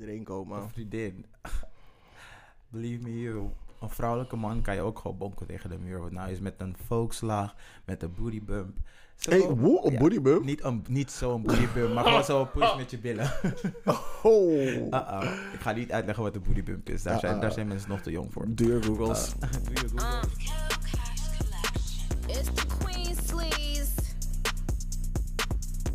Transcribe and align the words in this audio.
iedereen 0.00 0.24
komen. 0.24 0.62
Een 0.62 0.68
vriendin. 0.70 1.24
Believe 2.72 3.02
me 3.02 3.20
you. 3.20 3.48
Een 3.80 3.90
vrouwelijke 3.90 4.36
man 4.36 4.62
kan 4.62 4.74
je 4.74 4.80
ook 4.80 4.98
gewoon 4.98 5.16
bonken 5.18 5.46
tegen 5.46 5.70
de 5.70 5.78
muur. 5.78 6.00
Want 6.00 6.12
nou 6.12 6.30
is 6.30 6.40
met 6.40 6.54
een 6.56 6.76
folkslag, 6.86 7.54
met 7.84 8.02
een 8.02 8.14
booty 8.14 8.42
bump. 8.42 8.76
Zo- 9.16 9.30
Hey, 9.30 9.40
woe, 9.48 9.86
een 9.86 9.92
Ja, 9.92 9.98
booty 9.98 10.20
bump? 10.20 10.44
Niet, 10.44 10.64
een, 10.64 10.84
niet 10.88 11.10
zo'n 11.10 11.42
booty 11.42 11.66
bump, 11.74 11.94
maar 11.94 12.04
gewoon 12.04 12.24
zo'n 12.24 12.50
push 12.50 12.76
met 12.76 12.90
je 12.90 12.98
billen. 12.98 13.32
Oh. 14.22 14.52
Uh-oh. 14.94 15.22
Ik 15.52 15.60
ga 15.60 15.72
niet 15.72 15.92
uitleggen 15.92 16.24
wat 16.24 16.34
een 16.34 16.42
booty 16.42 16.62
bump 16.62 16.88
is. 16.88 17.02
Daar 17.02 17.18
zijn, 17.18 17.30
Uh-uh. 17.30 17.42
daar 17.42 17.52
zijn 17.52 17.68
mensen 17.68 17.88
nog 17.88 18.00
te 18.00 18.10
jong 18.10 18.32
voor. 18.32 18.44
Doe 18.48 18.72
je 18.72 18.82
googles. 18.82 19.34
Uh, 19.44 19.50
doe 19.64 19.74
je 19.74 19.88
Google. 19.88 20.28
It's 22.26 22.48
the 22.54 22.66
Queen 22.78 23.16
Sleeves. 23.26 23.94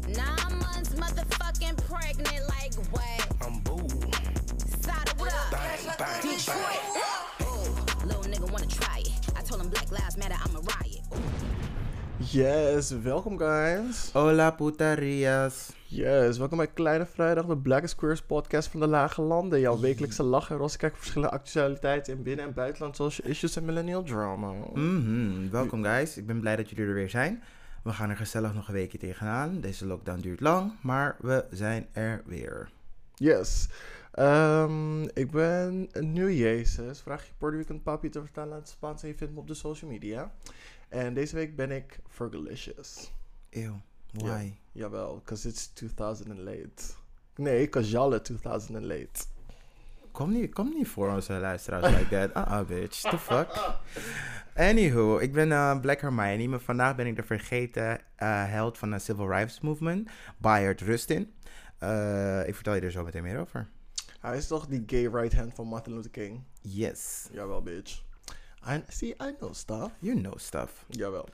Nine 0.08 0.56
months 0.58 0.90
motherfucking 0.96 1.76
pregnant, 1.88 2.54
like 2.60 2.90
what? 2.92 3.28
Up? 6.00 6.22
Detroit. 6.22 6.82
Ooh, 7.42 8.06
little 8.06 8.30
nigga 8.32 8.52
wanna 8.52 8.66
try 8.66 9.00
it. 9.00 9.12
I 9.40 9.42
told 9.48 9.62
him 9.62 9.70
Black 9.70 9.90
Lives 9.92 10.16
Matter, 10.18 10.38
I'm 10.46 10.56
a 10.56 10.60
riot. 10.60 11.02
Yes, 12.32 12.92
welkom 12.92 13.38
guys. 13.38 14.10
Hola 14.14 14.52
putarias. 14.52 15.72
Yes, 15.88 16.38
welkom 16.38 16.58
bij 16.58 16.68
Kleine 16.68 17.06
Vrijdag, 17.06 17.46
de 17.46 17.58
Black 17.58 17.88
Squares 17.88 18.22
podcast 18.22 18.68
van 18.68 18.80
de 18.80 18.88
Lage 18.88 19.22
Landen. 19.22 19.60
Jouw 19.60 19.80
wekelijkse 19.80 20.24
lach 20.24 20.50
en 20.50 20.58
roze 20.58 20.78
kijk 20.78 20.92
voor 20.94 21.02
verschillende 21.02 21.34
actualiteiten 21.36 22.14
in 22.18 22.24
binnen- 22.24 22.46
en 22.46 22.54
buitenland, 22.54 22.96
zoals 22.96 23.20
issues 23.20 23.56
en 23.56 23.66
millennial 23.66 24.04
drama. 24.04 24.52
Mhm, 24.74 25.50
Welkom 25.50 25.84
guys, 25.84 26.18
ik 26.18 26.26
ben 26.28 26.40
blij 26.40 26.56
dat 26.56 26.70
jullie 26.70 26.86
er 26.86 26.94
weer 26.94 27.10
zijn. 27.10 27.44
We 27.84 27.92
gaan 27.92 28.10
er 28.10 28.16
gezellig 28.18 28.54
nog 28.54 28.68
een 28.68 28.74
weekje 28.74 28.98
tegenaan. 28.98 29.62
Deze 29.62 29.86
lockdown 29.86 30.20
duurt 30.20 30.40
lang, 30.40 30.72
maar 30.82 31.16
we 31.20 31.46
zijn 31.52 31.88
er 31.92 32.22
weer. 32.26 32.70
Yes. 33.16 33.68
Ehm, 34.16 35.04
ik 35.04 35.32
ben 35.32 35.88
een 35.92 36.14
nieuw 36.14 36.30
Jezus. 36.30 37.02
Vraag 37.02 37.26
je 37.26 37.32
Puerto 37.38 37.58
Rican 37.58 37.82
papi 37.82 38.10
te 38.10 38.22
vertalen 38.22 38.54
aan 38.54 38.60
het 38.60 38.70
Spaans 38.70 39.02
en 39.02 39.08
je 39.08 39.16
vindt 39.16 39.34
me 39.34 39.40
op 39.40 39.48
de 39.48 39.54
social 39.54 39.92
media. 39.92 40.32
En 40.90 41.14
deze 41.14 41.36
week 41.36 41.56
ben 41.56 41.72
ik 41.72 42.00
Fergalicious. 42.10 43.12
Ew, 43.50 43.74
why? 44.12 44.54
Jawel, 44.72 45.16
because 45.16 45.48
it's 45.48 45.74
2000 45.74 46.30
and 46.30 46.40
late. 46.40 46.94
Nee, 47.36 47.60
because 47.60 47.90
y'all 47.90 48.12
are 48.12 48.22
2000 48.22 48.76
and 48.76 48.86
late. 48.86 49.26
Kom 50.12 50.32
niet, 50.32 50.54
kom 50.54 50.70
niet 50.74 50.88
voor 50.88 51.14
onze 51.14 51.34
luisteraars 51.34 51.98
like 51.98 52.08
that. 52.10 52.34
Ah, 52.34 52.60
uh 52.60 52.68
bitch. 52.68 53.02
The 53.02 53.18
fuck? 53.18 53.80
Anywho, 54.56 55.18
ik 55.18 55.34
ben 55.34 55.52
eh, 55.52 55.80
Black 55.80 56.02
Hermione, 56.02 56.48
maar 56.48 56.60
vandaag 56.60 56.96
ben 56.96 57.08
ik 57.08 57.16
de 57.16 57.24
vergeten 57.24 58.00
eh, 58.16 58.44
held 58.50 58.78
van 58.78 58.92
de 58.92 59.00
Civil 59.00 59.28
Rights 59.28 59.60
Movement, 59.62 60.10
Bayard 60.38 60.82
Rustin. 60.82 61.34
Eh, 61.78 62.48
ik 62.48 62.56
vertel 62.56 62.74
je 62.74 62.82
er 62.82 62.92
zo 62.92 63.04
meteen 63.04 63.24
meer 63.24 63.40
over. 63.40 63.68
Hij 64.26 64.38
is 64.38 64.48
toch 64.48 64.68
die 64.68 64.84
gay 64.86 65.08
right 65.08 65.34
hand 65.36 65.54
van 65.54 65.68
Martin 65.68 65.94
Luther 65.94 66.12
King? 66.12 66.44
Yes, 66.62 67.28
Jawel, 67.32 67.62
bitch. 67.62 68.04
I, 68.70 68.84
see, 68.88 69.10
I 69.10 69.34
know 69.38 69.54
stuff. 69.54 69.92
you 70.00 70.16
know 70.22 70.38
stuff. 70.38 70.86
Jawel. 70.90 71.26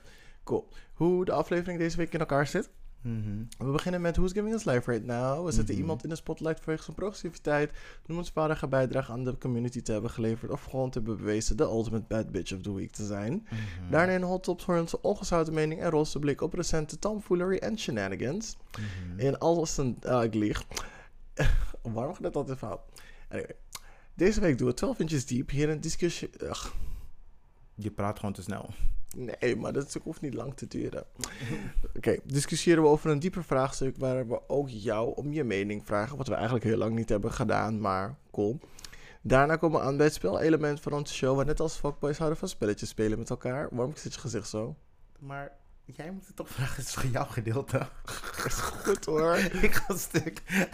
Cool. 0.44 0.68
Hoe 0.94 1.24
de 1.24 1.32
aflevering 1.32 1.78
deze 1.78 1.96
week 1.96 2.12
in 2.12 2.20
elkaar 2.20 2.46
zit? 2.46 2.70
Mhm. 3.02 3.44
We 3.58 3.70
beginnen 3.72 4.00
met 4.00 4.16
Who's 4.16 4.32
Giving 4.32 4.54
Us 4.54 4.64
Life 4.64 4.90
Right 4.90 5.06
Now. 5.06 5.44
We 5.44 5.50
zetten 5.52 5.72
Mhm. 5.74 5.82
iemand 5.82 6.02
in 6.02 6.08
de 6.08 6.14
spotlight 6.16 6.60
vanwege 6.60 6.82
zijn 6.84 6.96
progressiviteit, 6.96 7.70
noemenswaardige 8.06 8.68
bijdrage 8.68 9.12
aan 9.12 9.24
de 9.24 9.38
community 9.38 9.82
te 9.82 9.92
hebben 9.92 10.10
geleverd 10.10 10.50
of 10.50 10.64
gewoon 10.64 10.90
te 10.90 10.98
hebben 10.98 11.16
bewezen 11.16 11.56
de 11.56 11.62
ultimate 11.62 12.04
bad 12.08 12.30
bitch 12.30 12.52
of 12.54 12.60
the 12.60 12.74
week 12.74 12.90
te 12.90 13.06
zijn. 13.06 13.32
Mhm. 13.50 13.90
Daarna 13.90 14.12
in 14.12 14.22
Hot 14.22 14.42
Tops 14.42 14.64
onze 14.64 15.00
ongezouten 15.02 15.54
mening 15.54 15.80
en 15.80 15.90
roze 15.90 16.18
blik 16.18 16.40
op 16.40 16.54
recente 16.54 16.98
tomfoolery 16.98 17.56
en 17.56 17.78
shenanigans. 17.78 18.56
Mhm. 18.78 19.20
In 19.20 19.38
alles 19.38 19.76
een... 19.76 19.98
lieg. 20.30 20.64
Waarom 21.82 22.14
gaat 22.14 22.22
dat 22.22 22.36
altijd 22.36 22.58
fout? 22.58 22.80
Anyway. 23.28 23.54
Deze 24.14 24.40
week 24.40 24.58
doen 24.58 24.68
we 24.68 24.74
12 24.74 24.98
inches 24.98 25.26
deep 25.26 25.50
hier 25.50 25.68
een 25.68 25.80
discussie... 25.80 26.30
Ugh, 26.42 26.66
Je 27.74 27.90
praat 27.90 28.18
gewoon 28.18 28.34
te 28.34 28.42
snel. 28.42 28.70
nee, 29.16 29.56
maar 29.56 29.72
dat 29.72 29.98
hoeft 30.02 30.20
niet 30.20 30.34
lang 30.34 30.54
te 30.54 30.66
duren. 30.66 31.04
Oké, 31.96 32.16
discussiëren 32.24 32.82
we 32.82 32.88
over 32.88 33.10
een 33.10 33.18
dieper 33.18 33.44
vraagstuk 33.44 33.96
waar 33.96 34.28
we 34.28 34.48
ook 34.48 34.68
jou 34.68 35.14
om 35.14 35.32
je 35.32 35.44
mening 35.44 35.86
vragen. 35.86 36.16
Wat 36.16 36.28
we 36.28 36.34
eigenlijk 36.34 36.64
heel 36.64 36.76
lang 36.76 36.94
niet 36.94 37.08
hebben 37.08 37.32
gedaan, 37.32 37.80
maar 37.80 38.16
cool. 38.30 38.58
Daarna 39.22 39.56
komen 39.56 39.80
we 39.80 39.86
aan 39.86 39.96
bij 39.96 40.06
het 40.06 40.14
spelelement 40.14 40.80
van 40.80 40.92
onze 40.92 41.14
show. 41.14 41.36
Waar 41.36 41.44
net 41.44 41.60
als 41.60 41.76
fuckboys 41.76 42.18
houden 42.18 42.38
van 42.38 42.48
spelletjes 42.48 42.88
spelen 42.88 43.18
met 43.18 43.30
elkaar. 43.30 43.68
Waarom 43.70 43.96
zit 43.96 44.14
je 44.14 44.20
gezicht 44.20 44.48
zo? 44.48 44.76
Maar 45.18 45.52
jij 45.96 46.10
moet 46.10 46.26
het 46.26 46.36
toch 46.36 46.48
vragen, 46.48 46.76
het 46.76 46.86
is 46.86 46.94
voor 46.94 47.10
jouw 47.10 47.24
gedeelte. 47.24 47.86
Goed 48.84 49.04
hoor. 49.04 49.36
ik 49.66 49.72
ga 49.74 49.96
stuk. 49.96 50.42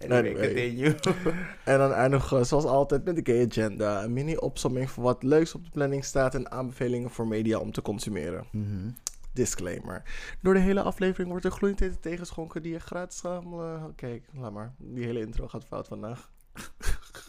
anyway, 0.00 0.18
Anyway. 0.18 0.94
continue. 0.94 1.34
En 1.64 1.78
dan 1.78 1.92
eindigen 1.92 2.38
we 2.38 2.44
zoals 2.44 2.64
altijd 2.64 3.04
met 3.04 3.16
de 3.24 3.32
Gay 3.32 3.46
Agenda. 3.46 4.02
Een 4.04 4.12
mini-opsomming 4.12 4.90
van 4.90 5.02
wat 5.02 5.22
leuks 5.22 5.54
op 5.54 5.64
de 5.64 5.70
planning 5.70 6.04
staat 6.04 6.34
en 6.34 6.50
aanbevelingen 6.50 7.10
voor 7.10 7.26
media 7.26 7.58
om 7.58 7.72
te 7.72 7.82
consumeren. 7.82 8.46
Mhm. 8.52 8.90
Disclaimer. 9.32 10.02
Door 10.42 10.54
de 10.54 10.60
hele 10.60 10.82
aflevering 10.82 11.28
wordt 11.30 11.44
er 11.44 11.50
gloeiend 11.50 11.80
eten 11.80 12.00
tegengeschonken 12.00 12.62
die 12.62 12.72
je 12.72 12.78
gratis 12.80 13.22
eh, 13.22 13.84
Oké, 13.86 14.20
laat 14.32 14.52
maar. 14.52 14.74
Die 14.78 15.04
hele 15.04 15.20
intro 15.20 15.48
gaat 15.48 15.64
fout 15.64 15.88
vandaag. 15.88 16.30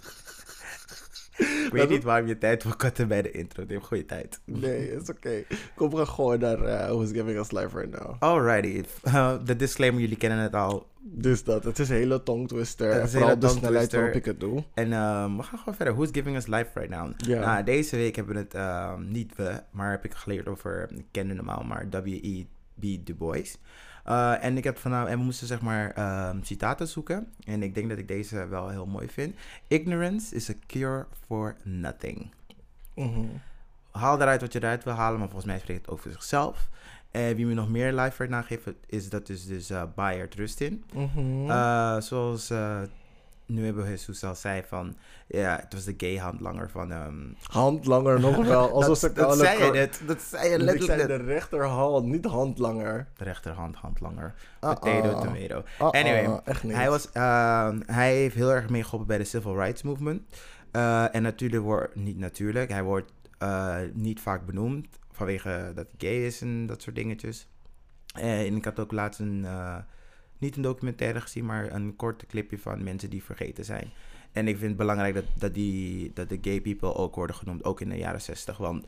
Ik 1.39 1.69
weet 1.77 1.89
niet 1.89 2.03
waarom 2.03 2.27
je 2.27 2.37
tijd 2.37 2.63
wil 2.63 2.75
cutten 2.75 3.07
bij 3.07 3.21
de 3.21 3.31
intro. 3.31 3.63
Neem 3.67 3.81
goede 3.81 4.05
tijd. 4.05 4.39
Nee, 4.45 4.91
is 4.91 5.09
oké. 5.09 5.43
Kom, 5.75 5.89
we 5.89 5.95
gaan 5.95 6.07
gewoon 6.07 6.39
naar 6.39 6.63
eh, 6.63 6.87
Who's 6.87 7.11
Giving 7.11 7.37
Us 7.37 7.51
Life 7.51 7.79
Right 7.79 7.99
Now. 7.99 8.15
Alrighty. 8.19 8.83
Uh, 9.03 9.33
de 9.45 9.55
disclaimer, 9.55 10.01
jullie 10.01 10.17
kennen 10.17 10.39
het 10.39 10.53
al. 10.53 10.87
Dus 11.01 11.43
dat, 11.43 11.63
het 11.63 11.79
is 11.79 11.89
een 11.89 11.95
hele 11.95 12.23
tongtwister. 12.23 12.87
Het 12.87 12.97
En 12.97 13.03
is 13.03 13.13
een 13.13 13.21
hele 13.21 13.37
de 13.37 13.47
snelheid 13.47 13.91
waarop 13.91 14.13
ik 14.13 14.25
het 14.25 14.39
doe. 14.39 14.63
En 14.73 14.93
ehm, 14.93 15.35
we 15.35 15.43
gaan 15.43 15.59
gewoon 15.59 15.75
verder. 15.75 15.93
Who's 15.93 16.09
giving 16.11 16.35
us 16.35 16.47
life 16.47 16.69
right 16.73 16.89
now? 16.89 17.11
Ja. 17.17 17.39
Nou, 17.39 17.63
deze 17.63 17.95
week 17.95 18.15
hebben 18.15 18.33
we 18.33 18.39
het, 18.39 18.53
ehm, 18.53 19.11
niet 19.11 19.35
we, 19.35 19.61
maar 19.71 19.91
heb 19.91 20.05
ik 20.05 20.13
geleerd 20.13 20.47
over, 20.47 20.89
ik 20.95 21.05
kende 21.11 21.33
normaal, 21.33 21.63
maar 21.63 21.89
W.E.B. 21.89 23.05
Du 23.05 23.15
Bois. 23.15 23.57
Eh, 24.03 24.43
en 24.43 24.57
ik 24.57 24.63
heb 24.63 24.77
vanavond, 24.77 25.09
en 25.09 25.17
we 25.17 25.23
moesten 25.23 25.47
zeg 25.47 25.61
maar 25.61 25.91
ehm, 25.91 26.41
citaten 26.41 26.87
zoeken. 26.87 27.27
En 27.45 27.63
ik 27.63 27.75
denk 27.75 27.89
dat 27.89 27.97
ik 27.97 28.07
deze 28.07 28.47
wel 28.47 28.69
heel 28.69 28.85
mooi 28.85 29.07
vind. 29.07 29.35
Ignorance 29.67 30.35
is 30.35 30.49
a 30.49 30.53
cure 30.67 31.05
for 31.25 31.55
nothing. 31.63 32.31
Mhm. 32.95 33.25
haal 33.91 34.21
eruit 34.21 34.41
wat 34.41 34.53
je 34.53 34.59
eruit 34.59 34.83
wil 34.83 34.93
halen, 34.93 35.19
maar 35.19 35.29
volgens 35.29 35.51
mij 35.51 35.59
spreekt 35.59 35.81
het 35.85 35.89
over 35.89 36.11
zichzelf. 36.11 36.69
En 37.11 37.35
wie 37.35 37.45
me 37.45 37.53
nog 37.53 37.69
meer 37.69 37.93
live 37.93 38.23
right 38.23 38.45
geeft, 38.45 38.67
is 38.85 39.09
dat 39.09 39.29
is 39.29 39.45
dus 39.45 39.69
eh 39.69 39.83
Bayard 39.95 40.35
Rustin. 40.35 40.83
Eh, 41.47 41.99
zoals 41.99 42.51
uh, 43.49 43.55
Nuevo 43.57 43.85
Jesus 43.85 44.23
al 44.23 44.35
zei 44.35 44.63
van, 44.67 44.95
ja, 45.27 45.59
het 45.61 45.73
was 45.73 45.83
de 45.83 45.93
gay 45.97 46.15
handlanger 46.17 46.69
van... 46.69 46.91
ehm 46.91 47.15
Handlanger 47.51 48.19
nog 48.19 48.45
wel. 48.55 48.71
Alsof 48.71 48.99
dat, 48.99 49.09
ik 49.09 49.15
dat 49.15 49.37
zei 49.37 49.63
je 49.63 49.71
net, 49.71 50.01
dat 50.05 50.21
zei 50.21 50.43
je 50.49 50.55
Ik 50.55 50.61
letterlijk 50.61 50.99
zei 50.99 51.07
net. 51.07 51.19
de 51.19 51.25
rechterhand, 51.25 52.05
niet 52.05 52.25
handlanger. 52.25 53.07
De 53.17 53.23
rechterhand 53.23 53.75
handlanger. 53.75 54.33
Ah, 54.59 54.73
Potato, 54.73 55.09
ah. 55.09 55.21
tomato. 55.21 55.63
Ah, 55.77 55.89
Anyway, 55.89 56.25
ah, 56.25 56.39
echt 56.43 56.63
niet. 56.63 56.75
Hij, 56.75 56.89
was, 56.89 57.11
eh, 57.11 57.69
hij 57.85 58.15
heeft 58.15 58.35
heel 58.35 58.53
erg 58.53 58.69
meegeholpen 58.69 59.07
bij 59.07 59.17
de 59.17 59.23
Civil 59.23 59.55
Rights 59.55 59.81
Movement. 59.81 60.21
Eh, 60.71 61.15
en 61.15 61.21
natuurlijk 61.21 61.63
wordt, 61.63 61.95
niet 61.95 62.17
natuurlijk, 62.17 62.69
hij 62.69 62.83
wordt 62.83 63.11
eh, 63.37 63.77
niet 63.93 64.19
vaak 64.19 64.45
benoemd 64.45 64.87
vanwege 65.11 65.71
dat 65.75 65.87
hij 65.97 66.09
gay 66.09 66.25
is 66.25 66.41
en 66.41 66.65
dat 66.65 66.81
soort 66.81 66.95
dingetjes. 66.95 67.47
Eh, 68.13 68.45
en 68.45 68.55
ik 68.55 68.65
had 68.65 68.79
ook 68.79 68.91
laatst 68.91 69.19
een, 69.19 69.45
niet 70.39 70.55
een 70.55 70.61
documentaire 70.61 71.21
gezien, 71.21 71.45
maar 71.45 71.71
een 71.73 71.95
korte 71.95 72.25
clipje 72.25 72.57
van 72.59 72.83
mensen 72.83 73.09
die 73.09 73.23
vergeten 73.23 73.65
zijn. 73.65 73.91
En 74.31 74.47
ik 74.47 74.55
vind 74.57 74.67
het 74.67 74.77
belangrijk 74.77 75.13
dat, 75.13 75.23
dat, 75.37 75.53
die, 75.53 76.11
dat 76.13 76.29
de 76.29 76.37
gay 76.41 76.61
people 76.61 76.95
ook 76.95 77.15
worden 77.15 77.35
genoemd, 77.35 77.63
ook 77.63 77.81
in 77.81 77.89
de 77.89 77.97
jaren 77.97 78.21
60. 78.21 78.57
Want 78.57 78.85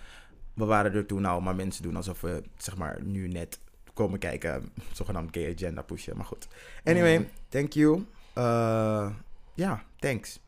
we 0.53 0.65
waren 0.65 0.93
er 0.93 1.05
toen 1.05 1.25
al, 1.25 1.41
maar 1.41 1.55
mensen 1.55 1.83
doen 1.83 1.95
alsof 1.95 2.21
we, 2.21 2.43
zeg 2.57 2.77
maar, 2.77 2.99
nu 3.03 3.27
net 3.27 3.59
komen 3.93 4.19
kijken, 4.19 4.69
zogenaamd 4.93 5.35
gay 5.35 5.53
agenda 5.53 5.81
pushen. 5.81 6.17
Maar 6.17 6.25
goed. 6.25 6.47
Anyway, 6.83 7.17
Mhm. 7.17 7.27
thank 7.49 7.73
you. 7.73 8.05
Eh, 8.33 9.09
Ja, 9.53 9.83
thanks. 9.99 10.39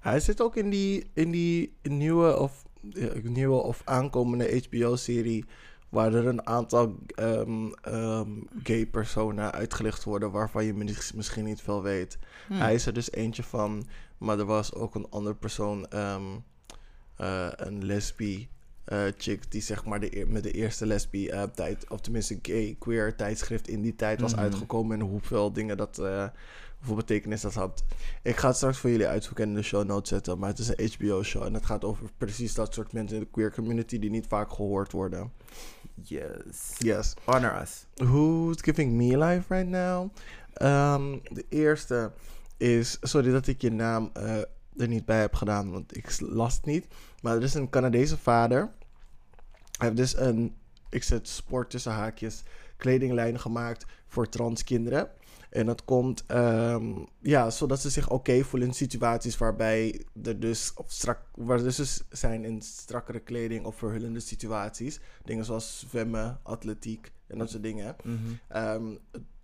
Hij 0.00 0.20
zit 0.20 0.40
ook 0.40 0.56
in 0.56 0.70
die, 0.70 1.06
in 1.12 1.30
die 1.30 1.72
nieuwe 1.82 2.36
of, 2.38 2.64
eh, 2.94 3.22
nieuwe 3.22 3.62
of 3.62 3.82
aankomende 3.84 4.62
HBO-serie. 4.68 5.44
Waar 5.92 6.14
er 6.14 6.26
een 6.26 6.46
aantal 6.46 6.96
ehm, 7.06 7.70
ehm, 7.82 8.30
gay 8.62 8.86
personen 8.86 9.52
uitgelicht 9.52 10.04
worden. 10.04 10.30
waarvan 10.30 10.64
je 10.64 10.74
mis- 10.74 11.12
misschien 11.12 11.44
niet 11.44 11.60
veel 11.60 11.82
weet. 11.82 12.18
Hmm. 12.46 12.56
Hij 12.58 12.74
is 12.74 12.86
er 12.86 12.92
dus 12.92 13.12
eentje 13.12 13.42
van. 13.42 13.86
Maar 14.18 14.38
er 14.38 14.44
was 14.44 14.74
ook 14.74 14.94
een 14.94 15.06
andere 15.10 15.34
persoon. 15.34 15.86
eh, 17.16 17.48
een 17.56 17.84
lesbi 17.84 18.48
eh, 18.84 19.02
chick. 19.18 19.50
die 19.50 19.60
zeg 19.62 19.84
maar 19.84 20.00
de, 20.00 20.24
met 20.28 20.42
de 20.42 20.50
eerste 20.50 20.86
lesbi 20.86 21.28
eh, 21.28 21.42
tijd. 21.42 21.90
of 21.90 22.00
tenminste 22.00 22.38
gay 22.42 22.76
queer 22.78 23.16
tijdschrift 23.16 23.68
in 23.68 23.82
die 23.82 23.94
tijd 23.96 24.20
was 24.20 24.32
Mhm. 24.32 24.40
uitgekomen. 24.40 25.00
en 25.00 25.06
hoeveel 25.06 25.52
dingen 25.52 25.76
dat. 25.76 26.02
Hoeveel 26.82 26.96
betekenis 27.06 27.40
dat 27.40 27.54
had. 27.54 27.84
Ik 28.22 28.36
ga 28.36 28.46
het 28.46 28.56
straks 28.56 28.78
voor 28.78 28.90
jullie 28.90 29.06
uitzoeken 29.06 29.44
en 29.44 29.50
in 29.50 29.56
de 29.56 29.62
show 29.62 29.84
notes 29.86 30.08
zetten. 30.08 30.38
Maar 30.38 30.48
het 30.48 30.58
is 30.58 30.68
een 30.68 30.90
HBO-show. 30.96 31.42
En 31.42 31.54
het 31.54 31.66
gaat 31.66 31.84
over 31.84 32.10
precies 32.16 32.54
dat 32.54 32.74
soort 32.74 32.92
mensen 32.92 33.16
in 33.16 33.22
de 33.22 33.28
queer 33.30 33.52
community. 33.52 33.98
die 33.98 34.10
niet 34.10 34.26
vaak 34.26 34.52
gehoord 34.52 34.92
worden. 34.92 35.32
Yes. 35.94 36.74
Yes. 36.78 37.14
Honor 37.24 37.60
us. 37.60 37.86
Who's 37.94 38.62
giving 38.62 38.92
me 38.92 39.18
life 39.18 39.54
right 39.54 39.68
now? 39.68 40.10
Ehm, 40.52 41.18
de 41.22 41.44
eerste 41.48 42.12
is, 42.56 42.98
sorry 43.00 43.30
dat 43.30 43.46
ik 43.46 43.60
je 43.60 43.70
naam 43.70 44.10
eh, 44.12 44.36
er 44.76 44.88
niet 44.88 45.04
bij 45.04 45.20
heb 45.20 45.34
gedaan, 45.34 45.70
want 45.70 45.96
ik 45.96 46.20
las 46.20 46.56
het 46.56 46.64
niet. 46.64 46.86
Maar 47.20 47.36
er 47.36 47.42
is 47.42 47.54
een 47.54 47.70
Canadese 47.70 48.18
vader. 48.18 48.70
Hij 49.78 49.86
heeft 49.86 49.96
dus 49.96 50.16
een, 50.16 50.54
ik 50.88 51.02
zet 51.02 51.28
sport 51.28 51.70
tussen 51.70 51.92
haakjes, 51.92 52.42
kledinglijn 52.76 53.40
gemaakt 53.40 53.86
voor 54.06 54.28
trans 54.28 54.64
kinderen. 54.64 55.10
En 55.52 55.66
dat 55.66 55.84
komt, 55.84 56.24
ehm, 56.26 57.04
ja, 57.20 57.50
zodat 57.50 57.80
ze 57.80 57.90
zich 57.90 58.10
oké 58.10 58.42
voelen 58.42 58.68
in 58.68 58.74
situaties 58.74 59.38
waarbij 59.38 60.04
er 60.22 60.40
dus, 60.40 60.72
of 60.74 60.90
strak, 60.90 61.20
waar 61.34 61.58
er 61.58 61.64
dus 61.64 62.02
zijn 62.10 62.44
in 62.44 62.62
strakkere 62.62 63.20
kleding 63.20 63.64
of 63.64 63.76
verhullende 63.76 64.20
situaties. 64.20 65.00
Dingen 65.24 65.44
zoals 65.44 65.86
zwemmen, 65.88 66.40
atletiek 66.42 67.12
en 67.26 67.38
dat 67.38 67.50
soort 67.50 67.62
dingen. 67.62 67.96
Ehm, 68.48 68.90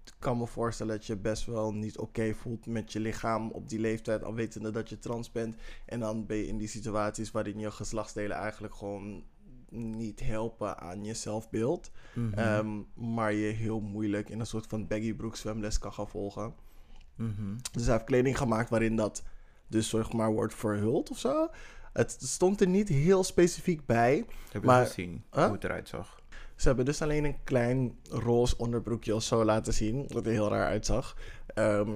ik 0.05 0.14
kan 0.19 0.38
me 0.38 0.46
voorstellen 0.46 0.96
dat 0.96 1.06
je 1.06 1.16
best 1.16 1.46
wel 1.46 1.75
niet 1.75 1.99
oké 1.99 2.34
voelt 2.34 2.66
met 2.66 2.93
je 2.93 3.00
lichaam 3.00 3.50
op 3.50 3.69
die 3.69 3.78
leeftijd, 3.78 4.25
al 4.25 4.34
wetende 4.34 4.70
dat 4.70 4.88
je 4.88 4.99
trans 4.99 5.32
bent. 5.32 5.56
En 5.87 6.00
dan 6.00 6.26
ben 6.26 6.37
je 6.37 6.46
in 6.46 6.58
die 6.58 6.69
situaties 6.69 7.31
waarin 7.31 7.58
je 7.58 7.70
geslachtsdelen 7.70 8.37
eigenlijk 8.37 8.75
gewoon 8.75 9.25
niet 9.70 10.20
helpen 10.20 10.79
aan 10.79 11.05
je 11.05 11.15
zelfbeeld. 11.15 11.91
Mhm. 12.15 12.38
Ehm, 12.38 12.69
maar 12.94 13.32
je 13.32 13.53
heel 13.53 13.81
moeilijk 13.81 14.29
in 14.31 14.41
een 14.41 14.47
soort 14.47 14.67
van 14.67 14.87
baggy 14.87 15.15
broek 15.15 15.37
zwemles 15.37 15.79
kan 15.79 15.93
gaan 15.93 16.09
volgen. 16.09 16.55
Mhm. 17.15 17.56
Dus 17.73 17.82
hij 17.85 17.93
heeft 17.93 18.05
kleding 18.06 18.38
gemaakt 18.38 18.70
waarin 18.70 18.97
dat 18.97 19.23
dus 19.67 19.88
zeg 19.88 20.12
maar 20.12 20.32
wordt 20.32 20.55
verhuld 20.55 21.11
of 21.11 21.19
zo. 21.19 21.49
Het 21.93 22.17
stond 22.20 22.61
er 22.61 22.69
niet 22.69 22.88
heel 22.88 23.25
specifiek 23.25 23.87
bij. 23.87 24.17
Heb 24.53 24.61
je 24.62 24.67
Maar- 24.69 24.87
gezien 24.87 25.25
Huh? 25.32 25.44
hoe 25.44 25.53
het 25.53 25.65
eruit 25.65 25.88
zag? 25.88 26.20
Ze 26.56 26.67
hebben 26.67 26.85
dus 26.85 27.03
alleen 27.03 27.25
een 27.25 27.44
klein 27.44 27.99
roze 28.11 28.56
onderbroekje 28.56 29.15
of 29.15 29.23
zo 29.23 29.44
laten 29.44 29.73
zien. 29.75 30.05
Wat 30.09 30.26
er 30.26 30.32
heel 30.32 30.49
raar 30.49 30.67
uitzag. 30.67 31.17
Ehm, 31.47 31.91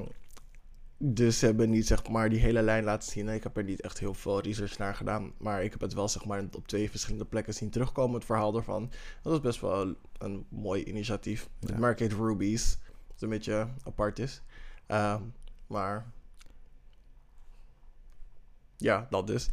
dus 1.04 1.38
ze 1.38 1.46
hebben 1.46 1.70
niet 1.70 1.86
zeg 1.86 2.08
maar 2.08 2.28
die 2.28 2.40
hele 2.40 2.62
lijn 2.62 2.84
laten 2.84 3.10
zien. 3.10 3.28
Ik 3.28 3.42
heb 3.42 3.56
er 3.56 3.64
niet 3.64 3.80
echt 3.80 3.98
heel 3.98 4.14
veel 4.14 4.40
research 4.40 4.78
naar 4.78 4.94
gedaan. 4.94 5.32
Maar 5.38 5.64
ik 5.64 5.70
heb 5.70 5.80
het 5.80 5.94
wel 5.94 6.08
zeg 6.08 6.24
maar 6.24 6.44
op 6.56 6.68
twee 6.68 6.90
verschillende 6.90 7.24
plekken 7.24 7.54
zien 7.54 7.70
terugkomen. 7.70 8.14
Het 8.14 8.24
verhaal 8.24 8.56
ervan. 8.56 8.90
Dat 9.22 9.32
was 9.32 9.40
best 9.40 9.60
wel 9.60 9.94
een 10.18 10.46
mooi 10.48 10.84
initiatief. 10.84 11.48
Ja. 11.60 11.94
Heet 11.96 12.12
Rubies. 12.12 12.78
Wat 13.08 13.22
een 13.22 13.28
beetje 13.28 13.68
apart 13.84 14.18
is. 14.18 14.42
Ehm, 14.86 15.22
maar 15.66 16.12
ja, 18.76 19.06
dat 19.10 19.26
dus. 19.26 19.50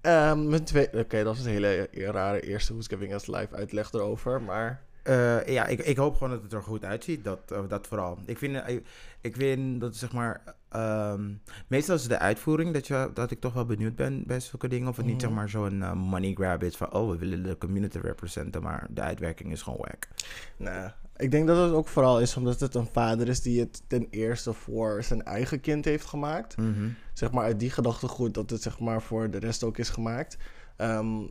Ehm, 0.00 0.48
mijn 0.48 0.64
tweede... 0.64 0.98
Oké, 0.98 1.24
dat 1.24 1.36
was 1.36 1.44
een 1.44 1.52
hele 1.52 1.88
rare 1.92 2.40
eerste 2.40 2.72
Who's 2.72 2.88
Giving 2.88 3.14
Us 3.14 3.26
Live 3.26 3.54
uitleg 3.54 3.92
erover. 3.92 4.42
Maar 4.42 4.86
Eh, 5.06 5.46
ja, 5.46 5.66
ik, 5.66 5.80
ik 5.80 5.96
hoop 5.96 6.12
gewoon 6.12 6.30
dat 6.30 6.42
het 6.42 6.52
er 6.52 6.62
goed 6.62 6.84
uitziet. 6.84 7.24
Dat, 7.24 7.50
eh, 7.50 7.68
dat 7.68 7.86
vooral. 7.86 8.18
Ik 8.24 8.38
vind, 8.38 8.56
eh, 8.56 8.74
ik, 8.74 8.86
ik 9.20 9.36
vind 9.36 9.80
dat 9.80 9.96
zeg 9.96 10.12
maar. 10.12 10.54
Ehm, 10.76 11.32
meestal 11.66 11.94
is 11.94 12.08
de 12.08 12.18
uitvoering 12.18 12.72
dat, 12.74 12.86
je, 12.86 13.10
dat 13.14 13.30
ik 13.30 13.40
toch 13.40 13.52
wel 13.52 13.64
benieuwd 13.66 13.96
ben 13.96 14.22
bij 14.26 14.40
zulke 14.40 14.68
dingen. 14.68 14.88
Of 14.88 14.96
het 14.96 15.06
niet 15.06 15.14
Mhm. 15.14 15.24
zeg 15.24 15.34
maar 15.34 15.48
zo'n 15.48 15.82
eh, 15.82 15.92
money 15.92 16.32
grab 16.32 16.62
is 16.62 16.76
van. 16.76 16.92
Oh, 16.92 17.10
we 17.10 17.16
willen 17.18 17.42
de 17.42 17.58
community 17.58 17.98
representen. 17.98 18.62
Maar 18.62 18.86
de 18.90 19.00
uitwerking 19.00 19.52
is 19.52 19.62
gewoon 19.62 19.78
wack. 19.78 20.08
Nee. 20.56 20.88
Ik 21.16 21.30
denk 21.30 21.46
dat 21.46 21.56
het 21.64 21.72
ook 21.72 21.88
vooral 21.88 22.20
is 22.20 22.36
omdat 22.36 22.60
het 22.60 22.74
een 22.74 22.88
vader 22.92 23.28
is 23.28 23.42
die 23.42 23.60
het 23.60 23.82
ten 23.86 24.06
eerste 24.10 24.52
voor 24.52 25.02
zijn 25.02 25.22
eigen 25.24 25.60
kind 25.60 25.84
heeft 25.84 26.06
gemaakt. 26.06 26.56
Mhm. 26.56 26.88
Zeg 27.12 27.30
maar 27.30 27.44
uit 27.44 27.60
die 27.60 27.70
gedachtegoed 27.70 28.34
dat 28.34 28.50
het 28.50 28.62
zeg 28.62 28.78
maar 28.80 29.02
voor 29.02 29.30
de 29.30 29.38
rest 29.38 29.64
ook 29.64 29.78
is 29.78 29.88
gemaakt. 29.88 30.36
Ehm, 30.76 31.22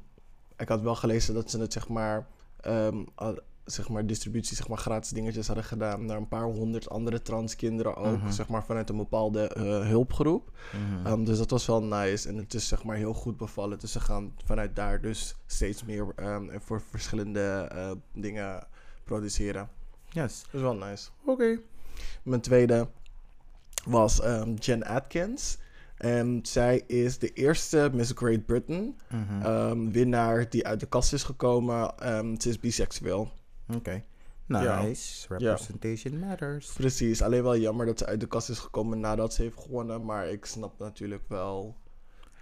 ik 0.57 0.67
had 0.67 0.81
wel 0.81 0.95
gelezen 0.95 1.33
dat 1.33 1.49
ze 1.49 1.59
het 1.59 1.73
zeg 1.73 1.87
maar, 1.87 2.27
al- 3.15 3.39
zeg 3.65 3.89
maar 3.89 4.05
distributie, 4.05 4.55
zeg 4.55 4.67
maar 4.67 4.77
gratis 4.77 5.09
dingetjes 5.09 5.47
hadden 5.47 5.65
gedaan 5.65 6.05
naar 6.05 6.17
een 6.17 6.27
paar 6.27 6.43
honderd 6.43 6.89
andere 6.89 7.21
transkinderen 7.21 7.95
ook, 7.95 8.17
Mhm. 8.17 8.31
zeg 8.31 8.47
maar 8.47 8.65
vanuit 8.65 8.89
een 8.89 8.97
bepaalde 8.97 9.47
eh, 9.47 9.63
hulpgroep. 9.87 10.51
Mhm. 10.73 11.05
Ehm, 11.05 11.23
dus 11.23 11.37
dat 11.37 11.49
was 11.49 11.65
wel 11.65 11.83
nice 11.83 12.29
en 12.29 12.37
het 12.37 12.53
is 12.53 12.67
zeg 12.67 12.83
maar 12.83 12.95
heel 12.95 13.13
goed 13.13 13.37
bevallen. 13.37 13.79
Dus 13.79 13.91
ze 13.91 13.99
gaan 13.99 14.33
vanuit 14.45 14.75
daar 14.75 15.01
dus 15.01 15.35
steeds 15.45 15.83
meer 15.83 16.07
ehm, 16.15 16.59
voor 16.59 16.81
verschillende 16.81 17.67
eh, 17.71 17.91
dingen 18.13 18.67
produceren. 19.03 19.69
yes. 20.09 20.41
Dat 20.43 20.53
is 20.53 20.61
wel 20.61 20.75
nice. 20.75 21.09
Oké. 21.25 21.59
Mijn 22.23 22.41
tweede 22.41 22.87
was 23.85 24.21
ehm, 24.21 24.53
Jen 24.53 24.83
Atkins. 24.85 25.57
En 25.97 26.39
zij 26.43 26.83
is 26.87 27.17
de 27.19 27.33
eerste 27.33 27.89
Miss 27.93 28.11
Great 28.15 28.45
Britain 28.45 28.95
Mhm. 29.09 29.91
winnaar 29.91 30.49
die 30.49 30.67
uit 30.67 30.79
de 30.79 30.85
kast 30.85 31.13
is 31.13 31.23
gekomen. 31.23 31.93
Ze 32.41 32.49
is 32.49 32.59
biseksueel. 32.59 33.31
Oké. 33.73 34.03
Nice. 34.47 35.27
Representation 35.37 36.19
matters. 36.19 36.71
Precies. 36.73 37.21
Alleen 37.21 37.43
wel 37.43 37.57
jammer 37.57 37.85
dat 37.85 37.97
ze 37.99 38.05
uit 38.05 38.19
de 38.19 38.27
kast 38.27 38.49
is 38.49 38.59
gekomen 38.59 38.99
nadat 38.99 39.33
ze 39.33 39.41
heeft 39.41 39.59
gewonnen. 39.61 40.05
Maar 40.05 40.27
ik 40.29 40.45
snap 40.45 40.79
natuurlijk 40.79 41.23
wel 41.27 41.75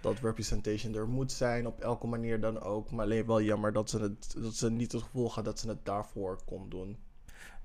dat 0.00 0.18
representation 0.22 0.94
er 0.94 1.08
moet 1.08 1.32
zijn. 1.32 1.66
Op 1.66 1.80
elke 1.80 2.06
manier 2.06 2.40
dan 2.40 2.60
ook. 2.60 2.90
Maar 2.90 3.04
alleen 3.04 3.26
wel 3.26 3.40
jammer 3.42 3.72
dat 3.72 3.90
ze, 3.90 3.98
het, 3.98 4.34
dat 4.38 4.54
ze 4.54 4.70
niet 4.70 4.92
het 4.92 5.02
gevoel 5.02 5.30
had 5.32 5.44
dat 5.44 5.58
ze 5.58 5.68
het 5.68 5.84
daarvoor 5.84 6.38
kon 6.44 6.68
doen. 6.68 6.96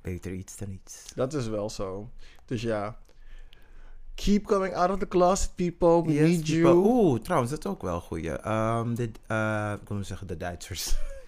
Beter 0.02 0.34
iets 0.34 0.58
dan 0.58 0.70
iets. 0.72 1.12
Dat 1.16 1.34
is 1.34 1.48
wel 1.48 1.70
zo. 1.70 2.10
Dus 2.46 2.62
ja. 2.62 2.98
Keep 4.16 4.46
coming 4.46 4.74
out 4.76 4.90
of 4.92 5.00
the 5.00 5.08
closet, 5.08 5.56
people. 5.56 6.04
We 6.04 6.12
Yes, 6.14 6.30
need 6.30 6.42
people- 6.44 6.62
you. 6.62 6.76
Oeh, 6.78 7.20
trouwens, 7.22 7.52
dat 7.52 7.66
is 7.66 7.72
ook 7.72 7.82
wel 7.82 7.96
een 7.96 8.02
goeie. 8.02 8.32
Ehm, 8.32 8.94
de, 8.96 9.12
eh, 9.28 9.74
ik 9.82 9.88
wil 9.90 10.04
zeggen 10.04 10.28
de 10.28 10.38
Duitsers. 10.38 10.96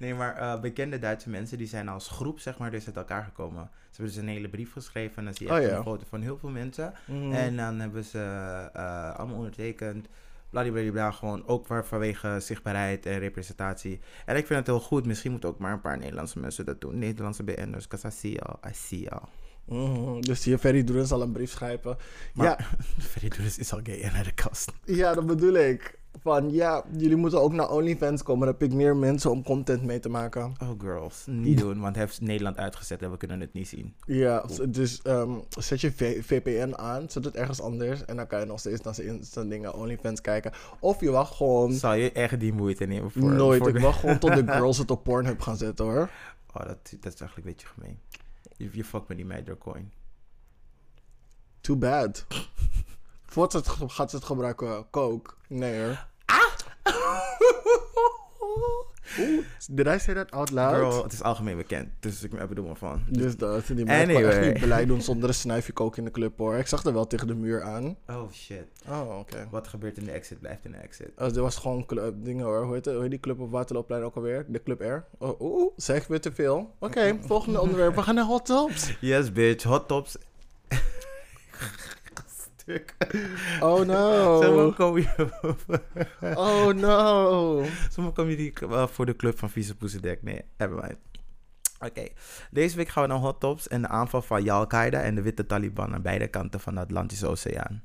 nee, 0.00 0.14
maar 0.14 0.36
eh, 0.36 0.60
bekende 0.60 0.98
Duitse 0.98 1.30
mensen 1.30 1.58
die 1.58 1.66
zijn 1.66 1.88
als 1.88 2.08
groep, 2.08 2.40
zeg 2.40 2.58
maar, 2.58 2.70
dus 2.70 2.86
uit 2.86 2.96
elkaar 2.96 3.24
gekomen. 3.24 3.70
Ze 3.72 3.96
hebben 3.96 4.14
dus 4.14 4.22
een 4.24 4.28
hele 4.28 4.48
brief 4.48 4.72
geschreven 4.72 5.16
en 5.16 5.24
dan 5.24 5.34
zie 5.34 5.46
je 5.46 5.52
Oh, 5.52 5.58
echt 5.58 5.70
ja. 5.70 5.76
een 5.76 5.82
foto 5.82 6.04
van 6.08 6.20
heel 6.20 6.38
veel 6.38 6.48
mensen. 6.48 6.92
Mhm. 7.06 7.32
En 7.32 7.56
dan 7.56 7.80
hebben 7.80 8.04
ze 8.04 8.18
eh, 8.72 9.14
allemaal 9.14 9.36
ondertekend. 9.36 10.08
Bladibladibla, 10.50 11.10
gewoon 11.10 11.46
ook 11.46 11.66
waar, 11.66 11.86
vanwege 11.86 12.40
zichtbaarheid 12.40 13.06
en 13.06 13.18
representatie. 13.18 14.00
En 14.26 14.36
ik 14.36 14.46
vind 14.46 14.58
het 14.58 14.68
heel 14.68 14.80
goed. 14.80 15.06
Misschien 15.06 15.30
moeten 15.30 15.48
ook 15.48 15.58
maar 15.58 15.72
een 15.72 15.80
paar 15.80 15.98
Nederlandse 15.98 16.38
mensen 16.38 16.64
dat 16.64 16.80
doen. 16.80 16.98
Nederlandse 16.98 17.42
BN'ers, 17.42 17.88
because 17.88 18.06
I 18.06 18.10
see 18.10 18.30
y'all, 18.32 18.56
I 18.70 18.74
see 18.74 19.00
y'all. 19.00 19.28
Mhm. 19.64 20.20
Dus 20.20 20.44
hier 20.44 20.58
Ferry 20.58 20.82
Droen 20.82 21.06
zal 21.06 21.22
een 21.22 21.32
brief 21.32 21.50
schrijven. 21.50 21.96
Maar 22.34 22.46
Ja, 22.46 22.58
Freddy 23.10 23.36
Doris 23.36 23.58
is 23.58 23.72
al 23.72 23.80
gay 23.82 24.00
en 24.00 24.12
naar 24.12 24.24
de 24.24 24.32
kast. 24.32 24.72
ja, 24.84 25.14
dat 25.14 25.26
bedoel 25.26 25.54
ik. 25.54 26.02
Van 26.22 26.50
ja, 26.52 26.84
jullie 26.96 27.16
moeten 27.16 27.40
ook 27.40 27.52
naar 27.52 27.70
OnlyFans 27.70 28.22
komen. 28.22 28.46
Dan 28.46 28.56
heb 28.58 28.68
ik 28.70 28.76
meer 28.76 28.96
mensen 28.96 29.30
om 29.30 29.42
content 29.42 29.82
mee 29.82 30.00
te 30.00 30.08
maken. 30.08 30.54
Oh, 30.62 30.70
girls. 30.80 31.24
Niet 31.26 31.58
doen, 31.58 31.80
want 31.80 31.94
hij 31.94 32.04
heeft 32.04 32.20
Nederland 32.20 32.56
uitgezet 32.56 33.02
en 33.02 33.10
we 33.10 33.16
kunnen 33.16 33.40
het 33.40 33.52
niet 33.52 33.68
zien. 33.68 33.94
Ja, 34.06 34.44
dus 34.68 35.02
ehm, 35.02 35.30
zet 35.58 35.80
je 35.80 35.92
VPN 36.22 36.72
aan, 36.76 37.10
zet 37.10 37.24
het 37.24 37.36
ergens 37.36 37.60
anders. 37.60 38.04
En 38.04 38.16
dan 38.16 38.26
kan 38.26 38.40
je 38.40 38.46
nog 38.46 38.58
steeds 38.58 38.80
naar 38.82 38.94
zijn 39.20 39.48
dingen 39.48 39.74
OnlyFans 39.74 40.20
kijken. 40.20 40.52
Of 40.80 41.00
je 41.00 41.10
wacht 41.10 41.34
gewoon 41.34 41.72
Zou 41.72 41.96
je 41.96 42.12
echt 42.12 42.40
die 42.40 42.52
moeite 42.52 42.84
nemen 42.84 43.10
voor... 43.10 43.32
nooit. 43.32 43.58
voor 43.58 43.68
Ik 43.68 43.78
wacht 43.78 44.00
gewoon 44.00 44.18
tot 44.18 44.34
de 44.34 44.46
girls 44.52 44.78
het 44.78 44.90
op 44.90 45.04
Pornhub 45.04 45.40
gaan 45.40 45.56
zetten 45.56 45.84
hoor. 45.84 46.10
Oh, 46.54 46.66
dat, 46.66 46.78
dat 47.00 47.12
is 47.12 47.20
eigenlijk 47.20 47.36
een 47.36 47.42
beetje 47.42 47.66
gemeen. 47.66 47.98
Je, 48.56 48.68
je 48.72 48.84
fuck 48.84 49.08
met 49.08 49.16
die 49.16 49.26
meid 49.26 49.46
door 49.46 49.58
coin. 49.58 49.92
Too 51.60 51.76
bad. 51.76 52.26
Voordat 53.26 53.66
het 53.66 53.90
gaat 53.90 54.10
ze 54.10 54.16
het 54.16 54.24
gebruiken, 54.24 54.90
coke. 54.90 55.34
Nee 55.48 55.84
hoor. 55.84 56.06
Oeh, 59.20 59.44
did 59.70 59.86
I 59.86 59.98
say 59.98 60.14
that 60.14 60.30
out 60.30 60.50
loud? 60.50 60.74
Girl, 60.74 61.02
het 61.02 61.12
is 61.12 61.22
algemeen 61.22 61.56
bekend. 61.56 61.88
Dus 62.00 62.22
ik 62.22 62.48
bedoel 62.48 62.66
maar 62.66 62.76
van. 62.76 63.02
Dus 63.08 63.36
dat, 63.36 63.66
die 63.66 63.84
meid 63.84 64.06
kan 64.06 64.16
echt 64.16 64.26
Anyway. 64.32 64.52
niet 64.52 64.60
beleid 64.60 64.88
doen 64.88 65.02
zonder 65.02 65.28
een 65.28 65.34
snuifje 65.34 65.72
kook 65.72 65.96
in 65.96 66.04
de 66.04 66.10
club 66.10 66.38
hoor. 66.38 66.54
Ik 66.56 66.66
zag 66.66 66.84
er 66.84 66.92
wel 66.92 67.06
tegen 67.06 67.26
de 67.26 67.34
muur 67.34 67.62
aan. 67.62 67.96
Oh 68.08 68.32
shit. 68.32 68.64
Oh, 68.88 69.18
oké. 69.18 69.48
Wat 69.50 69.68
gebeurt 69.68 69.96
in 69.98 70.04
de 70.04 70.10
exit 70.12 70.40
blijft 70.40 70.64
in 70.64 70.70
de 70.70 70.76
exit. 70.76 71.10
Oh, 71.18 71.24
dit 71.26 71.36
was 71.36 71.56
gewoon 71.56 71.86
cl- 71.86 72.00
dingen 72.14 72.44
hoor. 72.44 72.64
Hoe 72.64 72.74
heet, 72.74 72.84
het? 72.84 72.94
Hoe 72.94 73.02
heet 73.02 73.10
die 73.12 73.20
club 73.20 73.40
op 73.40 73.50
Waterloopplein 73.50 74.02
ook 74.02 74.14
alweer? 74.16 74.44
De 74.48 74.62
Club 74.62 74.80
R? 74.80 75.24
Oh, 75.24 75.40
oeh, 75.40 75.72
zeg 75.76 76.06
weer 76.06 76.20
te 76.20 76.32
veel. 76.32 76.74
Oké, 76.78 77.18
volgende 77.26 77.60
onderwerp. 77.60 77.94
We 77.94 78.02
gaan 78.02 78.14
naar 78.14 78.24
Hot 78.24 78.46
Tops. 78.46 78.96
Yes, 79.00 79.32
bitch. 79.32 79.64
Hot 79.64 79.88
tops. 79.88 80.16
Stuk. 82.64 82.94
Oh 83.60 83.76
Zomaar 84.42 84.64
no. 84.64 84.72
kom 84.72 84.98
je, 84.98 85.30
Oh 86.20 86.66
no. 86.66 87.64
zomaar 87.90 88.12
kom 88.12 88.28
je 88.28 88.36
die 88.36 88.52
uh, 88.62 88.86
voor 88.86 89.06
de 89.06 89.16
club 89.16 89.38
van 89.38 89.50
Vieze 89.50 89.76
Poesedek. 89.76 90.22
Nee, 90.22 90.40
hebben 90.56 90.80
wij. 90.80 90.96
Oké, 91.78 92.08
deze 92.50 92.76
week 92.76 92.88
gaan 92.88 93.02
we 93.02 93.08
naar 93.08 93.18
Hot 93.18 93.40
Tops 93.40 93.68
en 93.68 93.82
de 93.82 93.88
aanval 93.88 94.22
van 94.22 94.48
Al-Qaeda 94.48 95.00
en 95.00 95.14
de 95.14 95.22
witte 95.22 95.46
Taliban 95.46 95.94
aan 95.94 96.02
beide 96.02 96.28
kanten 96.28 96.60
van 96.60 96.74
de 96.74 96.80
Atlantische 96.80 97.26
Oceaan. 97.26 97.84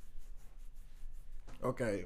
Oké. 1.61 2.05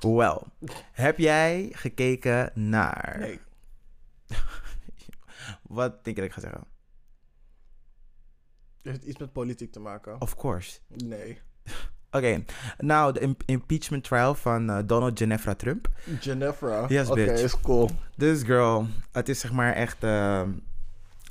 Wel, 0.00 0.46
heb 0.92 1.18
jij 1.18 1.68
gekeken 1.72 2.50
naar... 2.54 3.16
Nee. 3.18 3.40
Wat 5.62 6.04
denk 6.04 6.16
je 6.16 6.22
dat 6.22 6.24
ik 6.24 6.32
ga 6.32 6.40
zeggen? 6.40 6.64
Heeft 8.86 9.00
het 9.00 9.08
iets 9.10 9.18
met 9.18 9.32
politiek 9.32 9.72
te 9.72 9.80
maken? 9.80 10.20
Of 10.20 10.36
course. 10.36 10.78
Nee. 11.04 11.38
Oké, 12.10 12.44
nou, 12.78 13.12
de 13.12 13.20
im- 13.20 13.36
impeachment 13.46 14.04
trial 14.04 14.34
van 14.34 14.70
eh, 14.70 14.78
Donald 14.86 15.18
Genefra 15.18 15.54
Trump. 15.54 15.88
Genevra. 16.20 16.84
Yes, 16.88 17.10
Oké, 17.10 17.24
bitch. 17.24 17.42
is 17.42 17.60
cool. 17.60 17.90
Dus 18.16 18.42
girl, 18.42 18.86
het 19.12 19.28
is 19.28 19.40
zeg 19.40 19.52
maar 19.52 19.72
echt... 19.72 20.02
ehm, 20.04 20.50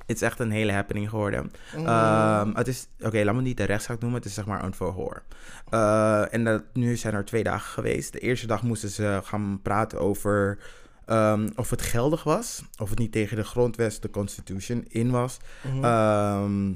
Het 0.05 0.15
is 0.15 0.21
echt 0.21 0.39
een 0.39 0.51
hele 0.51 0.71
happening 0.71 1.09
geworden. 1.09 1.51
Mm. 1.77 1.85
Ehm, 1.85 2.55
het 2.55 2.67
is, 2.67 2.88
oké, 3.00 3.24
laat 3.24 3.35
me 3.35 3.41
niet 3.41 3.57
de 3.57 3.63
rechtszaak 3.63 4.00
noemen, 4.00 4.19
het 4.19 4.27
is 4.29 4.33
zeg 4.33 4.45
maar 4.45 4.63
een 4.63 4.74
verhoor. 4.74 5.24
Eh, 5.69 6.33
en 6.33 6.43
dat, 6.43 6.63
nu 6.74 6.95
zijn 6.95 7.13
er 7.13 7.25
twee 7.25 7.43
dagen 7.43 7.69
geweest. 7.71 8.12
De 8.13 8.19
eerste 8.19 8.47
dag 8.47 8.63
moesten 8.63 8.89
ze 8.89 9.19
gaan 9.24 9.59
praten 9.62 10.00
over 10.00 10.57
ehm, 11.05 11.50
of 11.55 11.69
het 11.69 11.81
geldig 11.81 12.24
was, 12.24 12.63
of 12.77 12.89
het 12.89 13.00
niet 13.00 13.12
tegen 13.12 13.38
de 13.38 13.43
grondwet, 13.43 14.01
de 14.01 14.09
constitution, 14.09 14.85
in 14.88 15.12
was. 15.12 15.38
Mhm. 15.63 15.83
Ehm, 15.83 16.71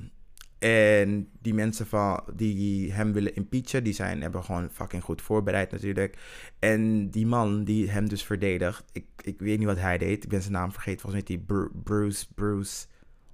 en 0.59 1.29
die 1.41 1.53
mensen 1.53 1.87
van, 1.87 2.23
die 2.35 2.93
hem 2.93 3.13
willen 3.13 3.35
impeachen, 3.35 3.83
die 3.83 3.93
zijn, 3.93 4.21
hebben 4.21 4.43
gewoon 4.43 4.69
fucking 4.71 5.03
goed 5.03 5.21
voorbereid 5.21 5.71
natuurlijk. 5.71 6.17
En 6.59 7.09
die 7.09 7.25
man 7.25 7.63
die 7.63 7.89
hem 7.89 8.09
dus 8.09 8.23
verdedigt, 8.23 8.83
ik, 8.91 9.05
ik 9.21 9.39
weet 9.39 9.57
niet 9.57 9.67
wat 9.67 9.79
hij 9.79 9.97
deed, 9.97 10.23
ik 10.23 10.29
ben 10.29 10.41
zijn 10.41 10.53
naam 10.53 10.71
vergeten, 10.71 11.01
volgens 11.01 11.23
mij 11.23 11.35
die 11.37 11.45
Bru- 11.45 11.71
Bruce, 11.83 12.25
Bruce, 12.35 12.85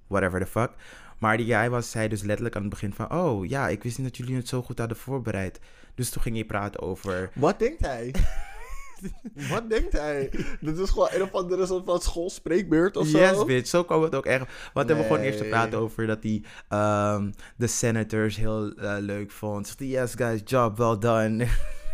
whatever 0.06 0.40
the 0.40 0.46
fuck. 0.46 0.70
Maar 1.18 1.36
die 1.36 1.46
guy 1.46 1.70
was, 1.70 1.90
zei 1.90 2.08
dus 2.08 2.22
letterlijk 2.22 2.56
aan 2.56 2.60
het 2.60 2.70
begin 2.70 2.92
van, 2.92 3.12
oh 3.12 3.46
ja, 3.46 3.68
ik 3.68 3.82
wist 3.82 3.98
niet 3.98 4.06
dat 4.06 4.16
jullie 4.16 4.36
het 4.36 4.48
zo 4.48 4.62
goed 4.62 4.78
hadden 4.78 4.96
voorbereid. 4.96 5.60
Dus 5.94 6.10
toen 6.10 6.22
ging 6.22 6.34
hij 6.34 6.44
praten 6.44 6.80
over, 6.80 7.30
Wat 7.34 7.58
denkt 7.58 7.80
hij? 7.80 8.14
Wat 9.50 9.68
denkt 9.70 9.92
hij? 9.92 10.30
Dit 10.60 10.78
is 10.78 10.90
gewoon 10.90 11.08
een 11.12 11.22
of 11.22 11.32
andere 11.32 11.66
soort 11.66 11.84
van 11.84 12.00
schoolspreekbeurt 12.00 12.96
of 12.96 13.06
zo? 13.06 13.18
Yes, 13.18 13.44
bitch. 13.44 13.68
Zo 13.68 13.84
kwam 13.84 14.02
het 14.02 14.14
ook 14.14 14.26
echt. 14.26 14.38
Want 14.72 14.86
we 14.86 14.92
hebben 14.94 15.04
gewoon 15.04 15.20
eerst 15.20 15.40
Nee. 15.40 15.48
gepraat 15.48 15.74
over 15.74 16.06
dat 16.06 16.22
hij 16.22 16.42
ehm, 16.68 17.30
de 17.56 17.66
senators 17.66 18.36
heel 18.36 18.72
eh, 18.72 18.96
leuk 18.98 19.30
vond. 19.30 19.66
Zegt 19.66 19.78
yes 19.80 20.14
guys, 20.14 20.40
job 20.44 20.76
well 20.78 20.98
done. 20.98 21.46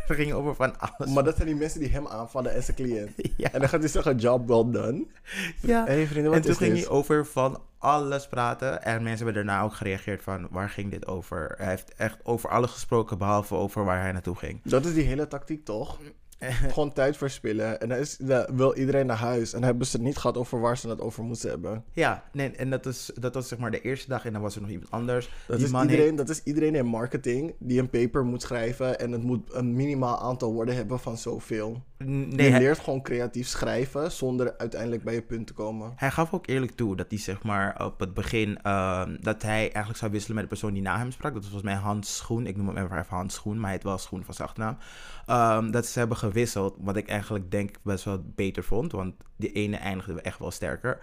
We 0.08 0.14
gingen 0.14 0.36
over 0.36 0.54
van 0.54 0.78
alles. 0.78 1.12
Maar 1.14 1.24
dat 1.24 1.36
zijn 1.36 1.48
die 1.48 1.56
mensen 1.56 1.80
die 1.80 1.88
hem 1.88 2.06
aanvallen 2.06 2.54
als 2.54 2.68
een 2.68 2.74
cliënt. 2.74 3.10
ja. 3.36 3.52
En 3.52 3.60
dan 3.60 3.68
gaat 3.68 3.80
hij 3.80 3.88
zeggen, 3.88 4.16
job 4.16 4.48
well 4.48 4.70
done. 4.70 5.06
ja. 5.60 5.84
Hey, 5.84 6.06
vrienden, 6.06 6.32
En 6.32 6.42
toen 6.42 6.54
ging 6.54 6.74
hij 6.76 6.88
over 6.88 7.26
van 7.26 7.60
alles 7.78 8.28
praten. 8.28 8.82
En 8.82 9.02
mensen 9.02 9.24
hebben 9.24 9.46
daarna 9.46 9.62
ook 9.62 9.74
gereageerd 9.74 10.22
van, 10.22 10.48
waar 10.50 10.68
ging 10.70 10.90
dit 10.90 11.06
over? 11.06 11.54
Hij 11.56 11.68
heeft 11.68 11.94
echt 11.94 12.16
over 12.22 12.50
alles 12.50 12.70
gesproken, 12.70 13.18
behalve 13.18 13.54
over 13.54 13.84
waar 13.84 14.00
hij 14.00 14.12
naartoe 14.12 14.36
ging. 14.36 14.60
Dat 14.64 14.84
is 14.84 14.94
die 14.94 15.04
hele 15.04 15.28
tactiek, 15.28 15.64
toch? 15.64 15.98
Gewoon 16.72 16.92
tijd 16.92 17.16
verspillen. 17.16 17.80
En 17.80 17.88
dan, 17.88 17.98
is, 17.98 18.16
dan 18.16 18.46
wil 18.52 18.74
iedereen 18.74 19.06
naar 19.06 19.16
huis. 19.16 19.52
En 19.52 19.58
dan 19.58 19.68
hebben 19.68 19.86
ze 19.86 19.96
het 19.96 20.06
niet 20.06 20.16
gehad 20.16 20.36
over 20.36 20.60
waar 20.60 20.76
ze 20.78 20.88
het 20.88 21.00
over 21.00 21.22
moesten 21.24 21.50
hebben. 21.50 21.84
Ja, 21.92 22.22
nee, 22.32 22.50
en 22.50 22.70
dat, 22.70 22.86
is, 22.86 23.10
dat 23.20 23.34
was 23.34 23.48
zeg 23.48 23.58
maar 23.58 23.70
de 23.70 23.80
eerste 23.80 24.08
dag. 24.08 24.24
En 24.24 24.32
dan 24.32 24.42
was 24.42 24.54
er 24.54 24.60
nog 24.60 24.70
iemand 24.70 24.90
anders. 24.90 25.28
Dat, 25.46 25.56
Die 25.56 25.66
is 25.66 25.72
man 25.72 25.82
iedereen, 25.82 26.04
heeft- 26.04 26.16
dat 26.16 26.28
is 26.28 26.42
iedereen 26.44 26.74
in 26.74 26.86
marketing 26.86 27.54
die 27.58 27.78
een 27.80 27.90
paper 27.90 28.24
moet 28.24 28.42
schrijven. 28.42 28.98
En 28.98 29.12
het 29.12 29.22
moet 29.22 29.54
een 29.54 29.74
minimaal 29.76 30.20
aantal 30.20 30.52
woorden 30.52 30.74
hebben 30.74 31.00
van 31.00 31.16
zoveel. 31.18 31.82
Nee, 31.98 32.26
je 32.46 32.50
hij- 32.50 32.58
leert 32.60 32.78
gewoon 32.78 33.02
creatief 33.02 33.46
schrijven 33.48 34.12
zonder 34.12 34.54
uiteindelijk 34.58 35.02
bij 35.04 35.14
je 35.14 35.22
punt 35.22 35.46
te 35.46 35.52
komen. 35.52 35.92
Hij 35.96 36.10
gaf 36.10 36.32
ook 36.32 36.46
eerlijk 36.46 36.72
toe 36.72 36.96
dat 36.96 37.06
hij 37.08 37.18
zeg 37.18 37.42
maar 37.42 37.84
op 37.84 38.00
het 38.00 38.14
begin 38.14 38.58
ehm, 38.62 39.16
dat 39.20 39.42
hij 39.42 39.60
eigenlijk 39.60 39.96
zou 39.96 40.10
wisselen 40.10 40.34
met 40.36 40.44
de 40.44 40.50
persoon 40.50 40.72
die 40.72 40.82
na 40.82 40.98
hem 40.98 41.10
sprak. 41.10 41.32
Dat 41.32 41.42
was 41.42 41.50
volgens 41.50 41.72
mij 41.72 41.80
Hans 41.82 42.16
Schoen. 42.16 42.46
Ik 42.46 42.56
noem 42.56 42.66
hem 42.76 42.76
even 42.76 43.04
Hans 43.08 43.34
Schoen, 43.34 43.54
maar 43.54 43.64
hij 43.64 43.72
heet 43.72 43.82
wel 43.82 43.98
Schoen 43.98 44.24
van 44.24 44.34
zijn 44.34 44.48
achternaam. 44.48 44.76
Ehm, 45.26 45.70
dat 45.70 45.86
ze 45.86 45.98
hebben 45.98 46.16
gewisseld, 46.32 46.76
wat 46.80 46.96
ik 46.96 47.08
eigenlijk 47.08 47.50
denk 47.50 47.76
best 47.82 48.04
wel 48.04 48.24
beter 48.34 48.64
vond, 48.64 48.92
want 48.92 49.14
die 49.36 49.52
ene 49.52 49.76
eindigde 49.76 50.20
echt 50.20 50.38
wel 50.38 50.50
sterker. 50.50 50.98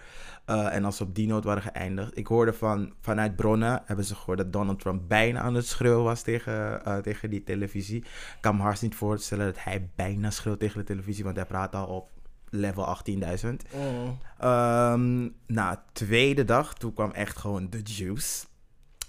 Eh, 0.45 0.75
en 0.75 0.86
als 0.86 0.98
ze 0.98 1.03
op 1.03 1.15
die 1.15 1.27
noot 1.27 1.43
waren 1.43 1.62
geëindigd. 1.62 2.17
Ik 2.17 2.27
hoorde 2.27 2.53
van, 2.53 2.93
vanuit 3.01 3.36
bronnen, 3.36 3.81
hebben 3.86 4.05
ze 4.05 4.15
gehoord 4.15 4.38
dat 4.38 4.53
Donald 4.53 4.79
Trump 4.79 5.01
bijna 5.07 5.39
aan 5.39 5.53
het 5.53 5.67
schreeuwen 5.67 6.03
was 6.03 6.21
tegen, 6.21 6.86
eh, 6.86 6.98
tegen 6.98 7.29
die 7.29 7.43
televisie. 7.43 7.98
Ik 7.98 8.38
kan 8.41 8.55
me 8.55 8.62
haast 8.62 8.81
niet 8.81 8.95
voorstellen 8.95 9.45
dat 9.45 9.63
hij 9.63 9.89
bijna 9.95 10.29
schreeuwt 10.29 10.59
tegen 10.59 10.79
de 10.79 10.86
televisie, 10.86 11.24
want 11.24 11.36
hij 11.36 11.45
praat 11.45 11.75
al 11.75 11.86
op 11.86 12.09
level 12.50 12.86
18.000. 12.86 13.63
Mm. 13.74 14.17
Ehm 14.39 15.29
na 15.48 15.83
tweede 15.93 16.45
dag, 16.45 16.74
toen 16.74 16.93
kwam 16.93 17.12
echt 17.12 17.38
gewoon 17.38 17.69
de 17.69 17.81
juice. 17.83 18.45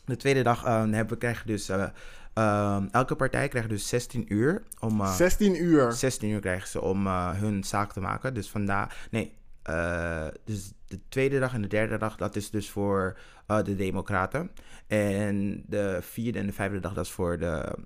De 0.05 0.17
tweede 0.17 0.43
dag 0.43 0.65
ehm, 0.65 0.93
hebben 0.93 1.15
we, 1.15 1.21
krijgen 1.21 1.47
dus... 1.47 1.69
eh, 1.69 1.85
ehm, 2.33 2.87
elke 2.91 3.17
partij 3.17 3.49
krijgt 3.49 3.69
dus 3.69 3.89
16 3.89 4.33
uur 4.35 4.63
om... 4.79 5.01
eh, 5.01 5.15
16 5.15 5.63
uur. 5.63 5.93
16 5.93 6.31
uur 6.31 6.41
krijgen 6.41 6.69
ze 6.69 6.81
om 6.81 7.07
eh, 7.07 7.31
hun 7.33 7.65
zaak 7.65 7.93
te 7.93 8.01
maken. 8.01 8.35
Dus 8.35 8.51
vandaag... 8.51 9.09
Nee, 9.11 9.39
eh, 9.63 10.27
dus 10.45 10.73
de 10.87 11.01
tweede 11.09 11.39
dag 11.39 11.55
en 11.55 11.63
de 11.63 11.69
derde 11.69 11.99
dag, 11.99 12.17
dat 12.17 12.37
is 12.37 12.51
dus 12.51 12.71
voor 12.71 13.19
de 13.65 13.77
Democraten. 13.77 14.51
En 14.87 15.65
de 15.67 15.99
vierde 16.03 16.39
en 16.39 16.47
de 16.47 16.53
vijfde 16.53 16.81
dag, 16.81 16.95
dat 16.95 17.05
is 17.05 17.11
voor 17.11 17.39
de 17.39 17.77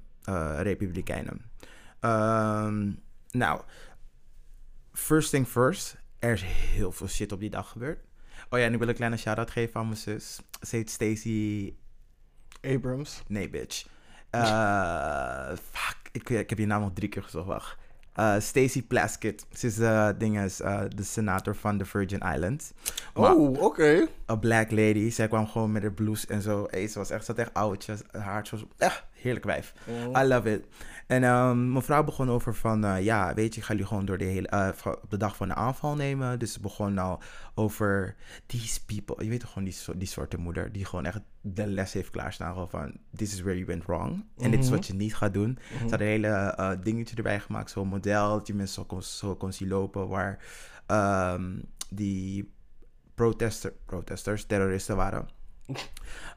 Republikeinen. 0.63 1.51
Ehm, 2.01 2.93
nou, 3.31 3.61
first 4.93 5.31
thing 5.31 5.49
first. 5.49 5.97
Er 6.19 6.33
is 6.33 6.43
heel 6.43 6.93
veel 6.93 7.09
shit 7.09 7.33
op 7.33 7.41
die 7.41 7.51
dag 7.51 7.69
gebeurd. 7.69 7.99
Oh 8.49 8.59
ja, 8.59 8.65
en 8.65 8.73
ik 8.73 8.79
wil 8.79 8.89
een 8.89 8.95
kleine 8.95 9.17
shout-out 9.17 9.51
geven 9.51 9.81
aan 9.81 9.87
mijn 9.87 9.99
zus. 9.99 10.41
Ze 10.61 10.77
heet 10.77 10.91
Stacy 10.91 11.75
Abrams. 12.61 13.23
Nee, 13.27 13.51
bitch. 13.51 13.87
Eh, 14.43 15.57
fuck, 15.71 15.97
ik, 16.13 16.29
ik 16.29 16.49
heb 16.51 16.59
je 16.59 16.67
naam 16.67 16.81
nog 16.81 16.91
drie 16.95 17.09
keer 17.09 17.23
gezocht. 17.23 17.47
Wacht. 17.47 17.77
Eh, 18.15 18.35
Stacey 18.39 18.83
Plaskett. 18.83 19.47
Ze 19.53 19.67
is 19.67 19.79
eh 19.79 20.09
dinges, 20.19 20.61
eh, 20.61 20.81
de 20.95 21.03
senator 21.03 21.57
van 21.57 21.79
de 21.79 21.85
Virgin 21.85 22.21
Islands. 22.35 22.73
Maar 23.15 23.35
Oh, 23.35 23.63
oké. 23.63 24.07
een 24.27 24.39
black 24.39 24.71
lady. 24.71 25.11
Zij 25.11 25.29
kwam 25.29 25.47
gewoon 25.49 25.73
met 25.73 25.83
haar 25.83 25.93
blouse 25.93 26.27
en 26.27 26.43
zo. 26.43 26.67
Hey, 26.71 26.87
ze 26.89 26.99
was 26.99 27.11
echt, 27.11 27.25
ze 27.25 27.31
had 27.31 27.41
echt 27.41 27.55
oudjes. 27.55 28.01
Haar 28.13 28.47
zo, 28.47 28.57
echt 28.79 29.05
heerlijk 29.13 29.45
wijf. 29.45 29.73
Mm. 29.87 30.17
I 30.17 30.23
love 30.25 30.53
it. 30.53 30.67
En 31.07 31.25
ehm, 31.25 31.73
mevrouw 31.73 32.05
begon 32.05 32.31
over 32.31 32.55
van, 32.55 32.85
eh, 32.85 33.03
ja, 33.05 33.35
weet 33.35 33.55
je, 33.55 33.61
ik 33.61 33.67
ga 33.67 33.73
jullie 33.73 33.89
gewoon 33.89 34.05
door 34.05 34.19
de 34.19 34.25
hele, 34.25 34.49
eh, 34.49 34.69
op 35.03 35.11
de 35.11 35.17
dag 35.17 35.37
van 35.37 35.49
de 35.49 35.55
aanval 35.55 35.95
nemen. 35.95 36.39
Dus 36.39 36.53
ze 36.53 36.61
begon 36.61 36.95
nou 36.95 37.21
over 37.55 38.17
these 38.47 38.85
people. 38.85 39.25
Je 39.25 39.31
weet 39.31 39.41
toch 39.41 39.53
gewoon 39.53 39.69
die, 39.69 39.77
die 39.97 40.09
soorten 40.09 40.41
moeder, 40.41 40.73
die 40.73 40.85
gewoon 40.85 41.05
echt 41.05 41.21
de 41.41 41.67
les 41.67 41.93
heeft 41.93 42.11
klaarstaan. 42.11 42.69
Van, 42.71 42.97
this 43.17 43.33
is 43.33 43.41
where 43.41 43.55
you 43.57 43.67
went 43.67 43.85
wrong. 43.85 44.25
En 44.39 44.51
dit 44.51 44.61
is 44.61 44.67
Mhm. 44.67 44.75
wat 44.75 44.87
je 44.87 44.95
niet 44.95 45.15
gaat 45.17 45.35
doen. 45.35 45.59
Mhm. 45.73 45.79
Ze 45.85 45.91
had 45.91 46.01
een 46.01 46.07
hele 46.07 46.29
eh, 46.29 46.71
dingetje 46.83 47.17
erbij 47.17 47.41
gemaakt, 47.41 47.71
zo'n 47.71 47.89
model, 47.89 48.29
dat 48.39 48.47
je 48.47 48.55
mensen 48.55 48.75
zo 48.75 48.85
kon, 48.85 49.03
zo 49.03 49.35
kon 49.37 49.53
zien 49.53 49.69
lopen, 49.69 50.09
waar 50.09 50.39
ehm, 50.87 51.59
die 51.91 52.53
protester, 53.15 53.73
protesters, 53.87 54.45
terroristen 54.45 54.97
waren. 54.97 55.29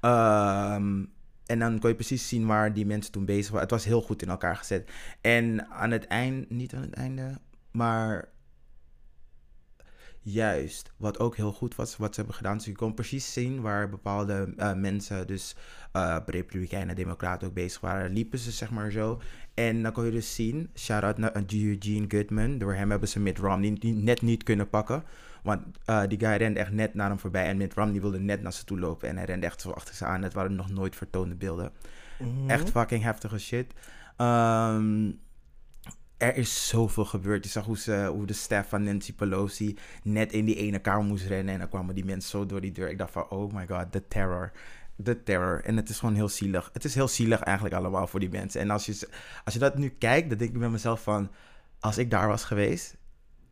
Ehm, 0.01 1.03
en 1.47 1.59
dan 1.59 1.79
kon 1.79 1.89
je 1.89 1.95
precies 1.95 2.27
zien 2.27 2.45
waar 2.45 2.73
die 2.73 2.85
mensen 2.85 3.11
toen 3.11 3.25
bezig 3.25 3.47
waren. 3.47 3.61
Het 3.61 3.71
was 3.71 3.85
heel 3.85 4.01
goed 4.01 4.21
in 4.21 4.29
elkaar 4.29 4.55
gezet. 4.57 4.91
En 5.21 5.65
aan 5.69 5.91
het 5.91 6.07
einde, 6.07 6.45
niet 6.49 6.73
aan 6.73 6.81
het 6.81 6.93
einde, 6.93 7.37
maar 7.71 8.29
juist, 10.21 10.91
wat 10.97 11.19
ook 11.19 11.35
heel 11.35 11.51
goed 11.51 11.75
was, 11.75 11.97
wat 11.97 12.13
ze 12.13 12.19
hebben 12.19 12.35
gedaan. 12.37 12.57
Dus 12.57 12.65
je 12.65 12.75
kon 12.75 12.93
precies 12.93 13.33
zien 13.33 13.61
waar 13.61 13.89
bepaalde 13.89 14.53
eh, 14.57 14.73
mensen, 14.73 15.27
dus 15.27 15.55
eh 15.91 16.17
Republikeinen 16.25 16.89
en 16.89 16.95
Democraten 16.95 17.47
ook 17.47 17.53
bezig 17.53 17.81
waren. 17.81 18.13
Liepen 18.13 18.39
ze 18.39 18.51
zeg 18.51 18.71
maar 18.71 18.91
zo. 18.91 19.21
En 19.53 19.83
dan 19.83 19.91
kon 19.91 20.05
je 20.05 20.11
dus 20.11 20.35
zien, 20.35 20.69
shout-out 20.75 21.17
naar 21.17 21.43
Eugene 21.53 22.05
Goodman. 22.07 22.57
Door 22.57 22.73
hem 22.73 22.89
hebben 22.89 23.09
ze 23.09 23.19
Mitt 23.19 23.37
Romney 23.37 23.77
net 23.81 24.21
niet 24.21 24.43
kunnen 24.43 24.69
pakken. 24.69 25.03
Want 25.43 25.61
eh, 25.85 26.03
die 26.07 26.19
guy 26.19 26.35
rende 26.35 26.59
echt 26.59 26.71
net 26.71 26.93
naar 26.93 27.09
hem 27.09 27.19
voorbij. 27.19 27.45
En 27.45 27.57
Mitt 27.57 27.73
Romney 27.73 28.01
wilde 28.01 28.19
net 28.19 28.41
naar 28.41 28.53
ze 28.53 28.63
toe 28.63 28.79
lopen. 28.79 29.09
En 29.09 29.17
hij 29.17 29.25
rende 29.25 29.45
echt 29.45 29.61
zo 29.61 29.71
achter 29.71 29.95
ze 29.95 30.05
aan. 30.05 30.23
Het 30.23 30.33
waren 30.33 30.55
nog 30.55 30.69
nooit 30.69 30.95
vertoonde 30.95 31.35
beelden. 31.35 31.71
Mhm. 32.19 32.49
Echt 32.49 32.69
fucking 32.69 33.03
heftige 33.03 33.39
shit. 33.39 33.73
Ehm, 34.17 35.11
er 36.17 36.35
is 36.35 36.67
zoveel 36.67 37.05
gebeurd. 37.05 37.43
Je 37.43 37.49
zag 37.49 37.65
hoe, 37.65 37.77
ze, 37.77 38.09
hoe 38.13 38.25
de 38.25 38.33
staff 38.33 38.69
van 38.69 38.83
Nancy 38.83 39.13
Pelosi 39.13 39.77
net 40.03 40.31
in 40.31 40.45
die 40.45 40.55
ene 40.55 40.79
kamer 40.79 41.05
moest 41.05 41.25
rennen. 41.25 41.53
En 41.53 41.59
dan 41.59 41.69
kwamen 41.69 41.95
die 41.95 42.05
mensen 42.05 42.29
zo 42.29 42.45
door 42.45 42.61
die 42.61 42.71
deur. 42.71 42.89
Ik 42.89 42.97
dacht 42.97 43.11
van, 43.11 43.29
oh 43.29 43.53
my 43.53 43.67
god, 43.67 43.93
de 43.93 44.07
terror. 44.07 44.51
De 44.95 45.23
terror. 45.23 45.63
En 45.63 45.75
het 45.75 45.89
is 45.89 45.99
gewoon 45.99 46.15
heel 46.15 46.29
zielig. 46.29 46.69
Het 46.73 46.85
is 46.85 46.95
heel 46.95 47.07
zielig 47.07 47.39
eigenlijk 47.39 47.75
allemaal 47.75 48.07
voor 48.07 48.19
die 48.19 48.29
mensen. 48.29 48.61
En 48.61 48.69
als 48.69 48.85
je, 48.85 49.07
als 49.43 49.53
je 49.53 49.59
dat 49.59 49.77
nu 49.77 49.89
kijkt, 49.89 50.29
dan 50.29 50.37
denk 50.37 50.53
ik 50.53 50.59
bij 50.59 50.69
mezelf 50.69 51.03
van... 51.03 51.31
Als 51.79 51.97
ik 51.97 52.11
daar 52.11 52.27
was 52.27 52.43
geweest, 52.43 52.97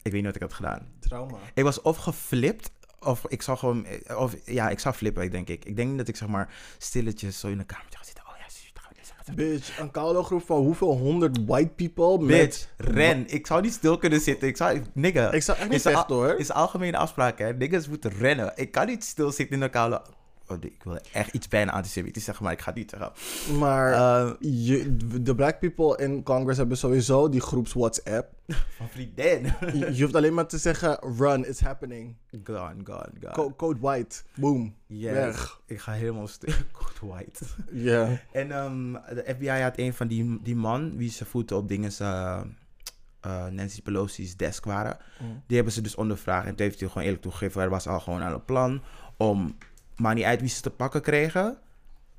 ik 0.05 0.11
weet 0.11 0.21
niet 0.21 0.25
wat 0.25 0.35
ik 0.35 0.41
had 0.41 0.53
gedaan. 0.53 0.87
Trauma. 0.99 1.37
Ik 1.53 1.63
was 1.63 1.81
of 1.81 1.97
geflipt, 1.97 2.71
of 2.99 3.25
ik 3.27 3.41
zou 3.41 3.57
gewoon... 3.57 3.85
Of, 4.17 4.35
ja, 4.45 4.69
ik 4.69 4.79
zou 4.79 4.95
flippen, 4.95 5.31
denk 5.31 5.49
ik. 5.49 5.65
Ik 5.65 5.75
denk 5.75 5.97
dat 5.97 6.07
ik 6.07 6.15
zeg 6.15 6.27
maar 6.27 6.53
stilletjes 6.77 7.39
zo 7.39 7.47
in 7.47 7.59
een 7.59 7.65
kamertje 7.65 7.97
ga 7.97 8.03
zitten. 8.03 8.23
Oh 8.27 8.33
ja, 8.37 8.49
zus, 8.49 8.71
gaan 8.73 8.91
we 8.93 9.35
dit. 9.35 9.35
Bitch, 9.35 9.79
een 9.79 9.91
koude 9.91 10.23
groep 10.23 10.45
van 10.45 10.57
hoeveel 10.57 10.97
honderd 10.97 11.45
white 11.45 11.71
people 11.75 12.17
Bitch, 12.17 12.67
met... 12.77 12.87
ren. 12.95 13.27
Ik 13.27 13.47
zou 13.47 13.61
niet 13.61 13.73
stil 13.73 13.97
kunnen 13.97 14.19
zitten. 14.19 14.47
Ik 14.47 14.57
zou... 14.57 14.81
Nigga. 14.93 15.31
Ik 15.31 15.43
zou 15.43 15.57
echt 15.57 15.69
niet 15.69 15.81
vechten, 15.81 16.15
hoor. 16.15 16.35
is 16.35 16.51
algemene 16.51 16.97
afspraak, 16.97 17.39
hè. 17.39 17.53
Niggas 17.53 17.87
moeten 17.87 18.11
rennen. 18.11 18.51
Ik 18.55 18.71
kan 18.71 18.87
niet 18.87 19.03
stilzitten 19.03 19.55
in 19.55 19.61
een 19.61 19.69
koude... 19.69 20.01
Oh, 20.47 20.57
ik 20.59 20.83
wil 20.83 20.99
echt 21.13 21.33
iets 21.33 21.47
bijna 21.47 21.71
antisemitisch 21.71 22.23
zeggen, 22.23 22.43
maar 22.43 22.53
ik 22.53 22.59
ga 22.61 22.69
het 22.69 22.75
niet 22.77 22.89
zeggen. 22.89 23.11
Maar 23.59 23.91
Eh, 23.93 24.31
je, 24.39 24.95
de 25.21 25.35
black 25.35 25.59
people 25.59 25.97
in 26.03 26.23
Congress 26.23 26.57
hebben 26.57 26.77
sowieso 26.77 27.29
die 27.29 27.41
groeps 27.41 27.73
WhatsApp. 27.73 28.33
van 28.77 28.89
vriendin. 28.89 29.53
Je, 29.73 29.93
je 29.95 30.01
hoeft 30.01 30.15
alleen 30.15 30.33
maar 30.33 30.47
te 30.47 30.57
zeggen, 30.57 30.99
run, 31.17 31.47
it's 31.49 31.59
happening. 31.59 32.15
Gone, 32.43 32.75
gone, 32.83 33.09
gone. 33.21 33.33
Co- 33.33 33.53
code 33.55 33.79
white, 33.79 34.21
boom, 34.35 34.75
Yes. 34.87 35.11
weg. 35.13 35.61
Ik 35.65 35.79
ga 35.79 35.91
helemaal 35.91 36.27
stil. 36.27 36.53
Code 36.99 37.13
white. 37.13 37.45
Ja. 37.71 38.19
En 38.31 38.51
ehm, 38.51 38.91
de 38.93 39.23
FBI 39.35 39.49
had 39.49 39.77
een 39.77 39.93
van 39.93 40.07
die, 40.07 40.39
die 40.43 40.55
man, 40.55 40.97
wie 40.97 41.09
zijn 41.11 41.29
voeten 41.29 41.57
op 41.57 41.67
dingen, 41.67 41.91
eh, 41.99 42.41
Nancy 43.51 43.81
Pelosi's 43.81 44.35
desk 44.37 44.65
waren. 44.65 44.97
Mm. 45.19 45.43
Die 45.47 45.55
hebben 45.55 45.73
ze 45.73 45.81
dus 45.81 45.95
ondervraagd. 45.95 46.45
En 46.47 46.55
toen 46.55 46.65
heeft 46.65 46.79
hij 46.79 46.87
gewoon 46.89 47.03
eerlijk 47.03 47.21
toegegeven, 47.23 47.61
er 47.61 47.69
was 47.69 47.87
al 47.87 47.99
gewoon 47.99 48.21
aan 48.21 48.33
een 48.33 48.45
plan 48.45 48.81
om 49.17 49.57
maar 49.97 50.15
niet 50.15 50.23
uit 50.23 50.39
wie 50.39 50.49
ze 50.49 50.61
te 50.61 50.69
pakken 50.69 51.01
kregen. 51.01 51.57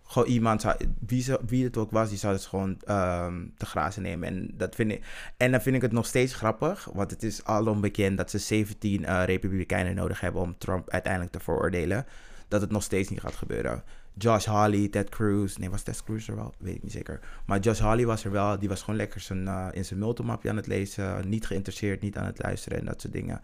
Gewoon 0.02 0.28
iemand, 0.28 0.60
zou, 0.60 0.76
wie, 1.06 1.22
ze, 1.22 1.40
wie 1.46 1.64
het 1.64 1.76
ook 1.76 1.90
was, 1.90 2.08
die 2.08 2.18
zou 2.18 2.34
het 2.34 2.44
gewoon 2.44 2.80
ehm, 2.84 3.46
te 3.56 3.66
grazen 3.66 4.02
nemen. 4.02 4.28
En, 4.28 4.50
dat 4.54 4.74
vind 4.74 4.90
ik, 4.90 5.04
en 5.36 5.50
dan 5.50 5.60
vind 5.60 5.76
ik 5.76 5.82
het 5.82 5.92
nog 5.92 6.06
steeds 6.06 6.34
grappig, 6.34 6.88
want 6.92 7.10
het 7.10 7.22
is 7.22 7.44
al 7.44 7.66
onbekend 7.66 8.16
dat 8.16 8.30
ze 8.30 8.38
17 8.38 9.04
eh, 9.04 9.24
republikeinen 9.24 9.94
nodig 9.94 10.20
hebben 10.20 10.42
om 10.42 10.58
Trump 10.58 10.90
uiteindelijk 10.90 11.32
te 11.32 11.40
veroordelen. 11.40 12.06
Dat 12.48 12.60
het 12.60 12.70
nog 12.70 12.82
steeds 12.82 13.08
niet 13.08 13.20
gaat 13.20 13.34
gebeuren. 13.34 13.82
Josh 14.18 14.46
Hawley, 14.46 14.88
Ted 14.88 15.08
Cruz. 15.08 15.56
Nee, 15.56 15.70
was 15.70 15.82
Ted 15.82 16.02
Cruz 16.04 16.28
er 16.28 16.36
wel? 16.36 16.54
Weet 16.58 16.74
ik 16.74 16.82
niet 16.82 16.92
zeker. 16.92 17.20
Maar 17.46 17.58
Josh 17.58 17.80
Hawley 17.80 18.06
was 18.06 18.24
er 18.24 18.30
wel. 18.30 18.58
Die 18.58 18.68
was 18.68 18.80
gewoon 18.80 18.96
lekker 18.96 19.20
zijn, 19.20 19.48
eh, 19.48 19.68
in 19.72 19.84
zijn 19.84 19.98
multimapje 19.98 20.50
aan 20.50 20.56
het 20.56 20.66
lezen. 20.66 21.28
Niet 21.28 21.46
geïnteresseerd, 21.46 22.00
niet 22.00 22.16
aan 22.16 22.26
het 22.26 22.42
luisteren 22.42 22.78
en 22.78 22.84
dat 22.84 23.00
soort 23.00 23.12
dingen. 23.12 23.40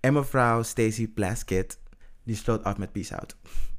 En 0.00 0.12
mevrouw 0.12 0.62
Stacey 0.62 1.06
Plaskett, 1.06 1.78
die 2.22 2.36
sloot 2.36 2.64
af 2.64 2.76
met 2.76 2.92
peace 2.92 3.16
out. 3.16 3.36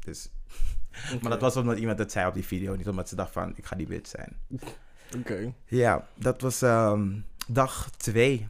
Dus, 0.08 0.30
Maar 1.22 1.32
dat 1.32 1.42
was 1.42 1.56
omdat 1.56 1.78
iemand 1.78 2.00
het 2.00 2.12
zei 2.12 2.28
op 2.28 2.34
die 2.34 2.46
video. 2.46 2.76
Niet 2.76 2.88
omdat 2.88 3.10
ze 3.10 3.16
dacht 3.16 3.32
van, 3.32 3.54
ik 3.56 3.66
ga 3.66 3.76
die 3.76 3.88
bitch 3.88 4.10
zijn. 4.10 4.38
Oké. 5.20 5.54
Ja, 5.66 6.08
dat 6.16 6.42
was 6.42 6.62
ehm, 6.62 7.20
dag 7.48 7.90
2. 7.92 8.48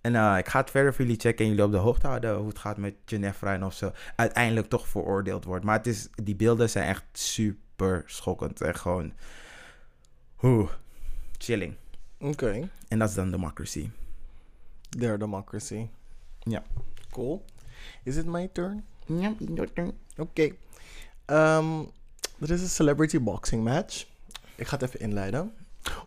En 0.00 0.14
eh, 0.14 0.38
ik 0.38 0.48
ga 0.48 0.60
het 0.60 0.70
verder 0.70 0.94
voor 0.94 1.04
jullie 1.04 1.20
checken 1.20 1.44
en 1.44 1.50
jullie 1.50 1.64
op 1.64 1.72
de 1.72 1.76
hoogte 1.76 2.06
houden 2.06 2.36
hoe 2.36 2.48
het 2.48 2.58
gaat 2.58 2.76
met 2.76 2.94
Ginevra 3.04 3.54
en 3.54 3.64
of 3.64 3.74
ze 3.74 3.92
uiteindelijk 4.16 4.68
toch 4.68 4.88
veroordeeld 4.88 5.44
wordt. 5.44 5.64
Maar 5.64 5.76
het 5.76 5.86
is, 5.86 6.08
die 6.22 6.36
beelden 6.36 6.70
zijn 6.70 6.88
echt 6.88 7.04
super 7.12 8.02
schokkend. 8.06 8.60
Echt 8.60 8.80
gewoon, 8.80 9.12
hoe, 10.34 10.68
chilling. 11.38 11.74
Oké. 12.18 12.68
En 12.88 12.98
dat 12.98 13.08
is 13.08 13.14
dan 13.14 13.30
democracy. 13.30 13.90
Their 14.88 15.18
democracy. 15.18 15.88
Ja. 16.38 16.62
Cool. 17.10 17.44
Is 18.02 18.16
it 18.16 18.26
my 18.26 18.48
turn? 18.52 18.84
Ja, 19.06 19.34
Oké. 20.16 20.50
Ehm, 21.30 21.80
er 22.40 22.50
is 22.50 22.60
een 22.62 22.68
celebrity 22.68 23.20
boxing 23.20 23.64
match. 23.64 24.06
Ik 24.56 24.66
ga 24.66 24.76
het 24.76 24.82
even 24.86 25.00
inleiden. 25.00 25.52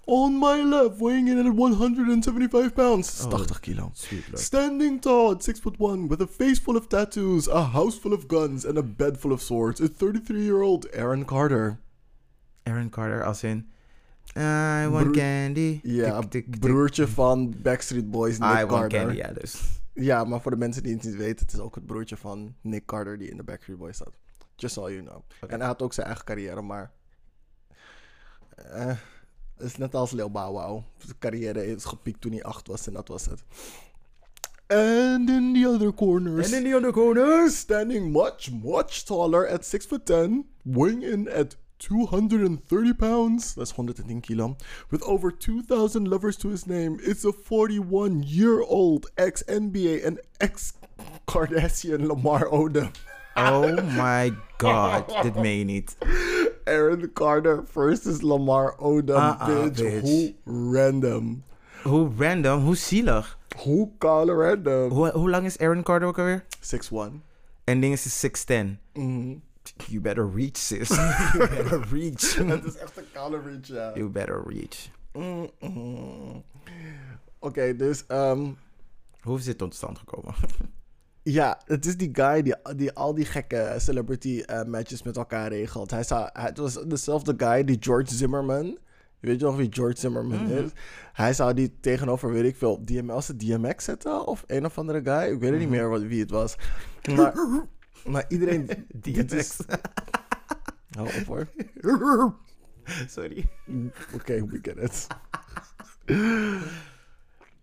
On 0.06 0.38
my 0.40 0.62
left, 0.64 1.00
weighing 1.00 1.30
in 1.30 1.38
at 1.48 1.56
175 1.56 2.74
pounds. 2.74 3.08
Dat 3.18 3.28
is 3.28 3.34
Oh. 3.34 3.40
80 3.40 3.60
kilo. 3.60 3.92
Standing 4.34 5.02
tall 5.02 5.30
at 5.34 5.44
6 5.44 5.60
foot 5.60 5.78
1 5.78 6.08
with 6.08 6.22
a 6.22 6.28
face 6.28 6.62
full 6.62 6.76
of 6.76 6.88
tattoos, 6.88 7.50
a 7.50 7.62
house 7.62 8.00
full 8.00 8.12
of 8.14 8.24
guns, 8.28 8.66
and 8.66 8.78
a 8.78 8.84
bed 8.84 9.18
full 9.20 9.32
of 9.32 9.42
swords 9.42 9.80
is 9.80 9.90
33-year-old 9.90 10.92
Aaron 10.96 11.26
Carter. 11.26 11.80
Aaron 12.64 12.90
Carter 12.90 13.24
als 13.24 13.44
in, 13.44 13.68
I 14.38 14.88
want 14.90 15.04
Broer- 15.12 15.12
candy. 15.18 15.80
Ja, 15.84 16.20
Tik, 16.20 16.30
tik, 16.32 16.52
tik. 16.52 16.60
broertje 16.60 17.08
van 17.08 17.54
Backstreet 17.62 18.12
Boys, 18.12 18.38
Nick 18.38 18.50
I 18.50 18.54
want 18.66 18.68
Carter. 18.70 19.00
candy, 19.00 19.16
ja 19.16 19.32
dus. 19.32 19.62
Ja, 19.94 20.24
maar 20.24 20.42
voor 20.42 20.52
de 20.52 20.58
mensen 20.58 20.84
die 20.84 20.94
het 20.94 21.04
niet 21.04 21.16
weten, 21.16 21.46
het 21.46 21.54
is 21.54 21.60
ook 21.60 21.76
het 21.76 21.86
broertje 21.86 22.18
van 22.18 22.56
Nick 22.62 22.86
Carter 22.86 23.18
die 23.18 23.30
in 23.30 23.38
de 23.38 23.44
Backstreet 23.44 23.78
Boys 23.78 23.96
staat. 23.96 24.14
Just 24.64 24.76
so 24.76 24.90
you 24.90 25.02
know. 25.02 25.24
Oké. 25.42 25.54
En 25.54 25.60
hij 25.60 25.68
had 25.68 25.82
ook 25.82 25.94
zijn 25.94 26.08
eigen 26.08 26.26
carrière, 26.26 26.62
maar... 26.62 26.92
eh, 28.56 28.88
het 29.58 29.66
is 29.66 29.78
net 29.78 29.96
als 29.96 30.16
Bow 30.16 30.32
Wow. 30.34 30.84
Zijn 30.98 31.18
carrière 31.20 31.66
is 31.66 31.86
gepiekt 31.86 32.22
toen 32.22 32.32
hij 32.32 32.44
acht 32.44 32.68
was 32.68 32.88
en 32.88 32.94
dat 32.94 33.08
was 33.08 33.26
het. 33.26 33.44
And 34.68 35.30
in 35.30 35.54
the 35.54 35.68
other 35.68 35.94
corners... 35.94 36.52
En 36.52 36.58
in 36.58 36.64
die 36.64 36.76
andere 36.76 36.94
corners. 36.94 37.58
standing 37.58 38.12
much, 38.12 38.52
much 38.52 39.04
taller 39.04 39.50
at 39.50 39.66
6 39.66 39.86
foot 39.86 40.06
10, 40.06 40.46
weighing 40.64 41.04
in 41.04 41.32
at 41.32 41.58
230 41.78 42.94
pounds, 42.94 43.54
that's 43.54 43.72
110 43.72 44.22
kilo, 44.22 44.56
with 44.90 45.04
over 45.04 45.32
2,000 45.32 46.08
lovers 46.08 46.38
to 46.38 46.50
his 46.50 46.66
name, 46.66 47.00
is 47.02 47.26
a 47.26 47.34
41 47.34 48.24
year 48.24 48.62
old 48.62 49.12
ex 49.18 49.44
NBA 49.48 50.06
and 50.06 50.20
ex 50.40 50.74
Kardashian 51.28 52.08
Lamar 52.08 52.50
Odom. 52.50 52.92
Oh 53.36 53.76
my 53.98 54.34
god, 54.58 55.16
dit 55.24 55.36
meen 55.36 55.58
je 55.58 55.64
niet. 55.64 55.98
Aaron 56.64 57.14
Carter 57.14 57.64
versus 57.72 58.22
Lamar 58.22 58.78
Odom, 58.78 59.16
ah, 59.16 59.46
bitch. 59.46 59.82
bitch. 59.82 60.02
Hoe 60.02 60.34
random. 60.74 61.44
Hoe 61.84 62.12
random, 62.18 62.62
hoe 62.62 62.76
zielig. 62.76 63.38
Hoe 63.58 63.90
kale 63.98 64.34
random. 64.34 64.90
Hoe, 64.92 65.12
hoe 65.12 65.30
lang 65.30 65.46
is 65.46 65.58
Aaron 65.58 65.84
Carter 65.84 66.08
ook 66.08 66.18
alweer? 66.20 66.46
6'1. 66.60 67.22
En 67.64 67.80
ding 67.80 67.94
is 67.94 68.26
6'10. 68.26 68.80
Mhm. 68.94 69.36
You 69.88 70.02
better 70.02 70.30
reach, 70.36 70.58
sis. 70.58 70.90
you 71.34 71.48
better 71.48 71.84
reach. 71.92 72.36
Het 72.36 72.64
is 72.66 72.76
echt 72.78 72.98
een 72.98 73.04
kale 73.12 73.42
reach, 73.42 73.68
ja. 73.68 73.92
you 73.96 74.10
better 74.10 74.44
reach. 74.48 74.90
Mm, 75.14 75.50
mm. 75.60 76.44
Oké, 77.40 77.76
dus 77.76 78.04
ehm, 78.08 78.52
Hoe 79.22 79.38
is 79.38 79.44
dit 79.46 79.58
tot 79.58 79.76
stand 79.76 79.98
gekomen? 79.98 80.34
Ja, 81.24 81.62
het 81.66 81.86
is 81.86 81.98
die 81.98 82.10
guy 82.14 82.42
die, 82.42 82.56
die 82.76 82.92
al 82.94 83.14
die 83.14 83.26
gekke 83.26 83.76
celebrity 83.78 84.40
eh, 84.46 84.64
matches 84.64 85.04
met 85.04 85.18
elkaar 85.18 85.50
regelt. 85.50 85.92
Hij 85.92 86.04
zou, 86.04 86.30
hij, 86.34 86.44
het 86.46 86.58
was 86.58 86.84
dezelfde 86.88 87.34
guy 87.38 87.64
die 87.64 87.78
George 87.80 88.14
Zimmerman. 88.16 88.78
Weet 89.20 89.40
je 89.40 89.46
nog 89.46 89.56
wie 89.56 89.68
George 89.74 89.98
Zimmerman 90.00 90.48
is? 90.50 90.70
Hij 91.14 91.34
zou 91.34 91.54
die 91.54 91.80
tegenover, 91.80 92.32
weet 92.32 92.44
ik 92.44 92.56
veel, 92.56 92.86
DML's 92.86 93.28
DMX 93.38 93.84
zetten 93.84 94.26
of 94.28 94.44
een 94.48 94.66
of 94.66 94.78
andere 94.78 95.02
guy. 95.04 95.34
Ik 95.34 95.40
weet 95.40 95.50
het 95.52 95.60
niet 95.60 95.70
meer 95.70 95.90
wat, 95.90 96.02
wie 96.02 96.20
het 96.20 96.30
was. 96.32 96.56
Maar, 97.16 97.34
maar 98.12 98.26
iedereen. 98.28 98.70
is- 99.32 99.58
Hou 100.98 101.08
op 101.08 101.26
hoor. 101.26 101.48
Sorry. 103.08 103.46
Oké, 104.14 104.46
we 104.46 104.60
get 104.62 104.78
it. 104.78 105.08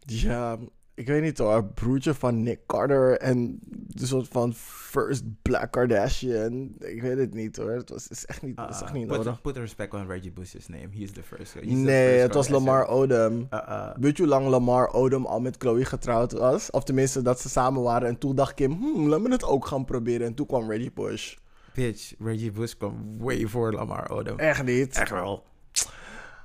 ja, 0.01 0.59
ik 1.01 1.07
weet 1.07 1.23
niet 1.23 1.39
hoor. 1.39 1.65
Broertje 1.65 2.15
van 2.15 2.43
Nick 2.43 2.61
Carter 2.67 3.19
en 3.19 3.59
de 3.89 4.07
soort 4.07 4.29
van 4.29 4.55
first 4.55 5.25
Black 5.43 5.73
Kardashian. 5.73 6.75
Ik 6.79 7.03
weet 7.03 7.19
het 7.19 7.35
niet 7.35 7.57
hoor. 7.57 7.71
Het 7.71 7.89
was 7.91 8.09
is 8.09 8.27
echt 8.27 8.43
niet, 8.43 8.59
is 8.71 8.81
echt 8.83 8.93
niet 8.93 9.07
put, 9.07 9.17
nodig. 9.17 9.41
put 9.41 9.57
respect 9.57 9.95
on 9.95 10.07
Reggie 10.07 10.33
Bush's 10.33 10.69
name. 10.69 10.89
He's 10.93 11.13
the 11.13 11.23
first. 11.23 11.55
he's 11.55 11.63
the 11.63 11.69
Nee, 11.75 12.09
first 12.11 12.23
het 12.23 12.35
was. 12.35 12.49
Lamar 12.49 12.87
Odom. 12.87 13.47
Uh, 13.51 13.61
uh, 13.69 13.91
Weet 14.01 14.17
je 14.17 14.23
hoe 14.23 14.33
lang 14.33 14.47
Lamar 14.47 14.93
Odom 14.93 15.27
al 15.27 15.41
met 15.41 15.57
Chloe 15.59 15.85
getrouwd 15.85 16.33
was? 16.33 16.71
Of 16.71 16.85
tenminste 16.85 17.23
dat 17.23 17.41
ze 17.41 17.49
samen 17.49 17.83
waren. 17.83 18.09
En 18.09 18.19
toen 18.19 18.35
dacht 18.37 18.55
Kim, 18.55 18.73
hmm, 18.73 19.09
laat 19.09 19.21
me 19.21 19.31
het 19.31 19.45
ook 19.45 19.67
gaan 19.67 19.85
proberen. 19.85 20.27
En 20.27 20.35
toen 20.35 20.47
kwam 20.47 20.71
Reggie 20.71 20.93
Bush. 20.93 21.37
bitch, 21.75 22.13
Reggie 22.19 22.51
Bush 22.51 22.73
kwam 22.75 23.19
way 23.19 23.47
voor 23.47 23.73
Lamar 23.73 24.11
Odom. 24.11 24.39
Echt 24.39 24.65
niet. 24.65 24.97
Echt 24.97 25.11
wel. 25.11 25.45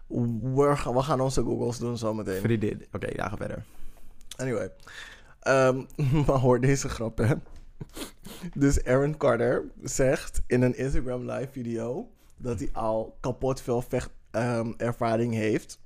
We, 0.07 0.71
gaan- 0.75 0.93
we 0.93 1.01
gaan 1.01 1.19
onze 1.21 1.41
Googles 1.43 1.77
doen 1.77 1.97
zometeen. 1.97 2.41
Vriendin. 2.41 2.85
Oké, 2.91 3.07
ja, 3.15 3.29
ga 3.29 3.37
verder. 3.37 3.63
Anyway. 4.35 4.69
Ehm, 5.39 5.83
maar 6.25 6.37
hoor 6.39 6.59
deze 6.59 6.89
grap, 6.89 7.17
hè. 7.17 7.33
Dus 8.53 8.83
Aaron 8.83 9.17
Carter 9.17 9.65
zegt 9.83 10.41
in 10.47 10.61
een 10.61 10.77
Instagram 10.77 11.31
live 11.31 11.51
video... 11.51 12.09
dat 12.37 12.59
hij 12.59 12.69
al 12.73 13.17
kapot 13.19 13.61
veel 13.61 13.81
vechtervaring 13.81 15.33
heeft. 15.33 15.79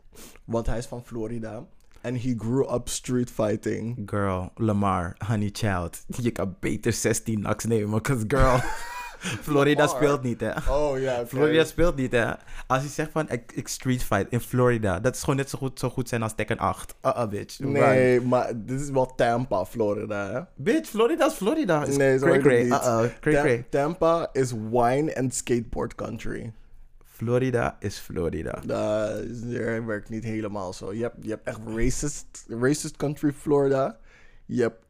Want 0.44 0.66
hij 0.66 0.78
is 0.78 0.86
van 0.86 1.06
Florida. 1.06 1.66
En 2.02 2.16
he 2.22 2.34
grew 2.38 2.74
up 2.74 2.88
street 2.88 3.32
fighting. 3.32 4.02
Girl, 4.06 4.52
Lamar, 4.56 5.16
Honey 5.28 5.50
Child. 5.52 6.04
Je 6.08 6.32
kan 6.32 6.56
beter 6.60 6.94
16 6.94 7.40
naks 7.40 7.66
nemen, 7.66 8.02
cause 8.02 8.24
girl... 8.28 8.60
Florida 9.48 9.88
speelt 9.88 10.24
niet, 10.24 10.40
hè. 10.40 10.52
Oh 10.70 11.00
ja. 11.00 11.26
Florida 11.26 11.64
speelt 11.64 11.96
niet, 11.96 12.12
hè. 12.12 12.32
Als 12.68 12.84
je 12.84 12.90
zegt 12.90 13.12
van, 13.12 13.30
ik, 13.30 13.52
ik 13.52 13.68
street 13.68 14.04
fight 14.04 14.26
in 14.30 14.40
Florida, 14.40 15.00
dat 15.00 15.16
is 15.16 15.20
gewoon 15.20 15.36
net 15.36 15.50
zo 15.50 15.58
goed, 15.58 15.80
zo 15.80 15.90
goed 15.90 16.10
zijn 16.10 16.24
als 16.24 16.36
Tekken 16.36 16.58
8. 16.58 16.96
Uh, 17.06 17.12
uh 17.18 17.28
bitch. 17.28 17.60
Nee, 17.60 18.22
maar 18.22 18.52
dit 18.56 18.82
is 18.82 18.90
wel 18.90 19.16
Tampa, 19.16 19.66
Florida, 19.66 20.32
hè. 20.32 20.64
Bitch, 20.64 20.90
Florida 20.90 21.26
is 21.26 21.34
Florida. 21.34 21.86
Nee, 21.86 22.18
zo 22.18 22.38
cray 22.38 22.62
heet 22.62 22.84
het 22.84 23.20
cray. 23.20 23.66
Tampa 23.70 24.30
is 24.34 24.52
wine 24.52 25.16
and 25.16 25.36
skateboard 25.36 25.96
country. 25.96 26.54
Florida 27.04 27.78
is 27.80 27.98
Florida. 27.98 28.62
Dat 28.66 29.26
werkt 29.86 30.10
niet 30.10 30.24
helemaal 30.24 30.74
zo. 30.74 30.94
Je 30.94 31.02
hebt, 31.02 31.16
je 31.22 31.30
hebt 31.30 31.48
echt 31.48 31.60
racist, 31.66 32.46
racist 32.48 32.98
country 32.98 33.32
Florida. 33.32 33.98
Je 34.46 34.62
hebt 34.62 34.86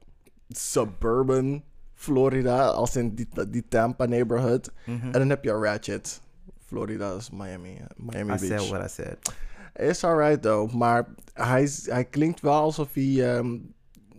suburban 0.50 1.64
Florida, 2.00 2.68
als 2.68 2.96
in 2.96 3.16
die, 3.16 3.28
die 3.50 3.64
Tampa 3.68 4.06
neighborhood. 4.06 4.72
Mhm. 4.86 5.06
En 5.06 5.12
dan 5.12 5.30
heb 5.30 5.44
je 5.44 5.52
Ratchet. 5.52 6.22
Florida 6.66 7.16
is 7.16 7.30
Miami. 7.30 7.82
Miami 7.96 8.34
I 8.34 8.38
Beach. 8.38 8.62
said 8.62 8.70
what 8.70 8.86
I 8.86 8.88
said. 8.88 9.18
Is 9.76 10.04
alright 10.04 10.42
though, 10.42 10.74
maar 10.74 11.08
hij, 11.34 12.06
klinkt 12.10 12.42
wel 12.42 12.54
alsof 12.54 12.94
hij, 12.94 13.36
ehm, 13.36 13.58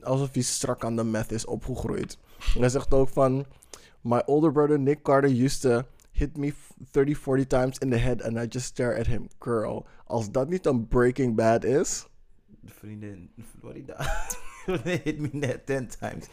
alsof 0.03 0.29
hij 0.33 0.43
strak 0.43 0.85
aan 0.85 0.97
de 0.97 1.05
meth 1.05 1.33
is 1.33 1.45
opgegroeid. 1.45 2.19
Hij 2.59 2.69
zegt 2.69 2.95
ook 2.95 3.09
van, 3.09 3.47
my 4.01 4.23
older 4.27 4.53
brother 4.53 4.79
Nick 4.79 5.03
Carter 5.03 5.31
used 5.31 5.61
to 5.61 5.83
hit 6.13 6.37
me 6.37 6.53
30, 6.91 7.19
40 7.19 7.47
times 7.47 7.79
in 7.79 7.91
the 7.91 7.97
head 7.97 8.23
and 8.23 8.37
I 8.37 8.47
just 8.49 8.67
stare 8.67 8.99
at 8.99 9.07
him. 9.07 9.29
Girl, 9.39 9.87
als 10.05 10.31
dat 10.31 10.49
niet 10.49 10.67
een 10.67 10.89
Breaking 10.89 11.35
Bad 11.37 11.65
is, 11.65 12.07
Vriendin, 12.65 13.31
Florida. 13.59 13.97
Hit 15.05 15.19
me 15.19 15.29
net 15.33 15.67
10 15.67 15.89
times. 15.99 16.27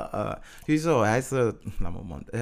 Uh-uh. 0.00 0.34
Hoezo? 0.64 1.02
Hij 1.02 1.18
is... 1.18 1.32
Uh, 1.32 1.50
laat 1.78 1.92
me 1.92 2.02
man. 2.02 2.28
Eh, 2.28 2.40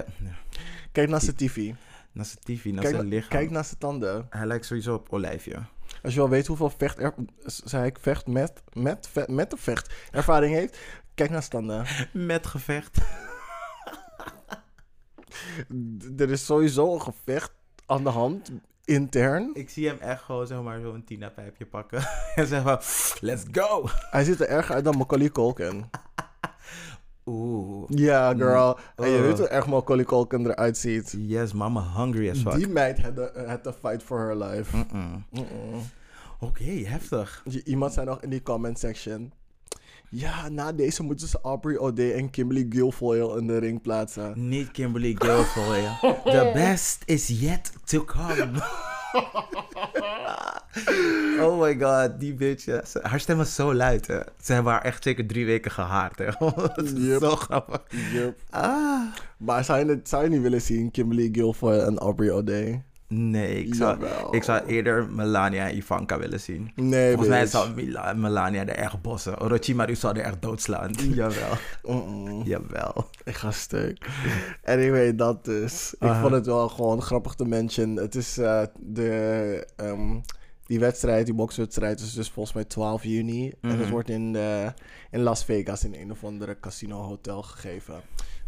kijk 0.93 1.09
naar 1.09 1.21
zijn 1.21 1.37
tv. 1.37 1.73
Naar 2.13 2.25
zijn 2.25 2.39
tv, 2.45 2.65
naar 2.65 2.83
Kijk, 2.83 2.95
zijn 2.95 3.09
lichaam. 3.09 3.29
kijk 3.29 3.51
naar 3.51 3.65
zijn 3.65 3.79
tanden. 3.79 4.27
Hij 4.31 4.47
lijkt 4.47 4.67
sowieso 4.67 4.95
op 4.95 5.13
Olijfje. 5.13 5.63
Als 6.03 6.15
je 6.15 6.19
wel 6.19 6.29
weet 6.29 6.47
hoeveel 6.47 6.71
vecht, 6.71 6.99
er, 6.99 7.15
zei 7.45 7.87
ik, 7.87 7.99
vecht 7.99 8.27
met, 8.27 8.63
met, 8.73 9.11
met 9.27 9.51
de 9.51 9.57
vecht 9.57 9.95
ervaring 10.11 10.55
heeft, 10.55 10.79
kijk 11.15 11.31
naar 11.31 11.43
zijn 11.43 11.51
tanden. 11.51 11.87
Met 12.27 12.47
gevecht. 12.47 12.99
Er 16.17 16.31
is 16.31 16.45
sowieso 16.45 16.95
een 16.95 17.03
gevecht 17.03 17.53
aan 17.87 18.05
de 18.05 18.11
hand, 18.11 18.51
intern. 18.85 19.51
Ik 19.55 19.71
zie 19.71 19.89
hem 19.89 19.99
echt 19.99 20.23
gewoon 20.23 20.47
zomaar 20.47 20.81
zo'n 20.81 21.05
Tina-pijpje 21.05 21.67
pakken. 21.67 22.03
en 22.35 22.47
zeggen 22.47 22.69
van, 22.69 22.81
let's 23.21 23.45
go! 23.53 23.89
Hij 24.11 24.25
ziet 24.25 24.41
er 24.41 24.49
erger 24.49 24.75
uit 24.75 24.85
dan 24.85 24.97
Macaulay 24.97 25.29
Culkin. 25.29 25.85
Oeh. 27.27 27.85
Ja, 27.89 28.35
girl. 28.35 28.79
En 28.97 29.09
je 29.09 29.21
weet 29.21 29.39
hoe 29.39 29.49
erg 29.49 29.67
Macaulay 29.67 30.05
Culkin 30.05 30.47
eruit 30.47 30.79
ziet. 30.79 31.15
Yes, 31.19 31.53
mama 31.53 31.83
hungry 31.97 32.31
as 32.31 32.39
fuck. 32.39 32.55
Die 32.55 32.69
meid 32.69 33.01
had 33.47 33.63
to 33.63 33.73
fight 33.73 34.03
for 34.03 34.19
her 34.19 34.37
life. 34.37 34.77
Mm-mm. 34.77 35.25
Mm-mm. 35.31 35.81
Oké, 36.41 36.65
heftig. 36.65 37.45
Iemand 37.65 37.93
zei 37.93 38.07
nog 38.07 38.23
in 38.23 38.31
die 38.31 38.43
comment 38.43 38.79
section. 38.79 39.33
Ja, 40.15 40.49
na 40.49 40.73
deze 40.73 41.03
moeten 41.03 41.29
ze 41.29 41.39
Aubrey 41.43 41.79
O'Day 41.79 42.13
en 42.15 42.31
Kimberly 42.31 42.67
Guilfoyle 42.69 43.39
in 43.39 43.47
de 43.47 43.59
ring 43.59 43.83
plaatsen. 43.83 44.49
Niet 44.49 44.71
Kimberly 44.71 45.15
Guilfoyle. 45.19 45.91
The 46.25 46.51
best 46.55 47.03
is 47.05 47.29
yet 47.41 47.73
to 47.85 48.05
come. 48.05 48.51
oh 51.41 51.61
my 51.61 51.79
god, 51.81 52.21
die 52.21 52.35
bitch. 52.35 52.65
ja. 52.65 52.83
Haar 53.03 53.21
stem 53.21 53.37
was 53.37 53.55
zo 53.55 53.75
luid, 53.75 54.07
hè. 54.07 54.19
Ze 54.43 54.53
hebben 54.53 54.73
haar 54.73 54.83
echt 54.83 55.03
zeker 55.03 55.27
drie 55.27 55.47
weken 55.47 55.71
gehaard, 55.71 56.19
hè. 56.19 56.27
Dat 56.57 56.83
is 56.83 56.91
Yep. 57.07 57.21
zo 57.21 57.37
grappig. 57.37 57.83
Yep. 58.13 58.39
Ah. 58.51 59.01
Maar 59.37 59.65
zou 59.65 59.79
je, 59.79 59.85
het, 59.91 60.09
zou 60.09 60.25
je 60.25 60.31
niet 60.31 60.43
willen 60.43 60.63
zien, 60.63 60.91
Kimberly 60.91 61.29
Guilfoyle 61.33 61.83
en 61.83 61.99
Aubrey 61.99 62.31
O'Day? 62.31 62.83
Nee, 63.15 63.65
ik 63.65 63.75
zou, 63.75 64.01
Jawel. 64.01 64.35
ik 64.35 64.43
zou 64.43 64.67
eerder 64.67 65.09
Melania 65.11 65.69
en 65.69 65.77
Ivanka 65.77 66.19
willen 66.19 66.41
zien. 66.41 66.71
Nee, 66.75 67.09
Volgens 67.09 67.29
mij 67.29 67.41
bitch. 67.41 67.53
zou 67.53 67.75
Mila- 67.75 68.13
Melania 68.13 68.61
er 68.61 68.69
echt 68.77 69.03
bossen. 69.03 69.41
Orochimaru 69.41 69.95
zou 69.95 70.19
er 70.19 70.25
echt 70.25 70.43
doodslaan. 70.43 70.91
Jawel. 71.15 71.53
Mm-mm. 71.83 72.43
Jawel. 72.43 73.09
Ik 73.25 73.35
ga 73.35 73.51
stuk. 73.51 74.07
Anyway, 74.65 75.15
dat 75.15 75.45
dus. 75.45 75.95
Ik 75.95 76.09
Aha. 76.09 76.21
vond 76.21 76.33
het 76.33 76.47
wel 76.47 76.69
gewoon 76.69 77.03
grappig 77.03 77.35
te 77.35 77.45
mention. 77.45 77.97
Het 77.97 78.15
is 78.15 78.39
eh, 78.39 78.63
de... 78.81 79.67
ehm, 79.77 80.21
die 80.67 80.81
wedstrijd, 80.81 81.25
die 81.27 81.35
bokswedstrijd, 81.35 82.01
is 82.01 82.13
dus 82.15 82.31
volgens 82.31 82.55
mij 82.55 82.65
12 82.65 83.05
juni. 83.05 83.53
En 83.61 83.71
het 83.71 83.79
Mhm. 83.79 83.91
wordt 83.91 84.09
in, 84.09 84.37
eh, 84.37 84.67
in 85.11 85.21
Las 85.23 85.45
Vegas 85.45 85.85
in 85.85 85.95
een 85.95 86.11
of 86.11 86.25
andere 86.25 86.61
casino 86.61 87.03
hotel 87.03 87.43
gegeven. 87.43 87.95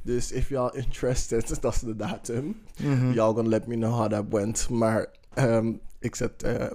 Dus 0.04 0.32
if 0.32 0.48
y'all 0.48 0.76
interested, 0.76 1.48
dat 1.60 1.74
is 1.74 1.80
de 1.80 1.96
datum. 1.96 2.60
Mhm. 2.82 3.12
Y'all 3.12 3.34
gonna 3.34 3.48
let 3.48 3.66
me 3.66 3.74
know 3.74 3.92
how 3.92 4.08
that 4.08 4.24
went. 4.28 4.68
Maar 4.70 5.06
ehm, 5.34 5.72
ik 5.98 6.14
zet 6.14 6.42
eh 6.42 6.70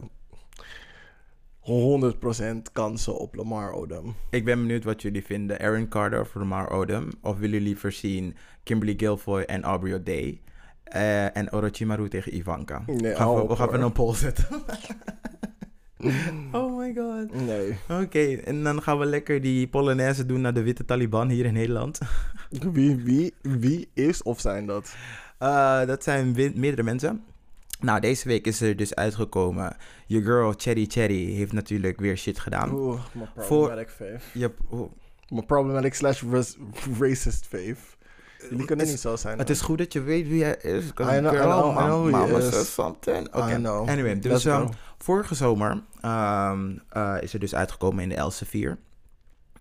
100% 1.59 2.71
kansen 2.71 3.17
op 3.19 3.35
Lamar 3.35 3.71
Odom. 3.71 4.15
Ik 4.29 4.45
ben 4.45 4.59
benieuwd 4.59 4.83
wat 4.83 5.01
jullie 5.01 5.25
vinden. 5.25 5.59
Aaron 5.59 5.87
Carter 5.87 6.19
of 6.19 6.35
Lamar 6.35 6.69
Odom? 6.69 7.09
Of 7.21 7.33
willen 7.35 7.49
jullie 7.49 7.67
liever 7.67 7.91
zien 7.91 8.35
Kimberly 8.63 8.93
Guilfoyle 8.97 9.45
en 9.45 9.63
Aubrey 9.63 9.93
O'Day? 9.93 10.41
Eh, 10.83 11.37
en 11.37 11.53
Orochimaru 11.53 12.07
tegen 12.07 12.35
Ivanka. 12.35 12.83
Nee, 12.85 13.15
gaan 13.15 13.35
we, 13.35 13.47
we 13.47 13.55
gaan 13.55 13.67
even 13.67 13.81
een 13.81 13.91
poll 13.91 14.13
zetten. 14.13 14.45
oh 16.51 16.77
my 16.77 16.93
god. 16.95 17.33
Nee. 17.45 17.77
Oké, 18.01 18.33
en 18.35 18.63
dan 18.63 18.81
gaan 18.81 18.99
we 18.99 19.05
lekker 19.05 19.41
die 19.41 19.67
Polonaise 19.67 20.25
doen 20.25 20.41
naar 20.41 20.53
de 20.53 20.61
witte 20.63 20.85
Taliban 20.85 21.29
hier 21.29 21.45
in 21.45 21.53
Nederland. 21.53 21.99
Wie, 22.73 22.95
wie, 22.95 23.33
wie 23.41 23.89
is 23.93 24.23
of 24.23 24.39
zijn 24.39 24.65
dat? 24.65 24.95
Eh, 25.37 25.85
dat 25.85 26.03
zijn 26.03 26.31
meerdere 26.55 26.83
mensen. 26.83 27.23
Nou, 27.79 27.99
deze 27.99 28.27
week 28.27 28.45
is 28.47 28.61
er 28.61 28.75
dus 28.75 28.95
uitgekomen. 28.95 29.75
Je 30.05 30.21
girl 30.23 30.53
Cherry 30.57 30.85
Cherry 30.87 31.31
heeft 31.33 31.51
natuurlijk 31.51 31.99
weer 31.99 32.17
shit 32.17 32.39
gedaan. 32.39 32.73
Oeh, 32.73 32.99
mijn 33.13 33.29
Voor- 33.35 33.45
problematic 33.45 33.89
fave. 33.89 34.51
Oh, 34.69 34.91
Mijn 35.27 35.45
problematic 35.45 35.93
slash 35.93 36.23
racist 36.99 37.45
fave. 37.45 37.75
Die 38.49 38.65
kunnen 38.65 38.87
niet 38.87 38.99
zo 38.99 39.15
zijn. 39.15 39.37
Het 39.37 39.49
is 39.49 39.61
goed 39.61 39.77
dat 39.77 39.93
je 39.93 40.01
weet 40.01 40.27
wie 40.27 40.43
hij 40.43 40.55
is. 40.61 40.85
I 40.85 40.91
know- 40.91 41.05
I 41.13 41.19
know- 41.19 41.71
I 41.71 41.83
know 41.83 41.89
who 41.89 42.05
he 42.05 42.09
mama 42.11 42.37
is. 42.37 42.49
says 42.49 42.73
something. 42.73 43.27
I 43.35 43.53
know. 43.55 43.89
Anyway, 43.89 44.19
dus 44.19 44.45
ehm. 44.45 44.67
Vorige 45.03 45.35
zomer 45.35 45.83
ehm, 46.01 46.77
eh, 46.89 47.17
is 47.21 47.33
er 47.33 47.39
dus 47.39 47.55
uitgekomen 47.55 48.03
in 48.03 48.09
de 48.09 48.15
Elsevier 48.15 48.77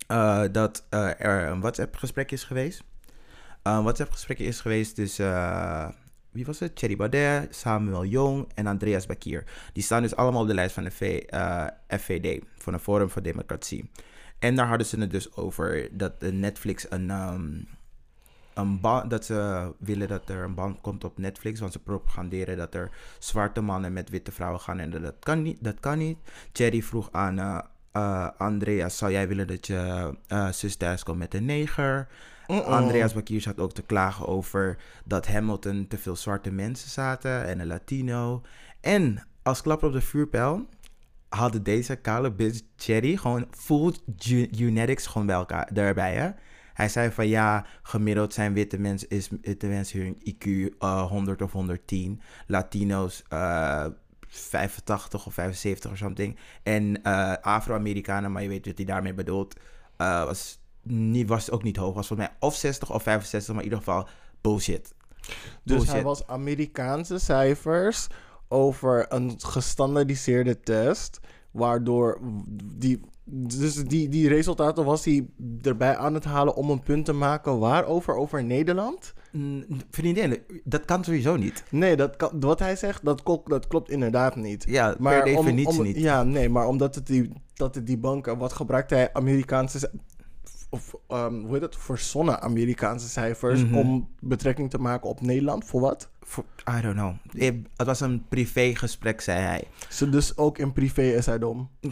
eh 0.06 0.44
dat 0.52 0.86
eh, 0.90 1.20
er 1.20 1.48
een 1.48 1.60
WhatsApp-gesprek 1.60 2.30
is 2.30 2.44
geweest. 2.44 2.84
Een 3.62 3.82
WhatsApp-gesprek 3.82 4.38
is 4.38 4.60
geweest 4.60 5.18
eh, 5.18 5.88
wie 6.30 6.44
was 6.44 6.58
het? 6.58 6.76
Thierry 6.76 6.96
Baudet, 6.96 7.54
Samuel 7.54 8.04
Jong 8.04 8.48
en 8.54 8.66
Andreas 8.66 9.06
Bakir. 9.06 9.44
Die 9.72 9.82
staan 9.82 10.02
dus 10.02 10.16
allemaal 10.16 10.42
op 10.42 10.48
de 10.48 10.54
lijst 10.54 10.74
van 10.74 10.84
de 10.84 10.90
FVD, 11.88 12.44
van 12.56 12.72
de 12.72 12.78
Forum 12.78 13.10
voor 13.10 13.22
Democratie. 13.22 13.90
En 14.38 14.54
daar 14.54 14.66
hadden 14.66 14.86
ze 14.86 15.00
het 15.00 15.10
dus 15.10 15.36
over 15.36 15.88
dat 15.92 16.20
Netflix 16.20 16.90
een, 16.90 17.10
ehm, 17.10 17.60
een 18.58 18.80
band, 18.80 19.10
dat 19.10 19.24
ze 19.24 19.70
willen 19.78 20.08
dat 20.08 20.28
er 20.28 20.44
een 20.44 20.54
band 20.54 20.80
komt 20.80 21.04
op 21.04 21.18
Netflix, 21.18 21.60
want 21.60 21.72
ze 21.72 21.78
propaganderen 21.78 22.56
dat 22.56 22.74
er 22.74 22.90
zwarte 23.18 23.60
mannen 23.60 23.92
met 23.92 24.10
witte 24.10 24.32
vrouwen 24.32 24.60
gaan 24.60 24.78
en 24.78 24.90
dat, 24.90 25.02
dat 25.02 25.14
kan 25.18 25.42
niet. 25.42 25.56
Dat 25.60 25.80
kan 25.80 25.98
niet. 25.98 26.18
Thierry 26.52 26.82
vroeg 26.82 27.08
aan 27.12 27.38
eh, 27.38 27.58
eh, 27.92 28.28
Andreas, 28.38 28.96
zou 28.98 29.12
jij 29.12 29.28
willen 29.28 29.46
dat 29.46 29.66
je 29.66 30.12
eh, 30.26 30.48
zus 30.48 30.76
thuis 30.76 31.02
komt 31.02 31.18
met 31.18 31.34
een 31.34 31.44
neger? 31.44 32.08
Andreas 32.64 33.14
Bakir 33.14 33.40
zat 33.40 33.58
ook 33.60 33.72
te 33.72 33.82
klagen 33.82 34.26
over 34.26 34.76
dat 35.04 35.26
Hamilton 35.26 35.86
te 35.88 35.98
veel 35.98 36.16
zwarte 36.16 36.50
mensen 36.50 36.90
zaten 36.90 37.44
en 37.46 37.60
een 37.60 37.66
Latino. 37.66 38.42
En 38.80 39.26
als 39.42 39.62
klap 39.62 39.82
op 39.82 39.92
de 39.92 40.00
vuurpijl 40.00 40.66
hadden 41.28 41.62
deze 41.62 41.96
kale 41.96 42.30
bitch 42.32 42.60
Cherry 42.76 43.16
gewoon 43.16 43.46
full 43.50 43.92
ge- 44.16 44.48
genetics 44.50 45.06
gewoon 45.06 45.26
bij 45.26 45.36
elkaar 45.36 45.68
daarbij, 45.72 46.14
hè? 46.14 46.30
Hij 46.78 46.88
zei 46.88 47.10
van 47.10 47.28
ja, 47.28 47.66
gemiddeld 47.82 48.32
zijn 48.32 48.52
witte 48.52 48.78
mensen 48.78 49.08
is 49.08 49.28
witte 49.42 49.66
mensen 49.66 50.00
hun 50.00 50.16
IQ 50.34 50.76
eh, 50.78 51.08
100 51.08 51.42
of 51.42 51.52
110, 51.52 52.20
Latino's 52.46 53.22
eh 53.28 53.86
85 54.28 55.26
of 55.26 55.34
75 55.34 55.90
of 55.90 55.96
something. 55.96 56.36
En 56.62 57.02
eh, 57.02 57.32
Afro-Amerikanen, 57.40 58.32
maar 58.32 58.42
je 58.42 58.48
weet 58.48 58.66
wat 58.66 58.76
hij 58.76 58.86
daarmee 58.86 59.14
bedoelt, 59.14 59.54
eh, 59.96 60.24
was, 60.24 60.60
niet, 60.82 61.28
was 61.28 61.50
ook 61.50 61.62
niet 61.62 61.76
hoog. 61.76 61.94
Was 61.94 62.06
volgens 62.06 62.28
mij 62.28 62.38
of 62.40 62.54
60 62.54 62.92
of 62.92 63.02
65, 63.02 63.54
maar 63.54 63.64
in 63.64 63.70
ieder 63.70 63.84
geval 63.84 64.08
bullshit. 64.40 64.94
Dus 65.20 65.36
Bullshit. 65.62 65.90
hij 65.90 66.02
was 66.02 66.26
Amerikaanse 66.26 67.18
cijfers 67.18 68.06
over 68.48 69.12
een 69.12 69.34
gestandardiseerde 69.38 70.60
test, 70.60 71.20
waardoor 71.50 72.20
die, 72.64 73.00
dus 73.30 73.74
die, 73.74 74.08
die 74.08 74.28
resultaten 74.28 74.84
was 74.84 75.04
hij 75.04 75.26
erbij 75.62 75.96
aan 75.96 76.14
het 76.14 76.24
halen 76.24 76.54
om 76.56 76.70
een 76.70 76.82
punt 76.82 77.04
te 77.04 77.12
maken 77.12 77.58
waarover? 77.58 78.14
Over 78.14 78.44
Nederland? 78.44 79.14
Vriendin, 79.90 80.38
dat 80.64 80.84
kan 80.84 81.04
sowieso 81.04 81.36
niet. 81.36 81.64
Nee, 81.70 81.96
dat 81.96 82.16
kan, 82.16 82.40
wat 82.40 82.58
hij 82.58 82.76
zegt, 82.76 83.04
dat, 83.04 83.22
klopt- 83.22 83.50
dat 83.50 83.66
klopt 83.66 83.90
inderdaad 83.90 84.36
niet. 84.36 84.64
Ja, 84.68 84.94
Maar 84.98 85.22
per 85.22 85.34
definitie 85.34 85.78
om- 85.78 85.84
niet. 85.84 85.96
Ja, 85.96 86.22
nee, 86.22 86.48
maar 86.48 86.66
omdat 86.66 86.94
het 86.94 87.06
die, 87.06 87.32
dat 87.54 87.74
het 87.74 87.86
die 87.86 87.98
banken, 87.98 88.38
wat 88.38 88.52
gebruikt 88.52 88.90
hij 88.90 89.12
Amerikaanse, 89.12 89.90
of 90.70 90.94
ehm, 91.08 91.34
hoe 91.40 91.52
heet 91.52 91.62
het, 91.62 91.76
verzonnen 91.76 92.40
Amerikaanse 92.42 93.08
cijfers 93.08 93.64
Mhm. 93.64 93.74
om 93.74 94.08
betrekking 94.20 94.70
te 94.70 94.78
maken 94.78 95.08
op 95.08 95.20
Nederland, 95.20 95.64
voor 95.64 95.80
wat? 95.80 96.10
Voor- 96.20 96.44
I 96.78 96.80
don't 96.82 96.94
know. 96.94 97.12
Eh, 97.42 97.50
Het 97.76 97.86
was 97.86 98.00
een 98.00 98.24
privégesprek, 98.28 99.20
zei 99.20 99.40
hij. 99.40 99.64
Ze 99.88 100.08
dus 100.10 100.36
ook 100.36 100.58
in 100.58 100.72
privé 100.72 101.02
is 101.02 101.26
hij 101.26 101.38
dom. 101.38 101.68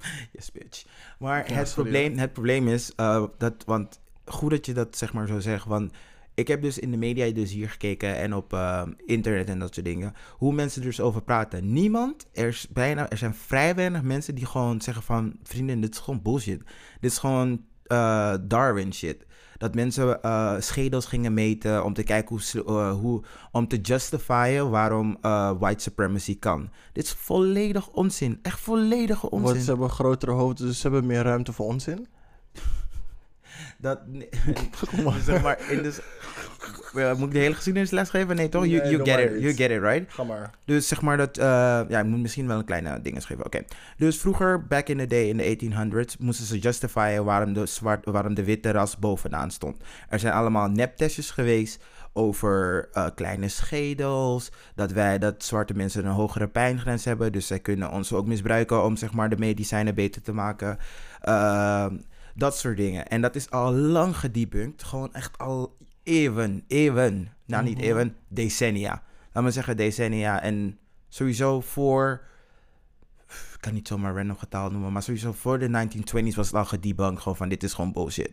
Yes, 0.32 0.52
bitch. 0.52 0.84
Maar 1.18 1.48
Ja, 1.50 1.54
het, 1.54 1.68
sorry, 1.68 1.90
probleem, 1.90 2.18
het 2.18 2.32
probleem 2.32 2.68
is 2.68 2.92
uh, 2.96 3.24
dat, 3.38 3.64
want 3.66 4.00
goed 4.24 4.50
dat 4.50 4.66
je 4.66 4.72
dat 4.72 4.96
zeg 4.96 5.12
maar 5.12 5.26
zo 5.26 5.40
zegt, 5.40 5.64
want 5.64 5.92
ik 6.34 6.48
heb 6.48 6.62
dus 6.62 6.78
in 6.78 6.90
de 6.90 6.96
media 6.96 7.30
dus 7.30 7.52
hier 7.52 7.68
gekeken 7.68 8.16
en 8.16 8.34
op 8.34 8.52
uh, 8.52 8.82
internet 9.06 9.48
en 9.48 9.58
dat 9.58 9.74
soort 9.74 9.86
dingen, 9.86 10.14
hoe 10.32 10.52
mensen 10.52 10.80
er 10.80 10.86
dus 10.88 11.00
over 11.00 11.22
praten. 11.22 11.72
Niemand, 11.72 12.26
er, 12.32 12.48
is 12.48 12.68
bijna, 12.68 13.10
er 13.10 13.18
zijn 13.18 13.34
vrij 13.34 13.74
weinig 13.74 14.02
mensen 14.02 14.34
die 14.34 14.46
gewoon 14.46 14.80
zeggen 14.80 15.02
van, 15.02 15.36
vrienden, 15.42 15.80
dit 15.80 15.94
is 15.94 16.00
gewoon 16.00 16.22
bullshit. 16.22 16.62
Dit 17.00 17.10
is 17.10 17.18
gewoon 17.18 17.64
uh, 17.86 18.34
Darwin 18.40 18.94
shit. 18.94 19.25
Dat 19.58 19.74
mensen 19.74 20.18
uh, 20.22 20.54
schedels 20.58 21.06
gingen 21.06 21.34
meten 21.34 21.84
om 21.84 21.94
te 21.94 22.02
kijken 22.02 22.36
hoe, 22.36 22.64
uh, 22.66 22.92
hoe 22.92 23.22
om 23.52 23.68
te 23.68 23.80
justifyen 23.80 24.70
waarom 24.70 25.16
uh, 25.22 25.52
white 25.58 25.82
supremacy 25.82 26.38
kan. 26.38 26.70
Dit 26.92 27.04
is 27.04 27.12
volledig 27.12 27.88
onzin. 27.88 28.38
Echt 28.42 28.60
volledige 28.60 29.30
onzin. 29.30 29.48
Want 29.48 29.62
ze 29.62 29.70
hebben 29.70 29.90
grotere 29.90 30.32
hoofden, 30.32 30.66
dus 30.66 30.76
ze 30.76 30.82
hebben 30.82 31.06
meer 31.06 31.22
ruimte 31.22 31.52
voor 31.52 31.66
onzin. 31.66 32.06
Dat, 33.78 34.00
nee, 34.06 34.28
zeg 35.24 35.42
maar, 35.42 35.70
in 35.70 35.82
dus, 35.82 36.00
moet 36.92 37.28
ik 37.28 37.32
de 37.32 37.38
hele 37.38 37.54
geschiedenisles 37.54 38.10
geven? 38.10 38.36
Nee, 38.36 38.48
toch? 38.48 38.66
You, 38.66 38.82
Nee, 38.82 38.90
you 38.90 39.04
doe 39.04 39.14
get 39.14 39.30
it, 39.30 39.40
you 39.40 39.54
get 39.54 39.70
it, 39.70 39.80
right? 39.80 40.12
Ga 40.12 40.24
maar. 40.24 40.50
Dus 40.64 40.88
zeg 40.88 41.02
maar 41.02 41.16
dat, 41.16 41.38
uh, 41.38 41.44
ja, 41.88 41.98
ik 41.98 42.04
moet 42.04 42.20
misschien 42.20 42.46
wel 42.46 42.58
een 42.58 42.64
kleine 42.64 43.00
ding 43.00 43.26
geven. 43.26 43.44
Oké. 43.44 43.56
Okay. 43.56 43.68
Dus 43.96 44.18
vroeger, 44.18 44.66
back 44.66 44.88
in 44.88 44.98
the 44.98 45.06
day, 45.06 45.28
in 45.28 45.36
de 45.36 45.56
1800s, 45.56 46.18
moesten 46.18 46.46
ze 46.46 46.58
justifyen 46.58 47.24
waarom 47.24 47.52
de, 47.52 47.66
zwart, 47.66 48.04
waarom 48.04 48.34
de 48.34 48.44
witte 48.44 48.70
ras 48.70 48.98
bovenaan 48.98 49.50
stond. 49.50 49.82
Er 50.08 50.18
zijn 50.18 50.32
allemaal 50.32 50.68
neptestjes 50.68 51.30
geweest 51.30 51.84
over 52.12 52.88
uh, 52.94 53.06
kleine 53.14 53.48
schedels, 53.48 54.52
dat 54.74 54.92
wij, 54.92 55.18
dat 55.18 55.44
zwarte 55.44 55.74
mensen 55.74 56.04
een 56.04 56.12
hogere 56.12 56.48
pijngrens 56.48 57.04
hebben, 57.04 57.32
dus 57.32 57.46
zij 57.46 57.58
kunnen 57.58 57.90
ons 57.90 58.12
ook 58.12 58.26
misbruiken 58.26 58.84
om 58.84 58.96
zeg 58.96 59.12
maar 59.12 59.28
de 59.28 59.38
medicijnen 59.38 59.94
beter 59.94 60.22
te 60.22 60.32
maken. 60.32 60.78
Uh, 61.24 61.86
dat 62.36 62.56
soort 62.58 62.76
dingen. 62.76 63.06
En 63.08 63.20
dat 63.20 63.34
is 63.34 63.50
al 63.50 63.72
lang 63.74 64.16
gedebunked. 64.16 64.82
Gewoon 64.84 65.12
echt 65.14 65.38
al 65.38 65.76
eeuwen, 66.02 66.64
eeuwen, 66.66 67.32
nou 67.46 67.64
niet 67.64 67.76
Mhm. 67.76 67.84
eeuwen, 67.84 68.16
decennia. 68.28 69.02
Laat 69.32 69.44
me 69.44 69.50
zeggen 69.50 69.76
decennia. 69.76 70.42
En 70.42 70.78
sowieso 71.08 71.60
voor, 71.60 72.22
ik 73.28 73.56
kan 73.60 73.74
niet 73.74 73.88
zomaar 73.88 74.14
random 74.14 74.36
getal 74.36 74.70
noemen, 74.70 74.92
maar 74.92 75.02
sowieso 75.02 75.32
voor 75.32 75.58
de 75.58 75.68
1920s 75.68 76.36
was 76.36 76.46
het 76.46 76.56
al 76.56 76.64
gedebunked 76.64 77.18
gewoon 77.22 77.36
van 77.36 77.48
dit 77.48 77.62
is 77.62 77.72
gewoon 77.72 77.92
bullshit. 77.92 78.32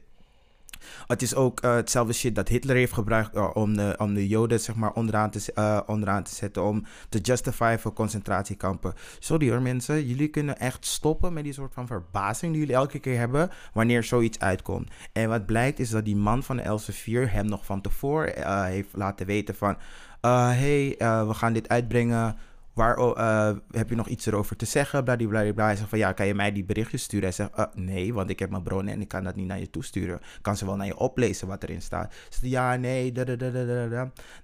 Het 1.08 1.22
is 1.22 1.36
ook 1.36 1.60
eh, 1.60 1.76
hetzelfde 1.76 2.14
shit 2.14 2.36
dat 2.36 2.48
Hitler 2.48 2.76
heeft 2.76 2.94
gebruikt 2.94 3.36
eh, 3.36 3.50
om, 3.54 3.78
de, 3.78 3.96
om 3.98 4.14
de 4.14 4.28
Joden 4.28 4.60
zeg 4.60 4.76
maar 4.76 4.94
onderaan 4.94 5.30
te, 5.30 5.52
eh, 5.54 5.80
onderaan 5.86 6.24
te 6.24 6.36
zetten. 6.36 6.64
Om 6.64 6.84
te 7.10 7.20
justify 7.20 7.76
voor 7.80 7.94
concentratiekampen. 7.94 8.94
Sorry 9.20 9.50
hoor 9.50 9.62
mensen, 9.62 10.08
jullie 10.08 10.28
kunnen 10.28 10.60
echt 10.60 10.86
stoppen 10.86 11.34
met 11.34 11.44
die 11.44 11.54
soort 11.54 11.74
van 11.74 11.88
verbazing 11.88 12.52
die 12.52 12.62
jullie 12.62 12.76
elke 12.76 13.00
keer 13.00 13.18
hebben 13.18 13.50
wanneer 13.74 14.04
zoiets 14.04 14.40
uitkomt. 14.40 14.90
En 15.12 15.30
wat 15.30 15.46
blijkt 15.46 15.80
is 15.80 15.90
dat 15.90 16.06
die 16.06 16.16
man 16.16 16.44
van 16.44 16.58
de 16.58 16.62
Elsevier 16.62 17.32
hem 17.32 17.46
nog 17.46 17.66
van 17.66 17.82
tevoren 17.82 18.66
heeft 18.66 18.90
laten 18.94 19.26
weten 19.26 19.56
van... 19.56 19.78
hey, 20.22 20.96
we 21.00 21.34
gaan 21.34 21.54
dit 21.54 21.70
uitbrengen. 21.70 22.38
Waar 22.74 22.98
oh, 22.98 23.20
eh, 23.20 23.58
heb 23.72 23.90
je 23.90 23.96
nog 23.96 24.08
iets 24.08 24.26
erover 24.26 24.56
te 24.56 24.66
zeggen? 24.66 25.04
Bladibladibla. 25.04 25.66
Hij 25.66 25.76
zegt 25.76 25.90
van 25.90 25.98
ja, 25.98 26.12
kan 26.12 26.28
je 26.28 26.36
mij 26.36 26.52
die 26.52 26.66
berichtjes 26.66 27.04
sturen? 27.04 27.26
Hij 27.26 27.34
zegt 27.34 27.54
eh, 27.54 27.66
nee, 27.74 28.14
want 28.14 28.30
ik 28.30 28.40
heb 28.40 28.50
mijn 28.50 28.64
bronnen 28.64 28.94
en 28.94 29.02
ik 29.02 29.08
kan 29.08 29.24
dat 29.24 29.36
niet 29.36 29.48
naar 29.48 29.60
je 29.60 29.70
toesturen. 29.70 30.16
Ik 30.16 30.42
kan 30.42 30.58
ze 30.58 30.66
wel 30.66 30.76
naar 30.76 30.86
je 30.86 30.98
oplezen 30.98 31.48
wat 31.48 31.64
erin 31.64 31.82
staat. 31.82 32.14
Ze 32.14 32.40
zegt, 32.40 32.52
ja, 32.54 32.76
nee. 32.76 33.12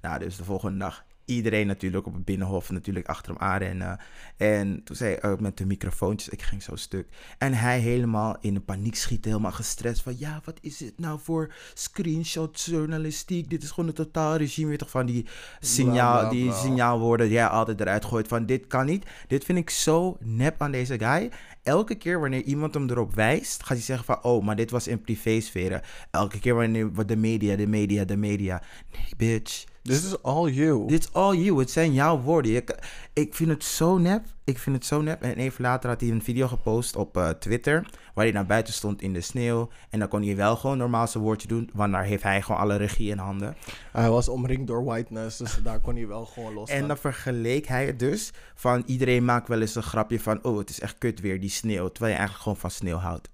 Nou, 0.02 0.20
dus 0.20 0.38
de 0.38 0.44
volgende 0.44 0.78
dag 0.78 1.06
iedereen 1.30 1.68
natuurlijk 1.68 2.08
op 2.08 2.13
het 2.13 2.26
binnenhof 2.26 2.72
natuurlijk 2.72 3.08
achter 3.08 3.32
hem 3.34 3.42
aanrennen. 3.42 4.00
En 4.38 4.84
toen 4.84 4.96
zei 4.96 5.18
hij 5.20 5.32
eh, 5.32 5.39
met 5.39 5.58
de 5.58 5.65
microfoontjes, 5.65 6.34
ik 6.34 6.42
ging 6.42 6.63
zo 6.63 6.76
stuk. 6.76 7.08
En 7.38 7.54
hij 7.54 7.80
helemaal 7.80 8.38
in 8.42 8.56
een 8.56 8.65
paniek 8.65 8.96
schieten, 8.96 9.32
helemaal 9.32 9.52
gestrest 9.52 10.02
van 10.02 10.15
ja, 10.18 10.42
wat 10.46 10.58
is 10.62 10.78
dit 10.78 10.94
nou 10.98 11.20
voor 11.24 11.54
screenshot 11.74 12.62
journalistiek? 12.62 13.50
Dit 13.50 13.63
is 13.63 13.70
gewoon 13.70 13.89
een 13.89 13.96
totaal 13.96 14.36
regime, 14.36 14.70
weet 14.70 14.80
toch, 14.80 14.89
van 14.89 15.06
die, 15.06 15.26
signaal, 15.60 16.20
bla, 16.20 16.30
die 16.30 16.46
bla. 16.46 16.56
signaalwoorden 16.56 17.28
die 17.28 17.38
hij 17.38 17.48
altijd 17.48 17.80
eruit 17.80 18.06
gooit 18.06 18.28
van 18.28 18.46
dit 18.46 18.68
kan 18.68 18.86
niet. 18.86 19.06
Dit 19.28 19.44
vind 19.44 19.58
ik 19.58 19.70
zo 19.70 20.18
nep 20.20 20.62
aan 20.62 20.72
deze 20.72 21.00
guy. 21.00 21.32
Elke 21.63 21.96
keer 21.96 22.20
wanneer 22.20 22.44
iemand 22.44 22.74
hem 22.74 22.89
erop 22.89 23.13
wijst, 23.13 23.63
gaat 23.63 23.78
hij 23.78 23.86
zeggen 23.86 24.06
van 24.06 24.24
oh, 24.24 24.44
maar 24.46 24.56
dit 24.56 24.72
was 24.72 24.88
in 24.88 25.02
privésferen. 25.02 25.82
Elke 26.12 26.39
keer 26.39 26.56
wanneer 26.56 26.94
wat 26.94 27.08
de 27.08 27.15
media, 27.15 27.56
de 27.56 27.68
media, 27.68 28.04
de 28.04 28.18
media. 28.18 28.62
Nee, 28.92 29.13
bitch. 29.18 29.68
This 29.84 30.04
is 30.06 30.22
all 30.22 30.50
you. 30.50 30.88
Dit 30.88 31.00
is 31.00 31.13
all 31.13 31.36
you. 31.36 31.60
Het 31.60 31.72
zijn 31.72 31.94
jouw 31.94 32.20
woorden. 32.22 32.52
Je, 32.52 32.62
kan- 32.62 32.78
ik 33.13 33.36
vind 33.36 33.50
het 33.50 33.63
zo 33.63 33.98
nep. 33.98 34.26
Ik 34.44 34.60
vind 34.60 34.76
het 34.76 34.86
zo 34.86 35.02
nep. 35.02 35.22
En 35.22 35.36
even 35.36 35.62
later 35.62 35.89
had 35.89 36.02
hij 36.02 36.10
een 36.10 36.24
video 36.24 36.48
gepost 36.48 36.96
op 36.96 37.18
eh, 37.18 37.30
Twitter. 37.30 37.89
Waar 38.13 38.24
hij 38.24 38.34
naar 38.34 38.46
buiten 38.46 38.74
stond 38.74 39.02
in 39.02 39.13
de 39.13 39.22
sneeuw. 39.22 39.70
En 39.89 40.00
dan 40.00 40.08
kon 40.08 40.24
hij 40.24 40.36
wel 40.36 40.56
gewoon 40.56 40.78
normaal 40.78 41.08
zijn 41.08 41.24
woordje 41.24 41.48
doen. 41.48 41.70
Want 41.74 41.92
daar 41.92 42.04
heeft 42.04 42.24
hij 42.24 42.42
gewoon 42.42 42.62
alle 42.62 42.76
regie 42.76 43.10
in 43.10 43.18
handen. 43.18 43.56
Hij 43.92 44.10
was 44.10 44.30
omringd 44.30 44.68
door 44.68 44.84
whiteness, 44.84 45.38
dus 45.38 45.60
daar 45.63 45.80
kon 45.80 45.96
hij 45.96 46.08
wel 46.08 46.26
gewoon 46.26 46.54
los 46.54 46.70
En 46.70 46.88
dan 46.88 46.98
vergeleek 46.98 47.68
hij 47.68 47.86
het 47.86 48.00
dus 48.00 48.32
van 48.56 48.84
iedereen 48.86 49.26
maakt 49.26 49.48
wel 49.48 49.62
eens 49.62 49.76
een 49.76 49.84
grapje 49.84 50.20
van... 50.20 50.44
Oh, 50.44 50.58
het 50.58 50.70
is 50.70 50.80
echt 50.80 50.98
kut 50.98 51.20
weer, 51.20 51.39
die 51.39 51.50
sneeuw. 51.50 51.88
Terwijl 51.88 52.12
je 52.12 52.18
eigenlijk 52.18 52.44
gewoon 52.44 52.58
van 52.58 52.72
sneeuw 52.72 52.98
houdt. 52.98 53.30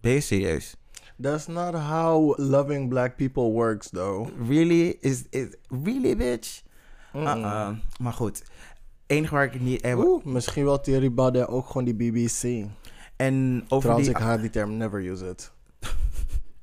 Ben 0.00 0.12
je 0.12 0.20
serieus? 0.20 0.76
That's 1.22 1.46
not 1.46 1.74
how 1.74 2.34
loving 2.36 2.88
black 2.88 3.16
people 3.16 3.52
works, 3.52 3.90
though. 3.90 4.28
Really? 4.48 4.96
Is, 5.00 5.24
is, 5.30 5.46
really, 5.84 6.16
bitch? 6.16 6.62
Mm-mm. 7.12 7.26
Uh-uh. 7.26 7.68
Maar 7.98 8.12
goed. 8.12 8.42
enige 9.06 9.34
waar 9.34 9.44
ik 9.44 9.60
niet... 9.60 9.80
eh, 9.80 9.98
Oeh, 9.98 10.24
misschien 10.24 10.64
wel 10.64 10.80
Thierry 10.80 11.12
Baudet 11.12 11.48
ook 11.48 11.66
gewoon 11.66 11.84
die 11.84 11.94
BBC. 11.94 12.66
en 13.16 13.64
over 13.68 13.80
Trouwens, 13.80 14.06
die... 14.08 14.16
ik 14.16 14.22
haat 14.22 14.40
die 14.40 14.50
term, 14.50 14.76
never 14.76 15.06
use 15.06 15.28
it. 15.28 15.52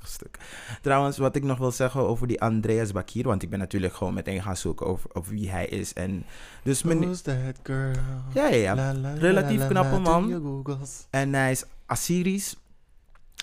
stuk. 0.03 0.37
Trouwens, 0.81 1.17
wat 1.17 1.35
ik 1.35 1.43
nog 1.43 1.57
wil 1.57 1.71
zeggen 1.71 2.01
over 2.01 2.27
die 2.27 2.41
Andreas 2.41 2.91
Bakir, 2.91 3.23
want 3.23 3.43
ik 3.43 3.49
ben 3.49 3.59
natuurlijk 3.59 3.93
gewoon 3.93 4.13
meteen 4.13 4.41
gaan 4.41 4.57
zoeken 4.57 4.85
over, 4.85 5.09
over 5.13 5.31
wie 5.31 5.49
hij 5.49 5.65
is. 5.65 5.93
En 5.93 6.23
dus 6.63 6.83
mijn, 6.83 6.99
Who's 6.99 7.21
that 7.21 7.59
girl? 7.63 7.95
ja, 8.33 8.47
ja, 8.47 8.55
ja. 8.55 8.75
La, 8.75 8.93
la, 8.93 8.99
la, 8.99 9.13
Relatief 9.13 9.57
la, 9.57 9.63
la, 9.63 9.69
knappe 9.69 9.99
man. 9.99 10.65
En 11.09 11.33
hij 11.33 11.51
is 11.51 11.63
Assyrisch. 11.85 12.55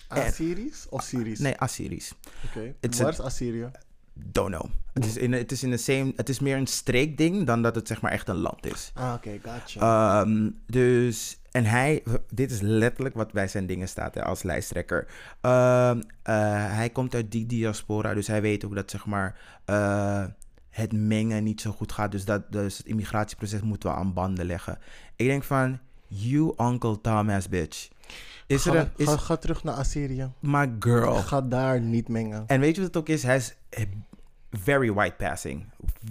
Assyrisch 0.09 0.88
of 0.88 1.03
Syrisch? 1.03 1.40
Nee, 1.40 1.57
Assyrisch. 1.57 2.12
Oké. 2.45 2.75
Waar 2.99 3.12
is 3.12 3.21
Assyrië? 3.21 3.71
Don't 4.19 4.55
know. 4.55 4.71
Het 4.92 5.05
is, 5.05 5.16
in, 5.16 5.33
het 5.33 5.53
is 5.53 5.62
in 5.62 5.71
de 5.71 5.77
same, 5.77 6.12
het 6.16 6.29
is 6.29 6.40
meer 6.40 6.57
een 6.57 6.66
streekding 6.66 7.47
dan 7.47 7.62
dat 7.62 7.75
het 7.75 7.87
zeg 7.87 8.01
maar 8.01 8.12
echt 8.12 8.29
een 8.29 8.37
land 8.37 8.66
is. 8.66 8.90
Ah, 8.95 9.14
oké, 9.14 9.38
gotcha. 9.42 10.21
Ehm, 10.21 10.51
dus, 10.66 11.38
en 11.51 11.64
hij, 11.64 12.03
dit 12.31 12.51
is 12.51 12.61
letterlijk 12.61 13.14
wat 13.14 13.33
bij 13.33 13.49
zijn 13.49 13.66
dingen 13.66 13.88
staat 13.88 14.14
hè, 14.14 14.25
als 14.25 14.42
lijsttrekker. 14.42 15.07
Ehm, 15.40 16.03
eh, 16.23 16.35
hij 16.75 16.90
komt 16.90 17.14
uit 17.14 17.31
die 17.31 17.47
diaspora, 17.47 18.14
dus 18.14 18.27
hij 18.27 18.42
weet 18.42 18.64
ook 18.64 18.75
dat 18.75 18.90
zeg 18.90 19.07
maar 19.07 19.38
eh, 19.64 20.25
het 20.71 20.92
mengen 20.92 21.45
niet 21.45 21.61
zo 21.61 21.71
goed 21.71 21.92
gaat. 21.92 22.11
Dus, 22.11 22.25
dat, 22.25 22.53
dus 22.53 22.79
het 22.79 22.87
immigratieproces 22.87 23.61
moeten 23.61 23.90
we 23.90 23.97
aan 23.97 24.12
banden 24.12 24.47
leggen. 24.47 24.79
Ik 25.16 25.27
denk 25.27 25.45
van, 25.45 25.79
you 26.07 26.55
Uncle 26.57 27.01
Thomas 27.01 27.49
bitch. 27.49 27.88
Is 28.46 28.62
ga, 28.62 28.72
er 28.72 28.78
een, 28.78 28.90
is, 28.96 29.09
ga, 29.09 29.16
ga 29.16 29.37
terug 29.37 29.64
naar 29.64 29.74
Assyrië. 29.74 30.30
my 30.40 30.72
girl. 30.78 31.14
Ga 31.14 31.40
daar 31.40 31.80
niet 31.80 32.09
mengen. 32.09 32.44
En 32.46 32.61
weet 32.61 32.74
je 32.74 32.80
wat 32.80 32.94
het 32.94 33.02
ook 33.02 33.09
is? 33.09 33.22
Hij 33.22 33.37
is 33.37 33.56
eh, 33.68 33.85
very 34.50 34.92
white 34.92 35.14
passing. 35.16 35.64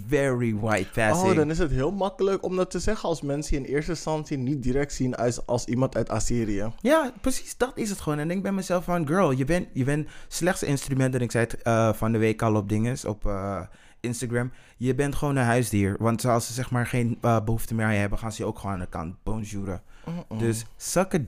Very 0.08 0.54
white 0.54 0.90
passing. 0.94 1.30
Oh, 1.30 1.36
dan 1.36 1.50
is 1.50 1.58
het 1.58 1.70
heel 1.70 1.92
makkelijk 1.92 2.44
om 2.44 2.56
dat 2.56 2.70
te 2.70 2.78
zeggen 2.78 3.08
als 3.08 3.22
mensen 3.22 3.56
je 3.60 3.66
in 3.66 3.74
eerste 3.74 3.90
instantie 3.90 4.38
niet 4.38 4.62
direct 4.62 4.92
zien 4.92 5.14
als, 5.14 5.46
als 5.46 5.64
iemand 5.64 5.96
uit 5.96 6.08
Assyrië. 6.08 6.72
Ja, 6.80 7.12
precies, 7.20 7.56
dat 7.56 7.72
is 7.74 7.90
het 7.90 8.00
gewoon. 8.00 8.18
En 8.18 8.30
ik 8.30 8.42
bij 8.42 8.52
mezelf 8.52 8.84
van, 8.84 9.06
girl, 9.06 9.30
je 9.30 9.44
bent, 9.44 9.68
je 9.72 9.84
bent 9.84 10.08
slechts 10.28 10.62
instrument. 10.62 11.14
En 11.14 11.20
ik 11.20 11.30
zei 11.30 11.44
het 11.44 11.62
eh, 11.62 11.92
van 11.92 12.12
de 12.12 12.18
week 12.18 12.42
al 12.42 12.54
op 12.54 12.68
dinges, 12.68 13.04
op 13.04 13.26
eh, 13.26 13.60
Instagram. 14.00 14.52
Je 14.76 14.94
bent 14.94 15.14
gewoon 15.14 15.36
een 15.36 15.44
huisdier. 15.44 15.96
Want 15.98 16.24
als 16.24 16.46
ze 16.46 16.52
zeg 16.52 16.70
maar 16.70 16.86
geen 16.86 17.18
eh, 17.20 17.40
behoefte 17.44 17.74
meer 17.74 17.86
aan 17.86 17.92
je 17.92 18.00
hebben, 18.00 18.18
gaan 18.18 18.32
ze 18.32 18.42
je 18.42 18.48
ook 18.48 18.58
gewoon 18.58 18.74
aan 18.74 18.80
de 18.80 18.88
kant 18.88 19.14
bonjouren. 19.22 19.82
Mm-mm. 20.04 20.38
Dus 20.38 20.64
suck 20.76 21.14
a 21.14 21.18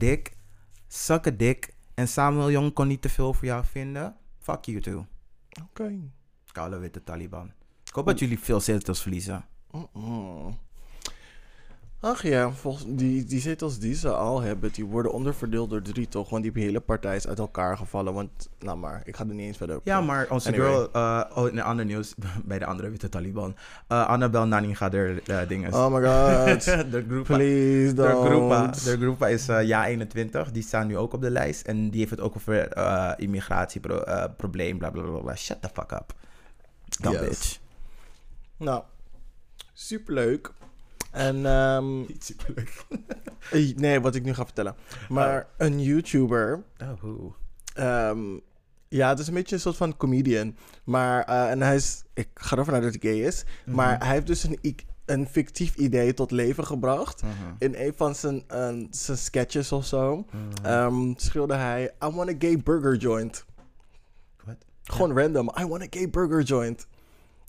a 1.09 1.31
dick. 1.31 1.73
En 1.93 2.07
Samuel 2.07 2.51
Jong 2.51 2.73
kon 2.73 2.87
niet 2.87 3.01
te 3.01 3.09
veel 3.09 3.33
voor 3.33 3.45
jou 3.45 3.65
vinden. 3.65 4.15
Fuck 4.39 4.65
you 4.65 4.81
too. 4.81 5.05
Oké. 5.63 5.99
Koude 6.51 6.77
witte 6.77 7.03
Taliban. 7.03 7.51
Ik 7.83 7.93
hoop 7.93 8.05
dat 8.05 8.19
jullie 8.19 8.39
veel 8.39 8.59
zetels 8.59 9.01
verliezen. 9.01 9.45
Ach 12.01 12.23
ja, 12.23 12.51
volgens, 12.51 12.85
die, 12.87 13.23
die 13.25 13.39
zetels 13.41 13.79
die 13.79 13.95
ze 13.95 14.11
al 14.13 14.41
hebben, 14.41 14.71
die 14.71 14.85
worden 14.85 15.11
onderverdeeld 15.11 15.69
door 15.69 15.81
drie 15.81 16.07
toch? 16.07 16.29
Want 16.29 16.43
die 16.43 16.51
hele 16.55 16.79
partij 16.79 17.15
is 17.15 17.27
uit 17.27 17.39
elkaar 17.39 17.77
gevallen. 17.77 18.13
Want, 18.13 18.49
nou 18.59 18.77
maar, 18.77 19.01
ik 19.05 19.15
ga 19.15 19.23
er 19.27 19.33
niet 19.33 19.45
eens 19.45 19.57
verder 19.57 19.75
op. 19.75 19.85
Ja, 19.85 20.01
maar 20.01 20.27
onze 20.29 20.47
Anyway. 20.47 20.67
girl, 20.67 20.89
eh, 20.91 21.23
oh, 21.35 21.47
in 21.47 21.61
ander 21.61 21.85
nieuws, 21.85 22.15
bij 22.45 22.59
de 22.59 22.65
andere 22.65 22.89
witte 22.89 23.09
Taliban. 23.09 23.55
eh 23.87 24.07
Annabel 24.07 24.45
Nani 24.45 24.75
gaat 24.75 24.93
er 24.93 25.21
eh, 25.29 25.47
dingen. 25.47 25.73
Oh 25.73 25.93
my 25.93 26.01
god. 26.01 26.65
de 26.91 27.05
groepa, 27.07 27.35
Please 27.35 27.93
de 27.93 28.01
don't. 28.01 28.25
groepa, 28.27 28.67
de 28.67 28.97
groepa 28.97 29.27
is 29.27 29.45
ja 29.45 29.85
21. 29.85 30.51
Die 30.51 30.63
staan 30.63 30.87
nu 30.87 30.97
ook 30.97 31.13
op 31.13 31.21
de 31.21 31.31
lijst. 31.31 31.67
En 31.67 31.89
die 31.89 31.99
heeft 31.99 32.11
het 32.11 32.21
ook 32.21 32.35
over 32.35 32.77
immigratieprobleem, 33.19 34.77
bla 34.77 34.89
bla 34.89 35.01
bla 35.01 35.19
bla. 35.19 35.35
Shut 35.35 35.61
the 35.61 35.69
fuck 35.73 35.91
up. 35.91 36.13
Yes. 37.01 37.19
bitch. 37.19 37.59
Nou, 38.57 38.83
superleuk. 39.73 40.51
En, 41.11 41.45
ehm, 41.45 41.99
Niet 41.99 42.23
superleuk. 42.23 42.85
eh, 43.51 43.75
nee, 43.75 43.99
wat 44.01 44.15
ik 44.15 44.23
nu 44.23 44.33
ga 44.33 44.45
vertellen. 44.45 44.75
Maar 45.09 45.47
een 45.57 45.81
YouTuber, 45.83 46.63
Oh, 46.81 46.89
hoe. 46.99 47.31
ehm, 47.73 48.19
ja, 48.87 49.09
het 49.09 49.19
is 49.19 49.27
een 49.27 49.33
beetje 49.33 49.55
een 49.55 49.61
soort 49.61 49.75
van 49.77 49.97
comedian. 49.97 50.55
Maar, 50.83 51.23
eh, 51.23 51.49
en 51.51 51.61
hij 51.61 51.75
is, 51.75 52.03
ik 52.13 52.27
ga 52.33 52.57
ervan 52.57 52.73
uit 52.73 52.83
dat 52.83 52.95
hij 53.01 53.11
gay 53.11 53.21
is. 53.27 53.43
Mhm. 53.65 53.75
Maar 53.75 53.97
hij 54.03 54.13
heeft 54.13 54.27
dus 54.27 54.43
een, 54.43 54.59
een 55.05 55.27
fictief 55.27 55.75
idee 55.75 56.13
tot 56.13 56.31
leven 56.31 56.65
gebracht. 56.65 57.21
Mhm. 57.21 57.31
In 57.57 57.73
een 57.77 57.93
van 57.95 58.15
zijn, 58.15 58.43
eh, 58.47 58.75
zijn 58.89 59.17
sketches 59.17 59.71
of 59.71 59.85
zo, 59.85 60.15
Mhm. 60.31 60.65
ehm, 60.65 61.13
schreeuwde 61.15 61.53
hij: 61.55 61.83
I 62.03 62.07
want 62.09 62.29
a 62.29 62.33
gay 62.39 62.57
burger 62.57 62.95
joint. 62.95 63.45
Wat? 64.45 64.55
Gewoon 64.83 65.17
random. 65.17 65.51
I 65.59 65.65
want 65.65 65.81
a 65.81 65.87
gay 65.89 66.09
burger 66.09 66.41
joint. 66.41 66.87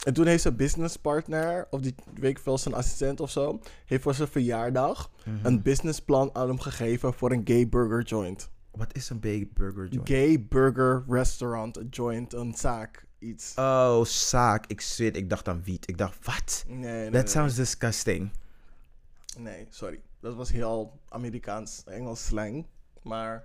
En 0.04 0.12
toen 0.14 0.26
heeft 0.26 0.42
zijn 0.42 0.56
businesspartner, 0.56 1.66
of 1.70 1.80
die 1.80 1.94
weet 2.14 2.30
ik 2.30 2.38
veel, 2.38 2.58
zijn 2.58 2.74
assistent 2.74 3.20
of 3.20 3.30
zo, 3.30 3.60
heeft 3.86 4.02
voor 4.02 4.14
zijn 4.14 4.28
verjaardag 4.28 5.10
Mhm. 5.24 5.46
een 5.46 5.62
businessplan 5.62 6.30
aan 6.34 6.48
hem 6.48 6.58
gegeven 6.60 7.14
voor 7.14 7.32
een 7.32 7.40
gay 7.44 7.68
burger 7.68 8.02
joint. 8.02 8.50
Wat 8.70 8.94
is 8.94 9.10
een 9.10 9.20
big 9.20 9.52
burger 9.52 9.88
joint? 9.88 10.08
Gay 10.08 10.46
burger 10.48 11.04
restaurant 11.08 11.80
joint, 11.90 12.32
een 12.32 12.54
zaak, 12.54 13.06
iets. 13.18 13.52
Oh, 13.56 14.04
zaak. 14.04 14.66
Ik 14.66 14.80
zweer, 14.80 15.16
ik 15.16 15.30
dacht 15.30 15.48
aan 15.48 15.62
wiet. 15.64 15.88
Ik 15.88 15.98
dacht, 15.98 16.24
wat? 16.26 16.64
Nee, 16.66 16.76
nee, 16.78 17.04
That 17.04 17.12
nee, 17.12 17.26
sounds 17.26 17.54
disgusting. 17.54 18.30
nee, 19.38 19.66
sorry. 19.70 20.00
Dat 20.20 20.34
was 20.34 20.50
heel 20.52 20.98
Amerikaans, 21.08 21.82
Engels 21.84 22.26
slang. 22.26 22.66
Maar, 23.02 23.44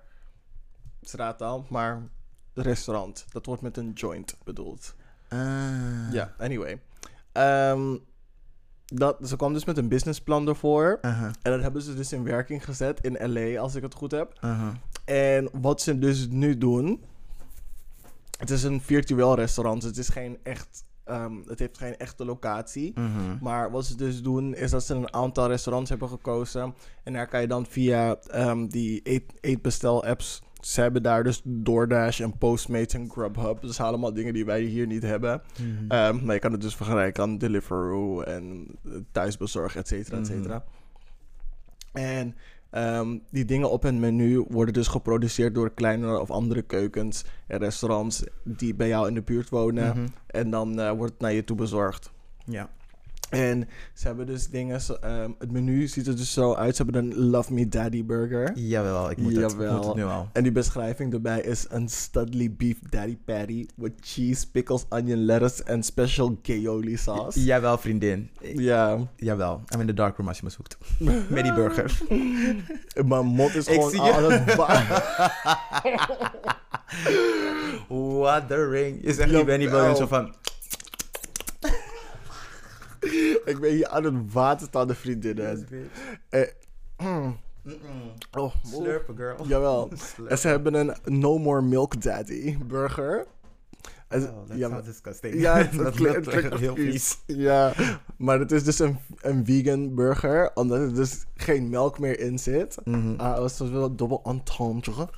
straattaal, 1.02 1.66
maar 1.70 2.08
restaurant. 2.54 3.26
Dat 3.32 3.46
wordt 3.46 3.62
met 3.62 3.78
een 3.78 3.92
joint 3.92 4.38
bedoeld. 4.44 4.96
Ah. 5.36 6.14
Ja, 6.14 6.34
anyway. 6.38 6.82
Ehm, 7.32 7.98
dat, 8.86 9.18
ze 9.28 9.36
kwam 9.36 9.54
dus 9.54 9.66
met 9.66 9.78
een 9.78 9.88
businessplan 9.88 10.48
ervoor. 10.48 11.00
En 11.02 11.52
dat 11.52 11.62
hebben 11.62 11.82
ze 11.82 11.96
dus 11.96 12.14
in 12.14 12.24
werking 12.24 12.66
gezet 12.66 13.00
in 13.02 13.32
LA, 13.34 13.60
als 13.60 13.76
ik 13.76 13.82
het 13.82 13.94
goed 13.94 14.12
heb. 14.12 14.40
En 15.06 15.50
wat 15.62 15.82
ze 15.82 16.00
dus 16.00 16.28
nu 16.28 16.58
doen. 16.58 17.04
Het 18.38 18.50
is 18.50 18.64
een 18.64 18.82
virtueel 18.82 19.36
restaurant. 19.36 19.84
Het 19.84 19.98
is 19.98 20.10
geen 20.10 20.38
echt 20.44 20.84
ehm, 21.04 21.36
het 21.48 21.60
heeft 21.60 21.78
geen 21.78 21.98
echte 21.98 22.26
locatie. 22.26 22.92
Mhm. 22.96 23.38
Maar 23.42 23.72
wat 23.72 23.86
ze 23.86 23.96
dus 23.96 24.22
doen, 24.22 24.56
is 24.56 24.72
dat 24.72 24.84
ze 24.84 24.94
een 24.94 25.14
aantal 25.14 25.48
restaurants 25.48 25.90
hebben 25.90 26.10
gekozen. 26.10 26.74
En 27.04 27.14
daar 27.14 27.28
kan 27.28 27.42
je 27.42 27.48
dan 27.48 27.66
via 27.66 28.16
ehm, 28.16 28.68
die 28.68 29.00
eet, 29.04 29.34
eetbestel-apps... 29.42 30.42
Ze 30.66 30.82
hebben 30.82 31.04
daar 31.04 31.24
dus 31.24 31.42
DoorDash 31.44 32.22
en 32.22 32.38
Postmates 32.38 32.94
en 32.94 33.10
Grubhub. 33.12 33.62
Dus 33.62 33.80
allemaal 33.80 34.14
dingen 34.14 34.34
die 34.34 34.46
wij 34.46 34.62
hier 34.62 34.88
niet 34.88 35.04
hebben. 35.04 35.42
Mhm. 35.62 35.92
Ehm, 35.92 36.26
maar 36.26 36.34
je 36.34 36.40
kan 36.42 36.52
het 36.52 36.62
dus 36.62 36.76
vergelijken 36.76 37.24
aan 37.24 37.38
Deliveroo 37.38 38.22
en 38.22 38.68
thuisbezorg, 39.12 39.76
et 39.76 39.88
cetera, 39.88 40.18
et 40.18 40.30
Mhm. 40.30 40.34
cetera. 40.38 40.64
En 41.94 42.36
ehm, 42.70 43.18
die 43.32 43.46
dingen 43.46 43.72
op 43.72 43.84
het 43.84 43.96
menu 43.96 44.46
worden 44.50 44.74
dus 44.74 44.88
geproduceerd 44.88 45.56
door 45.56 45.74
kleinere 45.74 46.20
of 46.20 46.32
andere 46.32 46.62
keukens 46.62 47.26
en 47.48 47.58
restaurants 47.60 48.24
die 48.44 48.76
bij 48.76 48.88
jou 48.88 49.08
in 49.08 49.14
de 49.14 49.22
buurt 49.22 49.50
wonen. 49.50 49.98
Mhm. 49.98 50.08
En 50.28 50.50
dan 50.50 50.80
eh, 50.80 50.92
wordt 50.92 51.12
het 51.14 51.22
naar 51.22 51.34
je 51.34 51.44
toe 51.44 51.56
bezorgd. 51.58 52.12
Ja. 52.46 52.70
En 53.36 53.68
ze 53.94 54.08
hebben 54.08 54.26
dus 54.26 54.48
dingen, 54.48 54.82
zo- 54.82 54.94
ehm, 54.94 55.32
het 55.40 55.52
menu 55.52 55.88
ziet 55.88 56.08
er 56.08 56.16
dus 56.16 56.34
zo 56.34 56.54
uit. 56.54 56.76
Ze 56.76 56.84
hebben 56.84 57.04
een 57.04 57.30
Love 57.30 57.54
Me 57.54 57.68
Daddy 57.68 58.06
burger. 58.06 58.52
Jawel, 58.58 59.10
ik 59.12 59.18
moet, 59.18 59.36
Het, 59.36 59.52
ik 59.52 59.58
moet 59.58 59.86
het 59.86 59.96
nu 59.96 60.04
al. 60.04 60.30
En 60.34 60.44
die 60.44 60.52
beschrijving 60.52 61.14
erbij 61.14 61.42
is 61.42 61.66
een 61.70 61.90
Studley 61.90 62.52
Beef 62.58 62.78
Daddy 62.90 63.18
Patty 63.26 63.66
with 63.76 63.92
cheese, 64.00 64.52
pickles, 64.52 64.86
onion, 64.90 65.26
lettuce 65.26 65.64
en 65.64 65.84
special 65.84 66.38
aioli 66.50 66.98
sauce. 66.98 67.44
Jawel, 67.44 67.78
vriendin. 67.78 68.30
Ja, 68.42 68.98
Jawel. 69.16 69.62
I'm 69.74 69.80
in 69.82 69.88
the 69.88 69.94
dark 69.94 70.18
room 70.18 70.28
als 70.28 70.38
je 70.38 70.44
me 70.44 70.50
zoekt. 70.50 70.78
Met 71.34 71.44
die 71.44 71.54
burger. 71.54 71.98
mijn 73.06 73.26
mond 73.26 73.56
is 73.56 73.68
Ik 73.68 73.82
gewoon 73.82 74.00
aan 74.14 74.32
het 74.32 74.56
What 78.20 78.48
the 78.48 78.68
ring. 78.70 79.00
Je 79.04 79.14
zegt 79.14 79.30
die. 79.30 79.44
Benny 79.44 79.70
Williams 79.70 79.98
zo 79.98 80.08
van... 80.08 80.34
Ik 83.52 83.58
ben 83.60 83.72
hier 83.72 83.88
aan 83.88 84.04
het 84.04 84.34
water 84.34 84.68
staan, 84.68 84.88
de 84.88 84.96
vriendinnen. 84.96 85.68
Eh, 86.30 86.42
oh, 88.32 88.52
Slurpen, 88.64 89.16
girl. 89.16 89.48
Jawel. 89.48 89.92
Slurpen. 89.96 90.30
En 90.30 90.38
ze 90.38 90.48
hebben 90.48 90.74
een 90.74 90.96
No 91.06 91.38
More 91.38 91.62
Milk 91.62 92.02
Daddy 92.02 92.58
burger. 92.58 93.26
En- 94.08 94.24
Oh, 94.30 94.48
that 94.48 94.58
ja, 94.58 94.82
disgusting. 94.82 95.34
Ja, 95.42 95.58
het, 95.64 95.74
dat 95.74 95.94
klinkt- 95.96 96.34
heel 96.60 96.76
vies. 96.76 97.18
Ja, 97.26 97.74
maar 98.18 98.40
het 98.40 98.52
is 98.52 98.64
dus 98.64 98.80
een, 98.80 98.98
een 99.22 99.46
vegan 99.46 99.96
burger, 99.96 100.52
omdat 100.54 100.80
er 100.80 100.94
dus 100.96 101.26
geen 101.36 101.70
melk 101.70 102.00
meer 102.00 102.20
in 102.20 102.40
zit. 102.40 102.78
Mhm. 102.84 103.14
Ah, 103.18 103.42
het 103.44 103.58
was 103.58 103.70
wel 103.70 103.96
dubbel 103.96 104.22
entendre. 104.24 105.10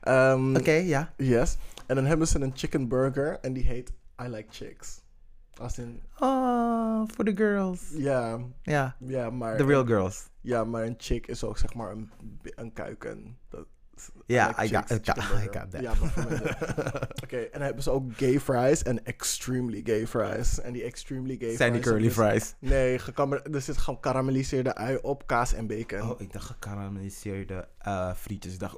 Ehm, 0.00 0.56
Oké, 0.56 0.72
ja. 0.72 1.12
Yes. 1.16 1.56
En 1.86 1.94
dan 1.94 2.04
hebben 2.04 2.28
ze 2.28 2.40
een 2.40 2.52
chicken 2.54 2.88
burger 2.88 3.38
en 3.40 3.52
die 3.52 3.64
heet 3.64 3.92
I 4.22 4.28
Like 4.28 4.46
Chicks. 4.50 5.00
Als 5.60 5.78
in, 5.78 6.00
Oh, 6.18 7.02
voor 7.14 7.24
de 7.24 7.36
girls. 7.36 7.80
ja, 7.90 8.38
Ja, 8.62 8.96
ja, 8.98 9.30
maar... 9.30 9.56
the 9.56 9.64
real 9.64 9.84
girls. 9.86 10.28
Ja, 10.40 10.64
maar 10.64 10.84
een 10.84 10.94
chick 10.98 11.26
is 11.26 11.44
ook 11.44 11.58
zeg 11.58 11.74
maar 11.74 11.90
een, 11.90 12.10
een 12.42 12.72
kuiken. 12.72 13.36
Dat, 13.48 13.66
Ja, 14.26 14.62
I 14.62 14.66
I 14.66 14.68
got- 14.74 14.90
I 14.96 15.00
got- 15.04 15.16
I 15.16 15.58
got 15.58 15.70
that. 15.70 15.80
Ja. 15.80 15.92
Oké, 17.24 17.36
en 17.36 17.48
dan 17.52 17.62
hebben 17.62 17.82
ze 17.82 17.90
ook 17.90 18.12
gay 18.16 18.40
fries 18.40 18.82
en 18.82 19.04
extremely 19.04 19.80
gay 19.84 20.06
fries. 20.06 20.60
En 20.60 20.72
die 20.72 20.82
extremely 20.82 21.36
gay 21.38 21.56
Zijn 21.56 21.72
die 21.72 21.82
fries... 21.82 21.92
curly 21.92 22.08
hebben 22.08 22.32
dus- 22.38 22.54
fries? 22.58 22.70
Nee, 22.70 22.98
er 23.54 23.60
zit 23.62 23.76
gekarameliseerde 23.76 24.74
ui 24.74 24.96
op, 25.02 25.26
kaas 25.26 25.52
en 25.52 25.66
bacon. 25.66 26.10
Oh, 26.10 26.20
ik 26.20 26.32
dacht 26.32 26.46
gekarameliseerde 26.46 27.68
eh 27.78 28.14
frietjes. 28.14 28.52
Ik 28.52 28.58
dacht, 28.60 28.76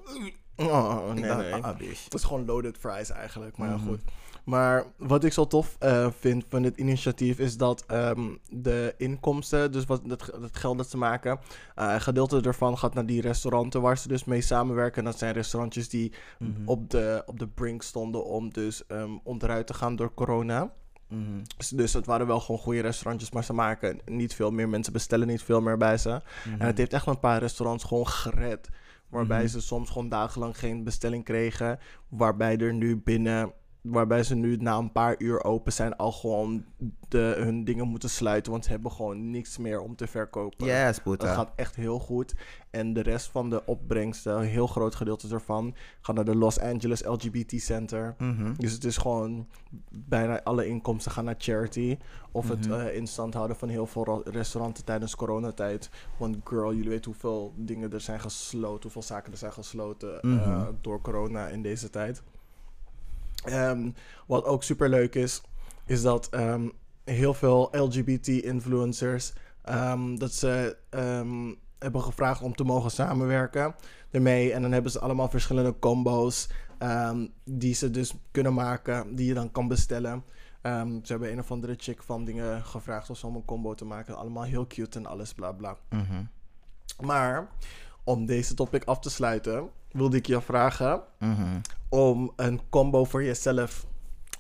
Oh, 0.56 1.06
ik 1.08 1.14
nee, 1.14 1.28
dacht, 1.28 1.40
nee. 1.40 1.52
ah. 1.54 1.78
Het 1.78 2.14
is 2.14 2.24
gewoon 2.24 2.44
loaded 2.44 2.78
fries 2.78 3.10
eigenlijk, 3.10 3.56
maar 3.56 3.68
ja, 3.68 3.76
Mhm. 3.76 3.86
goed. 3.88 4.00
Maar 4.44 4.84
wat 4.96 5.24
ik 5.24 5.32
zo 5.32 5.46
tof 5.46 5.76
eh, 5.78 6.08
vind 6.18 6.44
van 6.48 6.62
dit 6.62 6.76
initiatief 6.76 7.38
is 7.38 7.56
dat 7.56 7.84
ehm, 7.86 8.28
de 8.50 8.94
inkomsten, 8.96 9.72
dus 9.72 9.84
wat, 9.84 10.00
het, 10.08 10.26
het 10.40 10.56
geld 10.56 10.76
dat 10.76 10.90
ze 10.90 10.96
maken, 10.96 11.38
eh, 11.74 11.92
een 11.92 12.00
gedeelte 12.00 12.40
ervan 12.40 12.78
gaat 12.78 12.94
naar 12.94 13.06
die 13.06 13.20
restauranten 13.20 13.80
waar 13.80 13.98
ze 13.98 14.08
dus 14.08 14.24
mee 14.24 14.40
samenwerken. 14.40 15.04
Dat 15.04 15.18
zijn 15.18 15.32
restaurantjes 15.32 15.88
die 15.88 16.12
Mhm. 16.38 16.50
op, 16.64 16.90
de, 16.90 17.22
op 17.26 17.38
de 17.38 17.48
brink 17.48 17.82
stonden 17.82 18.24
om 18.24 18.52
dus 18.52 18.86
ehm, 18.86 19.10
onderuit 19.22 19.66
te 19.66 19.74
gaan 19.74 19.96
door 19.96 20.14
corona. 20.14 20.72
Mhm. 21.08 21.20
Dus, 21.56 21.68
dus 21.68 21.92
het 21.92 22.06
waren 22.06 22.26
wel 22.26 22.40
gewoon 22.40 22.60
goede 22.60 22.80
restaurantjes, 22.80 23.30
maar 23.30 23.44
ze 23.44 23.52
maken 23.52 23.98
niet 24.04 24.34
veel 24.34 24.50
meer. 24.50 24.68
Mensen 24.68 24.92
bestellen 24.92 25.26
niet 25.26 25.42
veel 25.42 25.60
meer 25.60 25.76
bij 25.76 25.98
ze. 25.98 26.08
Mhm. 26.44 26.60
En 26.60 26.66
het 26.66 26.78
heeft 26.78 26.92
echt 26.92 27.06
een 27.06 27.20
paar 27.20 27.38
restaurants 27.40 27.84
gewoon 27.84 28.06
gered. 28.08 28.68
Waarbij 29.08 29.48
ze 29.48 29.60
soms 29.60 29.90
gewoon 29.90 30.08
dagenlang 30.08 30.58
geen 30.58 30.84
bestelling 30.84 31.24
kregen. 31.24 31.78
Waarbij 32.08 32.56
er 32.58 32.74
nu 32.74 32.96
binnen. 32.96 33.52
Waarbij 33.82 34.22
ze 34.22 34.34
nu 34.34 34.56
na 34.56 34.76
een 34.78 34.92
paar 34.92 35.14
uur 35.18 35.44
open 35.44 35.72
zijn 35.72 35.96
al 35.96 36.12
gewoon 36.12 36.64
de, 37.08 37.34
hun 37.38 37.64
dingen 37.64 37.88
moeten 37.88 38.10
sluiten. 38.10 38.52
Want 38.52 38.64
ze 38.64 38.70
hebben 38.70 38.90
gewoon 38.92 39.30
niks 39.30 39.58
meer 39.58 39.80
om 39.80 39.96
te 39.96 40.06
verkopen. 40.06 40.66
Yes, 40.66 40.94
Dat 40.94 41.02
puta. 41.02 41.34
gaat 41.34 41.52
echt 41.56 41.76
heel 41.76 41.98
goed. 41.98 42.34
En 42.70 42.92
de 42.92 43.00
rest 43.00 43.26
van 43.30 43.50
de 43.50 43.64
opbrengsten, 43.66 44.36
een 44.36 44.44
heel 44.46 44.66
groot 44.66 44.94
gedeelte 44.94 45.28
ervan, 45.34 45.74
gaat 46.00 46.14
naar 46.16 46.24
de 46.24 46.36
Los 46.36 46.60
Angeles 46.60 47.04
LGBT 47.04 47.52
Center. 47.62 48.14
Mhm. 48.18 48.52
Dus 48.56 48.72
het 48.72 48.84
is 48.84 48.96
gewoon 48.96 49.46
bijna 49.90 50.42
alle 50.42 50.66
inkomsten 50.66 51.12
gaan 51.12 51.24
naar 51.24 51.34
charity. 51.38 51.98
Of 52.32 52.48
het 52.48 52.68
Mhm. 52.68 52.80
eh, 52.80 52.94
in 52.96 53.06
stand 53.06 53.34
houden 53.34 53.56
van 53.56 53.68
heel 53.68 53.86
veel 53.86 54.22
restauranten 54.30 54.84
tijdens 54.84 55.16
coronatijd. 55.16 55.90
Want 56.18 56.36
girl, 56.44 56.74
jullie 56.74 56.88
weten 56.90 57.10
hoeveel 57.10 57.52
dingen 57.56 57.92
er 57.92 58.00
zijn 58.00 58.20
gesloten, 58.20 58.82
hoeveel 58.82 59.02
zaken 59.02 59.32
er 59.32 59.38
zijn 59.38 59.52
gesloten 59.52 60.20
eh, 60.20 60.30
Mhm. 60.30 60.72
door 60.80 61.00
corona 61.00 61.48
in 61.48 61.62
deze 61.62 61.90
tijd. 61.90 62.22
Ehm, 63.44 63.90
wat 64.26 64.44
ook 64.44 64.62
super 64.62 64.88
leuk 64.88 65.14
is, 65.14 65.42
is 65.86 66.02
dat 66.02 66.28
ehm, 66.28 66.68
heel 67.04 67.34
veel 67.34 67.68
LGBT-influencers 67.72 69.32
ehm, 69.62 70.16
dat 70.16 70.32
ze 70.32 70.76
hebben 71.78 72.02
gevraagd 72.02 72.42
om 72.42 72.54
te 72.54 72.64
mogen 72.64 72.90
samenwerken 72.90 73.74
ermee. 74.10 74.52
En 74.52 74.62
dan 74.62 74.72
hebben 74.72 74.92
ze 74.92 75.00
allemaal 75.00 75.28
verschillende 75.28 75.78
combo's 75.78 76.48
die 77.44 77.74
ze 77.74 77.90
dus 77.90 78.14
kunnen 78.30 78.54
maken, 78.54 79.14
die 79.14 79.26
je 79.26 79.34
dan 79.34 79.50
kan 79.50 79.68
bestellen. 79.68 80.24
Ze 81.02 81.02
hebben 81.06 81.32
een 81.32 81.38
of 81.38 81.50
andere 81.50 81.74
chick 81.78 82.02
van 82.02 82.24
dingen 82.24 82.62
gevraagd 82.64 83.24
om 83.24 83.36
een 83.36 83.44
combo 83.44 83.74
te 83.74 83.84
maken. 83.84 84.16
Allemaal 84.16 84.42
heel 84.42 84.66
cute 84.66 84.98
en 84.98 85.06
alles, 85.06 85.34
bla 85.34 85.52
bla. 85.52 85.76
Mhm. 85.88 86.24
Maar 87.00 87.48
om 88.10 88.26
deze 88.26 88.54
topic 88.54 88.84
af 88.84 88.98
te 88.98 89.10
sluiten, 89.10 89.68
wilde 89.90 90.16
ik 90.16 90.26
je 90.26 90.40
vragen 90.40 91.02
Mhm. 91.18 91.60
om 91.88 92.32
een 92.36 92.60
combo 92.68 93.04
voor 93.04 93.24
jezelf 93.24 93.86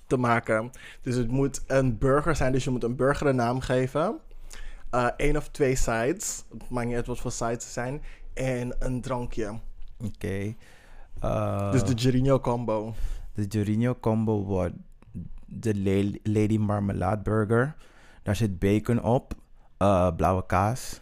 te 0.06 0.16
maken. 0.16 0.70
Dus 1.02 1.14
het 1.14 1.30
moet 1.30 1.62
een 1.66 1.98
burger 1.98 2.36
zijn, 2.36 2.52
dus 2.52 2.64
je 2.64 2.70
moet 2.70 2.84
een 2.84 2.96
burger 2.96 3.26
een 3.26 3.36
naam 3.36 3.60
geven. 3.60 4.18
Eén 5.16 5.36
of 5.36 5.48
twee 5.48 5.76
sides, 5.76 6.44
het 6.52 6.70
maakt 6.70 6.86
niet 6.86 6.96
uit 6.96 7.06
wat 7.06 7.18
voor 7.18 7.32
sides 7.32 7.72
zijn. 7.72 8.02
En 8.34 8.74
een 8.78 9.00
drankje. 9.00 9.58
Oké. 10.04 10.54
Eh, 11.20 11.70
dus 11.72 11.84
de 11.84 11.92
Gerino 11.98 12.40
combo. 12.40 12.94
De 13.34 13.44
Jorino 13.46 13.94
combo 14.00 14.44
wordt 14.44 14.74
de 15.46 15.74
Lady 16.22 16.56
Marmalade 16.58 17.22
Burger. 17.22 17.74
Daar 18.22 18.36
zit 18.36 18.58
bacon 18.58 19.02
op, 19.02 19.34
eh, 19.76 20.08
blauwe 20.16 20.46
kaas 20.46 21.00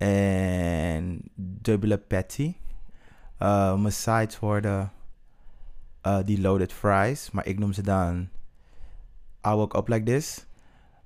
en 0.00 1.20
dubbele 1.34 1.98
patty. 1.98 2.54
Eh, 3.38 3.80
mijn 3.80 3.92
sides 3.92 4.38
worden 4.38 4.92
eh, 6.00 6.18
die 6.24 6.40
loaded 6.40 6.72
fries, 6.72 7.30
maar 7.30 7.46
ik 7.46 7.58
noem 7.58 7.72
ze 7.72 7.82
dan 7.82 8.28
I 9.46 9.50
woke 9.50 9.78
up 9.78 9.88
like 9.88 10.04
this. 10.04 10.46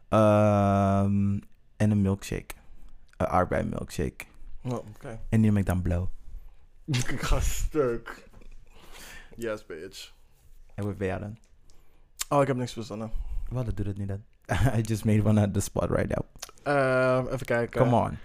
Ehm, 0.08 1.38
en 1.76 1.90
een 1.90 2.02
milkshake, 2.02 2.54
een 3.16 3.26
aardbei 3.26 3.64
milkshake. 3.64 4.24
Oh, 4.62 4.72
oké. 4.72 5.20
En 5.28 5.40
die 5.40 5.50
noem 5.50 5.56
ik 5.56 5.66
dan 5.66 5.82
blow. 5.82 6.06
ik 6.86 7.20
ga 7.20 7.40
stuk. 7.40 8.28
Yes, 9.36 9.66
bitch. 9.66 10.12
En 10.74 10.84
wat 10.84 10.96
ben 10.96 11.06
jij 11.06 11.18
dan? 11.18 11.38
Oh, 12.28 12.40
ik 12.40 12.46
heb 12.46 12.56
niks 12.56 12.72
verzonnen. 12.72 13.10
Wel, 13.48 13.64
dat 13.64 13.76
doet 13.76 13.86
het 13.86 13.98
niet 13.98 14.08
dan. 14.08 14.24
I 14.78 14.80
just 14.80 15.04
made 15.04 15.24
one 15.24 15.40
at 15.40 15.54
the 15.54 15.60
spot 15.60 15.90
right 15.90 16.08
now. 16.08 16.24
Ehm, 16.62 17.26
even 17.32 17.46
kijken. 17.46 17.80
Come 17.80 17.96
on. 17.96 18.18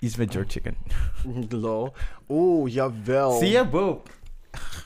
Iets 0.00 0.16
met 0.16 0.32
jerk 0.32 0.50
chicken. 0.50 0.76
Lol. 1.62 1.92
Oeh, 2.28 2.72
jawel. 2.72 3.38
Zie 3.38 3.48
je, 3.48 3.68
Bo? 3.68 4.02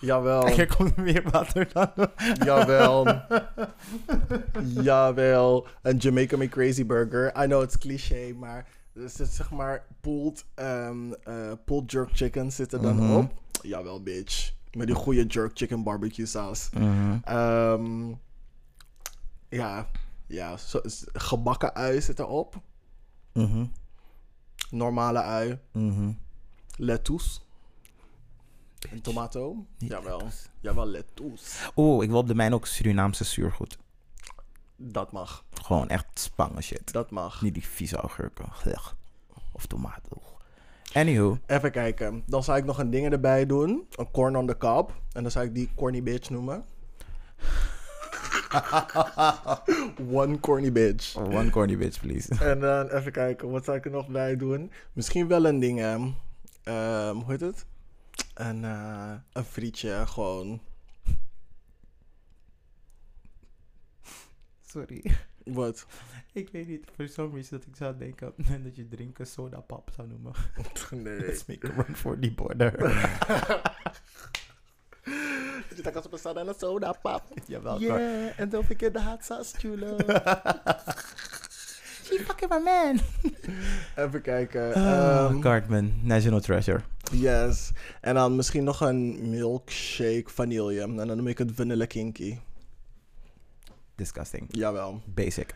Jawel. 0.01 0.47
Er 0.59 0.77
komt 0.77 0.97
meer 0.97 1.23
water 1.31 1.69
dan. 1.73 1.91
Jawel. 2.45 3.07
Jawel. 4.85 5.67
Een 5.83 5.97
Jamaica 5.97 6.37
Me 6.37 6.49
Crazy 6.49 6.87
Burger. 6.87 7.33
I 7.43 7.47
know 7.47 7.63
it's 7.63 7.79
cliché, 7.79 8.33
maar 8.39 8.67
er 8.95 9.09
zit 9.11 9.29
zeg 9.29 9.51
maar 9.51 9.85
pulled, 10.01 10.45
ehm, 10.55 11.13
eh, 11.25 11.53
pulled 11.65 11.91
jerk 11.91 12.09
chicken 12.13 12.53
zit 12.53 12.73
er 12.73 12.83
dan 12.83 12.97
Mhm. 12.97 13.17
op. 13.17 13.33
Jawel, 13.63 14.03
bitch. 14.03 14.53
Met 14.73 14.87
die 14.87 14.97
goede 14.97 15.27
jerk 15.27 15.51
chicken 15.55 15.83
barbecue 15.83 16.27
saus. 16.27 16.69
Mhm. 16.75 17.17
Ehm, 17.25 18.09
ja, 19.49 19.87
ja 20.27 20.57
zo, 20.57 20.81
gebakken 21.13 21.75
ui 21.75 22.01
zit 22.01 22.19
erop. 22.19 22.61
Mhm. 23.33 23.65
Normale 24.71 25.23
ui. 25.23 25.59
Mhm. 25.73 26.13
Lettuce. 26.77 27.41
En 28.91 29.01
tomato. 29.03 29.67
Niet 29.79 29.91
Jawel. 29.91 30.19
lettuce. 30.19 30.49
Jawel, 30.61 30.87
lettuce. 30.87 31.71
Oeh, 31.77 32.05
ik 32.05 32.11
wil 32.11 32.19
op 32.19 32.27
de 32.27 32.35
mijn 32.35 32.55
ook 32.55 32.67
Surinaamse 32.67 33.25
zuurgoed. 33.25 33.79
Dat 34.77 35.13
mag. 35.13 35.45
Gewoon 35.63 35.89
echt 35.89 36.07
spangen 36.15 36.63
shit. 36.63 36.93
Dat 36.93 37.11
mag. 37.11 37.43
Niet 37.43 37.55
die 37.55 37.67
vieze 37.67 37.97
augurken. 37.97 38.49
Of 39.53 39.67
tomaten. 39.67 40.19
Anywho. 40.93 41.39
Even 41.47 41.71
kijken. 41.71 42.23
Dan 42.27 42.45
zou 42.45 42.59
ik 42.59 42.65
nog 42.65 42.79
een 42.79 42.91
ding 42.91 43.13
erbij 43.13 43.47
doen. 43.47 43.87
Een 43.97 44.11
corn 44.11 44.37
on 44.37 44.47
the 44.47 44.57
cob. 44.57 44.95
En 45.13 45.23
dan 45.23 45.31
zou 45.31 45.47
ik 45.47 45.55
die 45.55 45.71
corny 45.75 46.03
bitch 46.03 46.31
noemen. 46.31 46.65
One 50.21 50.41
corny 50.41 50.71
bitch. 50.73 51.17
One 51.17 51.51
corny 51.51 51.77
bitch, 51.77 52.01
please. 52.01 52.35
En 52.51 52.61
dan 52.61 52.89
even 52.89 53.13
kijken, 53.13 53.51
wat 53.51 53.65
zou 53.65 53.77
ik 53.77 53.85
er 53.85 53.91
nog 53.91 54.09
bij 54.09 54.37
doen? 54.37 54.71
Misschien 54.93 55.29
wel 55.29 55.45
een 55.45 55.61
ding, 55.61 55.81
ehm, 55.81 56.09
ehm, 56.63 57.15
hoe 57.15 57.31
heet 57.31 57.41
het? 57.41 57.67
Een, 58.35 58.65
eh, 58.65 59.13
een 59.33 59.45
frietje, 59.45 60.07
gewoon. 60.07 60.61
Sorry. 64.67 65.03
Wat? 65.45 65.87
Ik 66.33 66.49
weet 66.49 66.69
niet, 66.69 66.85
voor 66.97 67.09
some 67.09 67.35
reason 67.35 67.59
dat 67.59 67.67
ik 67.67 67.77
zou 67.77 67.97
denken 67.97 68.33
dat 68.65 68.77
je 68.77 68.89
drinken 68.89 69.27
soda 69.27 69.61
pap 69.61 69.91
zou 69.97 70.09
noemen. 70.09 70.33
Nee. 71.05 71.19
Let's 71.19 71.47
make 71.47 71.67
a 71.67 71.71
run 71.71 71.97
for 71.97 72.19
the 72.19 72.33
border. 72.33 72.73
Je 75.77 75.83
tak 75.83 75.95
als 75.95 76.09
bestaan 76.09 76.39
aan 76.39 76.49
een 76.49 76.55
soda 76.59 76.93
pap. 77.03 77.23
Jawel, 77.47 77.81
Yeah, 77.81 78.29
en 78.41 78.49
don't 78.49 78.67
forget 78.67 78.93
the 78.93 79.01
hot 79.03 79.25
sauce, 79.25 79.59
chulo. 79.59 79.97
She 82.05 82.19
fucking 82.25 82.51
my 82.51 82.59
man. 82.59 83.01
even 84.07 84.23
kijken. 84.23 84.75
Ah, 84.75 85.25
ehm, 85.25 85.41
Cartman, 85.41 85.93
National 86.03 86.41
Treasure. 86.41 86.81
yes. 87.13 87.71
En 88.01 88.15
dan 88.15 88.37
misschien 88.37 88.65
nog 88.65 88.81
een 88.81 89.31
milkshake 89.31 90.25
vanille. 90.27 90.81
En 90.81 90.97
dan 90.97 91.07
noem 91.07 91.27
ik 91.27 91.39
het 91.39 91.51
vanille 91.55 91.87
kinky. 91.87 92.39
Disgusting. 93.95 94.47
Jawel. 94.51 95.03
Basic. 95.05 95.55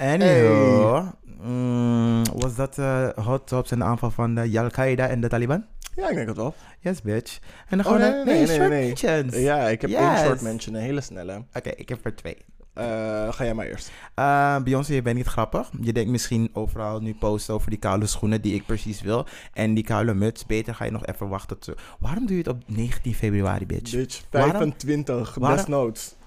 Anywho, 0.00 1.12
mm, 1.42 2.22
was 2.34 2.54
dat 2.54 2.78
eh, 2.78 3.08
hot 3.14 3.46
tops 3.46 3.70
en 3.70 3.78
de 3.78 3.84
aanval 3.84 4.10
van 4.10 4.34
de 4.34 4.60
Al-Qaeda 4.60 5.08
en 5.08 5.20
de 5.20 5.28
Taliban? 5.28 5.64
Ja, 5.96 6.08
ik 6.08 6.14
denk 6.14 6.28
het 6.28 6.36
wel. 6.36 6.54
Yes, 6.80 7.02
bitch. 7.02 7.38
En 7.68 7.76
dan 7.78 7.86
Oh, 7.86 7.92
gewoon 7.92 8.00
nee, 8.10 8.20
een 8.20 8.26
nee, 8.26 8.34
nee, 8.34 8.46
nee, 8.46 8.56
short 8.56 8.68
nee. 8.70 8.86
mentions. 8.86 9.36
Ja, 9.36 9.68
ik 9.68 9.80
heb 9.80 9.90
één 9.90 10.18
short 10.18 10.40
mention, 10.42 10.74
een 10.74 10.80
hele 10.82 11.00
snelle. 11.00 11.44
Oké, 11.54 11.70
ik 11.70 11.88
heb 11.88 12.04
er 12.04 12.14
twee. 12.16 12.36
Eh, 12.74 12.84
ga 13.32 13.44
jij 13.44 13.54
maar 13.54 13.66
eerst. 13.66 13.90
Eh, 14.14 14.62
Beyoncé, 14.62 14.92
je 14.94 15.02
bent 15.02 15.16
niet 15.16 15.26
grappig. 15.26 15.70
Je 15.80 15.92
denkt 15.92 16.10
misschien 16.10 16.50
overal 16.52 17.00
nu 17.00 17.14
posten 17.14 17.54
over 17.54 17.70
die 17.70 17.78
koude 17.78 18.06
schoenen 18.06 18.40
die 18.42 18.54
ik 18.54 18.66
precies 18.66 19.00
wil. 19.02 19.26
En 19.52 19.74
die 19.74 19.84
koude 19.84 20.14
muts. 20.14 20.46
Beter 20.46 20.74
ga 20.74 20.84
je 20.84 20.90
nog 20.90 21.06
even 21.06 21.28
wachten. 21.28 21.58
Waarom 21.98 22.26
doe 22.26 22.36
je 22.36 22.42
het 22.42 22.52
op 22.52 22.62
19 22.66 23.14
februari, 23.14 23.66
bitch? 23.66 23.92
Bitch, 23.92 24.22
Waarom- 24.30 24.50
25, 24.52 25.34
waarom- 25.34 25.56
desnoods. 25.58 26.18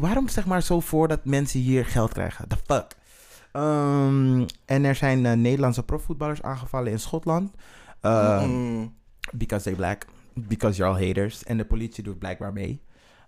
Waarom 0.00 0.28
zeg 0.28 0.46
maar 0.46 0.62
zo 0.62 0.80
voor 0.80 1.08
dat 1.08 1.24
mensen 1.24 1.60
hier 1.60 1.86
geld 1.86 2.12
krijgen? 2.12 2.48
The 2.48 2.56
fuck? 2.66 2.86
Ehm, 3.52 4.46
en 4.64 4.84
er 4.84 4.94
zijn 4.94 5.26
eh, 5.26 5.32
Nederlandse 5.32 5.82
profvoetballers 5.82 6.42
aangevallen 6.42 6.92
in 6.92 7.00
Schotland. 7.00 7.54
Eh, 8.00 8.42
Mm. 8.44 8.94
Because 9.32 9.64
they 9.64 9.74
black. 9.74 10.06
Because 10.34 10.76
you're 10.78 10.94
all 10.94 11.06
haters. 11.06 11.44
En 11.44 11.56
de 11.56 11.64
politie 11.64 12.02
doet 12.04 12.18
blijkbaar 12.18 12.52
mee. 12.52 12.80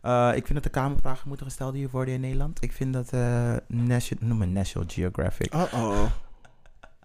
Eh, 0.03 0.31
ik 0.35 0.43
vind 0.47 0.55
dat 0.55 0.63
de 0.63 0.81
Kamervragen 0.81 1.29
moeten 1.29 1.47
gesteld 1.47 1.75
hier 1.75 1.89
worden 1.91 2.15
in 2.15 2.21
Nederland. 2.21 2.63
Ik 2.63 2.73
vind 2.73 2.93
dat 2.93 3.13
eh 3.13 3.57
National, 3.67 4.29
noem 4.29 4.39
maar 4.39 4.49
National 4.49 4.89
Geographic. 4.91 5.55
Uh-oh. 5.55 6.05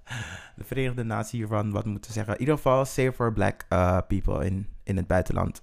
De 0.56 0.64
Verenigde 0.64 1.04
Naties 1.04 1.32
hiervan 1.32 1.72
wat 1.72 1.86
moeten 1.86 2.14
zeggen. 2.14 2.34
In 2.34 2.40
ieder 2.40 2.56
geval 2.56 2.86
save 2.86 3.12
for 3.14 3.34
black 3.34 3.66
people 4.08 4.46
in, 4.46 4.68
in 4.84 4.98
het 4.98 5.08
buitenland. 5.08 5.62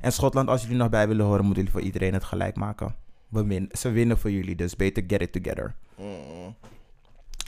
En 0.00 0.12
Schotland, 0.12 0.48
als 0.48 0.62
jullie 0.62 0.76
nog 0.76 0.88
bij 0.88 1.08
willen 1.08 1.26
horen, 1.26 1.44
moeten 1.44 1.62
jullie 1.64 1.78
voor 1.78 1.86
iedereen 1.86 2.12
het 2.12 2.24
gelijk 2.24 2.56
maken. 2.56 2.94
We 3.28 3.44
win, 3.44 3.68
ze 3.72 3.90
winnen 3.90 4.18
voor 4.18 4.30
jullie, 4.30 4.56
dus 4.56 4.76
beter 4.76 5.04
get 5.06 5.20
it 5.20 5.32
together. 5.32 5.74
Mm. 5.96 6.54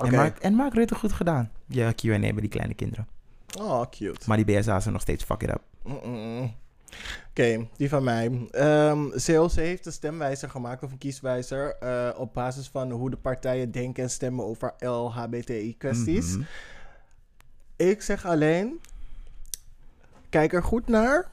En. 0.05 0.15
Mark, 0.15 0.39
en 0.39 0.55
Mark 0.55 0.75
Rutte 0.75 0.95
goed 0.95 1.13
gedaan. 1.13 1.51
Ja, 1.67 1.93
Q&A 1.93 2.19
bij 2.19 2.33
die 2.33 2.49
kleine 2.49 2.75
kinderen. 2.75 3.09
Oh, 3.61 3.83
cute. 3.91 4.21
Maar 4.27 4.45
die 4.45 4.59
BSA 4.59 4.81
zijn 4.81 4.93
nog 4.93 5.03
steeds 5.03 5.25
fuck 5.25 5.43
it 5.43 5.49
up. 5.49 5.63
Mm-mm. 5.83 6.55
Oké, 7.31 7.69
die 7.77 7.89
van 7.89 8.05
mij. 8.05 8.49
Ehm 8.51 9.09
CLC 9.09 9.53
heeft 9.53 9.87
een 9.87 9.93
stemwijzer 9.93 10.51
gemaakt, 10.51 10.83
of 10.83 10.93
een 10.93 10.99
kieswijzer, 10.99 11.77
eh, 11.81 12.21
op 12.21 12.35
basis 12.35 12.69
van 12.69 12.91
hoe 12.91 13.11
de 13.11 13.17
partijen 13.17 13.71
denken 13.71 14.03
en 14.03 14.11
stemmen 14.11 14.45
over 14.45 14.75
LHBTI-kwesties. 14.79 16.37
Mhm. 16.37 16.43
Ik 17.77 18.03
zeg 18.03 18.27
alleen, 18.27 18.81
kijk 20.29 20.53
er 20.53 20.63
goed 20.63 20.89
naar. 20.89 21.31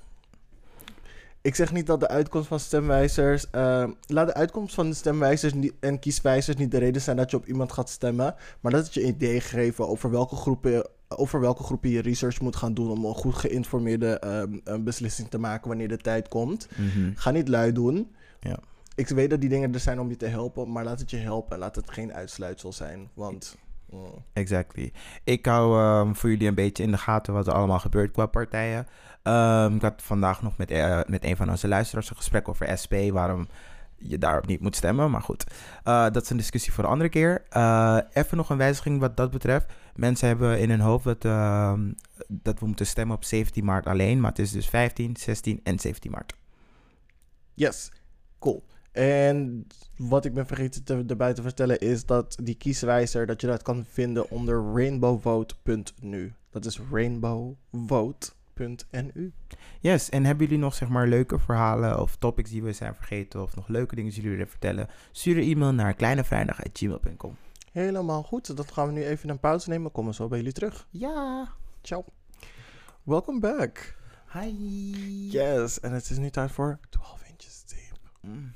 Ik 1.45 1.55
zeg 1.55 1.71
niet 1.71 1.87
dat 1.87 1.99
de 1.99 2.07
uitkomst 2.07 2.47
van 2.47 2.59
stemwijzers. 2.59 3.49
eh, 3.49 3.87
laat 4.07 4.27
de 4.27 4.33
uitkomst 4.33 4.75
van 4.75 4.89
de 4.89 4.95
stemwijzers 4.95 5.53
niet, 5.53 5.73
en 5.79 5.99
kieswijzers 5.99 6.57
niet 6.57 6.71
de 6.71 6.77
reden 6.77 7.01
zijn 7.01 7.17
dat 7.17 7.31
je 7.31 7.37
op 7.37 7.45
iemand 7.45 7.71
gaat 7.71 7.89
stemmen. 7.89 8.35
Maar 8.59 8.71
dat 8.71 8.83
het 8.83 8.93
je 8.93 9.03
idee 9.05 9.41
geven 9.41 9.87
over 9.87 10.11
welke 10.11 10.35
groepen, 10.35 10.87
over 11.07 11.39
welke 11.39 11.63
groepen 11.63 11.89
je 11.89 12.01
research 12.01 12.41
moet 12.41 12.55
gaan 12.55 12.73
doen. 12.73 12.89
om 12.91 13.05
een 13.05 13.15
goed 13.15 13.35
geïnformeerde 13.35 14.19
ehm, 14.19 14.57
een 14.63 14.83
beslissing 14.83 15.29
te 15.29 15.37
maken 15.37 15.67
wanneer 15.67 15.87
de 15.87 15.97
tijd 15.97 16.27
komt. 16.27 16.67
Mhm. 16.75 17.11
Ga 17.15 17.31
niet 17.31 17.47
lui 17.47 17.71
doen. 17.71 18.15
Ja. 18.39 18.59
Ik 18.95 19.07
weet 19.07 19.29
dat 19.29 19.41
die 19.41 19.49
dingen 19.49 19.73
er 19.73 19.79
zijn 19.79 19.99
om 19.99 20.09
je 20.09 20.17
te 20.17 20.27
helpen, 20.27 20.71
maar 20.71 20.83
laat 20.83 20.99
het 20.99 21.09
je 21.09 21.17
helpen 21.17 21.53
en 21.53 21.59
laat 21.59 21.75
het 21.75 21.91
geen 21.91 22.13
uitsluitsel 22.13 22.73
zijn. 22.73 23.09
Want. 23.13 23.57
mm, 23.89 24.05
Exactly. 24.33 24.91
Ik 25.23 25.45
hou 25.45 25.79
ehm, 25.79 26.13
voor 26.13 26.29
jullie 26.29 26.47
een 26.47 26.55
beetje 26.55 26.83
in 26.83 26.91
de 26.91 26.97
gaten 26.97 27.33
wat 27.33 27.47
er 27.47 27.53
allemaal 27.53 27.79
gebeurt 27.79 28.11
qua 28.11 28.25
partijen. 28.25 28.87
Ehm, 29.25 29.75
ik 29.75 29.81
had 29.81 30.01
vandaag 30.01 30.41
nog 30.41 30.57
met, 30.57 30.71
eh, 30.71 30.99
met 31.07 31.23
een 31.25 31.35
van 31.35 31.49
onze 31.49 31.67
luisteraars 31.67 32.09
een 32.09 32.15
gesprek 32.15 32.47
over 32.49 32.77
SP, 32.81 32.93
waarom 33.11 33.47
je 33.97 34.17
daarop 34.17 34.47
niet 34.47 34.59
moet 34.59 34.75
stemmen. 34.75 35.11
Maar 35.11 35.21
goed, 35.21 35.43
Eh, 35.83 36.03
dat 36.11 36.23
is 36.23 36.29
een 36.29 36.37
discussie 36.37 36.73
voor 36.73 36.83
een 36.83 36.89
andere 36.89 37.09
keer. 37.09 37.43
Eh, 37.49 37.97
even 38.13 38.37
nog 38.37 38.49
een 38.49 38.57
wijziging 38.57 38.99
wat 38.99 39.17
dat 39.17 39.31
betreft. 39.31 39.65
Mensen 39.95 40.27
hebben 40.27 40.59
in 40.59 40.69
hun 40.69 40.79
hoofd 40.79 41.03
dat, 41.03 41.25
ehm, 41.25 41.91
dat 42.27 42.59
we 42.59 42.65
moeten 42.65 42.85
stemmen 42.85 43.15
op 43.15 43.23
17 43.23 43.65
maart 43.65 43.85
alleen, 43.85 44.19
maar 44.19 44.29
het 44.29 44.39
is 44.39 44.51
dus 44.51 44.69
15, 44.69 45.15
16 45.17 45.59
en 45.63 45.79
17 45.79 46.11
maart. 46.11 46.33
Yes, 47.53 47.91
cool. 48.39 48.63
En 48.91 49.67
wat 49.97 50.25
ik 50.25 50.33
ben 50.33 50.47
vergeten 50.47 50.83
te, 50.83 51.03
erbij 51.07 51.33
te 51.33 51.41
vertellen 51.41 51.79
is 51.79 52.05
dat 52.05 52.37
die 52.43 52.55
kieswijzer, 52.55 53.25
dat 53.25 53.41
je 53.41 53.47
dat 53.47 53.61
kan 53.61 53.85
vinden 53.89 54.29
onder 54.29 54.73
rainbowvote.nu. 54.73 56.33
Dat 56.49 56.65
is 56.65 56.79
rainbowvote.nu. 56.91 58.43
Yes, 59.79 60.09
en 60.09 60.25
hebben 60.25 60.45
jullie 60.45 60.61
nog 60.61 60.73
zeg 60.73 60.89
maar 60.89 61.07
leuke 61.07 61.39
verhalen 61.39 61.99
of 61.99 62.15
topics 62.15 62.49
die 62.49 62.63
we 62.63 62.73
zijn 62.73 62.95
vergeten 62.95 63.41
of 63.41 63.55
nog 63.55 63.67
leuke 63.67 63.95
dingen 63.95 64.11
die 64.11 64.21
jullie 64.21 64.37
willen 64.37 64.51
vertellen? 64.51 64.87
Stuur 65.11 65.37
een 65.37 65.43
e-mail 65.43 65.73
naar 65.73 65.93
kleinevrijdag.gmail.com. 65.93 67.35
Helemaal 67.71 68.23
goed, 68.23 68.57
dat 68.57 68.71
gaan 68.71 68.87
we 68.87 68.93
nu 68.93 69.05
even 69.05 69.29
een 69.29 69.39
pauze 69.39 69.69
nemen. 69.69 69.91
Komen 69.91 70.11
we 70.11 70.17
zo 70.17 70.27
bij 70.27 70.37
jullie 70.37 70.53
terug. 70.53 70.87
Ja. 70.89 71.53
Ciao. 71.81 72.05
Welcome 73.03 73.39
back. 73.39 73.95
Hi. 74.33 75.31
Yes, 75.31 75.79
en 75.79 75.91
het 75.91 76.09
is 76.09 76.17
nu 76.17 76.29
tijd 76.29 76.51
voor 76.51 76.79
12 76.89 77.23
inches 77.29 77.63
diep. 77.65 77.99
Mm. 78.21 78.53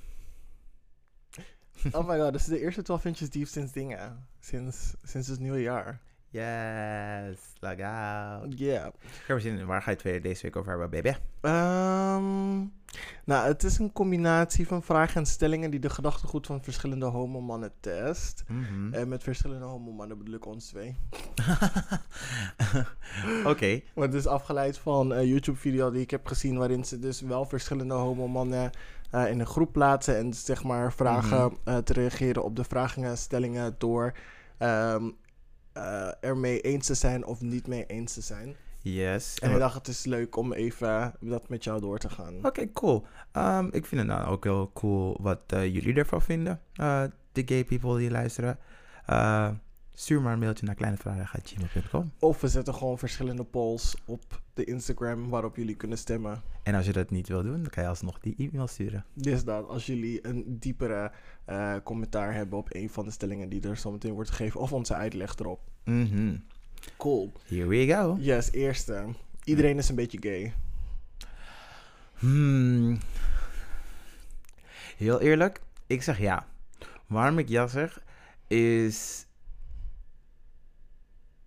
Oh 1.91 2.08
my 2.08 2.20
god, 2.20 2.32
dit 2.32 2.41
is 2.41 2.47
de 2.47 2.60
eerste 2.60 2.82
12 2.82 3.06
inches 3.06 3.30
diep 3.30 3.47
sinds 3.47 3.72
dingen. 3.72 4.28
Sinds, 4.39 4.93
sinds 5.04 5.28
het 5.28 5.39
nieuwe 5.39 5.62
jaar. 5.62 6.02
Yes, 6.32 7.38
look 7.59 7.82
out. 7.82 8.59
Yeah. 8.59 8.88
In. 9.43 9.65
Waar 9.65 9.82
ga 9.82 9.91
je 9.91 9.97
het 10.09 10.23
deze 10.23 10.41
week 10.41 10.55
over 10.55 10.69
hebben, 10.69 10.89
baby? 10.89 11.13
Ehm, 11.41 12.57
nou, 13.25 13.47
het 13.47 13.63
is 13.63 13.77
een 13.77 13.91
combinatie 13.91 14.67
van 14.67 14.84
vragen 14.84 15.15
en 15.15 15.25
stellingen 15.25 15.71
die 15.71 15.80
de 15.80 15.89
gedachtegoed 15.89 16.45
van 16.45 16.63
verschillende 16.63 17.05
homomannen 17.05 17.71
test. 17.80 18.43
Mhm. 18.47 18.93
En 18.93 19.07
met 19.07 19.23
verschillende 19.23 19.65
homomannen 19.65 20.17
bedoel 20.17 20.36
ik 20.36 20.45
ons 20.45 20.65
twee. 20.67 20.95
Oké. 23.45 23.82
Maar 23.95 24.05
het 24.05 24.13
is 24.13 24.27
afgeleid 24.27 24.77
van 24.77 25.11
een 25.11 25.27
YouTube-video 25.27 25.91
die 25.91 26.01
ik 26.01 26.11
heb 26.11 26.27
gezien... 26.27 26.57
waarin 26.57 26.86
ze 26.86 26.99
dus 26.99 27.21
wel 27.21 27.45
verschillende 27.45 27.93
homomannen 27.93 28.69
eh 29.11 29.30
in 29.30 29.39
een 29.39 29.45
groep 29.47 29.73
plaatsen... 29.73 30.17
en 30.17 30.34
zeg 30.34 30.63
maar 30.63 30.93
vragen 30.93 31.43
Mhm. 31.43 31.53
eh, 31.63 31.77
te 31.77 31.93
reageren 31.93 32.43
op 32.43 32.55
de 32.55 32.63
vragen 32.63 33.03
en 33.03 33.17
stellingen... 33.17 33.75
door 33.77 34.13
ehm 34.57 35.05
eh 35.05 35.11
ermee 36.19 36.61
eens 36.61 36.86
te 36.86 36.93
zijn 36.93 37.25
of 37.25 37.41
niet 37.41 37.67
mee 37.67 37.86
eens 37.86 38.13
te 38.13 38.21
zijn. 38.21 38.55
Yes. 38.82 39.39
En 39.39 39.51
ik 39.51 39.57
dacht, 39.57 39.75
het 39.75 39.88
is 39.88 40.05
leuk 40.05 40.36
om 40.36 40.53
even 40.53 41.13
dat 41.19 41.49
met 41.49 41.63
jou 41.63 41.82
door 41.82 41.97
te 41.97 42.09
gaan. 42.09 42.45
Oké, 42.45 42.71
cool. 42.71 43.05
Ehm, 43.32 43.65
ik 43.71 43.86
vind 43.86 44.01
het 44.01 44.09
nou 44.09 44.27
ook 44.27 44.43
heel 44.43 44.71
cool 44.73 45.17
wat 45.21 45.39
eh, 45.47 45.73
jullie 45.73 45.93
ervan 45.93 46.21
vinden. 46.21 46.61
Eh, 46.73 47.03
de 47.32 47.41
gay 47.45 47.63
people 47.63 47.97
die 47.97 48.11
luisteren. 48.11 48.57
Eh, 49.05 49.49
stuur 50.00 50.22
maar 50.22 50.34
een 50.34 50.39
mailtje 50.39 50.66
naar 50.66 50.76
kleinevragen.gmail.com. 50.76 52.12
Of 52.20 52.41
we 52.41 52.47
zetten 52.47 52.74
gewoon 52.74 52.97
verschillende 52.97 53.43
polls 53.43 53.95
op 54.06 54.41
de 54.54 54.64
Instagram 54.64 55.30
waarop 55.30 55.56
jullie 55.56 55.76
kunnen 55.76 55.97
stemmen. 55.97 56.41
En 56.64 56.76
als 56.76 56.86
je 56.86 56.91
dat 56.91 57.10
niet 57.10 57.28
wil 57.28 57.43
doen, 57.43 57.62
dan 57.62 57.70
kan 57.70 57.84
je 57.84 57.89
alsnog 57.89 58.20
die 58.20 58.36
e-mail 58.38 58.68
sturen. 58.68 59.06
Dus 59.14 59.43
dat 59.43 59.68
als 59.68 59.86
jullie 59.86 60.28
een 60.28 60.60
diepere 60.60 61.12
eh, 61.45 61.76
commentaar 61.84 62.34
hebben 62.34 62.60
op 62.60 62.74
een 62.74 62.89
van 62.89 63.06
de 63.06 63.12
stellingen 63.12 63.50
die 63.50 63.62
er 63.62 63.78
zo 63.78 63.91
meteen 63.91 64.14
wordt 64.14 64.30
gegeven, 64.30 64.60
of 64.60 64.74
onze 64.74 64.93
uitleg 64.93 65.36
erop. 65.36 65.60
Mhm. 65.84 66.36
Cool. 66.97 67.32
Here 67.45 67.68
we 67.68 67.88
go. 67.88 68.18
Yes, 68.20 68.52
eerste. 68.52 69.06
Iedereen 69.43 69.78
is 69.78 69.89
een 69.89 69.95
beetje 69.95 70.22
gay. 70.22 70.54
Hmm. 72.20 72.97
Heel 74.97 75.22
eerlijk, 75.22 75.62
ik 75.88 76.02
zeg 76.04 76.20
ja. 76.20 76.47
Waarom 77.08 77.39
ik 77.39 77.50
ja 77.50 77.68
zeg, 77.68 78.02
is... 78.47 79.28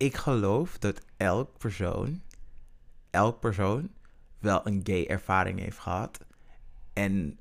Ik 0.03 0.17
geloof 0.17 0.79
dat 0.79 1.01
elk 1.17 1.59
persoon, 1.59 2.23
elk 3.11 3.41
persoon 3.41 3.91
wel 4.39 4.67
een 4.67 4.81
gay 4.85 5.07
ervaring 5.07 5.59
heeft 5.59 5.79
gehad. 5.79 6.19
En 6.93 7.39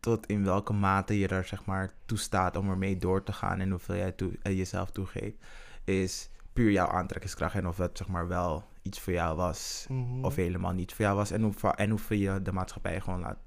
tot 0.00 0.26
in 0.26 0.44
welke 0.44 0.72
mate 0.72 1.18
je 1.18 1.28
daar 1.28 1.44
zeg 1.44 1.64
maar 1.64 1.94
toestaat 2.06 2.56
om 2.56 2.70
ermee 2.70 2.96
door 2.96 3.22
te 3.22 3.32
gaan 3.32 3.60
en 3.60 3.70
hoeveel 3.70 3.94
jij 3.94 4.12
toe, 4.12 4.32
eh, 4.42 4.56
jezelf 4.56 4.90
toegeeft, 4.90 5.36
is 5.84 6.30
puur 6.52 6.70
jouw 6.70 6.88
aantrekkingskracht 6.88 7.54
en 7.54 7.66
of 7.68 7.76
dat 7.76 7.96
zeg 7.96 8.08
maar 8.08 8.28
wel 8.28 8.64
iets 8.82 9.00
voor 9.00 9.12
jou 9.12 9.36
was 9.36 9.86
Mhm. 9.88 10.24
of 10.24 10.36
helemaal 10.36 10.72
niet 10.72 10.94
voor 10.94 11.04
jou 11.04 11.16
was 11.16 11.30
en, 11.30 11.42
hoe, 11.42 11.74
en 11.74 11.90
hoeveel 11.90 12.18
je 12.18 12.42
de 12.42 12.52
maatschappij 12.52 13.00
gewoon 13.00 13.20
laat 13.20 13.38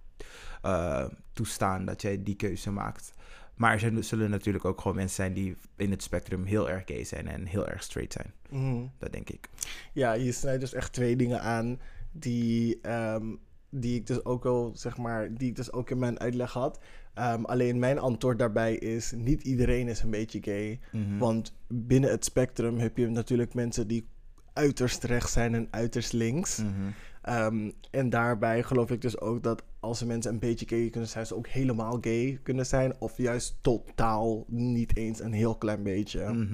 eh, 0.61 1.05
toestaan 1.33 1.85
dat 1.85 2.01
jij 2.01 2.23
die 2.23 2.35
keuze 2.35 2.71
maakt. 2.71 3.13
Maar 3.55 3.71
er 3.73 3.79
zijn- 3.79 4.03
zullen 4.03 4.29
natuurlijk 4.29 4.65
ook 4.65 4.81
gewoon 4.81 4.95
mensen 4.97 5.15
zijn 5.15 5.33
die 5.33 5.55
in 5.75 5.91
het 5.91 6.03
spectrum 6.03 6.43
heel 6.45 6.69
erg 6.69 6.83
gay 6.85 7.03
zijn 7.03 7.27
en 7.27 7.45
heel 7.45 7.67
erg 7.67 7.83
straight 7.83 8.13
zijn. 8.13 8.33
Mhm. 8.49 8.85
Dat 8.97 9.11
denk 9.11 9.29
ik. 9.29 9.49
Ja, 9.93 10.13
je 10.13 10.31
snijdt 10.31 10.59
dus 10.61 10.73
echt 10.73 10.93
twee 10.93 11.15
dingen 11.15 11.41
aan 11.41 11.79
die, 12.11 12.79
ehm, 12.81 13.25
die 13.69 13.95
ik 13.95 14.07
dus 14.07 14.25
ook 14.25 14.43
wel, 14.43 14.71
zeg 14.75 14.97
maar, 14.97 15.33
die 15.33 15.49
ik 15.49 15.55
dus 15.55 15.71
ook 15.71 15.89
in 15.89 15.99
mijn 15.99 16.19
uitleg 16.19 16.51
had. 16.51 16.79
Ehm, 17.13 17.43
alleen 17.43 17.79
mijn 17.79 17.99
antwoord 17.99 18.39
daarbij 18.39 18.75
is, 18.75 19.11
niet 19.15 19.43
iedereen 19.43 19.87
is 19.87 20.01
een 20.01 20.09
beetje 20.09 20.39
gay. 20.43 20.79
Mhm. 20.91 21.17
Want 21.17 21.53
binnen 21.67 22.09
het 22.09 22.25
spectrum 22.25 22.77
heb 22.77 22.97
je 22.97 23.07
natuurlijk 23.09 23.53
mensen 23.53 23.87
die 23.87 24.07
uiterst 24.53 25.03
rechts 25.03 25.31
zijn 25.31 25.53
en 25.55 25.67
uiterst 25.71 26.13
links. 26.13 26.57
Mhm. 26.57 26.71
Ehm, 27.25 27.71
en 27.91 28.09
daarbij 28.09 28.63
geloof 28.63 28.91
ik 28.91 29.01
dus 29.01 29.19
ook 29.19 29.43
dat 29.43 29.63
als 29.79 30.01
er 30.01 30.07
mensen 30.07 30.31
een 30.31 30.39
beetje 30.39 30.67
gay 30.67 30.89
kunnen 30.89 31.09
zijn, 31.09 31.25
ze 31.25 31.35
ook 31.35 31.47
helemaal 31.47 31.97
gay 32.01 32.39
kunnen 32.43 32.65
zijn. 32.65 32.93
Of 32.99 33.17
juist 33.17 33.57
totaal 33.61 34.45
niet 34.47 34.97
eens 34.97 35.19
een 35.19 35.33
heel 35.33 35.55
klein 35.55 35.83
beetje. 35.83 36.47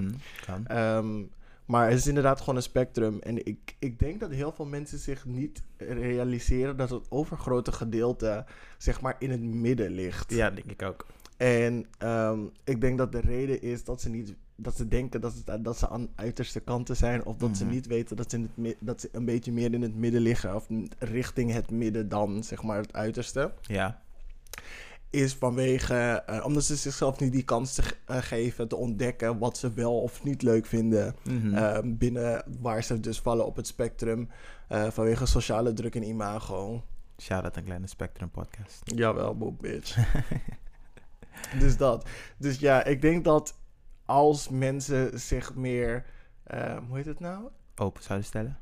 Kan. 0.45 0.67
Ehm, 0.67 1.23
maar 1.65 1.89
het 1.89 1.97
is 1.97 2.07
inderdaad 2.07 2.39
gewoon 2.39 2.55
een 2.55 2.61
spectrum. 2.61 3.19
En 3.19 3.45
ik, 3.45 3.75
ik 3.79 3.99
denk 3.99 4.19
dat 4.19 4.31
heel 4.31 4.51
veel 4.51 4.65
mensen 4.65 4.97
zich 4.97 5.25
niet 5.25 5.63
realiseren 5.77 6.77
dat 6.77 6.89
het 6.89 7.11
overgrote 7.11 7.71
gedeelte, 7.71 8.45
zeg 8.77 9.01
maar, 9.01 9.15
in 9.19 9.31
het 9.31 9.41
midden 9.41 9.91
ligt. 9.91 10.33
Ja, 10.33 10.49
denk 10.49 10.71
ik 10.71 10.81
ook. 10.81 11.05
En 11.37 11.85
ehm, 11.97 12.39
ik 12.63 12.81
denk 12.81 12.97
dat 12.97 13.11
de 13.11 13.21
reden 13.21 13.61
is 13.61 13.83
dat 13.83 14.01
ze 14.01 14.09
niet 14.09 14.35
dat 14.61 14.75
ze 14.75 14.87
denken 14.87 15.21
dat, 15.21 15.33
het, 15.45 15.63
dat 15.63 15.77
ze 15.77 15.89
aan 15.89 16.07
uiterste 16.15 16.59
kanten 16.59 16.95
zijn. 16.95 17.25
Of 17.25 17.37
dat 17.37 17.57
ze 17.57 17.63
Mhm. 17.63 17.73
niet 17.73 17.87
weten 17.87 18.15
dat 18.15 18.29
ze, 18.31 18.37
in 18.37 18.49
het, 18.65 18.75
dat 18.79 19.01
ze 19.01 19.09
een 19.11 19.25
beetje 19.25 19.51
meer 19.51 19.73
in 19.73 19.81
het 19.81 19.95
midden 19.95 20.21
liggen. 20.21 20.55
Of 20.55 20.67
richting 20.99 21.51
het 21.53 21.71
midden 21.71 22.09
dan, 22.09 22.43
zeg 22.43 22.63
maar, 22.63 22.77
het 22.77 22.93
uiterste. 22.93 23.51
Ja. 23.61 24.01
Is 25.09 25.33
vanwege, 25.33 25.95
eh, 26.25 26.45
omdat 26.45 26.63
ze 26.63 26.75
zichzelf 26.75 27.19
niet 27.19 27.31
die 27.31 27.43
kans 27.43 27.73
te 27.73 27.83
eh, 28.05 28.17
geven 28.17 28.67
te 28.67 28.75
ontdekken 28.75 29.37
wat 29.37 29.57
ze 29.57 29.73
wel 29.73 30.01
of 30.01 30.23
niet 30.23 30.41
leuk 30.41 30.65
vinden. 30.65 31.15
Mhm. 31.23 31.53
Ehm, 31.53 31.95
binnen 31.97 32.43
waar 32.59 32.83
ze 32.83 32.99
dus 32.99 33.19
vallen 33.19 33.45
op 33.45 33.55
het 33.55 33.67
spectrum. 33.67 34.29
eh, 34.67 34.87
vanwege 34.91 35.25
sociale 35.25 35.73
druk 35.73 35.95
en 35.95 36.03
imago. 36.03 36.83
Shout-out 37.21 37.55
een 37.57 37.63
kleine 37.63 37.87
Spectrum 37.87 38.29
podcast. 38.29 38.81
Jawel, 38.83 39.37
boe, 39.37 39.53
bitch. 39.53 39.97
dus 41.59 41.77
dat. 41.77 42.05
Dus 42.37 42.59
ja, 42.59 42.83
ik 42.83 43.01
denk 43.01 43.23
dat 43.23 43.55
als 44.11 44.49
mensen 44.49 45.19
zich 45.19 45.55
meer... 45.55 46.05
ehm, 46.43 46.83
hoe 46.87 46.97
heet 46.97 47.05
het 47.05 47.19
nou? 47.19 47.43
Open 47.75 48.03
zouden 48.03 48.27
stellen. 48.27 48.57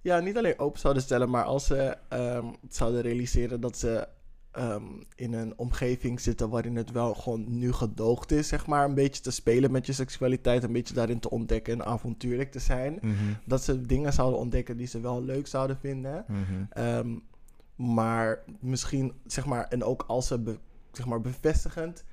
Ja, 0.00 0.18
niet 0.18 0.36
alleen 0.36 0.58
open 0.58 0.80
zouden 0.80 1.02
stellen, 1.02 1.30
maar 1.30 1.44
als 1.44 1.66
ze 1.66 1.96
ehm, 2.08 2.46
zouden 2.68 3.00
realiseren 3.00 3.60
dat 3.60 3.78
ze 3.78 4.08
ehm, 4.50 4.84
in 5.14 5.32
een 5.32 5.58
omgeving 5.58 6.20
zitten 6.20 6.48
waarin 6.48 6.76
het 6.76 6.90
wel 6.90 7.14
gewoon 7.14 7.58
nu 7.58 7.72
gedoogd 7.72 8.30
is, 8.32 8.48
zeg 8.48 8.66
maar, 8.66 8.84
een 8.84 8.94
beetje 8.94 9.22
te 9.22 9.30
spelen 9.30 9.70
met 9.70 9.86
je 9.86 9.92
seksualiteit, 9.92 10.62
een 10.62 10.72
beetje 10.72 10.94
daarin 10.94 11.20
te 11.20 11.30
ontdekken 11.30 11.72
en 11.72 11.84
avontuurlijk 11.86 12.50
te 12.50 12.58
zijn. 12.58 12.98
Mhm. 13.00 13.14
Dat 13.44 13.62
ze 13.62 13.80
dingen 13.80 14.12
zouden 14.12 14.38
ontdekken 14.38 14.76
die 14.76 14.86
ze 14.86 15.00
wel 15.00 15.22
leuk 15.22 15.46
zouden 15.46 15.78
vinden. 15.78 16.24
Mhm. 16.28 16.40
Ehm, 16.70 17.18
maar 17.76 18.42
misschien, 18.60 19.12
zeg 19.26 19.46
maar, 19.46 19.68
en 19.68 19.84
ook 19.84 20.04
als 20.06 20.26
ze 20.26 20.58
zeg 20.92 21.06
maar, 21.06 21.20
bevestigend 21.20 22.04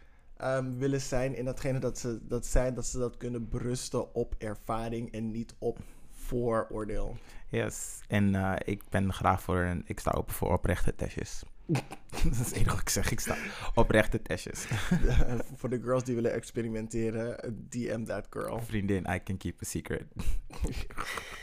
ehm, 0.41 0.77
willen 0.77 1.01
zijn 1.01 1.35
in 1.35 1.45
datgene 1.45 1.79
dat 1.79 1.97
ze 1.97 2.19
dat 2.27 2.45
zijn, 2.45 2.73
dat 2.73 2.85
ze 2.85 2.97
dat 2.97 3.17
kunnen 3.17 3.49
berusten 3.49 4.13
op 4.13 4.35
ervaring 4.37 5.11
en 5.11 5.31
niet 5.31 5.53
op 5.57 5.79
vooroordeel. 6.11 7.17
Yes. 7.49 7.99
En 8.07 8.35
eh, 8.35 8.53
ik 8.73 8.83
ben 8.89 9.13
graag 9.13 9.41
voor 9.41 9.57
een... 9.57 9.83
Ik 9.85 9.99
sta 9.99 10.11
open 10.11 10.33
voor 10.33 10.53
oprechte 10.53 10.95
testjes. 10.95 11.43
dat 12.23 12.31
is 12.31 12.37
het 12.37 12.51
enige 12.51 12.69
wat 12.69 12.79
ik 12.79 12.89
zeg. 12.89 13.11
Ik 13.11 13.19
sta 13.19 13.35
oprechte 13.73 14.21
testjes. 14.21 14.65
Voor 15.55 15.69
de 15.69 15.81
girls 15.81 16.03
die 16.03 16.15
willen 16.15 16.33
experimenteren, 16.33 17.65
DM 17.69 18.03
that 18.03 18.27
girl. 18.29 18.61
Vriendin, 18.61 19.05
I 19.09 19.23
can 19.23 19.37
keep 19.37 19.61
a 19.61 19.65
secret. 19.65 20.03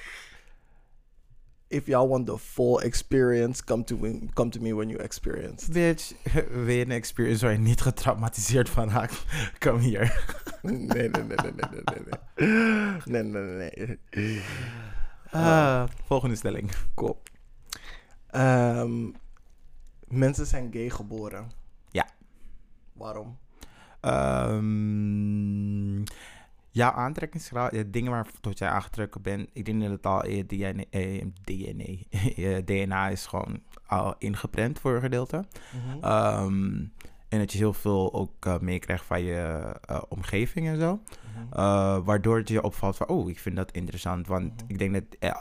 If 1.70 1.86
y'all 1.86 2.08
want 2.08 2.26
the 2.26 2.38
full 2.38 2.78
experience, 2.80 3.64
come 3.64 3.84
to, 3.84 3.96
me- 3.96 4.28
come 4.34 4.50
to 4.50 4.60
me 4.60 4.74
when 4.74 4.88
you 4.88 5.00
experience. 5.02 5.68
Bitch, 5.70 6.12
wil 6.64 6.74
je 6.74 6.84
een 6.84 6.90
experience 6.90 7.44
waar 7.44 7.52
je 7.52 7.58
niet 7.58 7.80
getraumatiseerd 7.80 8.68
van 8.70 8.90
raakt? 8.90 9.24
Kom 9.64 9.78
hier. 9.78 10.26
Nee, 10.62 10.76
nee, 10.78 11.08
nee, 11.08 11.22
nee, 11.22 11.36
nee, 11.36 11.52
nee, 11.84 12.02
nee. 12.34 12.96
Nee, 13.04 13.22
nee, 13.22 13.42
nee, 13.42 13.98
nee. 14.10 14.42
Ah, 15.30 15.84
volgende 16.04 16.36
stelling. 16.36 16.70
Cool. 16.94 17.22
Ehm, 18.26 19.10
mensen 20.08 20.46
zijn 20.46 20.68
gay 20.72 20.90
geboren. 20.90 21.50
Ja. 21.90 22.08
Waarom? 22.92 23.38
Ehm 24.00 26.02
jouw 26.78 26.92
aantrekkingskracht, 26.92 27.74
ja, 27.74 27.82
dingen 27.86 28.10
waar 28.10 28.26
tot 28.40 28.58
jij 28.58 28.68
aangetrokken 28.68 29.22
bent. 29.22 29.48
Ik 29.52 29.64
denk 29.64 29.80
dat 29.80 29.90
het 29.90 30.06
al 30.06 30.24
in 30.24 30.36
je 30.36 30.46
DNA, 30.46 30.84
eh, 30.90 31.24
DNA, 31.44 31.94
je 32.42 32.62
DNA 32.64 33.08
is 33.08 33.26
gewoon 33.26 33.60
al 33.86 34.14
ingeprent 34.18 34.78
voor 34.78 34.94
een 34.94 35.00
gedeelte. 35.00 35.44
Mhm. 35.72 36.04
Ehm, 36.04 36.74
en 37.28 37.38
dat 37.38 37.52
je 37.52 37.58
heel 37.58 37.72
veel 37.72 38.14
ook 38.14 38.46
eh, 38.46 38.58
meekrijgt 38.58 39.04
van 39.04 39.22
je 39.22 39.36
eh, 39.86 40.02
omgeving 40.08 40.66
en 40.68 40.78
zo. 40.78 41.00
Mhm. 41.34 41.60
Uh, 41.60 41.98
waardoor 42.04 42.36
het 42.36 42.48
je 42.48 42.62
opvalt 42.62 42.96
van, 42.96 43.08
oh, 43.08 43.30
ik 43.30 43.38
vind 43.38 43.56
dat 43.56 43.70
interessant. 43.72 44.26
Want 44.26 44.52
Mhm. 44.62 44.64
ik 44.72 44.78
denk 44.78 44.92
dat 44.94 45.34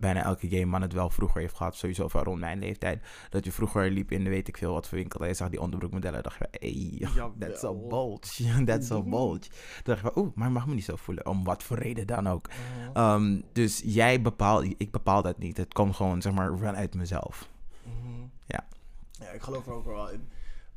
bijna 0.00 0.22
elke 0.22 0.48
gay 0.48 0.64
man 0.64 0.82
het 0.82 0.92
wel 0.92 1.10
vroeger 1.10 1.40
heeft 1.40 1.56
gehad. 1.56 1.76
Sowieso 1.76 2.08
van 2.08 2.22
rond 2.22 2.40
mijn 2.40 2.58
leeftijd. 2.58 3.02
Dat 3.30 3.44
je 3.44 3.52
vroeger 3.52 3.90
liep 3.90 4.10
in 4.10 4.24
de 4.24 4.30
weet 4.30 4.48
ik 4.48 4.56
veel 4.56 4.72
wat 4.72 4.88
voor 4.88 4.98
winkel. 4.98 5.20
En 5.20 5.28
je 5.28 5.34
zag 5.34 5.48
die 5.48 5.60
onderbroekmodellen. 5.60 6.22
dacht 6.22 6.38
je, 6.38 6.48
hey, 6.50 7.08
that's 7.38 7.64
a 7.64 7.72
bulge. 7.72 8.64
that's 8.64 8.90
a 8.90 9.02
bulge. 9.02 9.48
Toen 9.48 9.94
dacht 9.94 10.00
je 10.00 10.18
oeh, 10.18 10.34
maar 10.34 10.52
mag 10.52 10.66
me 10.66 10.74
niet 10.74 10.84
zo 10.84 10.96
voelen. 10.96 11.26
Om 11.26 11.44
wat 11.44 11.62
voor 11.62 11.78
reden 11.78 12.06
dan 12.06 12.28
ook. 12.28 12.48
Mhm. 12.94 12.98
Um, 13.00 13.42
dus 13.52 13.80
jij 13.84 14.22
bepaalt, 14.22 14.64
ik 14.76 14.90
bepaal 14.90 15.22
dat 15.22 15.38
niet. 15.38 15.56
Het 15.56 15.74
komt 15.74 15.96
gewoon, 15.96 16.22
zeg 16.22 16.32
maar, 16.32 16.58
vanuit 16.58 16.94
mezelf. 16.94 17.48
Mhm. 17.82 18.26
Ja. 18.46 18.66
Ja, 19.12 19.30
ik 19.30 19.42
geloof 19.42 19.66
er 19.66 19.72
ook 19.72 19.84
wel 19.84 20.10
in 20.10 20.28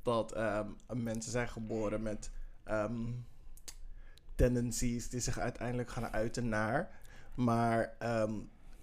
dat 0.04 0.32
ehm, 0.32 0.68
mensen 0.94 1.32
zijn 1.32 1.50
geboren 1.50 2.02
met 2.02 2.32
ehm, 2.64 3.12
tendencies 4.36 5.10
die 5.10 5.20
zich 5.20 5.40
uiteindelijk 5.40 5.90
gaan 5.90 6.08
uiten 6.08 6.50
naar. 6.50 6.90
Maar 7.36 7.96
ehm, 8.00 8.34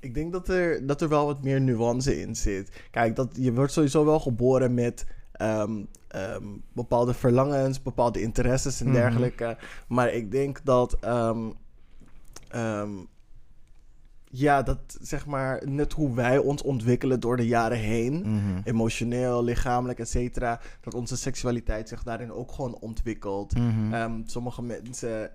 ik 0.01 0.15
denk 0.15 0.33
dat 0.33 0.49
er, 0.49 0.87
dat 0.87 1.01
er 1.01 1.09
wel 1.09 1.27
wat 1.27 1.43
meer 1.43 1.61
nuance 1.61 2.21
in 2.21 2.37
zit. 2.37 2.71
Kijk, 2.91 3.17
dat, 3.17 3.29
je 3.39 3.53
wordt 3.53 3.73
sowieso 3.73 4.05
wel 4.05 4.21
geboren 4.21 4.75
met 4.75 5.07
ehm, 5.33 5.85
ehm, 6.09 6.45
bepaalde 6.73 7.15
verlangens, 7.15 7.83
bepaalde 7.83 8.21
interesses 8.21 8.81
en 8.81 8.87
Mhm. 8.87 8.95
dergelijke. 8.95 9.57
Maar 9.89 10.13
ik 10.13 10.31
denk 10.31 10.61
dat. 10.65 10.97
ehm, 11.01 11.49
ja, 14.33 14.63
dat 14.63 14.79
zeg 15.01 15.27
maar 15.27 15.63
net 15.69 15.93
hoe 15.93 16.15
wij 16.15 16.39
ons 16.39 16.63
ontwikkelen 16.63 17.21
door 17.21 17.37
de 17.37 17.47
jaren 17.47 17.79
heen 17.79 18.15
Mhm. 18.21 18.61
emotioneel, 18.65 19.45
lichamelijk, 19.45 19.99
et 19.99 20.09
cetera, 20.09 20.61
dat 20.81 20.95
onze 20.95 21.17
seksualiteit 21.17 21.89
zich 21.89 22.03
daarin 22.03 22.33
ook 22.33 22.53
gewoon 22.53 22.75
ontwikkelt. 22.79 23.55
Mhm. 23.59 24.21
Sommige 24.25 24.63
mensen, 24.63 25.31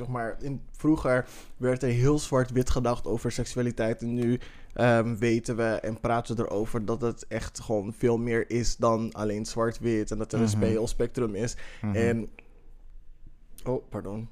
zeg 0.00 0.08
maar, 0.08 0.36
in, 0.40 0.62
vroeger 0.76 1.26
werd 1.56 1.82
er 1.82 1.88
heel 1.88 2.18
zwart-wit 2.18 2.70
gedacht 2.70 3.06
over 3.06 3.32
seksualiteit. 3.32 4.02
En 4.02 4.14
nu 4.14 4.38
ehm, 4.74 5.16
weten 5.16 5.56
we 5.56 5.62
en 5.64 6.00
praten 6.00 6.36
we 6.36 6.42
erover 6.42 6.84
dat 6.84 7.00
het 7.00 7.26
echt 7.28 7.60
gewoon 7.60 7.92
veel 7.92 8.18
meer 8.18 8.50
is 8.50 8.76
dan 8.76 9.12
alleen 9.12 9.46
zwart-wit. 9.46 10.10
En 10.10 10.18
dat 10.18 10.32
er 10.32 10.38
een 10.38 10.44
Mhm. 10.44 10.56
speelspectrum 10.56 11.34
is. 11.34 11.56
Mhm. 11.82 11.94
En. 11.96 12.30
Oh, 13.64 13.88
pardon. 13.88 14.28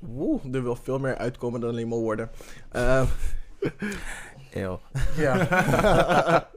Woe, 0.00 0.40
er 0.52 0.62
wil 0.62 0.76
veel 0.76 0.98
meer 0.98 1.16
uitkomen 1.16 1.60
dan 1.60 1.70
alleen 1.70 1.88
maar 1.88 1.98
woorden. 1.98 2.30
Ehm, 2.70 3.06
Eeuw. 4.52 4.80
ja. 5.16 5.34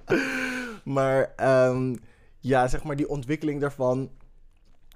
maar 0.83 1.33
ehm, 1.35 1.95
ja, 2.39 2.67
zeg 2.67 2.83
maar, 2.83 2.95
die 2.95 3.09
ontwikkeling 3.09 3.61
daarvan 3.61 4.09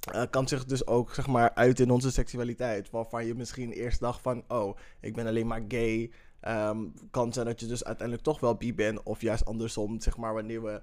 eh, 0.06 0.24
kan 0.30 0.48
zich 0.48 0.66
dus 0.66 0.88
ook 0.88 1.14
zeg 1.14 1.28
maar 1.28 1.54
uit 1.54 1.80
in 1.80 1.92
onze 1.92 2.12
seksualiteit. 2.12 2.90
Waarvan 2.90 3.26
je 3.26 3.36
misschien 3.36 3.72
eerst 3.72 4.00
dacht 4.00 4.22
van, 4.22 4.44
oh, 4.48 4.78
ik 5.00 5.14
ben 5.14 5.28
alleen 5.28 5.48
maar 5.48 5.64
gay. 5.68 6.12
Ehm, 6.40 6.78
kan 7.12 7.34
zijn 7.34 7.46
dat 7.46 7.60
je 7.60 7.66
dus 7.66 7.84
uiteindelijk 7.84 8.28
toch 8.28 8.40
wel 8.40 8.56
bi 8.56 8.74
bent. 8.74 9.04
Of 9.04 9.22
juist 9.22 9.46
andersom, 9.46 10.02
zeg 10.02 10.18
maar, 10.18 10.34
wanneer 10.34 10.64
we 10.64 10.82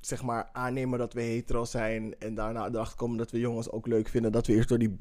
zeg 0.00 0.22
maar 0.22 0.48
aannemen 0.52 0.98
dat 0.98 1.12
we 1.12 1.20
hetero 1.20 1.64
zijn 1.64 2.18
en 2.18 2.34
daarna 2.34 2.68
erachter 2.68 2.96
komen 2.96 3.16
dat 3.16 3.30
we 3.30 3.38
jongens 3.38 3.70
ook 3.70 3.86
leuk 3.86 4.08
vinden, 4.08 4.32
dat 4.32 4.46
we 4.46 4.54
eerst 4.54 4.68
door 4.68 4.78
die 4.78 4.96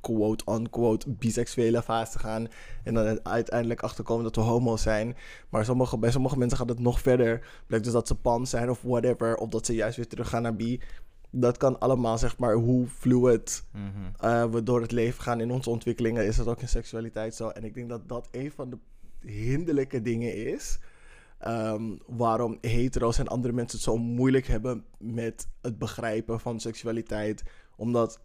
quote-unquote 0.00 1.10
biseksuele 1.10 1.82
fase 1.82 2.18
gaan 2.18 2.48
en 2.84 2.94
dan 2.94 3.26
uiteindelijk 3.26 3.82
achterkomen 3.82 4.24
dat 4.24 4.36
we 4.36 4.42
homo 4.42 4.76
zijn. 4.76 5.16
Maar 5.48 5.64
sommige, 5.64 5.98
bij 5.98 6.10
sommige 6.10 6.38
mensen 6.38 6.58
gaat 6.58 6.68
het 6.68 6.78
nog 6.78 7.00
verder. 7.00 7.46
Blijkt 7.66 7.84
dus 7.84 7.94
dat 7.94 8.06
ze 8.06 8.14
pan 8.14 8.46
zijn 8.46 8.70
of 8.70 8.82
whatever, 8.82 9.36
of 9.36 9.48
dat 9.48 9.66
ze 9.66 9.74
juist 9.74 9.96
weer 9.96 10.08
terug 10.08 10.28
gaan 10.28 10.42
naar 10.42 10.56
bi. 10.56 10.80
Dat 11.38 11.56
kan 11.56 11.78
allemaal, 11.78 12.18
zeg 12.18 12.38
maar, 12.38 12.54
hoe 12.54 12.86
fluid 12.86 13.64
Mhm. 13.72 13.84
eh, 14.20 14.44
we 14.50 14.62
door 14.62 14.80
het 14.80 14.92
leven 14.92 15.22
gaan 15.22 15.40
in 15.40 15.50
onze 15.50 15.70
ontwikkelingen, 15.70 16.26
is 16.26 16.36
dat 16.36 16.46
ook 16.46 16.60
in 16.60 16.68
seksualiteit 16.68 17.34
zo. 17.34 17.48
En 17.48 17.64
ik 17.64 17.74
denk 17.74 17.88
dat 17.88 18.08
dat 18.08 18.28
een 18.30 18.50
van 18.50 18.70
de 18.70 18.78
hinderlijke 19.28 20.02
dingen 20.02 20.34
is. 20.52 20.78
ehm, 21.38 21.96
waarom 22.06 22.58
hetero's 22.60 23.18
en 23.18 23.28
andere 23.28 23.52
mensen 23.54 23.76
het 23.78 23.86
zo 23.86 23.96
moeilijk 23.96 24.46
hebben 24.46 24.84
met 24.98 25.48
het 25.62 25.78
begrijpen 25.78 26.40
van 26.40 26.60
seksualiteit. 26.60 27.42
Omdat 27.76 28.20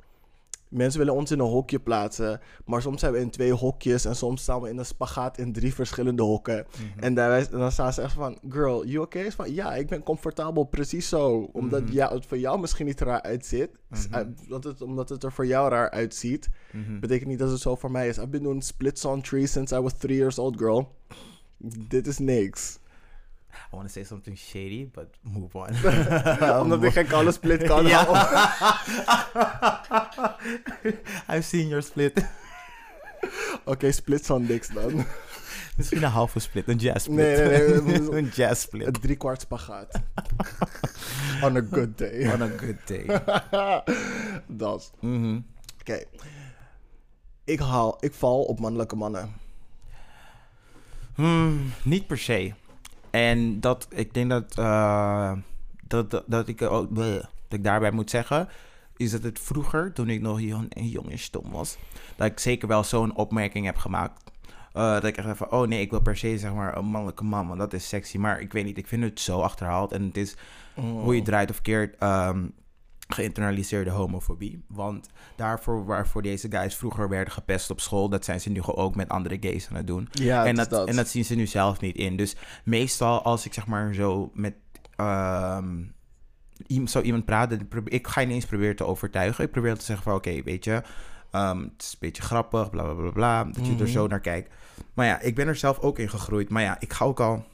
mensen 0.72 1.00
willen 1.00 1.14
ons 1.14 1.32
in 1.32 1.40
een 1.40 1.46
hokje 1.46 1.80
plaatsen. 1.80 2.40
Maar 2.66 2.82
soms 2.82 3.00
zijn 3.00 3.14
we 3.14 3.20
in 3.20 3.30
twee 3.30 3.54
hokjes. 3.54 4.06
En 4.06 4.16
soms 4.16 4.42
staan 4.42 4.62
we 4.62 4.70
in 4.70 4.78
een 4.78 4.86
spagaat 4.86 5.38
in 5.38 5.54
drie 5.54 5.74
verschillende 5.74 6.24
hokken. 6.24 6.66
En, 7.00 7.14
daar, 7.14 7.50
dan 7.50 7.72
staan 7.72 7.94
ze 7.94 8.02
echt 8.02 8.14
van: 8.14 8.38
Girl, 8.50 8.86
you 8.86 9.04
okay? 9.06 9.24
Is 9.24 9.36
van 9.36 9.54
ja, 9.54 9.76
ik 9.76 9.88
ben 9.88 10.04
comfortabel, 10.04 10.64
precies 10.64 11.10
zo. 11.10 11.50
Omdat 11.54 11.84
Mhm. 11.84 11.94
ja, 11.94 12.14
het 12.14 12.26
voor 12.26 12.38
jou 12.38 12.60
misschien 12.60 12.86
niet 12.86 13.02
raar 13.02 13.22
uitziet. 13.22 13.70
Mhm. 13.90 14.20
uh, 14.20 14.20
dat 14.50 14.64
het, 14.64 14.82
omdat 14.82 15.10
het 15.10 15.24
er 15.24 15.32
voor 15.32 15.46
jou 15.46 15.70
raar 15.70 15.90
uitziet. 15.90 16.50
Mhm. 16.72 17.00
Betekent 17.00 17.30
niet 17.30 17.40
dat 17.40 17.52
het 17.52 17.60
zo 17.60 17.76
voor 17.76 17.92
mij 17.92 18.08
is. 18.08 18.18
I've 18.18 18.28
been 18.28 18.44
doing 18.44 18.64
splits 18.64 19.06
on 19.06 19.22
trees 19.22 19.52
since 19.52 19.76
I 19.76 19.80
was 19.80 19.94
three 19.94 20.18
years 20.18 20.38
old, 20.40 20.58
girl. 20.58 20.96
Dit 21.88 22.08
is 22.08 22.18
niks. 22.18 22.80
I 23.72 23.76
want 23.76 23.88
to 23.88 23.94
say 23.94 24.04
something 24.04 24.38
shady, 24.38 24.86
but 24.86 25.08
move 25.22 25.56
on. 25.56 25.70
Omdat 26.62 26.84
ik 26.84 26.92
geen 26.92 27.08
koude 27.08 27.32
split 27.32 27.64
kan. 27.64 27.86
I've 31.30 31.44
seen 31.44 31.68
your 31.68 31.82
split. 31.82 32.26
Oké, 33.66 33.92
splits 33.92 34.30
on 34.30 34.46
dicks 34.46 34.68
dan. 34.68 35.06
Misschien 35.78 36.04
een 36.04 36.10
halve 36.10 36.40
split, 36.40 36.68
een 36.68 36.78
jazz 36.78 37.04
split. 37.04 37.18
Nee, 37.18 37.38
nee, 37.38 37.82
nee. 37.82 38.12
een 38.12 38.32
jazz 38.34 38.62
split. 38.62 38.88
Een 38.88 38.94
driekwart 38.94 39.42
spagaat. 39.42 40.02
on 41.44 41.58
a 41.58 41.62
good 41.72 41.98
day. 41.98 42.34
On 42.34 42.42
a 42.42 42.50
good 42.58 42.78
day. 42.86 43.22
dat. 44.48 44.92
Mhm. 45.00 45.40
Oké. 45.80 46.04
Ik 47.44 47.60
haal, 47.60 47.98
ik 48.00 48.14
val 48.14 48.44
op 48.44 48.60
mannelijke 48.60 48.96
mannen. 48.96 49.34
Hmm, 51.16 51.72
niet 51.84 52.08
per 52.08 52.18
se. 52.18 52.54
En 53.12 53.60
dat, 53.60 53.88
ik 53.90 54.14
denk 54.14 54.30
dat, 54.30 54.58
eh, 54.58 55.34
dat, 55.88 56.12
dat, 56.12 56.24
dat 56.28 56.48
ik, 56.48 56.62
ook 56.62 56.94
bleh, 56.94 57.14
dat 57.14 57.60
ik 57.60 57.64
daarbij 57.64 57.92
moet 57.92 58.10
zeggen, 58.10 58.48
is 58.98 59.12
dat 59.12 59.24
het 59.24 59.40
vroeger, 59.40 59.94
toen 59.94 60.10
ik 60.10 60.22
nog 60.22 60.42
jong, 60.42 60.68
jong 60.74 61.12
en 61.12 61.20
stom 61.20 61.52
was, 61.52 61.78
dat 62.16 62.28
ik 62.28 62.40
zeker 62.40 62.68
wel 62.68 62.84
zo'n 62.84 63.16
opmerking 63.16 63.66
heb 63.66 63.78
gemaakt. 63.78 64.32
Eh, 64.74 64.94
dat 64.94 65.04
ik 65.04 65.18
echt 65.18 65.38
van, 65.38 65.52
oh 65.52 65.68
nee, 65.68 65.82
ik 65.82 65.90
wil 65.90 66.02
per 66.02 66.18
se 66.18 66.38
zeg 66.38 66.54
maar 66.54 66.78
een 66.78 66.86
mannelijke 66.86 67.24
man, 67.24 67.48
want 67.48 67.60
dat 67.60 67.74
is 67.74 67.88
sexy. 67.88 68.18
Maar 68.18 68.42
ik 68.42 68.54
weet 68.54 68.66
niet, 68.66 68.78
ik 68.78 68.88
vind 68.88 69.04
het 69.04 69.20
zo 69.20 69.42
achterhaald. 69.42 69.92
En 69.92 70.04
het 70.04 70.18
is, 70.18 70.36
hoe 70.74 71.16
je 71.16 71.22
draait 71.22 71.50
of 71.50 71.62
keert, 71.62 71.96
ehm, 71.98 72.44
geïnternaliseerde 73.14 73.90
homofobie. 73.90 74.64
Want 74.68 75.10
daarvoor 75.36 75.86
waarvoor 75.86 76.22
deze 76.22 76.48
guys 76.52 76.76
vroeger 76.76 77.10
werden 77.10 77.34
gepest 77.34 77.70
op 77.70 77.80
school, 77.82 78.10
dat 78.10 78.26
zijn 78.26 78.42
ze 78.42 78.50
nu 78.50 78.62
gewoon 78.62 78.86
ook 78.86 78.96
met 78.96 79.10
andere 79.10 79.38
gays 79.40 79.68
aan 79.70 79.76
het 79.76 79.88
doen. 79.88 80.08
Ja, 80.12 80.46
en, 80.46 80.56
dat, 80.56 80.70
dat. 80.70 80.88
en 80.88 80.96
dat 80.96 81.08
zien 81.08 81.26
ze 81.26 81.36
nu 81.36 81.46
zelf 81.48 81.80
niet 81.82 81.96
in. 81.96 82.16
Dus 82.18 82.36
meestal 82.64 83.22
als 83.22 83.46
ik 83.46 83.54
zeg 83.54 83.68
maar 83.68 83.94
zo 83.94 84.32
met 84.34 84.54
iem- 86.68 86.88
zo 86.88 87.02
iemand 87.02 87.26
praat, 87.26 87.58
ik 87.86 88.08
ga 88.08 88.22
je 88.22 88.28
niet 88.28 88.36
eens 88.36 88.46
proberen 88.46 88.76
te 88.76 88.86
overtuigen. 88.86 89.44
Ik 89.44 89.52
probeer 89.52 89.78
te 89.78 89.86
zeggen 89.86 90.04
van 90.06 90.16
oké, 90.16 90.42
weet 90.44 90.64
je, 90.64 90.82
ehm, 91.32 91.60
het 91.62 91.82
is 91.82 91.92
een 91.92 91.98
beetje 92.00 92.24
grappig, 92.24 92.70
bla 92.70 92.84
bla 92.84 92.94
bla 92.94 93.12
bla, 93.12 93.44
dat 93.44 93.66
je 93.66 93.72
er 93.72 93.78
Mhm. 93.78 93.88
zo 93.88 94.08
naar 94.08 94.20
kijkt. 94.20 94.54
Maar 94.94 95.06
ja, 95.06 95.20
ik 95.20 95.36
ben 95.36 95.48
er 95.48 95.56
zelf 95.56 95.80
ook 95.80 96.00
in 96.00 96.10
gegroeid. 96.10 96.50
Maar 96.50 96.62
ja, 96.64 96.76
ik 96.80 96.94
ga 96.94 97.06
ook 97.06 97.20
al 97.20 97.46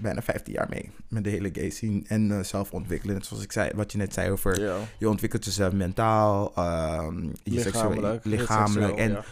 bijna 0.00 0.22
15 0.22 0.52
jaar 0.54 0.66
mee 0.70 0.90
met 1.08 1.24
de 1.24 1.30
hele 1.30 1.50
gay 1.52 1.70
scene 1.70 2.02
en 2.06 2.30
eh, 2.38 2.42
zelf 2.44 2.72
ontwikkelen. 2.72 3.22
Zoals 3.22 3.42
ik 3.42 3.52
zei, 3.52 3.70
wat 3.74 3.92
je 3.92 3.98
net 3.98 4.12
zei 4.14 4.30
over 4.30 4.60
je 4.98 5.08
ontwikkelt 5.08 5.44
jezelf 5.44 5.72
mentaal, 5.72 6.52
ehm, 6.54 7.22
je 7.42 7.60
seksueel- 7.60 7.90
Lichamelijk. 7.90 8.24
lichamelijk. 8.24 8.98
En 8.98 9.10
ja. 9.10 9.24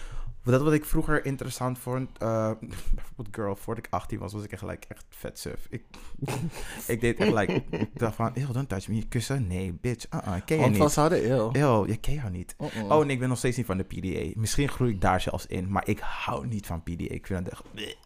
dat 0.44 0.62
wat 0.62 0.72
ik 0.72 0.84
vroeger 0.84 1.24
interessant 1.24 1.78
vond, 1.78 2.10
eh, 2.18 2.50
bijvoorbeeld 2.94 3.28
girl, 3.30 3.56
voordat 3.56 3.84
ik 3.86 3.92
18 3.92 4.18
was, 4.18 4.32
was 4.32 4.44
ik 4.44 4.52
echt, 4.52 4.62
like, 4.62 4.86
echt 4.88 5.04
vet 5.08 5.38
suf. 5.38 5.66
Ik, 5.70 5.82
ik 6.86 7.00
deed 7.00 7.18
echt 7.18 7.32
like, 7.32 7.62
ik 7.70 7.98
dacht 7.98 8.14
van, 8.14 8.30
ew, 8.34 8.52
don't 8.52 8.68
touch 8.68 8.88
me, 8.88 9.02
kussen? 9.08 9.46
Nee, 9.46 9.78
bitch, 9.80 10.06
uh-uh, 10.14 10.32
ken 10.44 10.56
je 10.56 10.60
Want 10.62 10.72
niet. 10.72 10.82
vasthouden, 10.82 11.30
eeuw. 11.30 11.50
Ew, 11.52 11.88
je 11.88 11.96
ken 11.96 12.14
jou 12.14 12.30
niet. 12.30 12.54
Uh-uh. 12.60 12.90
Oh, 12.90 13.02
en 13.02 13.10
ik 13.10 13.18
ben 13.18 13.28
nog 13.28 13.38
steeds 13.38 13.56
niet 13.56 13.66
van 13.66 13.76
de 13.76 13.84
PDA. 13.84 14.40
Misschien 14.40 14.68
groei 14.68 14.90
ik 14.92 15.00
daar 15.00 15.20
zelfs 15.20 15.46
in, 15.46 15.70
maar 15.70 15.88
ik 15.88 15.98
hou 15.98 16.46
niet 16.46 16.66
van 16.66 16.82
PDA. 16.82 17.04
Ik 17.08 17.26
vind 17.26 17.38
het 17.44 17.48
echt... 17.48 17.62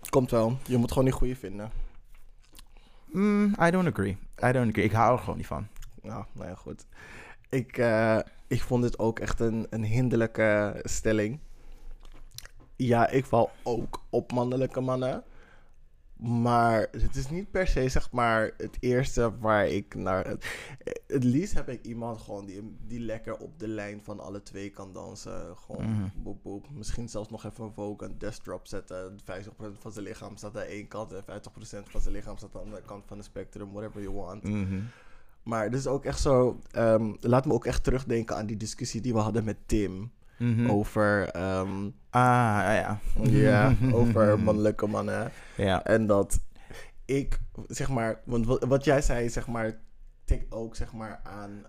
Komt 0.09 0.31
wel. 0.31 0.59
Je 0.67 0.77
moet 0.77 0.89
gewoon 0.89 1.05
die 1.05 1.15
goede 1.15 1.37
vinden. 1.37 1.71
Mm, 3.13 3.55
I 3.61 3.71
don't 3.71 3.87
agree. 3.87 4.17
I 4.43 4.53
don't 4.53 4.69
agree. 4.69 4.85
Ik 4.85 4.93
hou 4.93 5.13
er 5.13 5.19
gewoon 5.19 5.37
niet 5.37 5.47
van. 5.47 5.67
Nou, 6.03 6.25
nou 6.33 6.49
ja, 6.49 6.55
goed. 6.55 6.87
Ik, 7.49 7.79
eh, 7.79 8.19
ik 8.47 8.61
vond 8.61 8.83
dit 8.83 8.99
ook 8.99 9.19
echt 9.19 9.41
een, 9.41 9.67
een 9.71 9.85
hinderlijke 9.85 10.81
stelling. 10.83 11.39
Ja, 12.77 13.09
ik 13.09 13.25
val 13.25 13.51
ook 13.63 14.03
op 14.11 14.33
mannelijke 14.33 14.81
mannen. 14.81 15.25
Maar 16.23 16.89
het 16.91 17.17
is 17.17 17.31
niet 17.31 17.51
per 17.51 17.67
se, 17.67 17.89
zeg 17.89 18.11
maar, 18.13 18.51
het 18.57 18.77
eerste 18.81 19.39
waar 19.39 19.67
ik 19.69 19.95
naar... 19.95 20.27
Het, 20.27 20.45
het 21.07 21.25
liefst 21.25 21.55
heb 21.55 21.69
ik 21.69 21.85
iemand 21.85 22.21
gewoon 22.21 22.47
die, 22.47 22.77
die 22.87 23.01
lekker 23.01 23.37
op 23.37 23.59
de 23.59 23.69
lijn 23.69 24.01
van 24.03 24.21
alle 24.21 24.43
twee 24.43 24.71
kan 24.71 24.93
dansen. 24.93 25.57
Gewoon 25.57 26.11
boep 26.17 26.43
boep. 26.43 26.67
Misschien 26.71 27.09
zelfs 27.09 27.31
nog 27.31 27.45
even 27.45 27.65
een 27.65 27.73
Vogue, 27.73 28.09
een 28.09 28.19
death 28.19 28.45
drop 28.45 28.67
zetten. 28.67 29.19
50% 29.21 29.25
van 29.79 29.93
zijn 29.93 30.05
lichaam 30.05 30.37
staat 30.37 30.57
aan 30.57 30.63
één 30.63 30.89
kant 30.89 31.13
en 31.13 31.23
50% 31.23 31.25
van 31.85 32.01
zijn 32.01 32.15
lichaam 32.15 32.37
staat 32.37 32.55
aan 32.55 32.61
de 32.61 32.67
andere 32.67 32.83
kant 32.87 33.05
van 33.07 33.19
de 33.19 33.25
spectrum. 33.25 33.73
Whatever 33.73 34.03
you 34.03 34.15
want. 34.15 34.43
Mhm. 34.43 34.81
Maar 35.43 35.65
het 35.65 35.75
is 35.75 35.87
ook 35.87 36.05
echt 36.05 36.21
zo. 36.21 36.59
ehm, 36.71 37.13
laat 37.21 37.47
me 37.47 37.53
ook 37.53 37.67
echt 37.67 37.85
terugdenken 37.85 38.37
aan 38.37 38.47
die 38.47 38.57
discussie 38.57 39.01
die 39.01 39.13
we 39.13 39.19
hadden 39.19 39.45
met 39.45 39.57
Tim. 39.67 40.13
Mhm. 40.43 40.71
Over, 40.71 41.29
ehm, 41.29 41.91
Ah, 42.11 42.21
ja, 42.65 42.99
ja. 43.23 43.75
over 43.93 44.39
mannelijke 44.39 44.87
mannen. 44.87 45.31
Ja. 45.57 45.85
En 45.85 46.07
dat 46.07 46.41
ik, 47.05 47.41
zeg 47.69 47.89
maar, 47.89 48.21
want 48.25 48.47
wat, 48.47 48.65
wat 48.65 48.85
jij 48.85 49.03
zei, 49.03 49.29
zeg 49.29 49.47
maar, 49.47 49.81
tikt 50.25 50.53
ook, 50.53 50.77
zeg 50.77 50.93
maar, 50.93 51.21
aan. 51.23 51.65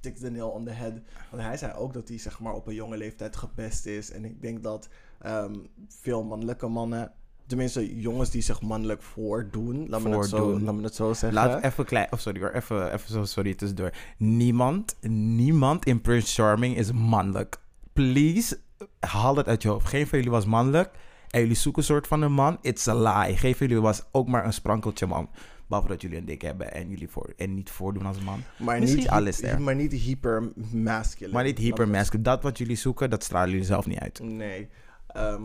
tikt 0.00 0.20
de 0.20 0.30
nail 0.30 0.48
on 0.50 0.64
the 0.64 0.70
head. 0.70 0.92
Want 1.30 1.42
hij 1.42 1.56
zei 1.56 1.72
ook 1.72 1.92
dat 1.92 2.08
hij, 2.08 2.18
zeg 2.18 2.40
maar, 2.40 2.52
op 2.54 2.66
een 2.66 2.74
jonge 2.74 2.96
leeftijd 2.96 3.36
gepest 3.36 3.86
is. 3.86 4.10
En 4.10 4.24
ik 4.24 4.42
denk 4.42 4.62
dat 4.62 4.88
ehm, 5.18 5.54
veel 5.88 6.24
mannelijke 6.24 6.66
mannen. 6.68 7.12
Tenminste, 7.50 8.00
jongens 8.00 8.30
die 8.30 8.42
zich 8.42 8.62
mannelijk 8.62 9.02
voordoen. 9.02 9.88
Laat 9.88 10.02
me, 10.02 10.16
het 10.16 10.28
zo, 10.28 10.60
laat 10.60 10.74
me 10.74 10.82
het 10.82 10.94
zo 10.94 11.12
zeggen. 11.12 11.32
Laat 11.32 11.62
even 11.62 11.84
klein... 11.84 12.06
Oh, 12.10 12.18
sorry 12.18 12.40
hoor. 12.40 12.50
Even, 12.50 12.92
even 12.92 13.08
zo 13.12 13.24
sorry 13.24 13.54
tussendoor. 13.54 13.92
Niemand, 14.16 14.96
niemand 15.08 15.84
in 15.84 16.00
Prince 16.00 16.42
Charming 16.42 16.76
is 16.76 16.92
mannelijk. 16.92 17.56
Please, 17.92 18.58
haal 19.00 19.36
het 19.36 19.46
uit 19.46 19.62
je 19.62 19.68
hoofd. 19.68 19.86
Geen 19.86 20.06
van 20.06 20.18
jullie 20.18 20.32
was 20.32 20.44
mannelijk. 20.44 20.90
En 21.30 21.40
jullie 21.40 21.56
zoeken 21.56 21.82
een 21.82 21.88
soort 21.88 22.06
van 22.06 22.22
een 22.22 22.32
man. 22.32 22.58
It's 22.60 22.88
a 22.88 22.94
lie. 22.94 23.36
Geen 23.36 23.54
van 23.54 23.66
jullie 23.66 23.82
was 23.82 24.02
ook 24.10 24.28
maar 24.28 24.44
een 24.44 24.52
sprankeltje 24.52 25.06
man. 25.06 25.28
Behalve 25.66 25.88
dat 25.88 26.00
jullie 26.02 26.18
een 26.18 26.24
dik 26.24 26.42
hebben 26.42 26.72
en 26.72 26.88
jullie 26.88 27.08
voor, 27.08 27.32
en 27.36 27.54
niet 27.54 27.70
voordoen 27.70 28.06
als 28.06 28.16
een 28.16 28.24
man. 28.24 28.42
Maar 28.58 28.78
Misschien 28.78 29.00
niet, 29.00 29.10
alles 29.10 29.42
er. 29.42 29.60
maar 29.60 29.74
niet 29.74 29.92
hyper 29.92 30.52
masculine. 30.72 31.34
Maar 31.34 31.44
niet 31.44 31.58
hypermasculine. 31.58 32.24
Dat 32.24 32.42
wat 32.42 32.58
jullie 32.58 32.76
zoeken, 32.76 33.10
dat 33.10 33.24
stralen 33.24 33.50
jullie 33.50 33.64
zelf 33.64 33.86
niet 33.86 33.98
uit. 33.98 34.20
Nee. 34.22 34.68
Ehm, 35.06 35.42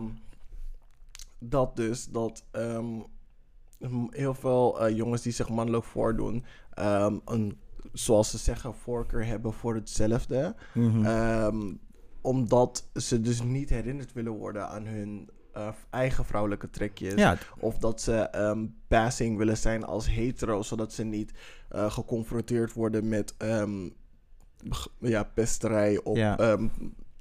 dat 1.40 1.76
dus, 1.76 2.06
dat 2.06 2.46
ehm, 2.52 3.00
heel 4.10 4.34
veel 4.34 4.80
eh, 4.80 4.96
jongens 4.96 5.22
die 5.22 5.32
zich 5.32 5.50
mannelijk 5.50 5.84
voordoen, 5.84 6.46
ehm, 6.74 7.18
een, 7.26 7.60
zoals 7.94 8.30
ze 8.30 8.38
zeggen, 8.38 8.76
voorkeur 8.76 9.26
hebben 9.26 9.54
voor 9.54 9.76
hetzelfde. 9.76 10.56
Mhm. 10.74 11.06
Ehm, 11.06 11.74
omdat 12.22 12.90
ze 12.94 13.22
dus 13.22 13.42
niet 13.42 13.70
herinnerd 13.70 14.14
willen 14.14 14.32
worden 14.32 14.70
aan 14.70 14.86
hun 14.86 15.30
eh, 15.54 15.68
eigen 15.90 16.26
vrouwelijke 16.26 16.70
trekjes. 16.70 17.14
ja, 17.14 17.38
Of 17.60 17.78
dat 17.78 18.02
ze 18.02 18.14
ehm, 18.14 18.66
passing 18.88 19.38
willen 19.38 19.58
zijn 19.58 19.84
als 19.84 20.10
hetero, 20.10 20.62
zodat 20.62 20.94
ze 20.94 21.04
niet 21.04 21.34
eh, 21.70 21.92
geconfronteerd 21.92 22.74
worden 22.74 23.08
met 23.08 23.36
ja, 25.00 25.24
pesterij 25.24 26.04
op 26.04 26.16
Ja. 26.16 26.58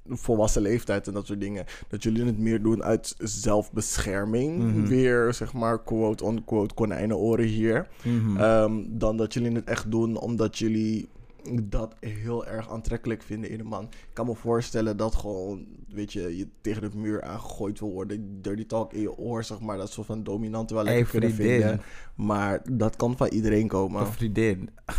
Volwassen 0.09 0.61
leeftijd 0.61 1.07
en 1.07 1.13
dat 1.13 1.25
soort 1.25 1.39
dingen. 1.39 1.65
Dat 1.87 2.03
jullie 2.03 2.25
het 2.25 2.37
meer 2.39 2.61
doen 2.61 2.83
uit 2.83 3.15
zelfbescherming. 3.17 4.57
Mhm. 4.63 4.85
Weer, 4.87 5.33
zeg 5.33 5.53
maar, 5.53 5.83
quote-unquote 5.83 6.73
konijnenoren 6.73 7.45
hier. 7.45 7.87
Mhm. 8.03 8.37
Ehm, 8.37 8.83
dan 8.87 9.17
dat 9.17 9.33
jullie 9.33 9.51
het 9.51 9.65
echt 9.69 9.91
doen 9.91 10.17
omdat 10.17 10.57
jullie 10.57 11.07
dat 11.63 11.95
heel 11.99 12.45
erg 12.45 12.69
aantrekkelijk 12.71 13.21
vinden 13.23 13.49
in 13.49 13.59
een 13.59 13.65
man. 13.65 13.83
Ik 13.83 14.13
kan 14.13 14.25
me 14.25 14.35
voorstellen 14.35 14.97
dat 14.97 15.15
gewoon, 15.15 15.65
weet 15.89 16.13
je, 16.13 16.37
je 16.37 16.47
tegen 16.61 16.81
de 16.91 16.97
muur 16.97 17.21
aangegooid 17.23 17.79
wil 17.79 17.91
worden. 17.91 18.41
Dirty 18.41 18.65
talk 18.65 18.93
in 18.93 19.01
je 19.01 19.17
oor, 19.17 19.43
zeg 19.43 19.59
maar. 19.59 19.77
Dat 19.77 19.91
soort 19.91 20.07
van 20.07 20.23
dominant 20.23 20.69
wel 20.69 20.85
Hey, 20.85 20.93
lekker 20.93 21.11
kunnen 21.11 21.33
vriendin. 21.33 21.59
vinden. 21.61 21.81
Maar 22.15 22.61
dat 22.71 22.95
kan 22.95 23.17
van 23.17 23.27
iedereen 23.27 23.67
komen. 23.67 24.01
Een 24.01 24.07
vriendin. 24.11 24.69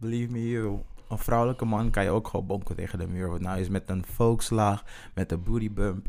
Believe 0.00 0.32
me 0.32 0.48
you. 0.48 0.78
Een 1.10 1.18
vrouwelijke 1.18 1.64
man 1.64 1.90
kan 1.90 2.04
je 2.04 2.10
ook 2.10 2.28
gewoon 2.28 2.46
bonken 2.46 2.76
tegen 2.76 2.98
de 2.98 3.06
muur. 3.06 3.28
Want 3.28 3.40
nou 3.40 3.60
is 3.60 3.68
met 3.68 3.88
een 3.88 4.04
volkslag, 4.04 4.84
met 5.14 5.32
een 5.32 5.42
booty 5.42 5.72
bump. 5.72 6.06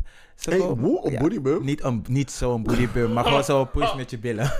Hey, 0.49 0.59
hoe? 0.59 1.05
Een 1.05 1.41
Ja? 1.43 1.59
Niet, 1.59 1.83
een, 1.83 2.05
niet 2.09 2.31
zo'n 2.31 2.63
booty 2.63 2.87
bump, 2.93 3.13
maar 3.13 3.23
gewoon 3.23 3.43
zo'n 3.43 3.69
push 3.69 3.95
met 3.95 4.09
je 4.09 4.19
billen. 4.19 4.51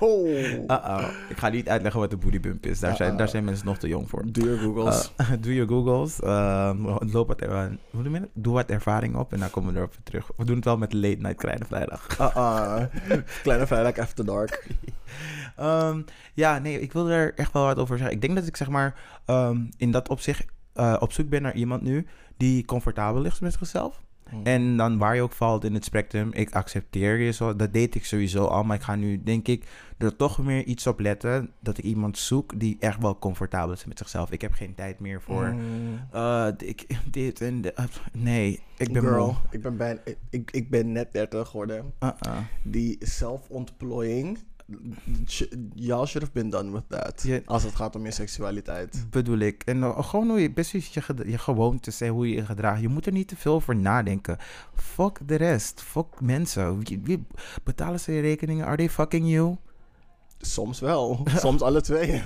Oh. 0.00 0.28
Uh-oh. 0.30 1.08
Ik 1.28 1.36
ga 1.38 1.48
niet 1.48 1.68
uitleggen 1.68 2.00
wat 2.00 2.12
een 2.12 2.18
booty 2.18 2.40
bump 2.40 2.66
is. 2.66 2.80
Daar 2.80 2.96
zijn, 2.96 3.16
daar 3.16 3.28
zijn 3.28 3.44
mensen 3.44 3.66
nog 3.66 3.78
te 3.78 3.88
jong 3.88 4.08
voor. 4.08 4.22
Doe 4.26 4.50
je 4.50 4.58
Googles. 4.58 5.12
Uh, 5.20 5.30
doe 5.40 5.54
je 5.54 5.66
Googles. 5.66 6.20
Uh, 6.20 6.70
loop 6.98 7.28
wat, 7.28 7.40
er- 7.40 7.78
hoe 7.90 8.02
je 8.02 8.10
dat? 8.10 8.28
Doe 8.32 8.52
wat 8.52 8.70
ervaring 8.70 9.16
op 9.16 9.32
en 9.32 9.38
dan 9.38 9.50
komen 9.50 9.72
we 9.72 9.78
erop 9.78 9.94
terug. 10.02 10.30
We 10.36 10.44
doen 10.44 10.56
het 10.56 10.64
wel 10.64 10.76
met 10.76 10.92
late 10.92 11.16
night 11.18 11.36
kleine 11.36 11.64
vrijdag. 11.64 12.06
Ah, 12.18 12.36
ah. 12.36 12.82
Kleine 13.42 13.66
vrijdag 13.66 13.98
after 13.98 14.24
dark. 14.24 14.66
Ehm, 15.56 16.02
ja, 16.34 16.58
nee, 16.58 16.80
ik 16.80 16.92
wil 16.92 17.08
er 17.10 17.34
echt 17.34 17.52
wel 17.52 17.64
wat 17.64 17.78
over 17.78 17.96
zeggen. 17.98 18.14
Ik 18.14 18.20
denk 18.22 18.34
dat 18.34 18.46
ik 18.46 18.56
zeg 18.56 18.68
maar 18.68 18.94
ehm, 19.24 19.60
in 19.76 19.90
dat 19.90 20.08
opzicht 20.08 20.44
eh, 20.72 20.96
op 20.98 21.12
zoek 21.12 21.28
ben 21.28 21.42
naar 21.42 21.54
iemand 21.54 21.82
nu 21.82 22.06
die 22.36 22.64
comfortabel 22.64 23.20
ligt 23.20 23.40
met 23.40 23.52
zichzelf. 23.52 24.00
En 24.42 24.76
dan 24.76 24.98
waar 24.98 25.14
je 25.14 25.22
ook 25.22 25.32
valt 25.32 25.64
in 25.64 25.74
het 25.74 25.84
spectrum, 25.84 26.30
ik 26.32 26.50
accepteer 26.52 27.16
je 27.18 27.32
zo. 27.32 27.56
Dat 27.56 27.72
deed 27.72 27.94
ik 27.94 28.04
sowieso 28.04 28.44
al, 28.44 28.64
maar 28.64 28.76
ik 28.76 28.82
ga 28.82 28.94
nu 28.94 29.22
denk 29.22 29.48
ik 29.48 29.64
er 29.98 30.16
toch 30.16 30.38
meer 30.38 30.64
iets 30.64 30.86
op 30.86 31.00
letten 31.00 31.50
dat 31.60 31.78
ik 31.78 31.84
iemand 31.84 32.18
zoek 32.18 32.60
die 32.60 32.76
echt 32.80 33.00
wel 33.02 33.18
comfortabel 33.18 33.72
is 33.74 33.84
met 33.84 33.98
zichzelf. 33.98 34.30
Ik 34.30 34.40
heb 34.40 34.52
geen 34.52 34.74
tijd 34.74 35.00
meer 35.00 35.22
voor 35.22 35.46
Mm. 35.48 36.00
eh, 36.12 36.48
ik, 36.56 36.86
dit 37.10 37.40
en 37.40 37.60
de, 37.60 37.74
nee, 38.12 38.60
ik 38.76 38.92
ben 38.92 39.02
Girl, 39.02 39.26
moe. 39.26 39.34
ik 39.50 39.62
ben, 39.62 39.76
bijna, 39.76 40.00
ik, 40.30 40.50
ik 40.50 40.70
ben 40.70 40.92
net 40.92 41.12
30 41.12 41.48
geworden. 41.48 41.92
Uh-uh. 42.00 42.36
Die 42.62 42.96
zelfontplooiing. 43.00 44.38
Y'all 45.74 46.06
should 46.06 46.22
have 46.22 46.32
been 46.32 46.50
done 46.50 46.72
with 46.72 46.88
that. 46.88 47.22
Ja. 47.22 47.40
Als 47.44 47.62
het 47.62 47.74
gaat 47.74 47.96
om 47.96 48.04
je 48.04 48.10
seksualiteit. 48.10 49.06
Bedoel 49.10 49.38
ik. 49.38 49.62
En 49.62 49.78
uh, 49.78 50.02
gewoon 50.02 50.28
hoe 50.28 50.40
je, 50.40 50.50
precies 50.50 50.88
je, 50.88 51.02
je 51.26 51.38
gewoontes 51.38 52.00
en 52.00 52.08
hoe 52.08 52.28
je 52.28 52.34
je 52.34 52.44
gedraagt. 52.44 52.80
Je 52.80 52.88
moet 52.88 53.06
er 53.06 53.12
niet 53.12 53.28
te 53.28 53.36
veel 53.36 53.54
over 53.54 53.76
nadenken. 53.76 54.38
Fuck 54.74 55.18
de 55.26 55.34
rest. 55.34 55.82
Fuck 55.82 56.20
mensen. 56.20 56.82
Betalen 57.64 58.00
ze 58.00 58.12
je 58.12 58.20
rekeningen? 58.20 58.66
Are 58.66 58.76
they 58.76 58.90
fucking 58.90 59.30
you? 59.30 59.56
Soms 60.38 60.80
wel. 60.80 61.26
Soms 61.36 61.62
alle 61.62 61.80
twee. 61.80 62.22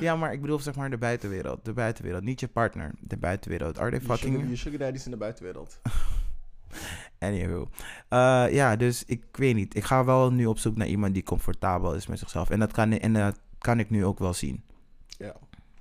Ja, 0.00 0.16
maar 0.16 0.32
ik 0.32 0.40
bedoel 0.40 0.58
zeg 0.58 0.74
maar 0.74 0.90
de 0.90 0.98
buitenwereld. 0.98 1.64
De 1.64 1.72
buitenwereld. 1.72 2.24
Niet 2.24 2.40
je 2.40 2.48
partner. 2.48 2.94
De 3.00 3.16
buitenwereld. 3.16 3.78
Are 3.78 3.90
they 3.90 4.00
fucking 4.00 4.20
sugar, 4.20 4.38
you? 4.38 4.50
je 4.50 4.56
sugar 4.56 4.78
daddies 4.78 5.04
in 5.04 5.10
de 5.10 5.16
buitenwereld. 5.16 5.80
Anywho. 7.18 7.68
Uh, 8.10 8.46
ja, 8.50 8.76
dus 8.76 9.04
ik 9.04 9.24
weet 9.32 9.54
niet. 9.54 9.74
Ik 9.76 9.84
ga 9.84 10.04
wel 10.04 10.32
nu 10.32 10.46
op 10.46 10.58
zoek 10.58 10.76
naar 10.76 10.86
iemand 10.86 11.14
die 11.14 11.22
comfortabel 11.22 11.94
is 11.94 12.06
met 12.06 12.18
zichzelf. 12.18 12.50
En 12.50 12.58
dat 12.58 12.72
kan, 12.72 12.92
en 12.92 13.12
dat 13.12 13.38
kan 13.58 13.78
ik 13.78 13.90
nu 13.90 14.04
ook 14.04 14.18
wel 14.18 14.34
zien. 14.34 14.62
Ja. 15.06 15.34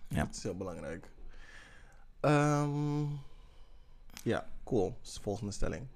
Ja. 0.07 0.23
Dat 0.23 0.35
is 0.35 0.43
heel 0.43 0.57
belangrijk. 0.57 1.09
Ehm, 2.19 3.03
ja, 4.23 4.47
cool. 4.63 4.97
Volgende 5.01 5.51
stelling. 5.51 5.87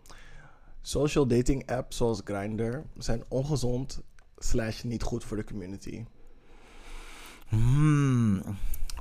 Social 0.81 1.27
dating 1.27 1.71
apps 1.71 1.97
zoals 1.97 2.21
Grindr 2.23 2.81
zijn 2.97 3.23
ongezond 3.27 4.01
slash 4.37 4.83
niet 4.83 5.03
goed 5.03 5.23
voor 5.23 5.37
de 5.37 5.43
community. 5.43 6.05
Hmm, 7.47 8.41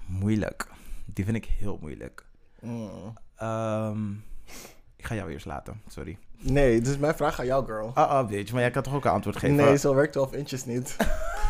moeilijk. 0.06 0.68
Die 1.04 1.24
vind 1.24 1.36
ik 1.36 1.44
heel 1.44 1.78
moeilijk. 1.80 2.26
Mm. 2.60 3.14
Ehm, 3.34 4.12
ik 5.00 5.06
ga 5.06 5.14
jou 5.14 5.30
eerst 5.30 5.46
laten, 5.46 5.80
sorry. 5.86 6.18
Nee, 6.38 6.80
is 6.80 6.98
mijn 6.98 7.14
vraag 7.14 7.40
aan 7.40 7.46
jou, 7.46 7.66
girl. 7.66 7.90
Ah, 7.94 8.08
ah, 8.08 8.28
bitch, 8.28 8.52
maar 8.52 8.60
jij 8.60 8.70
kan 8.70 8.82
toch 8.82 8.94
ook 8.94 9.04
een 9.04 9.10
antwoord 9.10 9.36
geven? 9.36 9.56
Nee, 9.56 9.78
zo 9.78 9.94
werkt 9.94 10.12
12 10.12 10.32
inches 10.32 10.64
niet. 10.64 10.96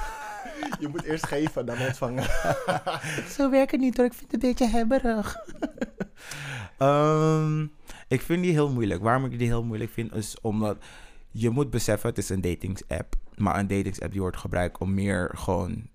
Je 0.80 0.88
moet 0.88 1.02
eerst 1.02 1.26
geven, 1.26 1.66
dan 1.66 1.78
ontvangen. 1.78 2.24
Zo 3.36 3.50
werkt 3.50 3.70
het 3.70 3.80
niet 3.80 3.96
hoor, 3.96 4.06
ik 4.06 4.14
vind 4.14 4.32
het 4.32 4.42
een 4.42 4.48
beetje 4.48 4.68
hebberig. 4.68 5.36
Ehm, 6.78 7.66
ik 8.08 8.20
vind 8.20 8.42
die 8.42 8.52
heel 8.52 8.70
moeilijk. 8.70 9.02
Waarom 9.02 9.24
ik 9.24 9.38
die 9.38 9.46
heel 9.46 9.64
moeilijk 9.64 9.90
vind, 9.90 10.14
is 10.14 10.40
omdat 10.40 10.76
je 11.30 11.50
moet 11.50 11.70
beseffen, 11.70 12.08
het 12.08 12.18
is 12.18 12.28
een 12.28 12.40
datingsapp. 12.40 13.14
Maar 13.36 13.58
een 13.58 13.66
datingsapp 13.66 14.12
die 14.12 14.20
wordt 14.20 14.36
gebruikt 14.36 14.78
om 14.78 14.94
meer 14.94 15.30
gewoon... 15.34 15.88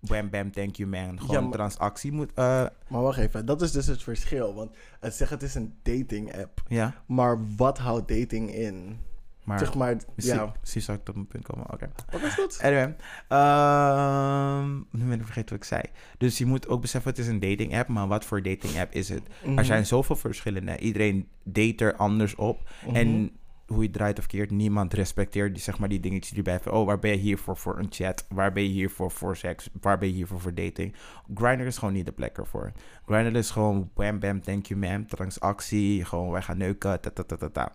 Bam, 0.00 0.30
bam, 0.30 0.50
thank 0.52 0.76
you 0.76 0.88
man. 0.88 1.18
Gewoon 1.20 1.34
Ja, 1.36 1.40
maar- 1.40 1.50
transactie 1.52 2.12
moet... 2.12 2.30
eh, 2.34 2.66
Maar 2.88 3.02
wacht 3.02 3.18
even, 3.18 3.46
dat 3.46 3.62
is 3.62 3.72
dus 3.72 3.86
het 3.86 4.02
verschil. 4.02 4.54
Want 4.54 4.76
het 5.00 5.14
zegt 5.14 5.30
het 5.30 5.42
is 5.42 5.54
een 5.54 5.74
dating 5.82 6.36
app. 6.36 6.62
ja, 6.68 6.94
Maar 7.06 7.38
wat 7.56 7.78
houdt 7.78 8.08
dating 8.08 8.54
in? 8.54 8.98
maar... 9.44 9.58
zeg 9.58 9.74
maar, 9.74 9.96
Misschien, 10.14 10.36
ja. 10.38 10.52
misschien 10.60 10.82
zou 10.82 10.98
ik 10.98 11.04
tot 11.04 11.14
mijn 11.14 11.26
punt 11.26 11.44
komen. 11.44 11.72
Oké. 11.72 11.90
Wat 12.10 12.22
is 12.22 12.36
dat? 12.36 12.58
Anyway, 12.62 12.96
ehm, 13.28 14.74
nu 14.90 15.04
ben 15.08 15.18
ik 15.18 15.24
vergeten 15.24 15.48
wat 15.50 15.58
ik 15.58 15.64
zei. 15.64 15.82
Dus 16.18 16.38
je 16.38 16.46
moet 16.46 16.68
ook 16.68 16.80
beseffen, 16.80 17.10
het 17.10 17.18
is 17.20 17.26
een 17.28 17.40
dating 17.40 17.76
app, 17.78 17.88
maar 17.88 18.08
wat 18.08 18.24
voor 18.24 18.42
dating 18.42 18.78
app 18.80 18.92
is 18.92 19.08
het? 19.08 19.22
Mhm. 19.44 19.58
Er 19.58 19.64
zijn 19.64 19.86
zoveel 19.86 20.16
verschillende. 20.16 20.78
Iedereen 20.78 21.28
date 21.42 21.84
er 21.84 21.96
anders 21.96 22.34
op. 22.34 22.70
Mhm. 22.86 22.94
En 22.96 23.30
hoe 23.66 23.82
je 23.82 23.90
draait 23.90 24.18
of 24.18 24.26
keert, 24.26 24.50
niemand 24.50 24.94
respecteert 24.94 25.54
die, 25.54 25.62
zeg 25.62 25.78
maar, 25.78 25.88
die 25.88 26.00
dingetjes 26.00 26.32
die 26.32 26.42
bij 26.42 26.60
oh, 26.66 26.86
waar 26.86 26.98
ben 26.98 27.10
je 27.10 27.16
hier 27.16 27.38
voor 27.38 27.78
een 27.78 27.86
chat? 27.90 28.26
Waar 28.28 28.52
ben 28.52 28.62
je 28.62 28.68
hier 28.68 28.90
voor 28.90 29.36
seks? 29.36 29.70
Waar 29.80 29.98
ben 29.98 30.08
je 30.08 30.14
hier 30.14 30.26
voor 30.26 30.54
dating? 30.54 30.94
Grindr 31.34 31.64
is 31.66 31.78
gewoon 31.78 31.94
niet 31.94 32.06
de 32.06 32.12
plek 32.12 32.38
ervoor. 32.38 32.72
Grindr 33.06 33.38
is 33.38 33.50
gewoon 33.50 33.90
bam 33.94 34.18
bam, 34.18 34.40
thank 34.40 34.66
you 34.66 34.80
ma'am, 34.80 35.06
transactie, 35.06 36.04
gewoon 36.04 36.30
wij 36.30 36.42
gaan 36.42 36.58
neuken, 36.58 37.00
ta 37.00 37.10
ta 37.10 37.22
ta 37.22 37.36
ta 37.36 37.48
ta. 37.48 37.72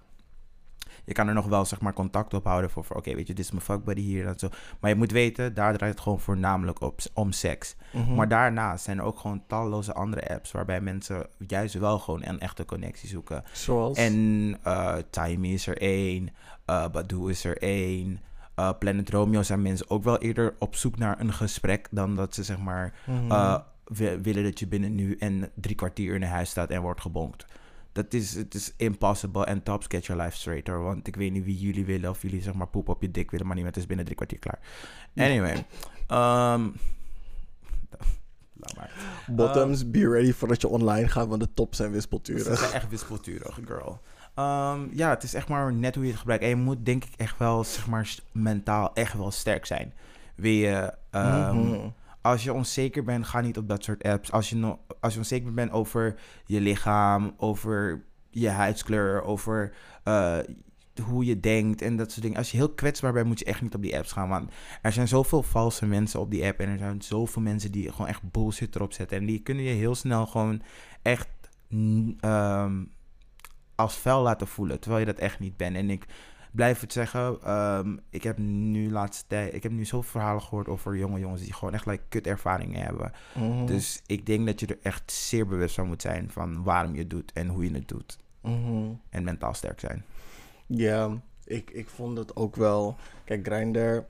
Je 1.06 1.14
kan 1.14 1.28
er 1.28 1.34
nog 1.34 1.46
wel 1.46 1.66
zeg 1.66 1.82
maar 1.82 1.94
contact 1.94 2.34
op 2.34 2.44
houden 2.46 2.70
voor, 2.70 2.84
voor 2.86 2.96
oké, 2.96 3.16
weet 3.16 3.28
je, 3.28 3.34
dit 3.34 3.46
is 3.46 3.52
mijn 3.52 3.64
fuckbuddy 3.64 4.02
hier 4.02 4.28
en 4.28 4.40
zo. 4.40 4.50
Maar 4.80 4.90
je 4.90 4.96
moet 4.96 5.12
weten, 5.12 5.54
daar 5.54 5.78
draait 5.78 5.94
het 5.94 6.02
gewoon 6.02 6.20
voornamelijk 6.20 6.82
op, 6.82 7.00
om 7.14 7.32
seks. 7.32 7.76
Mhm. 7.94 8.14
Maar 8.16 8.28
daarnaast 8.28 8.84
zijn 8.84 8.98
er 8.98 9.04
ook 9.04 9.20
gewoon 9.20 9.44
talloze 9.48 9.94
andere 9.94 10.30
apps 10.30 10.52
waarbij 10.52 10.82
mensen 10.82 11.26
juist 11.48 11.74
wel 11.74 12.00
gewoon 12.00 12.22
een 12.26 12.40
echte 12.40 12.66
connectie 12.66 13.10
zoeken. 13.10 13.44
Zoals? 13.52 13.98
En 13.98 14.58
eh 14.64 14.96
Time 15.10 15.48
is 15.48 15.68
er 15.68 15.78
één, 15.82 16.30
eh 16.66 16.88
Badoo 16.92 17.28
is 17.28 17.44
er 17.46 17.58
één. 17.58 18.20
eh, 18.56 18.70
Planet 18.80 19.10
Romeo 19.10 19.44
zijn 19.44 19.62
mensen 19.62 19.90
ook 19.90 20.04
wel 20.04 20.18
eerder 20.18 20.56
op 20.60 20.76
zoek 20.76 20.98
naar 20.98 21.20
een 21.20 21.34
gesprek 21.34 21.88
dan 21.92 22.16
dat 22.16 22.36
ze 22.36 22.44
zeg 22.44 22.58
maar 22.60 22.94
Mhm. 23.06 23.60
wi- 23.86 24.22
willen 24.22 24.44
dat 24.44 24.60
je 24.60 24.68
binnen 24.68 24.96
nu 24.96 25.16
en 25.20 25.50
drie 25.56 25.76
kwartier 25.76 26.16
in 26.16 26.22
een 26.22 26.28
huis 26.30 26.50
staat 26.50 26.70
en 26.70 26.82
wordt 26.82 27.02
gebonkt. 27.02 27.46
Dat 27.92 28.14
is, 28.14 28.36
het 28.36 28.54
is 28.54 28.74
impossible 28.78 29.46
en 29.46 29.64
tops 29.64 29.86
get 29.90 30.06
your 30.06 30.22
life 30.24 30.38
straight 30.38 30.68
hoor. 30.68 30.84
Want 30.84 31.08
ik 31.08 31.16
weet 31.16 31.32
niet 31.32 31.44
wie 31.44 31.58
jullie 31.58 31.86
willen 31.86 32.10
of 32.10 32.22
jullie 32.22 32.42
zeg 32.42 32.54
maar 32.54 32.68
poep 32.68 32.90
op 32.90 33.02
je 33.02 33.12
dik 33.12 33.32
willen, 33.32 33.46
maar 33.46 33.56
niemand 33.56 33.78
is 33.78 33.86
binnen 33.86 34.06
drie 34.06 34.18
kwartier 34.18 34.40
klaar. 34.40 34.60
Anyway. 35.16 35.66
ehm. 36.08 36.70
Bottoms, 39.28 39.92
be 39.92 40.10
ready 40.10 40.34
voordat 40.34 40.62
je 40.62 40.68
online 40.68 41.08
gaat, 41.08 41.28
want 41.28 41.42
de 41.42 41.54
tops 41.54 41.78
zijn 41.78 41.90
Ze 41.90 41.96
wispelturig. 41.96 42.58
zijn 42.60 42.72
echt 42.72 42.90
wispelturig, 42.90 43.60
girl. 43.66 44.00
Ehm, 44.36 44.80
ja, 44.94 45.10
het 45.10 45.24
is 45.24 45.34
echt 45.34 45.48
maar 45.48 45.74
net 45.74 45.96
hoe 45.96 46.04
je 46.04 46.10
het 46.10 46.20
gebruikt. 46.20 46.44
En 46.44 46.50
je 46.50 46.56
moet 46.56 46.86
denk 46.86 47.04
ik 47.04 47.14
echt 47.18 47.38
wel, 47.38 47.64
zeg 47.64 47.88
maar, 47.88 48.16
mentaal 48.32 48.94
echt 48.94 49.14
wel 49.14 49.32
sterk 49.32 49.66
zijn. 49.66 49.94
Wil 50.36 50.52
je, 50.52 50.94
ehm, 51.10 51.56
Mhm. 51.58 51.88
Als 52.22 52.44
je 52.44 52.54
onzeker 52.54 53.04
bent, 53.04 53.26
ga 53.26 53.42
niet 53.42 53.58
op 53.58 53.68
dat 53.68 53.84
soort 53.84 54.04
apps. 54.04 54.32
Als 54.32 54.50
je, 54.50 54.56
no 54.56 54.80
als 55.00 55.14
je 55.14 55.20
onzeker 55.20 55.54
bent 55.54 55.72
over 55.72 56.20
je 56.46 56.62
lichaam, 56.62 57.34
over 57.38 58.04
je 58.30 58.50
huidskleur, 58.50 59.24
over 59.24 59.74
eh, 60.04 60.38
hoe 61.04 61.26
je 61.26 61.40
denkt 61.40 61.82
en 61.82 61.96
dat 61.96 62.12
soort 62.12 62.22
dingen. 62.22 62.38
Als 62.38 62.52
je 62.52 62.58
heel 62.58 62.74
kwetsbaar 62.74 63.14
bent, 63.14 63.28
moet 63.28 63.40
je 63.40 63.46
echt 63.46 63.62
niet 63.62 63.76
op 63.76 63.82
die 63.82 63.98
apps 63.98 64.12
gaan. 64.12 64.30
Want 64.30 64.52
er 64.82 64.92
zijn 64.92 65.08
zoveel 65.08 65.44
valse 65.44 65.86
mensen 65.86 66.20
op 66.20 66.32
die 66.32 66.46
app. 66.46 66.60
En 66.60 66.70
er 66.70 66.78
zijn 66.78 67.02
zoveel 67.02 67.42
mensen 67.42 67.72
die 67.72 67.92
gewoon 67.92 68.08
echt 68.08 68.32
bullshit 68.32 68.76
erop 68.76 68.94
zetten. 68.94 69.18
En 69.18 69.26
die 69.26 69.40
kunnen 69.40 69.64
je 69.64 69.70
heel 69.70 69.96
snel 69.96 70.26
gewoon 70.26 70.62
echt 71.02 71.30
ehm, 72.20 72.84
als 73.76 73.96
vuil 73.96 74.22
laten 74.22 74.48
voelen. 74.48 74.80
Terwijl 74.80 75.06
je 75.06 75.12
dat 75.12 75.22
echt 75.22 75.40
niet 75.40 75.58
bent. 75.58 75.76
En 75.76 75.90
ik 75.90 76.06
blijf 76.52 76.80
het 76.80 76.94
zeggen. 76.94 77.42
ehm, 77.44 77.98
ik 78.10 78.24
heb 78.24 78.38
nu 78.38 78.92
laatste 78.92 79.24
tijd. 79.28 79.54
Ik 79.54 79.64
heb 79.64 79.72
nu 79.72 79.86
zoveel 79.86 80.12
verhalen 80.12 80.42
gehoord 80.42 80.68
over 80.68 80.98
jonge 80.98 81.20
jongens 81.20 81.42
die 81.42 81.54
gewoon 81.54 81.74
echt 81.74 81.86
like, 81.86 82.04
kut 82.10 82.28
ervaringen 82.28 82.84
hebben. 82.84 83.12
Mhm. 83.36 83.66
Dus 83.66 84.02
ik 84.06 84.26
denk 84.26 84.46
dat 84.46 84.60
je 84.60 84.66
er 84.66 84.80
echt 84.82 85.12
zeer 85.12 85.48
bewust 85.48 85.76
van 85.76 85.88
moet 85.88 86.02
zijn 86.02 86.32
van 86.32 86.64
waarom 86.64 86.94
je 86.94 87.00
het 87.00 87.10
doet 87.10 87.34
en 87.34 87.48
hoe 87.48 87.64
je 87.64 87.74
het 87.74 87.88
doet. 87.88 88.18
Mhm. 88.42 88.94
En 89.10 89.24
mentaal 89.24 89.54
sterk 89.54 89.80
zijn. 89.80 90.06
Ja, 90.66 91.22
ik, 91.44 91.70
ik 91.70 91.90
vond 91.90 92.18
het 92.18 92.36
ook 92.36 92.56
wel. 92.56 92.96
Kijk, 93.24 93.48
Grindr 93.48 94.04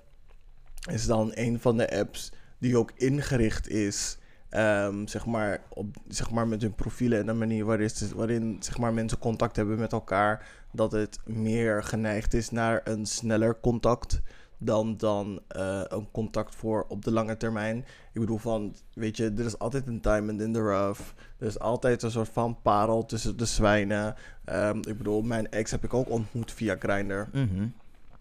is 0.90 1.06
dan 1.06 1.32
een 1.34 1.60
van 1.60 1.78
de 1.78 2.00
apps 2.00 2.32
die 2.58 2.78
ook 2.78 2.92
ingericht 2.96 3.68
is. 3.70 4.18
Ehm, 4.52 5.08
zeg, 5.08 5.26
maar 5.26 5.62
op, 5.70 5.96
zeg 6.08 6.32
maar 6.32 6.48
met 6.48 6.62
hun 6.62 6.76
profielen 6.76 7.20
en 7.20 7.26
de 7.26 7.34
manier 7.34 7.66
waarin, 7.66 7.90
waarin 8.16 8.58
zeg 8.60 8.78
maar, 8.78 8.94
mensen 8.94 9.20
contact 9.20 9.56
hebben 9.56 9.80
met 9.80 9.92
elkaar. 9.92 10.48
Dat 10.72 10.92
het 10.92 11.20
meer 11.26 11.84
geneigd 11.84 12.34
is 12.34 12.50
naar 12.50 12.82
een 12.84 13.06
sneller 13.06 13.60
contact 13.60 14.22
dan, 14.64 14.98
dan 14.98 15.42
eh, 15.48 15.82
een 15.88 16.12
contact 16.12 16.56
voor 16.56 16.86
op 16.88 17.06
de 17.06 17.12
lange 17.12 17.38
termijn. 17.38 17.78
Ik 18.14 18.20
bedoel 18.20 18.38
van, 18.38 18.76
weet 18.94 19.18
je, 19.18 19.34
er 19.38 19.46
is 19.46 19.60
altijd 19.60 19.88
een 19.88 20.02
diamond 20.02 20.42
in 20.42 20.54
the 20.54 20.60
rough. 20.60 21.02
Er 21.38 21.48
is 21.48 21.60
altijd 21.60 22.04
een 22.04 22.12
soort 22.12 22.30
van 22.30 22.58
parel 22.62 23.06
tussen 23.06 23.38
de 23.38 23.46
zwijnen. 23.46 24.16
Ehm, 24.46 24.78
ik 24.78 24.98
bedoel, 24.98 25.22
mijn 25.22 25.52
ex 25.52 25.72
heb 25.72 25.84
ik 25.84 25.94
ook 25.94 26.10
ontmoet 26.10 26.52
via 26.52 26.76
Grindr. 26.80 27.24
Mhm. 27.32 27.68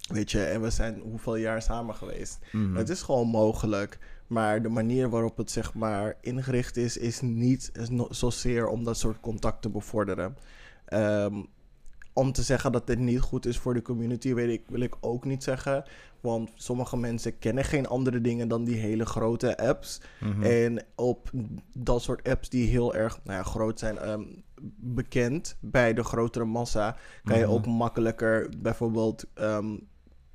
Weet 0.09 0.31
je, 0.31 0.45
en 0.45 0.61
we 0.61 0.71
zijn 0.71 1.01
hoeveel 1.01 1.37
jaar 1.37 1.63
samen 1.63 1.95
geweest. 1.95 2.39
Mhm. 2.53 2.77
Het 2.77 2.89
is 2.89 3.03
gewoon 3.03 3.29
mogelijk. 3.29 3.99
Maar 4.31 4.63
de 4.63 4.69
manier 4.69 5.09
waarop 5.11 5.37
het 5.37 5.51
zeg 5.51 5.75
maar 5.75 6.17
ingericht 6.21 6.77
is, 6.77 6.97
is 6.97 7.21
niet 7.21 7.73
zozeer 8.11 8.67
om 8.69 8.85
dat 8.85 8.99
soort 8.99 9.21
contact 9.21 9.63
te 9.63 9.69
bevorderen. 9.69 10.37
Ehm, 10.85 11.43
om 12.13 12.33
te 12.33 12.43
zeggen 12.43 12.73
dat 12.73 12.87
dit 12.87 12.99
niet 12.99 13.21
goed 13.21 13.47
is 13.47 13.59
voor 13.59 13.75
de 13.75 13.83
community, 13.83 14.35
weet 14.35 14.49
ik, 14.51 14.63
wil 14.69 14.81
ik 14.81 14.97
ook 15.01 15.25
niet 15.25 15.43
zeggen. 15.45 15.85
Want 16.21 16.51
sommige 16.55 16.97
mensen 16.97 17.39
kennen 17.39 17.65
geen 17.65 17.87
andere 17.87 18.21
dingen 18.21 18.49
dan 18.49 18.65
die 18.65 18.77
hele 18.77 19.07
grote 19.07 19.57
apps. 19.59 20.01
Mhm. 20.21 20.43
En 20.43 20.83
op 20.95 21.31
dat 21.73 22.03
soort 22.03 22.29
apps 22.29 22.49
die 22.49 22.69
heel 22.69 22.95
erg 22.95 23.21
nou 23.25 23.37
ja, 23.39 23.43
groot 23.45 23.79
zijn, 23.79 23.99
ehm, 23.99 24.23
bekend 24.77 25.57
bij 25.61 25.95
de 25.95 26.05
grotere 26.05 26.45
massa, 26.45 26.97
kan 27.25 27.39
je 27.39 27.45
Mhm. 27.45 27.53
ook 27.53 27.67
makkelijker 27.67 28.49
bijvoorbeeld 28.59 29.25
ehm, 29.35 29.77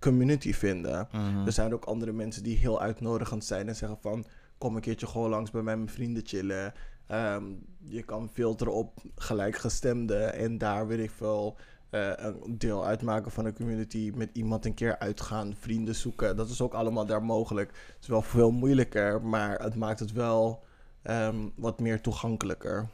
community 0.05 0.53
vinden. 0.53 1.07
Mhm. 1.11 1.45
Er 1.45 1.51
zijn 1.51 1.73
ook 1.73 1.85
andere 1.85 2.11
mensen 2.11 2.43
die 2.43 2.57
heel 2.57 2.81
uitnodigend 2.81 3.45
zijn 3.45 3.67
en 3.67 3.75
zeggen 3.75 3.97
van... 4.01 4.25
kom 4.57 4.75
een 4.75 4.81
keertje 4.81 5.07
gewoon 5.07 5.29
langs 5.29 5.51
bij 5.51 5.61
mij 5.61 5.75
mijn 5.77 5.89
vrienden 5.89 6.23
chillen. 6.25 6.73
Ehm, 7.07 7.43
je 7.79 8.03
kan 8.03 8.29
filteren 8.33 8.73
op 8.73 9.01
gelijkgestemden 9.15 10.33
en 10.33 10.57
daar 10.57 10.87
weet 10.87 10.99
ik 10.99 11.11
veel... 11.11 11.57
eh, 11.89 12.11
een 12.17 12.57
deel 12.57 12.85
uitmaken 12.85 13.31
van 13.31 13.45
een 13.45 13.53
community, 13.55 14.11
met 14.15 14.29
iemand 14.33 14.65
een 14.65 14.73
keer 14.73 14.99
uitgaan, 14.99 15.55
vrienden 15.59 15.95
zoeken. 15.95 16.35
Dat 16.35 16.49
is 16.49 16.61
ook 16.61 16.73
allemaal 16.73 17.05
daar 17.05 17.23
mogelijk. 17.23 17.69
Het 17.69 18.01
is 18.01 18.07
wel 18.07 18.21
veel 18.21 18.51
moeilijker, 18.51 19.21
maar 19.21 19.59
het 19.61 19.75
maakt 19.75 19.99
het 19.99 20.11
wel 20.11 20.63
ehm, 21.01 21.49
wat 21.55 21.79
meer 21.79 22.01
toegankelijker. 22.01 22.87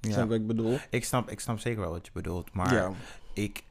Ja. 0.00 0.12
Snap 0.12 0.28
wat 0.28 0.36
ik 0.38 0.46
bedoel? 0.46 0.78
Ik, 0.90 1.04
snap, 1.04 1.30
ik 1.30 1.40
snap 1.40 1.58
zeker 1.58 1.80
wel 1.80 1.90
wat 1.90 2.06
je 2.06 2.12
bedoelt. 2.12 2.52
Maar 2.52 2.74
ja. 2.74 2.92
ik, 3.34 3.62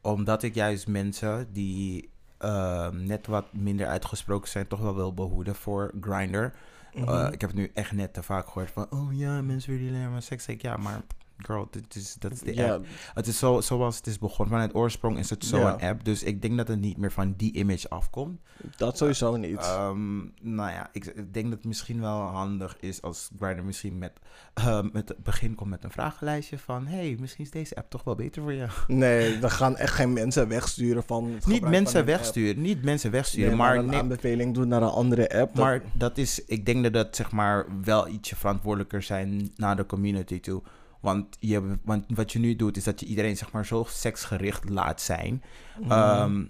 omdat 0.00 0.42
ik 0.42 0.54
juist 0.54 0.86
mensen 0.86 1.48
die 1.52 2.10
ehm, 2.38 3.04
net 3.04 3.26
wat 3.26 3.52
minder 3.52 3.86
uitgesproken 3.86 4.48
zijn, 4.48 4.66
toch 4.66 4.80
wel 4.80 4.94
wil 4.94 5.14
behoeden 5.14 5.54
voor 5.54 5.92
Grindr. 6.00 6.52
Mhm. 6.94 7.08
Eh, 7.08 7.32
ik 7.32 7.40
heb 7.40 7.50
het 7.50 7.58
nu 7.58 7.70
echt 7.74 7.92
net 7.92 8.14
te 8.14 8.22
vaak 8.22 8.46
gehoord 8.46 8.70
van, 8.70 8.86
oh 8.90 9.16
ja, 9.18 9.42
mensen 9.42 9.78
willen 9.78 9.94
alleen 9.94 10.10
maar 10.10 10.22
seks. 10.22 10.46
Ik, 10.46 10.62
ja, 10.62 10.76
maar 10.76 11.00
girl, 11.36 11.68
dit 11.70 11.94
is, 11.94 12.14
dat 12.18 12.32
is 12.32 12.40
de 12.40 12.72
app. 12.72 12.86
Het 13.14 13.26
is 13.26 13.38
zo, 13.38 13.60
zoals 13.60 13.96
het 13.96 14.06
is 14.06 14.18
begonnen. 14.18 14.54
Vanuit 14.54 14.74
oorsprong 14.74 15.18
is 15.18 15.30
het 15.30 15.44
zo 15.44 15.58
Ja. 15.58 15.72
een 15.74 15.88
app. 15.88 16.04
Dus 16.04 16.22
ik 16.22 16.42
denk 16.42 16.56
dat 16.56 16.68
het 16.68 16.80
niet 16.80 16.96
meer 16.96 17.12
van 17.12 17.34
die 17.36 17.52
image 17.52 17.88
afkomt. 17.88 18.40
dat 18.76 18.96
sowieso 18.98 19.36
niet. 19.36 19.58
Ehm, 19.58 20.16
nou 20.42 20.70
ja, 20.70 20.88
ik, 20.92 21.04
ik 21.04 21.34
denk 21.34 21.44
dat 21.48 21.54
het 21.58 21.64
misschien 21.64 22.00
wel 22.00 22.20
handig 22.20 22.76
is 22.80 23.02
als 23.02 23.30
Grindr 23.38 23.62
misschien 23.64 23.98
met, 23.98 24.12
eh, 24.54 24.80
met 24.92 25.08
het 25.08 25.22
begin 25.22 25.54
komt 25.54 25.70
met 25.70 25.84
een 25.84 25.90
vragenlijstje 25.90 26.58
van... 26.58 26.86
hey, 26.86 27.16
misschien 27.20 27.44
is 27.44 27.50
deze 27.50 27.74
app 27.76 27.90
toch 27.90 28.04
wel 28.04 28.14
beter 28.14 28.42
voor 28.42 28.52
je. 28.52 28.66
Nee, 28.86 29.38
we 29.38 29.50
gaan 29.50 29.76
echt 29.76 29.94
geen 29.94 30.12
mensen 30.12 30.48
wegsturen 30.48 31.02
van. 31.04 31.32
Niet 31.46 31.60
van 31.60 31.70
mensen 31.70 32.04
wegsturen, 32.04 32.62
niet 32.62 32.82
mensen 32.84 33.10
wegsturen, 33.10 33.48
Nee, 33.48 33.56
maar, 33.58 33.74
maar 33.76 33.84
een 33.84 33.94
aanbeveling 33.94 34.54
doen 34.54 34.68
naar 34.68 34.82
een 34.82 34.88
andere 34.88 35.22
app. 35.40 35.54
dat- 35.54 35.64
maar 35.64 35.82
dat 35.92 36.18
is, 36.18 36.44
ik 36.44 36.66
denk 36.66 36.82
dat 36.82 36.92
dat 36.92 37.16
zeg 37.16 37.30
maar 37.32 37.66
wel 37.82 38.08
ietsje 38.08 38.36
verantwoordelijker 38.36 39.02
zijn 39.02 39.50
naar 39.56 39.76
de 39.76 39.86
community 39.86 40.40
toe. 40.40 40.62
Want, 41.06 41.36
je, 41.40 41.78
want 41.84 42.04
wat 42.08 42.32
je 42.32 42.38
nu 42.38 42.56
doet 42.56 42.76
is 42.76 42.84
dat 42.84 43.00
je 43.00 43.06
iedereen 43.06 43.36
zeg 43.36 43.52
maar 43.52 43.66
zo 43.66 43.84
seksgericht 43.88 44.68
laat 44.68 45.00
zijn. 45.00 45.42
Mhm. 45.80 45.90
Ehm, 45.90 46.44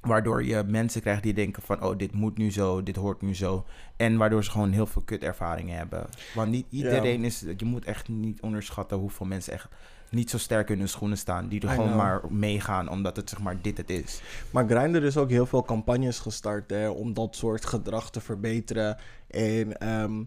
waardoor 0.00 0.44
je 0.44 0.62
mensen 0.66 1.00
krijgt 1.00 1.22
die 1.22 1.34
denken 1.34 1.62
van, 1.62 1.82
oh, 1.82 1.98
dit 1.98 2.12
moet 2.12 2.38
nu 2.38 2.52
zo, 2.52 2.82
dit 2.82 2.96
hoort 2.96 3.22
nu 3.22 3.34
zo. 3.34 3.66
En 3.96 4.16
waardoor 4.16 4.44
ze 4.44 4.50
gewoon 4.50 4.72
heel 4.72 4.86
veel 4.86 5.02
kutervaringen 5.02 5.76
hebben. 5.76 6.06
Want 6.34 6.50
niet 6.50 6.66
iedereen 6.70 7.24
is, 7.24 7.40
je 7.56 7.64
moet 7.64 7.84
echt 7.84 8.08
niet 8.08 8.40
onderschatten 8.40 8.98
hoeveel 8.98 9.26
mensen 9.26 9.52
echt 9.52 9.68
niet 10.10 10.30
zo 10.30 10.38
sterk 10.38 10.70
in 10.70 10.78
hun 10.78 10.88
schoenen 10.88 11.18
staan. 11.18 11.48
Die 11.48 11.60
er 11.60 11.68
I 11.68 11.70
gewoon 11.70 11.86
know. 11.86 11.98
maar 11.98 12.22
meegaan 12.30 12.88
omdat 12.88 13.16
het 13.16 13.28
zeg 13.28 13.40
maar 13.40 13.60
dit 13.60 13.76
het 13.76 13.90
is. 13.90 14.20
Maar 14.50 14.68
Grindr 14.68 15.02
is 15.02 15.16
ook 15.16 15.30
heel 15.30 15.46
veel 15.46 15.62
campagnes 15.62 16.18
gestart 16.18 16.70
hè, 16.70 16.88
om 16.88 17.14
dat 17.14 17.36
soort 17.36 17.64
gedrag 17.64 18.10
te 18.10 18.20
verbeteren. 18.20 18.96
En 19.26 19.78
ehm, 19.78 20.22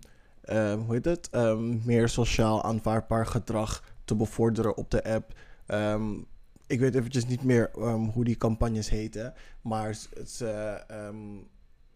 hoe 0.54 0.86
heet 0.94 1.06
het? 1.06 1.30
Ehm, 1.30 1.86
meer 1.86 2.10
sociaal 2.10 2.64
aanvaardbaar 2.64 3.26
gedrag 3.26 3.84
te 4.06 4.16
bevorderen 4.16 4.78
op 4.78 4.92
de 4.92 5.04
app. 5.04 5.34
Ehm, 5.66 6.14
ik 6.68 6.80
weet 6.80 6.96
eventjes 6.96 7.26
niet 7.28 7.44
meer 7.44 7.70
ehm, 7.76 8.00
hoe 8.04 8.24
die 8.24 8.38
campagnes 8.38 8.90
heten. 8.90 9.34
Maar 9.62 9.96
ze, 10.26 10.48
ehm, 10.88 11.16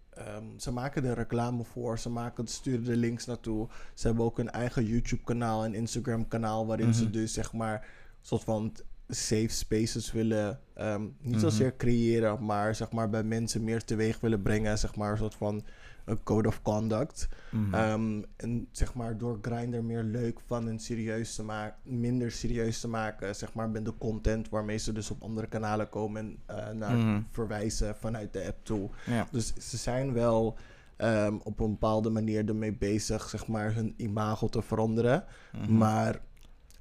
ehm, 0.10 0.44
ze 0.58 0.72
maken 0.72 1.04
er 1.06 1.16
reclame 1.16 1.64
voor. 1.64 2.00
Ze 2.00 2.10
maken, 2.10 2.48
sturen 2.48 2.84
de 2.84 2.96
links 2.98 3.26
naartoe. 3.26 3.68
Ze 3.94 4.08
hebben 4.08 4.26
ook 4.26 4.40
een 4.40 4.50
eigen 4.52 4.86
YouTube-kanaal 4.86 5.64
en 5.64 5.74
Instagram-kanaal. 5.76 6.68
Waarin 6.68 6.94
ze 6.94 7.04
Mhm. 7.04 7.12
dus 7.12 7.34
zeg 7.34 7.54
maar 7.54 7.74
een 7.74 8.26
soort 8.26 8.44
van 8.44 8.74
safe 9.08 9.48
spaces 9.50 10.12
willen. 10.12 10.60
ehm, 10.74 11.02
niet 11.02 11.32
Mhm. 11.36 11.40
zozeer 11.40 11.76
creëren, 11.76 12.46
maar 12.46 12.76
zeg 12.76 12.92
maar 12.92 13.10
bij 13.10 13.24
mensen 13.24 13.64
meer 13.64 13.84
teweeg 13.84 14.20
willen 14.20 14.42
brengen. 14.42 14.78
Zeg 14.78 14.96
maar 14.96 15.12
een 15.12 15.18
soort 15.18 15.36
van 15.36 15.64
een 16.10 16.24
code 16.24 16.48
of 16.48 16.62
conduct. 16.62 17.30
Mhm. 17.52 17.74
Ehm, 17.74 18.22
en 18.36 18.68
zeg 18.72 18.94
maar 18.94 19.18
door 19.18 19.38
Grindr 19.42 19.84
meer 19.84 20.04
leuk 20.04 20.40
van 20.46 20.68
en 20.70 20.80
serieus 20.80 21.36
te 21.36 21.44
maken, 21.44 21.78
minder 22.00 22.32
serieus 22.32 22.80
te 22.80 22.88
maken, 22.88 23.36
zeg 23.36 23.54
maar 23.54 23.70
met 23.70 23.86
de 23.86 23.94
content 23.98 24.50
waarmee 24.50 24.78
ze 24.78 24.92
dus 24.92 25.12
op 25.12 25.22
andere 25.24 25.48
kanalen 25.48 25.90
komen 25.90 26.22
en 26.22 26.58
eh, 26.68 26.74
naar 26.74 26.96
Mhm. 26.98 27.22
verwijzen 27.32 27.96
vanuit 27.96 28.34
de 28.34 28.46
app 28.46 28.58
toe. 28.66 28.90
ja. 29.06 29.28
Dus 29.32 29.54
ze 29.70 29.78
zijn 29.78 30.14
wel 30.14 30.58
ehm, 30.98 31.36
op 31.44 31.60
een 31.60 31.70
bepaalde 31.72 32.10
manier 32.10 32.48
ermee 32.48 32.74
bezig, 32.74 33.30
zeg 33.30 33.48
maar, 33.48 33.74
hun 33.74 33.94
imago 33.98 34.48
te 34.48 34.62
veranderen. 34.62 35.24
Mhm. 35.52 35.78
Maar 35.78 36.22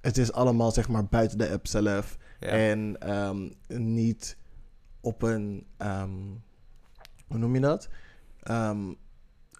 het 0.00 0.18
is 0.18 0.32
allemaal, 0.32 0.70
zeg 0.72 0.88
maar, 0.88 1.04
buiten 1.06 1.38
de 1.38 1.50
app 1.50 1.66
zelf. 1.66 2.18
Ja. 2.40 2.46
En 2.46 3.00
ehm, 3.00 3.48
niet 3.94 4.36
op 5.00 5.22
een, 5.22 5.66
hoe 7.28 7.38
noem 7.38 7.54
je 7.54 7.60
dat? 7.60 7.88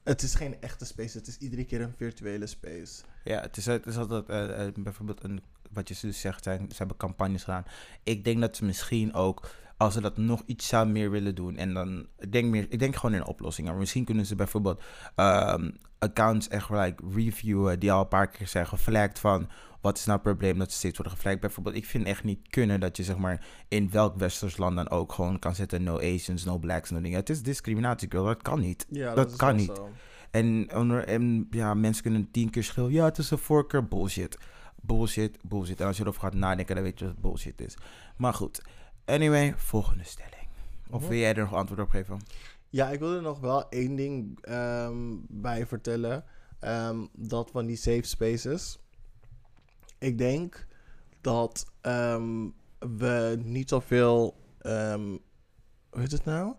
Het 0.08 0.22
is 0.22 0.34
geen 0.34 0.60
echte 0.60 0.84
space, 0.84 1.18
het 1.18 1.26
is 1.26 1.36
iedere 1.38 1.64
keer 1.64 1.80
een 1.80 1.94
virtuele 1.96 2.46
space. 2.46 3.02
Ja, 3.24 3.40
het 3.40 3.56
is, 3.56 3.66
het 3.66 3.86
is 3.86 3.96
altijd 3.96 4.28
eh, 4.28 4.66
eh, 4.66 4.74
bijvoorbeeld 4.74 5.24
een, 5.24 5.42
wat 5.70 5.88
je 5.88 6.12
zegt, 6.12 6.42
zijn, 6.44 6.66
ze 6.70 6.76
hebben 6.76 6.96
campagnes 6.96 7.44
gedaan. 7.44 7.64
Ik 8.02 8.24
denk 8.24 8.40
dat 8.40 8.56
ze 8.56 8.64
misschien 8.64 9.14
ook, 9.14 9.50
als 9.76 9.94
ze 9.94 10.00
dat 10.00 10.16
nog 10.16 10.42
iets 10.46 10.68
zou 10.68 10.88
meer 10.88 11.10
willen 11.10 11.34
doen, 11.34 11.56
en 11.56 11.74
dan, 11.74 12.06
ik 12.18 12.32
denk, 12.32 12.50
meer, 12.50 12.66
ik 12.68 12.78
denk 12.78 12.96
gewoon 12.96 13.14
in 13.14 13.24
oplossingen. 13.24 13.78
Misschien 13.78 14.04
kunnen 14.04 14.26
ze 14.26 14.34
bijvoorbeeld 14.34 14.82
ehm, 15.14 15.70
accounts 15.98 16.48
echt 16.48 16.70
like 16.70 17.02
reviewen 17.14 17.80
die 17.80 17.92
al 17.92 18.00
een 18.00 18.08
paar 18.08 18.28
keer 18.28 18.46
zijn 18.46 18.66
geflagd 18.66 19.18
van, 19.18 19.48
wat 19.80 19.98
is 19.98 20.04
nou 20.04 20.18
het 20.18 20.28
probleem 20.28 20.58
dat 20.58 20.70
ze 20.70 20.76
steeds 20.76 20.96
worden 20.96 21.16
geflagd. 21.16 21.40
Bijvoorbeeld, 21.40 21.76
ik 21.76 21.84
vind 21.86 22.06
echt 22.06 22.24
niet 22.24 22.48
kunnen 22.48 22.80
dat 22.80 22.96
je 22.96 23.02
zeg 23.02 23.16
maar 23.16 23.46
in 23.68 23.90
welk 23.90 24.16
westers 24.16 24.56
land 24.56 24.76
dan 24.76 24.90
ook 24.90 25.12
gewoon 25.12 25.38
kan 25.38 25.54
zetten 25.54 25.82
no 25.82 25.98
Asians, 25.98 26.44
no 26.44 26.58
blacks, 26.58 26.90
no 26.90 27.00
dingen. 27.00 27.18
Het 27.18 27.30
is 27.30 27.42
discriminatie, 27.42 28.10
girl, 28.10 28.24
dat 28.24 28.42
kan 28.42 28.60
niet. 28.60 28.86
Ja, 28.88 29.14
Dat 29.14 29.30
is 29.30 29.36
kan 29.36 29.56
niet. 29.56 29.72
zo. 29.76 29.90
En, 30.30 30.68
en 31.06 31.46
ja, 31.50 31.74
mensen 31.74 32.02
kunnen 32.02 32.30
tien 32.30 32.50
keer 32.50 32.64
schreeuwen. 32.64 32.92
Ja, 32.92 33.04
het 33.04 33.18
is 33.18 33.30
een 33.30 33.38
voorkeur. 33.38 33.88
Bullshit. 33.88 34.38
Bullshit, 34.82 35.38
bullshit. 35.42 35.80
En 35.80 35.86
als 35.86 35.96
je 35.96 36.02
erover 36.02 36.20
gaat 36.20 36.34
nadenken, 36.34 36.74
dan 36.74 36.84
weet 36.84 36.98
je 36.98 37.04
wat 37.04 37.18
bullshit 37.20 37.60
is. 37.60 37.76
Maar 38.16 38.34
goed. 38.34 38.62
Anyway, 39.04 39.54
volgende 39.56 40.04
stelling. 40.04 40.46
Of 40.90 41.08
wil 41.08 41.18
jij 41.18 41.34
er 41.34 41.42
nog 41.42 41.54
antwoord 41.54 41.80
op 41.80 41.88
geven? 41.90 42.20
Ja, 42.68 42.88
ik 42.90 42.98
wil 42.98 43.14
er 43.14 43.22
nog 43.22 43.40
wel 43.40 43.68
één 43.68 43.96
ding 43.96 44.38
ehm, 44.40 45.16
bij 45.28 45.66
vertellen. 45.66 46.24
Ehm, 46.60 47.06
dat 47.12 47.50
van 47.50 47.66
die 47.66 47.76
safe 47.76 48.02
spaces. 48.02 48.78
Ik 49.98 50.18
denk 50.18 50.66
dat 51.20 51.66
ehm, 51.80 52.48
we 52.78 53.38
niet 53.42 53.68
zoveel. 53.68 54.36
ehm 54.58 55.16
hoe 55.90 56.00
heet 56.00 56.12
het 56.12 56.24
nou? 56.24 56.54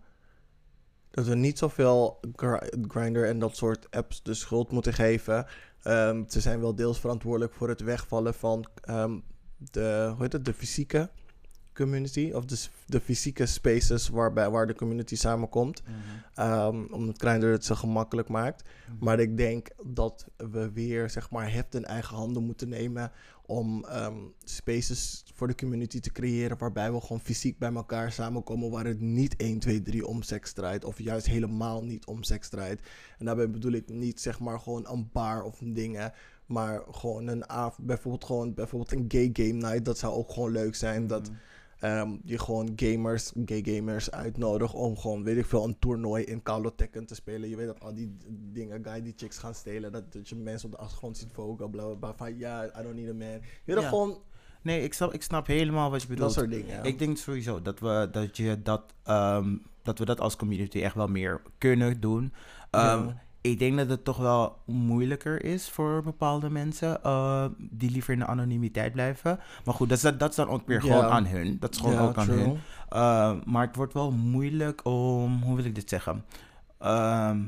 Dat 1.11 1.25
we 1.25 1.35
niet 1.35 1.57
zoveel 1.57 2.19
Gr- 2.35 2.65
Grindr 2.87 3.23
en 3.23 3.39
dat 3.39 3.55
soort 3.55 3.91
apps 3.91 4.23
de 4.23 4.33
schuld 4.33 4.71
moeten 4.71 4.93
geven. 4.93 5.45
Ehm, 5.81 6.23
ze 6.27 6.41
zijn 6.41 6.59
wel 6.59 6.75
deels 6.75 6.99
verantwoordelijk 6.99 7.53
voor 7.53 7.69
het 7.69 7.81
wegvallen 7.81 8.33
van 8.33 8.65
de, 9.57 10.09
hoe 10.13 10.21
heet 10.23 10.33
het, 10.33 10.45
de 10.45 10.53
fysieke 10.53 11.09
community. 11.79 12.31
Of 12.33 12.45
de, 12.45 12.65
de 12.85 12.99
fysieke 12.99 13.45
spaces 13.45 14.07
waarbij, 14.07 14.49
waar 14.49 14.67
de 14.67 14.75
community 14.75 15.15
samenkomt. 15.15 15.81
Ehm, 16.35 16.83
omdat 16.91 17.21
Grindr 17.21 17.47
het 17.47 17.65
zo 17.65 17.75
gemakkelijk 17.75 18.27
maakt. 18.27 18.63
Maar 18.99 19.19
ik 19.19 19.37
denk 19.37 19.67
dat 19.83 20.25
we 20.37 20.71
weer, 20.71 21.09
zeg 21.09 21.29
maar, 21.31 21.51
heft 21.51 21.75
in 21.75 21.85
eigen 21.85 22.15
handen 22.15 22.43
moeten 22.43 22.69
nemen 22.69 23.11
om 23.45 23.85
ehm, 23.85 24.17
spaces 24.43 25.23
voor 25.33 25.47
de 25.47 25.55
community 25.55 25.99
te 25.99 26.11
creëren 26.11 26.57
waarbij 26.57 26.91
we 26.91 27.01
gewoon 27.01 27.19
fysiek 27.19 27.57
bij 27.57 27.73
elkaar 27.73 28.11
samenkomen 28.11 28.71
waar 28.71 28.85
het 28.85 28.99
niet 29.01 29.35
1, 29.35 29.59
2, 29.59 29.81
3 29.81 30.07
om 30.07 30.21
seks 30.21 30.53
draait 30.53 30.85
of 30.85 30.99
juist 30.99 31.25
helemaal 31.25 31.83
niet 31.83 32.05
om 32.05 32.23
seks 32.23 32.49
draait. 32.49 32.81
En 33.17 33.25
daarbij 33.25 33.49
bedoel 33.49 33.71
ik 33.71 33.89
niet, 33.89 34.21
zeg 34.21 34.39
maar, 34.39 34.59
gewoon 34.59 34.87
een 34.89 35.09
bar 35.11 35.43
of 35.43 35.59
dingen, 35.63 36.13
maar 36.45 36.81
gewoon 36.91 37.27
een 37.27 37.49
avond, 37.49 37.87
bijvoorbeeld 37.87 38.25
gewoon 38.25 38.53
bijvoorbeeld 38.53 38.91
een 38.91 39.05
gay 39.07 39.29
game 39.33 39.67
night, 39.67 39.85
dat 39.85 39.97
zou 39.97 40.13
ook 40.13 40.31
gewoon 40.31 40.51
leuk 40.51 40.75
zijn. 40.75 41.07
Dat, 41.07 41.31
ehm, 41.79 42.15
je 42.23 42.39
gewoon 42.39 42.71
gamers, 42.75 43.31
gay 43.45 43.61
gamers 43.65 44.11
uitnodigt 44.11 44.73
om 44.73 44.97
gewoon, 44.97 45.23
weet 45.23 45.37
ik 45.37 45.45
veel, 45.45 45.63
een 45.63 45.79
toernooi 45.79 46.23
in 46.23 46.41
Call 46.43 46.63
of 46.65 46.73
Tekken 46.75 47.05
te 47.05 47.15
spelen. 47.15 47.49
Je 47.49 47.55
weet 47.55 47.67
dat 47.67 47.79
al 47.79 47.93
die 47.93 48.15
dingen, 48.53 48.83
guy 48.83 49.01
die 49.01 49.13
chicks 49.15 49.37
gaan 49.37 49.55
stelen, 49.55 49.91
dat, 49.91 50.13
dat 50.13 50.29
je 50.29 50.35
mensen 50.35 50.69
op 50.69 50.75
de 50.75 50.81
achtergrond 50.81 51.17
ziet 51.17 51.31
vogelen, 51.33 51.71
bla 51.71 51.83
bla 51.85 51.93
bla. 51.95 52.13
Van 52.15 52.37
ja, 52.37 52.65
I 52.65 52.83
don't 52.83 52.95
need 52.95 53.09
a 53.09 53.13
man. 53.13 53.27
Je 53.31 53.39
weet 53.65 53.75
dat 53.75 53.83
Ja. 53.83 53.89
gewoon 53.89 54.17
Nee, 54.61 54.83
ik 54.83 54.93
snap, 54.93 55.13
ik 55.13 55.21
snap 55.23 55.47
helemaal 55.47 55.89
wat 55.91 56.01
je 56.01 56.07
bedoelt. 56.07 56.33
dat 56.35 56.37
soort 56.43 56.51
dingen. 56.55 56.75
ja. 56.75 56.83
Ik 56.83 56.99
denk 56.99 57.17
sowieso 57.17 57.61
dat 57.61 57.79
we 57.79 58.07
dat, 58.11 58.37
je 58.37 58.61
dat, 58.61 58.93
ehm, 59.03 59.55
dat 59.83 59.99
we 59.99 60.05
dat 60.05 60.19
als 60.19 60.35
community 60.35 60.81
echt 60.81 60.95
wel 60.95 61.07
meer 61.07 61.41
kunnen 61.57 61.99
doen. 62.01 62.33
Ehm, 62.71 63.05
Ja. 63.05 63.21
Ik 63.41 63.59
denk 63.59 63.77
dat 63.77 63.89
het 63.89 64.03
toch 64.03 64.17
wel 64.17 64.57
moeilijker 64.65 65.43
is 65.43 65.69
voor 65.69 66.03
bepaalde 66.03 66.49
mensen 66.49 67.03
eh, 67.03 67.45
die 67.57 67.91
liever 67.91 68.13
in 68.13 68.19
de 68.19 68.25
anonimiteit 68.25 68.91
blijven. 68.93 69.39
Maar 69.65 69.73
goed, 69.73 69.89
dat 69.89 69.97
is, 69.97 70.17
dat 70.17 70.29
is 70.29 70.35
dan 70.35 70.49
ook 70.49 70.67
weer 70.67 70.81
gewoon 70.81 71.05
aan 71.05 71.25
hun. 71.25 71.57
Dat 71.59 71.71
is 71.71 71.77
gewoon 71.77 71.97
ook 71.97 72.17
aan 72.17 72.25
true. 72.25 72.39
hun. 72.39 72.59
Uh, 72.93 73.33
maar 73.45 73.67
het 73.67 73.75
wordt 73.75 73.93
wel 73.93 74.11
moeilijk 74.11 74.85
om. 74.85 75.41
Hoe 75.41 75.55
wil 75.55 75.65
ik 75.65 75.75
dit 75.75 75.89
zeggen? 75.89 76.25
Ehm, 76.77 77.43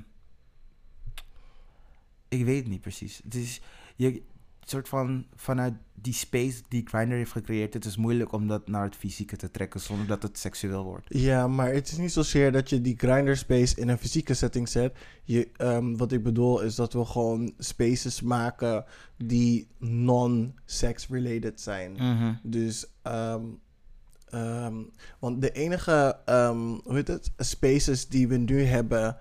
ik 2.28 2.46
weet 2.46 2.60
het 2.60 2.68
niet 2.68 2.82
precies. 2.82 3.22
Het 3.24 3.36
is 3.36 3.62
je 3.96 4.24
soort 4.70 4.90
van 4.90 5.26
vanuit 5.36 5.74
die 6.02 6.14
space 6.14 6.62
die 6.68 6.88
Grindr 6.88 7.14
heeft 7.14 7.32
gecreëerd. 7.32 7.74
Het 7.74 7.86
is 7.86 7.98
moeilijk 7.98 8.32
om 8.32 8.48
dat 8.48 8.68
naar 8.68 8.84
het 8.84 8.96
fysieke 8.96 9.36
te 9.36 9.52
trekken 9.52 9.80
zonder 9.80 10.08
dat 10.08 10.24
het 10.24 10.38
seksueel 10.38 10.84
wordt. 10.84 11.06
Ja, 11.10 11.48
maar 11.48 11.74
het 11.74 11.92
is 11.92 11.98
niet 11.98 12.12
zozeer 12.12 12.52
dat 12.52 12.70
je 12.70 12.82
die 12.82 12.98
grinder 12.98 13.38
space 13.38 13.76
in 13.76 13.90
een 13.90 13.98
fysieke 13.98 14.34
setting 14.34 14.70
zet. 14.70 14.98
Je, 15.24 15.50
ehm, 15.56 15.96
wat 15.96 16.12
ik 16.12 16.24
bedoel 16.24 16.62
is 16.62 16.76
dat 16.76 16.94
we 16.94 17.06
gewoon 17.06 17.54
spaces 17.58 18.22
maken 18.22 18.86
die 19.18 19.68
non-sex 19.78 21.08
related 21.08 21.62
zijn. 21.62 21.98
Dus, 22.44 22.86
ehm, 23.02 23.46
ehm, 24.30 24.76
want 25.20 25.42
de 25.42 25.52
enige, 25.52 26.18
hoe 26.84 26.96
heet 26.96 27.08
het, 27.08 27.32
spaces 27.38 28.08
die 28.08 28.28
we 28.28 28.38
nu 28.38 28.64
hebben, 28.64 29.18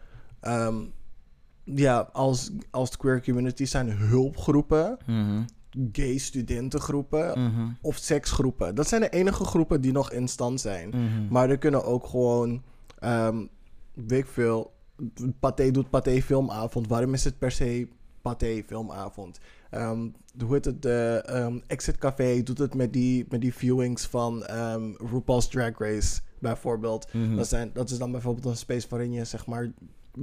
ja, 1.75 2.09
als, 2.13 2.51
als 2.71 2.97
queer 2.97 3.23
community 3.23 3.65
zijn 3.65 3.91
hulpgroepen, 3.91 4.99
Mhm. 5.07 5.43
gay 5.93 6.19
studentengroepen 6.19 7.39
Mhm. 7.45 7.69
of 7.81 7.97
seksgroepen. 7.97 8.75
Dat 8.75 8.89
zijn 8.89 9.01
de 9.01 9.09
enige 9.09 9.45
groepen 9.45 9.81
die 9.81 9.93
nog 9.93 10.13
in 10.13 10.29
stand 10.29 10.61
zijn. 10.61 10.89
Mhm. 10.89 11.27
Maar 11.31 11.51
er 11.51 11.59
kunnen 11.59 11.85
ook 11.85 12.07
gewoon, 12.07 12.63
ehm 12.99 13.39
weet 13.95 14.21
ik 14.21 14.27
veel, 14.27 14.73
Pathé 15.41 15.71
doet 15.71 15.91
Pathé 15.91 16.23
filmavond. 16.23 16.89
Waarom 16.89 17.15
is 17.15 17.25
het 17.25 17.39
per 17.39 17.51
se 17.51 17.89
Pathé 18.23 18.63
filmavond? 18.67 19.39
Ehm, 19.71 20.09
hoe 20.45 20.53
heet 20.55 20.65
het? 20.65 20.83
De 20.83 21.23
ehm, 21.27 21.59
Exit 21.67 21.99
Café 21.99 22.43
doet 22.43 22.59
het 22.59 22.75
met 22.75 22.93
die, 22.93 23.27
met 23.29 23.41
die 23.41 23.55
viewings 23.55 24.07
van 24.07 24.43
RuPaul's 25.13 25.49
Drag 25.49 25.79
Race, 25.79 26.21
bijvoorbeeld. 26.39 27.09
Dat, 27.37 27.49
zijn, 27.49 27.71
dat 27.73 27.91
is 27.91 27.99
dan 27.99 28.11
bijvoorbeeld 28.13 28.45
een 28.47 28.57
space 28.57 28.87
waarin 28.89 29.13
je, 29.13 29.25
zeg 29.25 29.47
maar, 29.47 29.73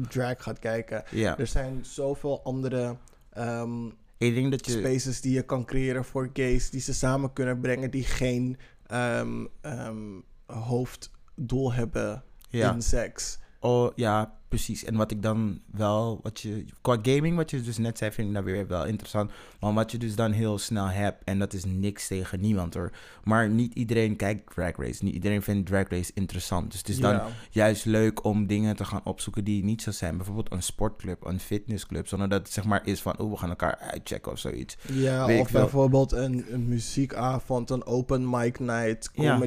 drag 0.10 0.44
gaat 0.44 0.60
kijken. 0.60 1.04
Ja, 1.12 1.38
Er 1.38 1.48
zijn 1.48 1.86
zoveel 1.86 2.44
andere 2.44 2.96
ehm, 3.30 3.86
ik 4.18 4.34
denk 4.36 4.52
dat 4.52 4.66
je. 4.66 4.72
spaces 4.72 5.22
die 5.22 5.34
je 5.34 5.42
kan 5.42 5.66
creëren 5.66 6.06
voor 6.06 6.30
gays, 6.34 6.70
die 6.70 6.82
ze 6.82 6.94
samen 6.94 7.34
kunnen 7.34 7.60
brengen, 7.60 7.92
die 7.92 8.04
geen 8.04 8.58
ehm, 8.88 9.46
ehm, 9.62 10.20
hoofddoel 10.46 11.74
hebben 11.74 12.24
Ja. 12.50 12.74
in 12.74 12.82
seks. 12.82 13.40
Oh 13.60 13.91
ja, 13.95 14.34
precies. 14.47 14.84
En 14.84 14.95
wat 14.95 15.12
ik 15.12 15.22
dan 15.22 15.60
wel, 15.72 16.20
wat 16.24 16.39
je, 16.39 16.66
qua 16.82 16.97
gaming, 17.01 17.36
wat 17.36 17.51
je 17.51 17.62
dus 17.62 17.78
net 17.78 17.97
zei, 17.97 18.12
vind 18.12 18.28
ik 18.28 18.34
nou 18.34 18.45
weer 18.45 18.68
wel 18.68 18.86
interessant. 18.86 19.32
Maar 19.60 19.74
wat 19.74 19.91
je 19.91 19.97
dus 19.97 20.16
dan 20.16 20.32
heel 20.32 20.58
snel 20.58 20.88
hebt, 20.88 21.24
en 21.24 21.39
dat 21.39 21.53
is 21.53 21.66
niks 21.66 22.08
tegen 22.08 22.41
niemand 22.41 22.74
hoor. 22.74 22.91
Maar 23.24 23.49
niet 23.49 23.74
iedereen 23.74 24.16
kijkt 24.16 24.53
Drag 24.55 24.76
Race. 24.78 25.03
Niet 25.03 25.14
iedereen 25.14 25.41
vindt 25.41 25.68
Drag 25.68 25.88
Race 25.89 26.12
interessant. 26.14 26.72
Dus 26.72 26.80
het 26.80 26.89
is 26.89 26.99
dan 26.99 27.14
Ja. 27.14 27.28
juist 27.49 27.86
leuk 27.86 28.24
om 28.24 28.47
dingen 28.47 28.76
te 28.76 28.86
gaan 28.86 29.01
opzoeken 29.03 29.43
die 29.43 29.64
niet 29.64 29.82
zo 29.82 29.91
zijn. 29.91 30.16
Bijvoorbeeld 30.18 30.51
een 30.51 30.64
sportclub, 30.64 31.26
een 31.26 31.39
fitnessclub. 31.39 32.08
Zonder 32.08 32.30
dat 32.30 32.39
het 32.41 32.51
zeg 32.51 32.64
maar 32.66 32.86
is 32.88 33.01
van, 33.01 33.20
oh, 33.20 33.32
we 33.32 33.38
gaan 33.38 33.49
elkaar 33.49 33.78
uitchecken 33.78 34.32
of 34.32 34.39
zoiets. 34.39 34.78
Ja, 34.91 35.26
Weet 35.26 35.41
of 35.41 35.51
bijvoorbeeld 35.51 36.12
een, 36.12 36.45
een 36.53 36.68
muziekavond, 36.68 37.70
een 37.70 37.86
open 37.86 38.30
mic 38.30 38.60
night, 38.60 39.10
Ja. 39.14 39.38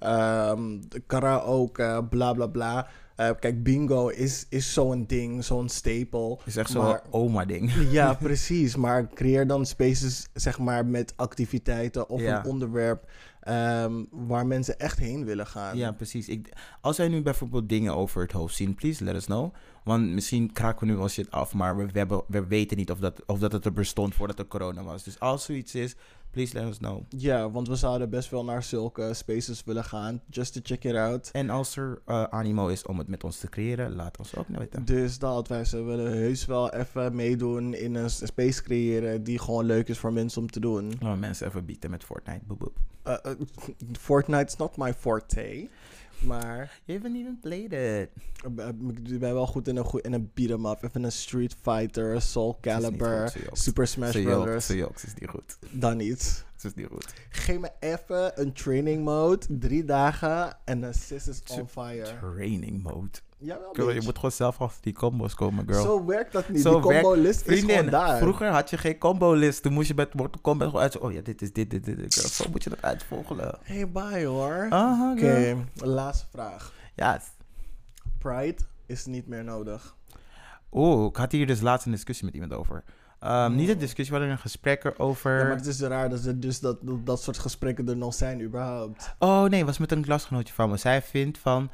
Ehm, 0.00 0.78
karaoke, 1.06 2.06
bla 2.10 2.32
bla 2.32 2.46
bla. 2.46 2.88
Eh, 3.16 3.30
kijk, 3.40 3.62
bingo 3.62 4.08
is, 4.08 4.46
is 4.48 4.72
zo'n 4.72 5.04
ding, 5.06 5.44
zo'n 5.44 5.68
stapel. 5.68 6.40
Is 6.44 6.56
echt 6.56 6.70
zo'n 6.70 6.98
oma-ding. 7.10 7.72
Ja, 7.90 8.14
precies. 8.14 8.76
Maar 8.76 9.08
creëer 9.14 9.46
dan 9.46 9.66
spaces, 9.66 10.28
zeg 10.34 10.58
maar, 10.58 10.86
met 10.86 11.12
activiteiten 11.16 12.08
of 12.08 12.20
Ja. 12.20 12.38
een 12.38 12.44
onderwerp 12.50 13.10
ehm, 13.40 14.04
waar 14.10 14.46
mensen 14.46 14.78
echt 14.78 14.98
heen 14.98 15.24
willen 15.24 15.46
gaan. 15.46 15.76
Ja, 15.76 15.92
precies. 15.92 16.28
Ik, 16.28 16.48
als 16.80 16.96
wij 16.96 17.08
nu 17.08 17.22
bijvoorbeeld 17.22 17.68
dingen 17.68 17.94
over 17.96 18.22
het 18.22 18.32
hoofd 18.32 18.54
zien, 18.54 18.74
please 18.74 19.04
let 19.04 19.14
us 19.14 19.24
know. 19.24 19.54
Want 19.84 20.06
misschien 20.10 20.52
kraken 20.52 20.86
we 20.86 20.92
nu 20.92 20.98
wel 20.98 21.08
shit 21.08 21.30
af, 21.30 21.54
maar 21.54 21.76
we, 21.76 21.86
we, 21.86 21.98
hebben, 21.98 22.22
we 22.28 22.46
weten 22.46 22.76
niet 22.76 22.90
of 22.90 22.98
dat, 22.98 23.22
of 23.26 23.38
dat 23.38 23.52
het 23.52 23.64
er 23.64 23.72
bestond 23.72 24.14
voordat 24.14 24.38
er 24.38 24.46
corona 24.46 24.82
was. 24.82 25.04
Dus 25.04 25.18
als 25.20 25.44
zoiets 25.44 25.74
is, 25.74 25.96
please 26.30 26.54
let 26.54 26.68
us 26.68 26.78
know. 26.78 27.02
Ja, 27.08 27.50
want 27.50 27.68
we 27.68 27.76
zouden 27.76 28.10
best 28.10 28.30
wel 28.30 28.44
naar 28.44 28.62
zulke 28.62 29.14
spaces 29.14 29.64
willen 29.64 29.84
gaan, 29.84 30.20
just 30.28 30.52
to 30.52 30.60
check 30.62 30.84
it 30.84 30.94
out. 30.94 31.30
En 31.32 31.50
als 31.50 31.76
er 31.76 32.02
eh, 32.06 32.22
animo 32.22 32.68
is 32.68 32.82
om 32.86 32.98
het 32.98 33.08
met 33.08 33.24
ons 33.24 33.38
te 33.38 33.48
creëren, 33.48 33.94
laat 33.94 34.18
ons 34.18 34.36
ook 34.36 34.46
weten. 34.48 34.84
Dus 34.84 35.18
dat 35.18 35.48
wij 35.48 35.64
ze 35.64 35.82
willen 35.82 36.12
heus 36.12 36.46
wel 36.46 36.72
even 36.72 37.14
meedoen 37.14 37.74
in 37.74 37.94
een 37.94 38.10
space 38.10 38.62
creëren 38.62 39.24
die 39.24 39.38
gewoon 39.38 39.64
leuk 39.64 39.88
is 39.88 39.98
voor 39.98 40.12
mensen 40.12 40.40
om 40.40 40.50
te 40.50 40.60
doen. 40.60 40.88
Laten 40.88 41.12
we 41.12 41.16
mensen 41.16 41.46
even 41.46 41.64
bieten 41.64 41.90
met 41.90 42.04
Fortnite. 42.04 42.40
Boep, 42.46 42.58
boep. 42.58 42.76
Uh, 43.06 43.16
uh, 43.26 43.32
Fortnite 43.98 44.46
is 44.46 44.56
not 44.56 44.76
my 44.76 44.94
forte, 44.94 45.68
maar 46.22 46.80
You 46.84 46.98
haven't 46.98 47.16
even 47.16 47.38
played 47.40 47.72
it. 47.72 48.08
uh, 48.58 48.68
ik 49.12 49.18
ben 49.20 49.34
wel 49.34 49.46
goed 49.46 49.68
in 49.68 49.76
een, 49.76 49.86
in 50.02 50.12
een 50.12 50.30
beat 50.34 50.50
'em 50.50 50.66
up, 50.66 50.82
even 50.82 51.02
een 51.02 51.12
Street 51.12 51.56
Fighter, 51.62 52.22
Soul 52.22 52.58
Calibur. 52.60 53.32
Super 53.52 53.86
Smash 53.86 54.22
Brothers. 54.22 54.66
ze 54.66 54.88
is 54.94 55.14
niet 55.18 55.28
goed. 55.28 55.58
Dan 55.70 55.96
niet. 55.96 56.44
Is 56.62 56.74
niet 56.74 56.86
goed. 56.86 57.14
Geef 57.28 57.58
me 57.58 57.70
even 57.80 58.40
een 58.40 58.52
training 58.52 59.04
mode, 59.04 59.46
drie 59.48 59.84
dagen 59.84 60.56
en 60.64 60.82
een 60.82 60.94
sis 60.94 61.28
is 61.28 61.42
on 61.48 61.68
fire. 61.68 62.18
Training 62.20 62.82
mode. 62.82 63.18
Jawel, 63.42 63.72
Girl, 63.72 63.90
je 63.90 64.00
moet 64.02 64.14
gewoon 64.14 64.32
zelf 64.32 64.60
af 64.60 64.78
die 64.80 64.92
combos 64.92 65.34
komen, 65.34 65.64
girl. 65.68 65.82
Zo 65.82 66.04
werkt 66.04 66.32
dat 66.32 66.48
niet. 66.48 66.60
Zo 66.62 66.72
Die 66.72 66.80
combo 66.80 67.08
werkt- 67.08 67.22
list 67.22 67.46
is 67.46 67.60
gewoon 67.60 67.86
daar. 67.86 68.18
vroeger 68.18 68.48
had 68.48 68.70
je 68.70 68.78
geen 68.78 68.98
combo 68.98 69.32
list. 69.32 69.62
Toen 69.62 69.72
moest 69.72 69.88
je 69.88 69.94
met 69.94 70.14
Mortal 70.14 70.40
Kombat 70.40 70.66
gewoon 70.66 70.82
uit. 70.82 70.98
Oh 70.98 71.12
ja, 71.12 71.20
dit 71.20 71.42
is 71.42 71.52
dit, 71.52 71.70
dit, 71.70 71.84
dit. 71.84 71.96
dit. 71.96 72.14
Girl, 72.14 72.28
zo 72.28 72.44
moet 72.50 72.62
je 72.64 72.70
dat 72.70 72.82
uitvogelen. 72.82 73.58
Hey, 73.62 73.90
bye 73.90 74.24
hoor. 74.24 74.66
Aha, 74.70 75.12
Oké, 75.12 75.56
laatste 75.74 76.26
vraag. 76.32 76.72
Ja. 76.94 77.20
Pride 78.18 78.62
is 78.86 79.06
niet 79.06 79.26
meer 79.26 79.44
nodig. 79.44 79.96
Oeh, 80.72 81.06
ik 81.08 81.16
had 81.16 81.32
hier 81.32 81.46
dus 81.46 81.60
laatst 81.60 81.86
een 81.86 81.92
discussie 81.92 82.24
met 82.24 82.34
iemand 82.34 82.52
over. 82.52 82.82
Ehm, 83.20 83.54
Niet 83.54 83.68
een 83.68 83.78
discussie, 83.78 84.06
we 84.06 84.12
hadden 84.20 84.30
een 84.30 84.38
gesprek 84.42 84.84
erover. 84.84 85.38
Ja, 85.38 85.44
maar 85.44 85.56
het 85.56 85.66
is 85.66 85.80
raar 85.80 86.08
dat, 86.08 86.24
er 86.24 86.40
dus 86.40 86.60
dat, 86.60 86.78
dat 87.04 87.22
soort 87.22 87.38
gesprekken 87.38 87.88
er 87.88 87.96
nog 87.96 88.14
zijn 88.14 88.42
überhaupt. 88.42 89.14
Oh 89.18 89.42
nee, 89.42 89.58
het 89.58 89.66
was 89.66 89.78
met 89.78 89.92
een 89.92 90.02
klasgenootje 90.02 90.54
van 90.54 90.70
me. 90.70 90.76
Zij 90.76 91.02
vindt 91.02 91.38
van, 91.38 91.70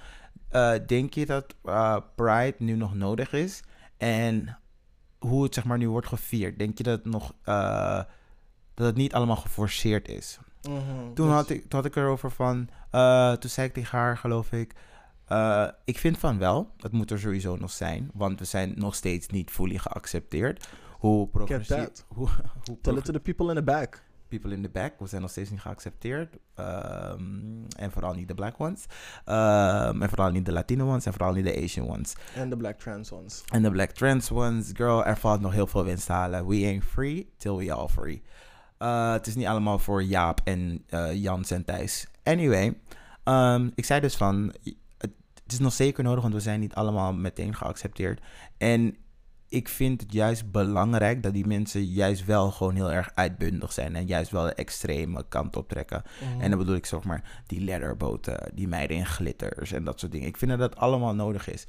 eh, 0.48 0.72
denk 0.86 1.14
je 1.14 1.26
dat 1.26 1.54
eh, 1.64 1.96
Pride 2.14 2.54
nu 2.58 2.76
nog 2.76 2.94
nodig 2.94 3.32
is? 3.32 3.62
En 3.96 4.58
hoe 5.18 5.42
het 5.42 5.54
zeg 5.54 5.64
maar 5.64 5.78
nu 5.78 5.88
wordt 5.88 6.06
gevierd. 6.06 6.58
Denk 6.58 6.78
je 6.78 6.84
dat 6.84 6.98
het 6.98 7.12
nog, 7.12 7.34
eh, 7.42 8.02
dat 8.74 8.86
het 8.86 8.96
niet 8.96 9.14
allemaal 9.14 9.36
geforceerd 9.36 10.08
is? 10.08 10.38
Mhm, 10.62 11.12
Toen 11.14 11.26
dus- 11.26 11.34
had 11.34 11.50
ik, 11.50 11.60
toen 11.60 11.80
had 11.80 11.84
ik 11.84 11.96
erover 11.96 12.30
van, 12.30 12.68
toen 13.40 13.50
zei 13.50 13.66
ik 13.66 13.74
tegen 13.74 13.98
haar, 13.98 14.18
geloof 14.18 14.52
ik, 14.52 14.74
eh, 15.26 15.68
ik 15.84 15.98
vind 15.98 16.18
van 16.18 16.38
wel, 16.38 16.70
dat 16.76 16.92
moet 16.92 17.10
er 17.10 17.18
sowieso 17.18 17.56
nog 17.56 17.70
zijn, 17.70 18.10
want 18.14 18.38
we 18.38 18.44
zijn 18.44 18.72
nog 18.76 18.94
steeds 18.94 19.28
niet 19.28 19.50
fully 19.50 19.78
geaccepteerd. 19.78 20.68
Hoe 20.98 21.28
progressief, 21.28 21.88
hoe, 22.08 22.28
hoe 22.64 22.80
Tell 22.80 22.96
it 22.96 23.04
to 23.04 23.12
the 23.12 23.20
people 23.20 23.48
in 23.48 23.54
the 23.54 23.62
back. 23.62 24.02
People 24.28 24.52
in 24.52 24.62
the 24.62 24.68
back. 24.68 24.92
We 24.98 25.06
zijn 25.06 25.22
nog 25.22 25.30
steeds 25.30 25.50
niet 25.50 25.60
geaccepteerd. 25.60 26.36
Ehm, 26.54 27.20
en 27.76 27.90
vooral 27.90 28.14
niet 28.14 28.28
de 28.28 28.34
black 28.34 28.60
ones. 28.60 28.86
Ehm, 29.24 30.02
en 30.02 30.08
vooral 30.08 30.30
niet 30.30 30.46
de 30.46 30.52
Latino 30.52 30.88
ones. 30.88 31.06
En 31.06 31.12
vooral 31.12 31.32
niet 31.32 31.44
de 31.44 31.62
Asian 31.62 31.88
ones. 31.88 32.14
En 32.34 32.50
de 32.50 32.56
black 32.56 32.78
trans 32.78 33.12
ones. 33.12 33.42
En 33.52 33.62
de 33.62 33.70
black 33.70 33.90
trans 33.90 34.30
ones. 34.30 34.70
Girl, 34.72 35.04
er 35.04 35.16
valt 35.16 35.40
nog 35.40 35.52
heel 35.52 35.66
veel 35.66 35.84
winst 35.84 36.06
te 36.06 36.12
halen. 36.12 36.46
We 36.46 36.54
ain't 36.54 36.84
free 36.84 37.32
till 37.36 37.56
we 37.56 37.72
all 37.72 37.88
free. 37.88 38.22
Eh, 38.78 39.12
het 39.12 39.26
is 39.26 39.34
niet 39.34 39.46
allemaal 39.46 39.78
voor 39.78 40.02
Jaap 40.02 40.40
en 40.44 40.84
eh, 40.86 41.22
Jans 41.22 41.50
en 41.50 41.64
Thijs. 41.64 42.06
Anyway, 42.22 42.78
ehm, 43.24 43.70
ik 43.74 43.84
zei 43.84 44.00
dus 44.00 44.16
van... 44.16 44.54
Het, 44.98 45.10
het 45.42 45.52
is 45.52 45.58
nog 45.58 45.72
zeker 45.72 46.04
nodig, 46.04 46.22
want 46.22 46.34
we 46.34 46.40
zijn 46.40 46.60
niet 46.60 46.74
allemaal 46.74 47.14
meteen 47.14 47.54
geaccepteerd. 47.54 48.20
En 48.56 48.96
ik 49.48 49.68
vind 49.68 50.00
het 50.00 50.12
juist 50.12 50.50
belangrijk 50.50 51.22
dat 51.22 51.32
die 51.32 51.46
mensen 51.46 51.84
juist 51.84 52.24
wel 52.24 52.50
gewoon 52.50 52.74
heel 52.74 52.92
erg 52.92 53.10
uitbundig 53.14 53.72
zijn. 53.72 53.96
En 53.96 54.06
juist 54.06 54.30
wel 54.30 54.44
de 54.44 54.54
extreme 54.54 55.24
kant 55.28 55.56
op 55.56 55.68
trekken. 55.68 56.02
Mhm. 56.20 56.40
En 56.40 56.50
dan 56.50 56.58
bedoel 56.58 56.74
ik 56.74 56.86
zeg 56.86 57.04
maar 57.04 57.42
die 57.46 57.60
letterboten, 57.60 58.50
die 58.54 58.68
meiden 58.68 58.96
in 58.96 59.06
glitters 59.06 59.72
en 59.72 59.84
dat 59.84 60.00
soort 60.00 60.12
dingen. 60.12 60.28
Ik 60.28 60.36
vind 60.36 60.50
dat 60.50 60.60
dat 60.60 60.76
allemaal 60.76 61.14
nodig 61.14 61.48
is. 61.48 61.66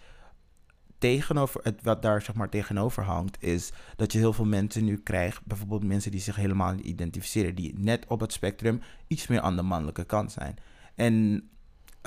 Tegenover 0.98 1.62
het 1.64 1.84
wat 1.84 2.02
daar 2.02 2.22
zeg 2.22 2.36
maar 2.36 2.50
tegenover 2.50 3.04
hangt, 3.04 3.44
is 3.44 3.72
dat 3.96 4.12
je 4.12 4.18
heel 4.18 4.34
veel 4.34 4.46
mensen 4.46 4.86
nu 4.86 4.98
krijgt, 4.98 5.46
bijvoorbeeld 5.46 5.84
mensen 5.84 6.12
die 6.12 6.20
zich 6.20 6.36
helemaal 6.36 6.74
niet 6.74 6.86
identificeren, 6.86 7.56
die 7.56 7.80
net 7.80 8.06
op 8.08 8.20
het 8.20 8.34
spectrum 8.34 8.82
iets 9.08 9.28
meer 9.28 9.42
aan 9.42 9.56
de 9.56 9.62
mannelijke 9.62 10.04
kant 10.04 10.32
zijn. 10.32 10.56
En 10.96 11.50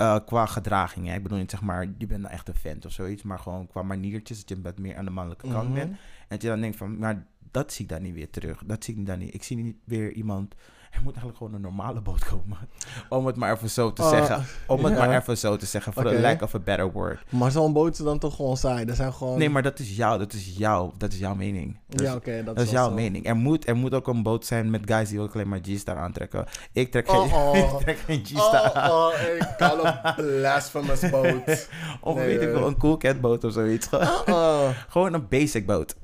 eh, 0.01 0.15
qua 0.25 0.45
gedraging, 0.45 1.07
hè. 1.07 1.15
ik 1.15 1.23
bedoel 1.23 1.37
niet 1.37 1.51
zeg 1.51 1.61
maar, 1.61 1.87
je 1.97 2.07
bent 2.07 2.21
nou 2.21 2.33
echt 2.33 2.47
een 2.47 2.55
vent 2.55 2.85
of 2.85 2.91
zoiets, 2.91 3.23
maar 3.23 3.39
gewoon 3.39 3.67
qua 3.67 3.81
maniertjes, 3.81 4.39
dat 4.39 4.49
je 4.49 4.61
wat 4.61 4.79
meer 4.79 4.97
aan 4.97 5.05
de 5.05 5.11
mannelijke 5.11 5.47
kant 5.49 5.63
Mhm. 5.67 5.73
bent. 5.73 5.89
En 5.91 5.97
dat 6.27 6.41
je 6.41 6.47
dan 6.47 6.61
denkt 6.61 6.77
van, 6.77 6.97
maar 6.97 7.25
dat 7.51 7.73
zie 7.73 7.83
ik 7.85 7.89
daar 7.89 8.01
niet 8.01 8.13
weer 8.13 8.29
terug. 8.29 8.63
Dat 8.65 8.83
zie 8.83 8.97
ik 8.97 9.05
daar 9.05 9.17
niet. 9.17 9.33
Ik 9.33 9.43
zie 9.43 9.57
niet 9.57 9.75
weer 9.83 10.11
iemand, 10.11 10.55
er 10.91 11.01
moet 11.01 11.15
eigenlijk 11.15 11.37
gewoon 11.37 11.53
een 11.53 11.61
normale 11.61 12.01
boot 12.01 12.25
komen. 12.25 12.57
Om 13.09 13.25
het 13.25 13.35
maar 13.35 13.53
even 13.53 13.69
zo 13.69 13.93
te 13.93 14.01
Oh, 14.01 14.09
zeggen. 14.09 14.45
Om 14.67 14.83
het 14.83 14.93
ja. 14.93 15.05
maar 15.05 15.17
even 15.17 15.37
zo 15.37 15.55
te 15.55 15.65
zeggen, 15.65 15.93
for 15.93 16.03
the 16.03 16.19
lack 16.19 16.41
of 16.41 16.55
a 16.55 16.59
better 16.59 16.91
word. 16.91 17.19
Maar 17.29 17.51
zo'n 17.51 17.73
boot 17.73 17.91
is 17.91 17.97
dan 18.05 18.19
toch 18.19 18.35
gewoon 18.35 18.57
saai. 18.57 18.85
Dat 18.85 18.95
zijn 18.95 19.13
gewoon... 19.13 19.37
Nee, 19.37 19.49
maar 19.49 19.61
dat 19.61 19.79
is 19.79 19.95
jou, 19.95 20.19
dat 20.19 20.33
is 20.33 20.53
jou, 20.57 20.91
dat 20.97 21.13
is 21.13 21.19
jouw 21.19 21.35
mening. 21.35 21.79
Ja, 21.87 22.15
oké, 22.15 22.43
dat, 22.43 22.55
dat 22.55 22.65
is 22.65 22.71
jouw 22.71 22.87
zo. 22.87 22.93
mening. 22.93 23.27
Er 23.27 23.35
moet, 23.35 23.67
er 23.67 23.75
moet 23.75 23.93
ook 23.93 24.07
een 24.07 24.23
boot 24.23 24.45
zijn 24.45 24.69
met 24.69 24.81
guys 24.85 25.09
die 25.09 25.19
ook 25.19 25.33
alleen 25.33 25.49
maar 25.49 25.59
G-Star 25.61 25.97
aantrekken. 25.97 26.45
Ik 26.71 26.91
trek 26.91 27.09
Oh, 27.11 27.21
geen, 27.21 27.31
oh. 27.33 27.55
ik 27.71 27.77
trek 27.77 27.97
geen 27.97 28.25
G-Star 28.25 28.73
aan. 28.73 28.91
Oh, 28.91 29.05
oh, 29.05 29.35
ik 29.35 30.17
een 30.17 30.37
blasphemous 30.39 31.09
boot. 31.11 31.69
Of 32.01 32.15
Nee, 32.15 32.25
weet 32.25 32.41
ik 32.41 32.51
wel, 32.51 32.67
een 32.67 32.77
cool 32.77 32.97
cat 32.97 33.21
boot 33.21 33.43
of 33.43 33.53
zoiets. 33.53 33.89
Oh. 33.89 34.69
gewoon 34.87 35.13
een 35.13 35.27
basic 35.27 35.65
boot. 35.65 35.95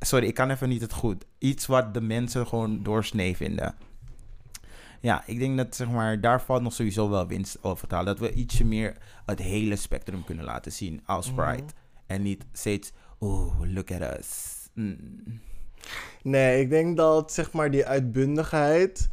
Sorry, 0.00 0.26
ik 0.26 0.34
kan 0.34 0.50
even 0.50 0.68
niet 0.68 0.80
het 0.80 0.92
goed. 0.92 1.24
Iets 1.38 1.66
wat 1.66 1.94
de 1.94 2.00
mensen 2.00 2.46
gewoon 2.46 2.82
doorsnee 2.82 3.36
vinden. 3.36 3.74
Ja, 5.00 5.22
ik 5.26 5.38
denk 5.38 5.56
dat 5.56 5.76
zeg 5.76 5.90
maar, 5.90 6.20
daar 6.20 6.42
valt 6.42 6.62
nog 6.62 6.72
sowieso 6.72 7.10
wel 7.10 7.26
winst 7.26 7.58
over 7.62 7.88
te 7.88 7.94
halen. 7.94 8.16
Dat 8.16 8.28
we 8.28 8.34
ietsje 8.34 8.64
meer 8.64 8.96
het 9.26 9.38
hele 9.38 9.76
spectrum 9.76 10.24
kunnen 10.24 10.44
laten 10.44 10.72
zien 10.72 11.02
als 11.06 11.32
Mhm. 11.32 11.34
Pride. 11.42 11.72
En 12.06 12.22
niet 12.22 12.44
steeds, 12.52 12.92
oh, 13.18 13.60
look 13.64 13.90
at 13.90 14.18
us. 14.18 14.54
Mm. 14.72 15.22
Nee, 16.22 16.60
ik 16.60 16.70
denk 16.70 16.96
dat 16.96 17.32
zeg 17.32 17.52
maar 17.52 17.70
die 17.70 17.86
uitbundigheid. 17.86 19.08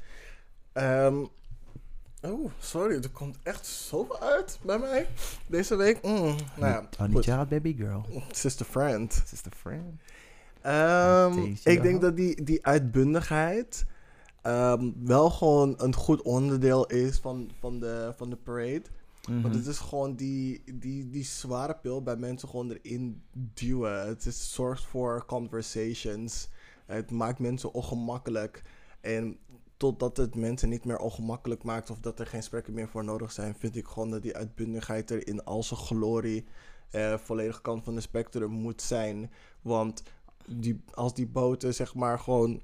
ehm, 0.74 1.24
oh, 2.22 2.52
sorry, 2.60 2.96
er 3.04 3.10
komt 3.10 3.38
echt 3.44 3.66
zoveel 3.66 4.20
uit 4.22 4.60
bij 4.62 4.78
mij 4.80 5.08
deze 5.48 5.76
week. 5.76 6.02
Mm, 6.04 6.36
nou 6.58 6.86
ja, 7.26 7.46
baby 7.46 7.76
girl. 7.76 8.06
Sister 8.32 8.66
friend. 8.66 9.24
Sister 9.28 9.52
friend. 9.58 10.02
Ehm, 10.62 11.40
ik 11.64 11.82
denk 11.82 12.02
dat 12.02 12.16
die, 12.16 12.44
die 12.44 12.66
uitbundigheid 12.66 13.86
ehm, 14.46 14.92
wel 15.04 15.30
gewoon 15.30 15.74
een 15.78 15.96
goed 15.96 16.22
onderdeel 16.22 16.86
is 16.86 17.18
van, 17.18 17.52
van, 17.60 17.80
de, 17.80 18.14
van 18.16 18.30
de 18.30 18.36
parade. 18.36 18.84
Mhm. 19.30 19.42
Want 19.42 19.56
het 19.56 19.66
is 19.66 19.80
gewoon 19.80 20.16
die, 20.16 20.64
die, 20.74 21.10
die 21.10 21.24
zware 21.24 21.76
pil 21.76 22.04
bij 22.04 22.16
mensen 22.16 22.50
gewoon 22.50 22.72
erin 22.72 23.22
duwen. 23.32 24.08
Het 24.08 24.26
is, 24.26 24.54
zorgt 24.54 24.84
voor 24.84 25.26
conversations. 25.26 26.50
Het 26.86 27.12
maakt 27.12 27.40
mensen 27.40 27.74
ongemakkelijk. 27.74 28.64
En 29.02 29.38
totdat 29.78 30.18
het 30.18 30.36
mensen 30.36 30.70
niet 30.70 30.86
meer 30.86 30.98
ongemakkelijk 30.98 31.64
maakt 31.64 31.90
of 31.90 32.00
dat 32.00 32.20
er 32.20 32.28
geen 32.28 32.40
gesprekken 32.40 32.74
meer 32.74 32.88
voor 32.88 33.04
nodig 33.04 33.32
zijn, 33.32 33.56
vind 33.56 33.76
ik 33.76 33.88
gewoon 33.88 34.10
dat 34.10 34.22
die 34.22 34.36
uitbundigheid 34.36 35.12
er 35.12 35.28
in 35.28 35.44
al 35.44 35.64
zijn 35.64 35.80
glorie 35.80 36.46
eh, 36.92 37.18
volledig 37.18 37.62
kant 37.62 37.84
van 37.84 37.96
de 37.96 38.02
spectrum 38.02 38.52
moet 38.52 38.82
zijn. 38.82 39.32
Want 39.62 40.04
die, 40.48 40.82
als 40.94 41.14
die 41.14 41.28
boten 41.28 41.74
zeg 41.74 41.96
maar 41.96 42.20
gewoon 42.20 42.62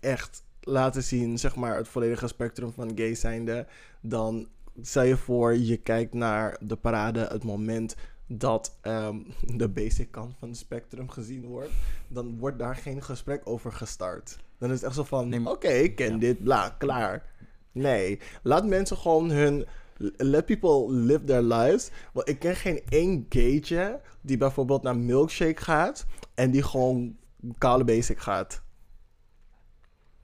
echt 0.00 0.44
laten 0.62 1.02
zien, 1.02 1.38
zeg 1.38 1.56
maar, 1.56 1.76
het 1.76 1.88
volledige 1.88 2.26
spectrum 2.26 2.72
van 2.72 2.92
gay 2.94 3.14
zijnde, 3.14 3.66
dan 4.00 4.48
stel 4.82 5.02
je 5.02 5.16
voor, 5.16 5.56
je 5.56 5.76
kijkt 5.76 6.14
naar 6.14 6.56
de 6.60 6.76
parade, 6.76 7.20
het 7.30 7.44
moment 7.44 7.96
dat 8.26 8.78
ehm, 8.80 9.16
de 9.56 9.68
basic 9.68 10.10
kant 10.10 10.34
van 10.38 10.48
het 10.48 10.58
spectrum 10.58 11.08
gezien 11.10 11.44
wordt, 11.46 11.70
dan 12.08 12.38
wordt 12.38 12.58
daar 12.58 12.76
geen 12.76 13.02
gesprek 13.02 13.40
over 13.44 13.72
gestart. 13.72 14.36
Dan 14.58 14.68
is 14.70 14.76
het 14.76 14.84
echt 14.84 14.94
zo 14.94 15.04
van, 15.04 15.28
Nee, 15.28 15.40
maar- 15.40 15.52
oké, 15.52 15.68
ik 15.68 15.94
ken 15.96 16.12
Ja. 16.12 16.18
dit, 16.18 16.42
bla, 16.42 16.74
klaar. 16.78 17.24
Nee, 17.72 18.18
laat 18.42 18.66
mensen 18.66 18.96
gewoon 18.96 19.30
hun... 19.30 19.66
Let 20.16 20.46
people 20.46 20.92
live 20.92 21.24
their 21.24 21.42
lives. 21.42 21.90
Want 22.12 22.28
ik 22.28 22.38
ken 22.38 22.56
geen 22.56 22.80
één 22.88 23.26
gaytje 23.28 24.00
die 24.20 24.36
bijvoorbeeld 24.36 24.82
naar 24.82 24.96
Milkshake 24.96 25.62
gaat 25.62 26.06
en 26.34 26.50
die 26.50 26.62
gewoon 26.62 27.16
kale 27.58 27.84
basic 27.84 28.18
gaat. 28.18 28.62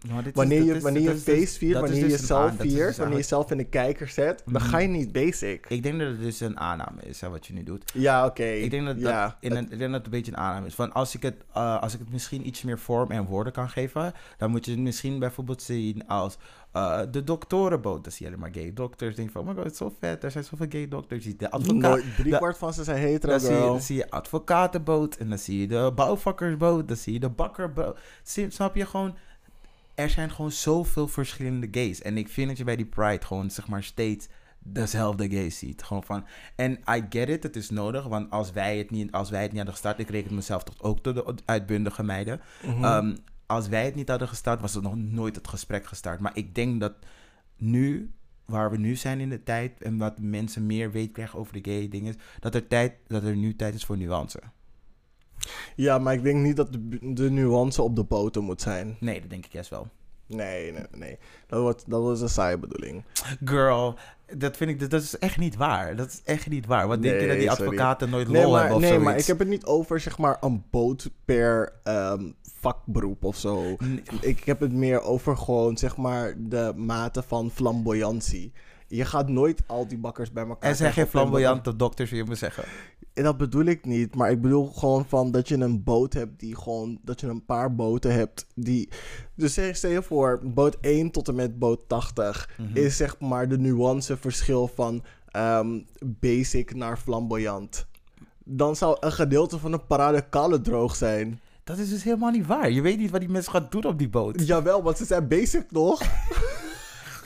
Nou, 0.07 0.23
dit 0.23 0.35
Wanneer 0.35 0.63
je, 0.65 0.75
is- 0.75 0.83
wanneer 0.83 1.03
je 1.03 1.13
is 1.15 1.23
feest 1.23 1.57
viert, 1.57 1.81
wanneer 1.81 1.99
je 2.03 2.09
dus 2.09 2.27
zelf 2.27 2.53
viert, 2.59 2.87
dus 2.89 2.97
wanneer 2.99 3.17
je 3.17 3.23
zelf 3.25 3.51
in 3.51 3.57
de 3.57 3.65
kijker 3.65 4.09
zet, 4.09 4.43
dan 4.47 4.63
Mhm. 4.63 4.71
ga 4.71 4.79
je 4.79 4.89
niet 4.89 5.13
basic. 5.13 5.67
Ik 5.69 5.83
denk 5.83 5.99
dat 5.99 6.09
het 6.09 6.21
dus 6.21 6.41
een 6.41 6.59
aanname 6.61 7.03
is, 7.03 7.21
hè, 7.21 7.29
wat 7.29 7.47
je 7.47 7.53
nu 7.53 7.63
doet. 7.63 7.91
Ja, 7.95 8.27
oké. 8.27 8.45
Ik 8.45 8.71
denk 8.71 8.87
dat, 8.87 8.99
ja, 9.01 9.25
dat, 9.27 9.37
in 9.41 9.57
een, 9.57 9.63
ik 9.73 9.79
denk 9.79 9.81
dat 9.81 9.91
het 9.93 10.05
een 10.05 10.11
beetje 10.11 10.33
een 10.33 10.39
aanname 10.39 10.67
is. 10.67 10.75
Van 10.75 10.93
als, 10.93 11.15
ik 11.15 11.23
het, 11.23 11.35
eh, 11.55 11.81
als 11.83 11.93
ik 11.95 11.99
het 11.99 12.11
misschien 12.11 12.47
iets 12.47 12.63
meer 12.63 12.79
vorm 12.79 13.11
en 13.11 13.25
woorden 13.25 13.53
kan 13.53 13.69
geven, 13.69 14.13
dan 14.37 14.51
moet 14.51 14.65
je 14.65 14.71
het 14.71 14.81
misschien 14.81 15.19
bijvoorbeeld 15.19 15.63
zien 15.63 16.07
als 16.07 16.37
eh, 16.73 17.01
de 17.11 17.25
doktorenboot. 17.25 18.03
Dan 18.03 18.13
zie 18.13 18.27
je 18.27 18.33
alleen 18.33 18.45
maar 18.45 18.63
gay 18.63 18.73
dokters. 18.75 19.17
Denk 19.17 19.31
van, 19.31 19.41
oh 19.41 19.47
my 19.49 19.55
god, 19.55 19.63
het 19.63 19.73
is 19.73 19.79
zo 19.79 19.95
vet. 20.01 20.25
Er 20.25 20.31
zijn 20.31 20.45
zoveel 20.45 20.67
gay 20.69 20.89
dokters. 20.89 21.37
De 21.37 21.51
advocaat, 21.51 22.01
drie 22.17 22.37
kwart 22.37 22.59
van 22.59 22.73
ze 22.75 22.85
zijn 22.85 22.99
hetero, 22.99 23.33
dan, 23.33 23.41
zie 23.41 23.51
je, 23.55 23.61
dan 23.61 23.81
zie 23.81 23.97
je 23.97 24.11
advocatenboot. 24.11 25.17
En 25.17 25.29
dan 25.29 25.39
zie 25.39 25.61
je 25.61 25.67
de 25.67 25.93
bouwvakkersboot. 25.95 26.89
Dan 26.89 26.97
zie 26.97 27.13
je 27.13 27.21
de 27.21 27.29
bakkerboot. 27.29 27.99
Zie- 28.23 28.51
Snap 28.51 28.75
je 28.75 28.87
gewoon... 28.87 29.17
Er 29.99 30.11
zijn 30.11 30.31
gewoon 30.31 30.53
zoveel 30.53 31.09
verschillende 31.09 31.69
gays. 31.71 32.03
En 32.03 32.17
ik 32.17 32.29
vind 32.29 32.49
dat 32.49 32.59
je 32.59 32.65
bij 32.65 32.77
die 32.77 32.87
Pride 32.87 33.27
gewoon, 33.27 33.51
zeg 33.51 33.69
maar, 33.69 33.83
steeds 33.83 34.29
dezelfde 34.59 35.31
gays 35.31 35.59
ziet. 35.59 35.83
Gewoon 35.83 36.05
van... 36.05 36.27
En 36.57 36.73
I 36.73 37.05
get 37.09 37.29
it, 37.29 37.43
het 37.43 37.57
is 37.57 37.71
nodig. 37.71 38.05
Want 38.05 38.31
als 38.31 38.51
wij 38.51 38.79
het 38.79 38.91
niet, 38.91 39.13
als 39.13 39.31
wij 39.31 39.41
het 39.41 39.49
niet 39.49 39.57
hadden 39.57 39.75
gestart... 39.75 39.99
Ik 39.99 40.11
reken 40.11 40.35
mezelf 40.35 40.63
toch 40.63 40.83
ook 40.83 41.01
tot 41.03 41.15
de 41.15 41.35
uitbundige 41.45 42.03
meiden. 42.03 42.41
Mhm. 42.63 42.85
Ehm, 42.85 43.17
als 43.47 43.69
wij 43.69 43.85
het 43.85 43.95
niet 43.95 44.09
hadden 44.09 44.29
gestart, 44.29 44.61
was 44.61 44.75
er 44.75 44.83
nog 44.83 44.97
nooit 44.97 45.37
het 45.37 45.49
gesprek 45.49 45.87
gestart. 45.87 46.21
Maar 46.21 46.37
ik 46.37 46.55
denk 46.55 46.81
dat 46.81 46.95
nu, 47.57 48.13
waar 48.45 48.71
we 48.71 48.77
nu 48.77 48.97
zijn 48.97 49.21
in 49.21 49.29
de 49.29 49.43
tijd... 49.43 49.83
en 49.83 49.99
wat 49.99 50.19
mensen 50.21 50.67
meer 50.67 50.91
weten 50.91 51.13
krijgen 51.13 51.39
over 51.39 51.63
de 51.63 51.71
gay 51.71 51.89
dingen... 51.89 52.17
dat 52.41 52.55
er, 52.55 52.67
tijd, 52.67 52.95
dat 53.07 53.23
er 53.23 53.37
nu 53.37 53.57
tijd 53.57 53.75
is 53.75 53.85
voor 53.85 53.97
nuance. 53.97 54.41
Ja, 55.77 55.99
maar 55.99 56.15
ik 56.15 56.23
denk 56.23 56.43
niet 56.43 56.57
dat 56.57 56.73
de, 56.73 57.13
de 57.15 57.31
nuance 57.31 57.83
op 57.83 57.97
de 57.97 58.05
boten 58.05 58.45
moet 58.45 58.61
zijn. 58.63 58.97
Nee, 59.01 59.21
dat 59.21 59.31
denk 59.31 59.45
ik 59.45 59.53
juist 59.53 59.71
wel. 59.71 59.89
Nee, 60.27 60.73
nee, 60.73 60.83
nee. 60.97 61.19
Dat, 61.47 61.61
wordt, 61.61 61.85
dat 61.87 62.03
was 62.03 62.21
een 62.21 62.29
saaie 62.29 62.59
bedoeling. 62.59 63.05
Girl, 63.45 63.95
dat 64.37 64.57
vind 64.57 64.71
ik, 64.71 64.81
dat, 64.81 64.91
dat 64.91 65.03
is 65.03 65.19
echt 65.19 65.39
niet 65.39 65.57
waar. 65.57 65.97
Dat 65.97 66.09
is 66.09 66.21
echt 66.25 66.49
niet 66.49 66.67
waar. 66.67 66.89
Wat 66.89 67.03
denk 67.03 67.15
je 67.15 67.21
Nee, 67.21 67.29
dat 67.29 67.39
die 67.39 67.49
sorry. 67.51 67.65
advocaten 67.65 68.11
nooit 68.11 68.29
Nee, 68.29 68.43
lol 68.43 68.51
maar, 68.51 68.61
hebben 68.61 68.77
of 68.77 68.83
nee 68.83 68.91
zoiets? 68.91 69.09
maar 69.11 69.19
ik 69.19 69.27
heb 69.27 69.39
het 69.39 69.49
niet 69.49 69.65
over 69.65 70.01
zeg 70.01 70.19
maar 70.19 70.37
een 70.41 70.65
boot 70.71 71.11
per 71.25 71.73
ehm, 71.85 72.31
vakberoep 72.61 73.25
of 73.25 73.37
zo. 73.37 73.77
Nee. 73.79 74.03
Ik 74.21 74.45
heb 74.45 74.61
het 74.61 74.73
meer 74.73 75.03
over 75.03 75.37
gewoon 75.37 75.77
zeg 75.77 75.97
maar 75.97 76.35
de 76.39 76.73
mate 76.77 77.23
van 77.23 77.51
flamboyantie. 77.51 78.53
Je 78.87 79.05
gaat 79.05 79.29
nooit 79.29 79.63
al 79.67 79.89
die 79.89 79.99
bakkers 79.99 80.33
bij 80.33 80.47
elkaar 80.47 80.71
Er 80.71 80.77
zijn 80.77 80.93
geen 80.93 81.07
flamboyante 81.07 81.77
dokters, 81.77 82.11
wil 82.11 82.19
je 82.19 82.25
me 82.25 82.35
zeggen. 82.35 82.65
En 83.19 83.25
dat 83.25 83.37
bedoel 83.37 83.65
ik 83.65 83.85
niet, 83.85 84.15
maar 84.15 84.31
ik 84.31 84.41
bedoel 84.41 84.67
gewoon 84.67 85.05
van 85.09 85.31
dat 85.31 85.49
je 85.49 85.57
een 85.57 85.83
boot 85.83 86.13
hebt 86.13 86.41
die 86.41 86.57
gewoon, 86.57 86.99
dat 87.03 87.21
je 87.21 87.27
een 87.27 87.45
paar 87.45 87.75
boten 87.75 88.13
hebt 88.15 88.47
die, 88.55 88.89
dus 89.35 89.55
zeg- 89.55 89.77
stel 89.77 89.91
je 89.91 90.03
voor, 90.03 90.41
boot 90.45 90.77
1 90.81 91.11
tot 91.11 91.29
en 91.29 91.35
met 91.35 91.59
boot 91.59 91.81
80 91.87 92.51
Mhm. 92.59 92.77
is 92.77 92.97
zeg 92.97 93.19
maar 93.21 93.49
de 93.49 93.59
nuanceverschil 93.59 94.71
van 94.75 95.03
ehm, 95.29 95.79
basic 96.05 96.75
naar 96.75 96.97
flamboyant. 96.97 97.87
Dan 98.45 98.77
zou 98.77 98.97
een 99.01 99.13
gedeelte 99.13 99.59
van 99.59 99.71
de 99.71 99.79
parade 99.79 100.29
kale 100.29 100.61
droog 100.61 100.97
zijn. 100.97 101.41
Dat 101.65 101.79
is 101.79 101.89
dus 101.89 102.03
helemaal 102.03 102.31
niet 102.31 102.47
waar. 102.47 102.71
Je 102.71 102.81
weet 102.81 102.99
niet 102.99 103.11
wat 103.11 103.21
die 103.21 103.29
mensen 103.29 103.53
gaan 103.53 103.67
doen 103.71 103.85
op 103.85 103.99
die 103.99 104.09
boot. 104.09 104.47
Jawel, 104.47 104.83
want 104.83 104.97
ze 104.97 105.05
zijn 105.05 105.29
basic 105.29 105.69
toch? 105.69 106.01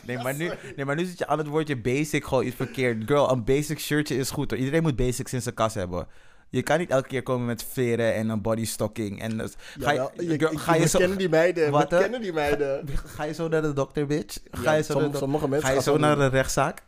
Nee, 0.07 0.19
maar 0.19 0.35
nu, 0.35 0.51
nee, 0.77 0.85
maar 0.85 0.97
nu 0.97 1.05
zit 1.05 1.19
je 1.19 1.27
aan 1.27 1.39
het 1.39 1.47
woordje 1.47 1.77
basic 1.77 2.25
gewoon 2.25 2.47
iets 2.47 2.57
verkeerd. 2.57 3.03
Girl, 3.07 3.31
een 3.31 3.45
basic 3.45 3.79
shirtje 3.81 4.17
is 4.17 4.31
goed 4.31 4.51
hoor. 4.51 4.59
Iedereen 4.61 4.83
moet 4.83 4.97
basics 4.97 5.33
in 5.33 5.43
zijn 5.43 5.55
kas 5.55 5.75
hebben. 5.75 6.07
Je 6.49 6.63
kan 6.63 6.79
niet 6.79 6.91
elke 6.91 7.09
keer 7.09 7.23
komen 7.23 7.47
met 7.47 7.65
veren 7.65 8.15
en 8.15 8.29
een 8.29 8.43
bodystocking. 8.43 9.21
En 9.23 9.39
dus, 9.39 9.53
ga 9.81 9.91
je, 9.93 10.11
je, 10.17 10.39
girl, 10.39 10.51
je- 10.53 10.59
ga 10.59 10.75
je 10.75 10.81
we 10.83 10.89
zo, 10.89 10.99
kennen 10.99 11.19
die 11.19 11.29
meiden, 11.29 11.71
Wat, 11.71 11.89
kennen 11.89 12.21
die 12.21 12.33
meiden. 12.33 12.85
ga 13.05 13.25
je 13.25 13.35
zo 13.35 13.49
naar 13.49 13.63
de 13.63 13.73
dokter, 13.73 14.07
bitch? 14.07 14.39
Ga 14.51 14.63
Ja, 14.63 14.73
je 14.77 14.83
zo, 14.83 15.11
sommige 15.13 15.49
mensen 15.49 15.69
ga 15.69 15.75
je 15.75 15.83
zo 15.83 15.97
naar 15.97 16.17
de 16.17 16.27
rechtszaak? 16.27 16.83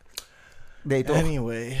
Nee, 0.81 1.03
toch? 1.03 1.15
Anyway. 1.17 1.77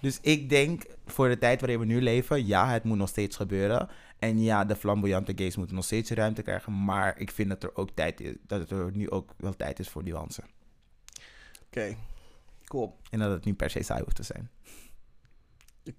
Dus 0.00 0.18
ik 0.22 0.48
denk, 0.48 0.82
voor 1.06 1.28
de 1.28 1.38
tijd 1.38 1.60
waarin 1.60 1.78
we 1.78 1.84
nu 1.84 2.02
leven, 2.02 2.46
ja, 2.46 2.68
het 2.68 2.84
moet 2.84 2.98
nog 2.98 3.08
steeds 3.08 3.36
gebeuren. 3.36 3.88
En 4.18 4.42
ja, 4.42 4.64
de 4.64 4.76
flamboyante 4.76 5.32
gays 5.36 5.56
moeten 5.56 5.74
nog 5.76 5.84
steeds 5.84 6.10
ruimte 6.10 6.42
krijgen. 6.42 6.84
Maar 6.84 7.14
ik 7.18 7.30
vind 7.30 7.48
dat 7.48 7.62
er 7.62 7.70
ook 7.76 7.88
tijd 7.94 8.20
is, 8.20 8.32
dat 8.46 8.70
er 8.70 8.90
nu 8.92 9.10
ook 9.10 9.30
wel 9.36 9.56
tijd 9.56 9.78
is 9.78 9.88
voor 9.88 10.02
nuance. 10.02 10.42
Oké, 11.68 11.96
cool. 12.64 12.96
En 13.10 13.18
dat 13.18 13.30
het 13.30 13.44
niet 13.44 13.56
per 13.56 13.70
se 13.70 13.82
saai 13.82 14.02
hoeft 14.02 14.16
te 14.16 14.22
zijn. 14.22 14.50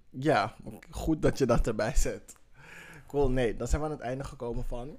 Ja, 0.10 0.56
goed 0.90 1.22
dat 1.22 1.38
je 1.38 1.46
dat 1.46 1.68
erbij 1.68 1.96
zet. 1.96 2.36
Cool, 3.08 3.30
nee, 3.32 3.56
dan 3.56 3.68
zijn 3.68 3.82
we 3.82 3.88
aan 3.88 3.94
het 3.94 4.02
einde 4.04 4.24
gekomen 4.24 4.66
van 4.66 4.98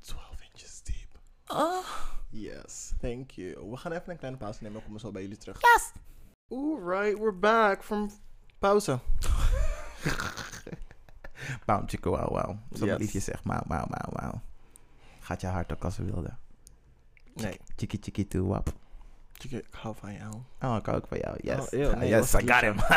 12 0.00 0.42
inches 0.52 0.82
deep. 0.82 1.20
Oh. 1.46 1.86
Yes, 2.30 2.92
thank 3.00 3.30
you. 3.30 3.70
We 3.70 3.76
gaan 3.76 3.92
even 3.92 4.10
een 4.10 4.16
kleine 4.18 4.38
pauze 4.38 4.62
nemen, 4.62 4.78
we 4.78 4.84
komen 4.84 5.00
zo 5.00 5.10
bij 5.10 5.22
jullie 5.22 5.36
terug. 5.36 5.60
Yes! 5.60 5.92
Alright, 6.48 7.18
we're 7.18 7.32
back 7.38 7.82
from 7.84 8.10
pauze. 8.58 8.98
Chicka, 11.86 12.10
wauw, 12.10 12.30
wauw. 12.32 12.58
Zo'n 12.70 12.88
Yes. 12.88 12.98
liedje 12.98 13.20
zegt, 13.20 13.44
wauw, 13.44 13.62
wauw, 13.66 13.86
wauw. 14.10 14.40
Gaat 15.20 15.40
je 15.40 15.46
hart 15.46 15.72
ook 15.72 15.84
als 15.84 15.94
ze 15.94 16.04
wilde. 16.04 16.36
Nee, 17.34 17.60
Chiki, 17.76 17.98
chiki, 18.00 18.26
toe, 18.28 18.48
wap. 18.48 18.72
Ik 19.44 19.64
hou 19.70 19.94
van 19.98 20.12
jou. 20.12 20.32
Oh, 20.60 20.76
ik 20.78 20.86
hou 20.86 20.96
ook 20.96 21.06
van 21.06 21.18
jou. 21.18 21.36
Yes. 21.42 21.58
Oh, 21.58 21.66
eeuw, 21.70 21.94
nee, 21.94 22.08
yes, 22.08 22.34
I 22.34 22.52
got 22.52 22.60
him. 22.60 22.76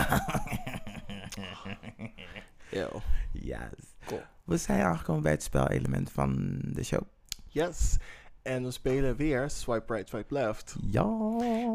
Eeuw. 2.71 3.01
yes. 3.31 3.95
Cool. 4.05 4.21
We 4.43 4.57
zijn 4.57 4.81
aangekomen 4.81 5.21
bij 5.23 5.31
het 5.31 5.43
spelelement 5.43 6.11
van 6.11 6.59
de 6.63 6.83
show. 6.83 7.01
Yes. 7.47 7.97
En 8.41 8.63
we 8.63 8.71
spelen 8.71 9.15
weer 9.15 9.49
Swipe 9.49 9.93
Right, 9.93 10.09
Swipe 10.09 10.33
Left. 10.33 10.75
Ja. 10.81 11.03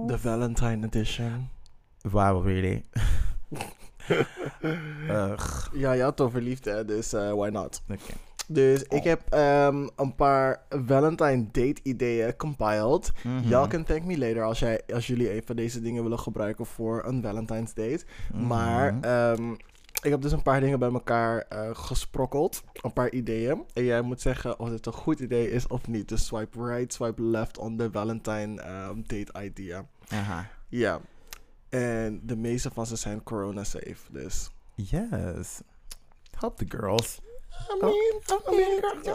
De 0.06 0.18
Valentine 0.18 0.86
Edition. 0.86 1.48
Wow, 2.00 2.46
really? 2.46 2.84
Ugh. 5.08 5.66
Ja, 5.72 5.92
ja, 5.92 6.12
toch 6.12 6.30
verliefd 6.30 6.64
hè, 6.64 6.84
dus 6.84 7.12
eh, 7.12 7.32
why 7.32 7.48
not? 7.48 7.82
Oké. 7.88 8.12
Dus 8.50 8.86
Oh. 8.88 8.96
ik 8.98 9.04
heb 9.04 9.22
ehm, 9.28 9.88
een 9.96 10.14
paar 10.14 10.62
Valentine 10.68 11.44
date 11.52 11.80
ideeën 11.82 12.36
compiled. 12.36 13.12
Mhm. 13.24 13.48
Y'all 13.48 13.68
can 13.68 13.84
thank 13.84 14.04
me 14.04 14.18
later 14.18 14.42
als, 14.42 14.58
jij, 14.58 14.80
als 14.94 15.06
jullie 15.06 15.34
een 15.34 15.42
van 15.44 15.56
deze 15.56 15.80
dingen 15.80 16.02
willen 16.02 16.18
gebruiken 16.18 16.66
voor 16.66 17.04
een 17.06 17.22
Valentine's 17.22 17.74
date. 17.74 18.04
Mhm. 18.32 18.46
Maar 18.46 19.00
ehm, 19.00 19.52
ik 20.02 20.10
heb 20.10 20.20
dus 20.22 20.32
een 20.32 20.42
paar 20.42 20.60
dingen 20.60 20.78
bij 20.78 20.92
elkaar 20.92 21.38
eh, 21.48 21.68
gesprokkeld. 21.72 22.62
Een 22.82 22.92
paar 22.92 23.10
ideeën. 23.10 23.64
En 23.74 23.84
jij 23.84 24.00
moet 24.02 24.20
zeggen 24.20 24.58
of 24.58 24.68
het 24.70 24.86
een 24.86 24.92
goed 24.92 25.20
idee 25.20 25.50
is 25.50 25.66
of 25.66 25.86
niet. 25.88 26.08
Dus 26.08 26.26
swipe 26.26 26.64
right, 26.64 26.92
swipe 26.92 27.22
left 27.22 27.58
on 27.58 27.76
the 27.76 27.88
Valentine 27.92 28.60
ehm, 28.62 28.96
date 29.06 29.44
idea. 29.44 29.86
Aha. 30.08 30.46
Ja. 30.68 31.00
En 31.68 32.20
de 32.24 32.36
meeste 32.36 32.70
van 32.70 32.86
ze 32.86 32.96
zijn 32.96 33.22
corona 33.22 33.64
safe. 33.64 33.96
Dus. 34.10 34.50
Yes. 34.74 35.60
Help 36.38 36.56
the 36.56 36.64
girls. 36.68 37.20
I 37.70 37.76
mean, 37.80 38.20
I 38.52 38.56
mean, 38.56 38.80
ja, 39.02 39.14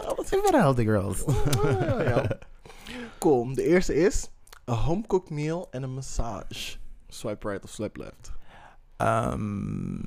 Ik 0.64 0.74
the 0.74 0.82
girls. 0.84 1.24
ja, 1.62 2.02
ja. 2.10 2.38
Cool. 3.18 3.54
De 3.54 3.62
eerste 3.62 3.94
is 3.94 4.30
een 4.64 4.74
home 4.74 5.06
cooked 5.06 5.30
meal 5.30 5.68
en 5.70 5.82
een 5.82 5.94
massage. 5.94 6.76
Swipe 7.08 7.48
right 7.48 7.64
of 7.64 7.70
swipe 7.70 7.98
left. 7.98 8.32
Ehm, 8.96 9.98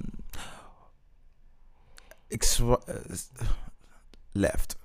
ik 2.27 2.43
swa- 2.43 2.79
eh, 2.85 2.95
left. 4.31 4.77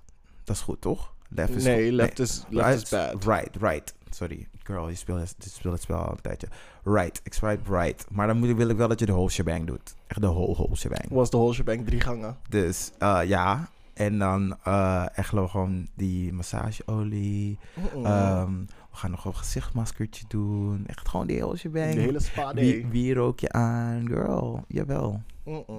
Dat 0.44 0.56
is 0.56 0.62
goed, 0.62 0.80
toch? 0.80 1.14
Left 1.34 1.54
is 1.54 1.64
nee, 1.64 1.92
left 1.92 2.18
is 2.18 2.44
left 2.48 2.82
is 2.82 2.88
bad. 2.88 3.24
Right, 3.24 3.56
right. 3.60 3.94
Sorry, 4.10 4.48
girl, 4.62 4.88
je 4.88 4.94
speelt, 4.94 5.20
het- 5.20 5.34
je 5.38 5.48
speelt 5.50 5.74
het 5.74 5.82
spel 5.82 5.96
al 5.96 6.10
een 6.10 6.20
tijdje. 6.20 6.48
Right, 6.84 7.20
ik 7.24 7.32
swipe 7.34 7.76
right. 7.78 8.04
Maar 8.10 8.26
dan 8.26 8.36
moet, 8.38 8.56
wil 8.56 8.68
ik 8.68 8.76
wel 8.76 8.88
dat 8.88 8.98
je 9.00 9.06
de 9.06 9.12
whole 9.12 9.30
shebang 9.30 9.66
doet. 9.66 9.94
Echt 10.06 10.20
de 10.20 10.26
whole, 10.26 10.52
whole 10.54 10.76
shebang. 10.76 11.04
Was 11.08 11.30
de 11.30 11.36
whole 11.36 11.54
shebang 11.54 11.84
drie 11.86 12.00
gangen. 12.00 12.36
Dus 12.48 12.90
eh, 12.98 13.20
ja. 13.24 13.68
En 13.94 14.18
dan 14.18 14.56
eh 14.64 15.06
echt 15.14 15.28
gewoon 15.28 15.88
die 15.94 16.32
massageolie. 16.32 17.58
Ehm, 18.04 18.58
we 18.90 18.96
gaan 18.96 19.10
nog 19.10 19.24
een 19.24 19.34
gezichtmaskertje 19.34 20.24
doen. 20.28 20.84
Echt 20.86 21.08
gewoon 21.08 21.26
die 21.26 21.36
hele 21.36 21.56
shebang. 21.56 21.94
de 21.94 22.00
hele 22.00 22.20
spa 22.20 22.52
day. 22.52 22.86
wie 22.90 23.14
rook 23.14 23.40
je 23.40 23.52
aan? 23.52 24.06
Girl, 24.06 24.64
jawel. 24.68 25.22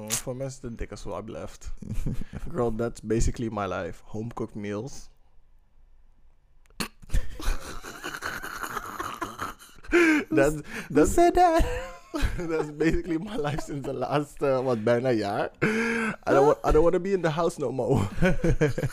Voor 0.08 0.36
mensen 0.36 0.62
de 0.70 0.76
dikke 0.76 0.96
swipe 0.96 1.32
left. 1.32 1.74
Girl, 2.54 2.76
that's 2.76 3.02
basically 3.02 3.50
my 3.54 3.66
life. 3.74 4.02
Home 4.06 4.34
cooked 4.34 4.56
meals. 4.56 5.10
That's, 10.30 10.56
that's, 10.90 11.14
said 11.14 11.34
that? 11.36 11.66
that's 12.38 12.72
basically 12.78 13.18
my 13.18 13.36
life 13.38 13.62
since 13.62 13.82
the 13.88 13.94
last, 13.94 14.42
uh, 14.42 14.60
wat, 14.64 14.84
bijna 14.84 15.10
jaar. 15.14 15.50
I 15.62 16.32
don't, 16.32 16.46
wa- 16.46 16.60
I 16.70 16.72
don't 16.72 16.84
want 16.84 16.94
to 16.94 17.00
be 17.00 17.14
in 17.14 17.22
the 17.22 17.30
house 17.32 17.58
no 17.60 17.72
more. 17.72 18.08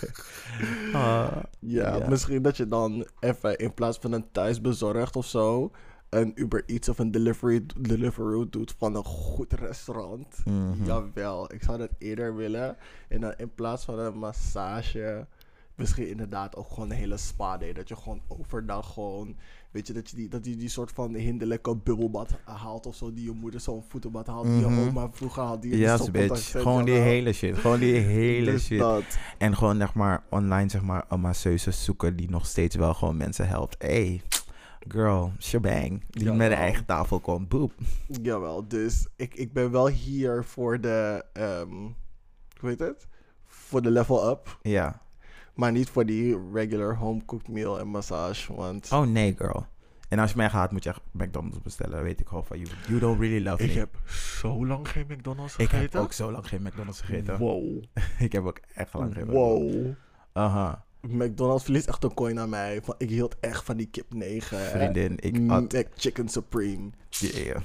Ah, 0.93 1.37
Ja, 1.59 2.09
misschien 2.09 2.43
dat 2.43 2.57
je 2.57 2.69
dan 2.69 3.07
even 3.21 3.57
in 3.59 3.75
plaats 3.75 3.99
van 4.01 4.13
een 4.13 4.31
thuisbezorgd 4.33 5.17
of 5.17 5.27
zo, 5.27 5.71
een 6.09 6.33
Uber 6.35 6.63
Eats 6.67 6.89
of 6.89 6.99
een 6.99 7.11
delivery, 7.11 7.67
Deliveroo 7.79 8.49
doet 8.49 8.75
van 8.79 8.95
een 8.95 9.05
goed 9.05 9.53
restaurant. 9.53 10.37
mhm. 10.45 10.85
Jawel, 10.85 11.53
ik 11.53 11.63
zou 11.63 11.79
dat 11.79 11.91
eerder 11.99 12.37
willen. 12.37 12.77
En 13.09 13.21
dan 13.21 13.35
in 13.37 13.55
plaats 13.55 13.85
van 13.85 13.99
een 13.99 14.19
massage, 14.19 15.27
misschien 15.81 16.09
inderdaad 16.09 16.57
ook 16.57 16.69
gewoon 16.69 16.91
een 16.91 16.97
hele 16.97 17.17
spa 17.17 17.59
day. 17.59 17.73
Dat 17.73 17.89
je 17.89 17.97
gewoon 17.97 18.21
overdag 18.29 18.93
gewoon, 18.93 19.37
weet 19.71 19.87
je, 19.87 19.93
dat 19.93 20.11
je 20.11 20.17
die, 20.17 20.29
dat 20.29 20.45
je 20.47 20.57
die 20.57 20.69
soort 20.69 20.93
van 20.93 21.15
hinderlijke 21.15 21.77
bubbelbad 21.77 22.31
haalt 22.45 22.87
of 22.87 22.95
zo. 22.95 23.13
Die 23.13 23.25
je 23.25 23.31
moeder 23.33 23.61
zo'n 23.61 23.85
voetenbad 23.89 24.27
haalt, 24.27 24.45
die 24.47 24.55
Mhm. 24.67 24.75
je 24.81 24.89
oma 24.89 25.09
vroeger 25.13 25.43
had. 25.43 25.63
Die 25.63 25.77
Yes, 25.77 26.11
bitch. 26.11 26.51
Gewoon 26.51 26.85
die 26.85 26.95
hele 26.95 27.33
shit. 27.33 27.59
Gewoon 27.59 27.79
die 27.81 27.95
hele 28.21 28.51
Dus 28.51 28.65
shit. 28.65 28.79
dat. 28.79 29.05
En 29.39 29.57
gewoon 29.57 29.77
zeg 29.77 29.95
maar 29.95 30.23
online 30.31 30.71
zeg 30.71 30.83
maar 30.83 31.05
een 31.09 31.21
masseuse 31.21 31.71
zoeken 31.71 32.17
die 32.17 32.31
nog 32.31 32.47
steeds 32.47 32.77
wel 32.77 32.95
gewoon 32.95 33.17
mensen 33.17 33.49
helpt. 33.49 33.75
Hey, 33.79 34.21
girl, 34.89 35.33
shebang. 35.39 35.89
Die 36.11 36.23
Jawel. 36.23 36.35
met 36.37 36.51
een 36.51 36.57
eigen 36.57 36.85
tafel 36.85 37.21
komt. 37.21 37.49
Boep. 37.49 37.73
Jawel, 38.23 38.69
dus 38.69 39.07
ik, 39.17 39.35
ik 39.35 39.53
ben 39.53 39.71
wel 39.71 39.89
hier 39.89 40.45
voor 40.45 40.81
de, 40.81 41.25
ehm 41.33 41.73
hoe 42.61 42.69
heet 42.69 42.79
het? 42.79 43.07
Voor 43.45 43.83
de 43.83 43.91
level 43.91 44.31
up. 44.31 44.59
Ja. 44.63 45.01
Maar 45.61 45.73
niet 45.73 45.89
voor 45.89 46.07
die 46.07 46.39
regular 46.53 46.97
home 46.97 47.25
cooked 47.25 47.49
meal 47.49 47.79
en 47.79 47.89
massage. 47.89 48.55
Want 48.55 48.89
Oh 48.93 49.07
nee, 49.07 49.35
girl. 49.37 49.67
En 50.09 50.19
als 50.19 50.31
je 50.31 50.37
mij 50.37 50.51
gaat, 50.51 50.73
moet 50.73 50.83
je 50.83 50.89
echt 50.89 51.01
McDonald's 51.11 51.61
bestellen. 51.63 52.03
Weet 52.03 52.21
ik 52.21 52.29
gewoon 52.29 52.45
van 52.45 52.59
you. 52.59 52.71
You 52.87 53.01
don't 53.01 53.21
really 53.21 53.43
love 53.43 53.63
ik 53.63 53.73
me. 53.73 53.79
heb 53.79 53.99
zo 54.09 54.67
lang 54.67 54.89
geen 54.89 55.07
McDonald's 55.09 55.57
ik 55.57 55.69
gegeten. 55.69 55.93
heb 55.93 56.03
ook 56.03 56.13
zo 56.13 56.33
lang 56.33 56.49
geen 56.49 56.63
McDonald's 56.63 57.01
gegeten. 57.01 57.39
Wow. 57.39 57.83
ik 58.19 58.33
heb 58.33 58.45
ook 58.45 58.61
echt 58.75 58.93
lang 58.95 59.15
geen 59.15 59.27
McDonald's. 59.27 59.75
Wow. 59.75 59.93
Aha. 60.33 60.85
McDonald's 61.01 61.65
verliest 61.65 61.87
echt 61.89 62.05
een 62.05 62.15
coin 62.15 62.39
aan 62.41 62.49
mij. 62.49 62.83
Van, 62.83 62.95
ik 62.99 63.09
hield 63.09 63.37
echt 63.41 63.65
van 63.65 63.77
die 63.77 63.87
kip 63.87 64.15
9. 64.15 64.59
hè. 64.59 64.65
Vriendin, 64.71 65.19
ik 65.19 65.49
had 65.51 65.73
Mac 65.73 65.87
Chicken 65.97 66.29
Supreme. 66.29 66.91
Yeah. 67.11 67.61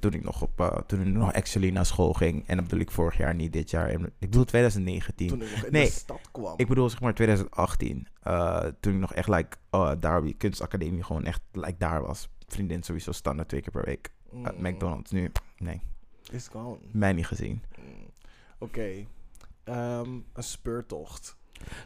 Toen 0.00 0.12
ik 0.12 0.22
nog 0.22 0.42
op, 0.42 0.60
eh, 0.60 0.76
toen 0.86 1.00
ik 1.00 1.06
nog 1.06 1.32
actually 1.32 1.70
naar 1.70 1.86
school 1.86 2.12
ging. 2.12 2.46
En 2.46 2.56
dat 2.56 2.64
bedoel 2.64 2.80
ik 2.80 2.90
vorig 2.90 3.16
jaar, 3.16 3.34
niet 3.34 3.52
dit 3.52 3.70
jaar. 3.70 3.88
En 3.88 4.04
Ik 4.04 4.12
bedoel 4.18 4.44
2019. 4.44 5.28
Toen 5.28 5.42
ik 5.42 5.50
nog 5.50 5.64
in 5.64 5.72
Nee, 5.72 5.84
de 5.84 5.90
stad 5.92 6.28
kwam. 6.32 6.54
Ik 6.56 6.68
bedoel 6.68 6.90
zeg 6.90 7.00
maar 7.00 7.14
2018. 7.14 8.06
eh, 8.22 8.64
toen 8.80 8.94
ik 8.94 9.00
nog 9.00 9.14
echt 9.14 9.28
like, 9.28 9.56
uh, 9.74 9.92
daar 10.00 10.18
op 10.18 10.24
die 10.24 10.34
kunstacademie 10.36 11.02
gewoon 11.02 11.24
echt 11.24 11.40
like, 11.52 11.74
daar 11.78 12.02
was. 12.02 12.28
Vriendin 12.46 12.82
sowieso 12.82 13.12
standaard 13.12 13.48
twee 13.48 13.60
keer 13.60 13.72
per 13.72 13.84
week. 13.84 14.12
Mm, 14.32 14.46
McDonald's. 14.58 15.10
Nu, 15.10 15.30
nee, 15.58 15.80
Is 16.30 16.48
gone. 16.48 16.78
mij 16.92 17.12
niet 17.12 17.26
gezien. 17.26 17.62
Mm. 17.78 18.10
Oké. 18.58 19.06
Ehm, 19.64 20.10
een 20.32 20.42
speurtocht. 20.42 21.36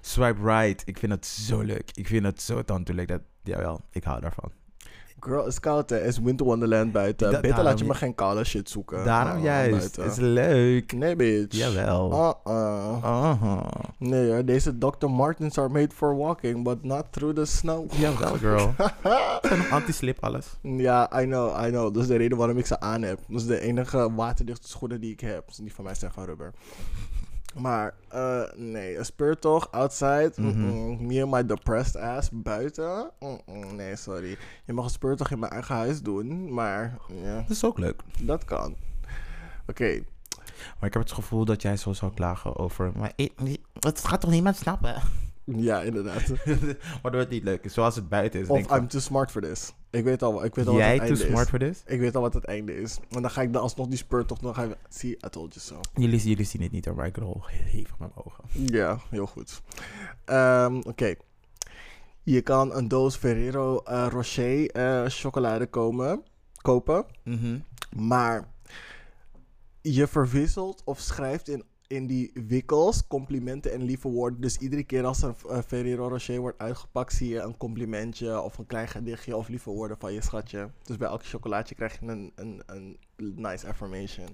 Swipe 0.01 0.39
right. 0.43 0.83
Ik 0.87 0.99
vind 0.99 1.13
het 1.13 1.27
zo 1.27 1.61
leuk. 1.61 1.91
Ik 1.95 2.07
vind 2.07 2.25
het 2.25 2.43
zo 2.43 2.63
tandelijk. 2.65 3.09
Dat, 3.09 3.21
jawel, 3.43 3.81
ik 3.91 4.05
hou 4.05 4.21
daarvan. 4.21 4.51
Girl, 5.21 5.47
is 5.47 5.61
koud 5.61 5.91
hè. 5.91 5.97
Het 5.97 6.07
is 6.07 6.19
Winter 6.19 6.47
Wonderland 6.47 6.93
buiten. 6.93 7.31
Da- 7.31 7.41
Beter 7.41 7.63
laat 7.63 7.79
je 7.79 7.85
me 7.85 7.95
geen 7.95 8.15
koude 8.15 8.45
shit 8.45 8.71
zoeken. 8.71 9.05
Daarom 9.05 9.37
Ah, 9.37 9.43
juist. 9.43 9.71
buiten. 9.97 10.05
Is 10.05 10.17
leuk. 10.17 10.93
Nee, 10.93 11.17
bitch. 11.17 11.57
Jawel. 11.57 12.13
Uh-uh. 12.13 13.05
Aha. 13.05 13.67
Nee 13.99 14.45
deze 14.45 14.79
Dr. 14.79 15.07
Martens 15.11 15.59
are 15.59 15.69
made 15.69 15.89
for 15.95 16.17
walking, 16.17 16.65
but 16.65 16.83
not 16.83 17.05
through 17.11 17.35
the 17.37 17.45
snow. 17.45 17.93
Jawel, 17.93 18.37
girl. 18.37 18.75
Anti-slip 19.71 20.25
alles. 20.25 20.47
ja, 20.63 21.21
I 21.23 21.25
know, 21.25 21.65
I 21.67 21.69
know. 21.69 21.95
Dat 21.95 22.03
is 22.03 22.09
de 22.09 22.17
reden 22.17 22.39
waarom 22.39 22.59
ik 22.59 22.67
ze 22.67 22.81
aan 22.81 23.03
heb. 23.03 23.19
Dat 23.29 23.41
is 23.41 23.47
de 23.47 23.61
enige 23.61 24.15
waterdichte 24.15 24.69
schoenen 24.69 25.01
die 25.01 25.13
ik 25.13 25.21
heb. 25.21 25.47
Dus 25.47 25.57
die 25.57 25.75
van 25.75 25.85
mij 25.85 25.95
zijn 25.95 26.13
van 26.13 26.25
rubber. 26.25 26.53
Maar, 27.55 27.95
eh, 28.09 28.43
nee, 28.57 28.99
een 28.99 29.05
speurtocht, 29.05 29.73
outside. 29.73 30.33
Mhm. 30.37 31.07
Me 31.07 31.23
and 31.23 31.31
my 31.33 31.47
depressed 31.47 31.97
ass 31.97 32.29
buiten. 32.33 33.11
Nee, 33.75 33.97
sorry. 33.97 34.37
Je 34.65 34.73
mag 34.73 34.85
een 34.85 34.91
speurtocht 34.91 35.31
in 35.31 35.39
mijn 35.39 35.53
eigen 35.53 35.75
huis 35.75 36.03
doen, 36.03 36.55
maar 36.55 36.99
ja, 37.23 37.37
Dat 37.41 37.51
is 37.51 37.65
ook 37.65 37.79
leuk. 37.79 38.03
dat 38.23 38.45
kan. 38.45 38.77
Oké, 39.67 40.03
Maar 40.79 40.89
ik 40.89 40.93
heb 40.93 41.03
het 41.03 41.13
gevoel 41.13 41.45
dat 41.45 41.63
jij 41.63 41.77
zo 41.77 41.93
zou 41.93 42.15
klagen 42.15 42.57
over... 42.57 42.93
Maar 42.97 43.13
het 43.79 44.05
gaat 44.05 44.21
toch 44.21 44.31
niemand 44.31 44.57
snappen? 44.57 45.03
ja, 45.45 45.81
inderdaad. 45.83 46.23
Waardoor 47.03 47.21
het 47.21 47.31
niet 47.31 47.45
leuk 47.45 47.65
is. 47.65 47.75
Zoals 47.75 47.95
het 47.97 48.09
buiten 48.09 48.41
is. 48.41 48.49
Of 48.49 48.77
I'm 48.77 48.89
too 48.89 49.01
smart 49.01 49.31
for 49.31 49.43
this. 49.43 49.73
Ik 49.95 50.05
weet 50.05 50.23
al, 50.23 50.45
ik 50.45 50.55
weet 50.55 50.67
al 50.67 50.73
van, 50.73 50.83
wat 50.83 50.83
Jij 50.83 50.95
het 50.95 51.07
too 51.07 51.17
einde 51.17 51.25
smart 51.25 51.45
is. 51.45 51.51
for 51.51 51.59
this? 51.59 51.83
Ik 51.87 52.01
weet 52.01 52.17
al 52.17 52.23
wat 52.23 52.35
het 52.35 52.45
einde 52.45 52.81
is. 52.81 52.99
En 53.11 53.23
dan 53.23 53.31
ga 53.31 53.43
ik 53.43 53.53
dan 53.53 53.63
alsnog 53.63 53.87
die 53.87 53.97
speurtocht, 53.97 54.43
dan 54.43 54.55
ga 54.55 54.63
ik... 54.63 54.77
See, 54.89 55.11
I 55.11 55.29
told 55.31 55.55
you 55.55 55.67
so. 55.67 55.81
Jullie, 56.03 56.29
jullie 56.29 56.45
zien 56.45 56.63
het 56.63 56.73
niet 56.73 56.85
hoor, 56.85 56.95
maar 56.95 57.07
ik 57.07 57.17
rol 57.17 57.43
hevig 57.47 57.99
met 57.99 57.99
mijn 57.99 58.13
ogen. 58.27 58.45
Ja, 58.75 58.99
heel 59.11 59.27
goed. 59.27 59.63
Ehm, 60.25 60.77
Oké. 60.77 61.15
Je 62.23 62.41
kan 62.43 62.75
een 62.77 62.89
doos 62.89 63.17
Ferrero 63.17 63.79
eh, 63.79 64.07
Rocher 64.11 64.71
eh, 64.71 65.05
chocolade 65.07 65.67
komen, 65.67 66.23
kopen. 66.63 67.05
Mhm. 67.25 67.59
Maar 67.97 68.49
je 69.81 70.07
verwisselt 70.07 70.83
of 70.85 70.99
schrijft 71.01 71.49
in, 71.49 71.65
in 71.87 72.07
die 72.07 72.31
wikkels 72.47 73.07
complimenten 73.07 73.73
en 73.73 73.83
lieve 73.83 74.09
woorden. 74.09 74.41
Dus 74.41 74.57
iedere 74.57 74.85
keer 74.85 75.05
als 75.05 75.23
een 75.23 75.35
eh, 75.49 75.59
Ferrero 75.67 76.09
Rocher 76.09 76.41
wordt 76.41 76.59
uitgepakt, 76.59 77.13
zie 77.13 77.29
je 77.29 77.41
een 77.41 77.57
complimentje 77.57 78.41
of 78.41 78.59
een 78.59 78.67
klein 78.67 78.89
gedichtje 78.89 79.37
of 79.37 79.49
lieve 79.49 79.71
woorden 79.71 79.97
van 79.99 80.13
je 80.13 80.23
schatje. 80.23 80.71
Dus 80.83 80.97
bij 80.97 81.09
elk 81.09 81.25
chocolaatje 81.25 81.75
krijg 81.75 82.01
je 82.01 82.07
een, 82.07 82.33
een, 82.35 82.63
een 82.67 82.99
nice 83.37 83.67
affirmation. 83.69 84.29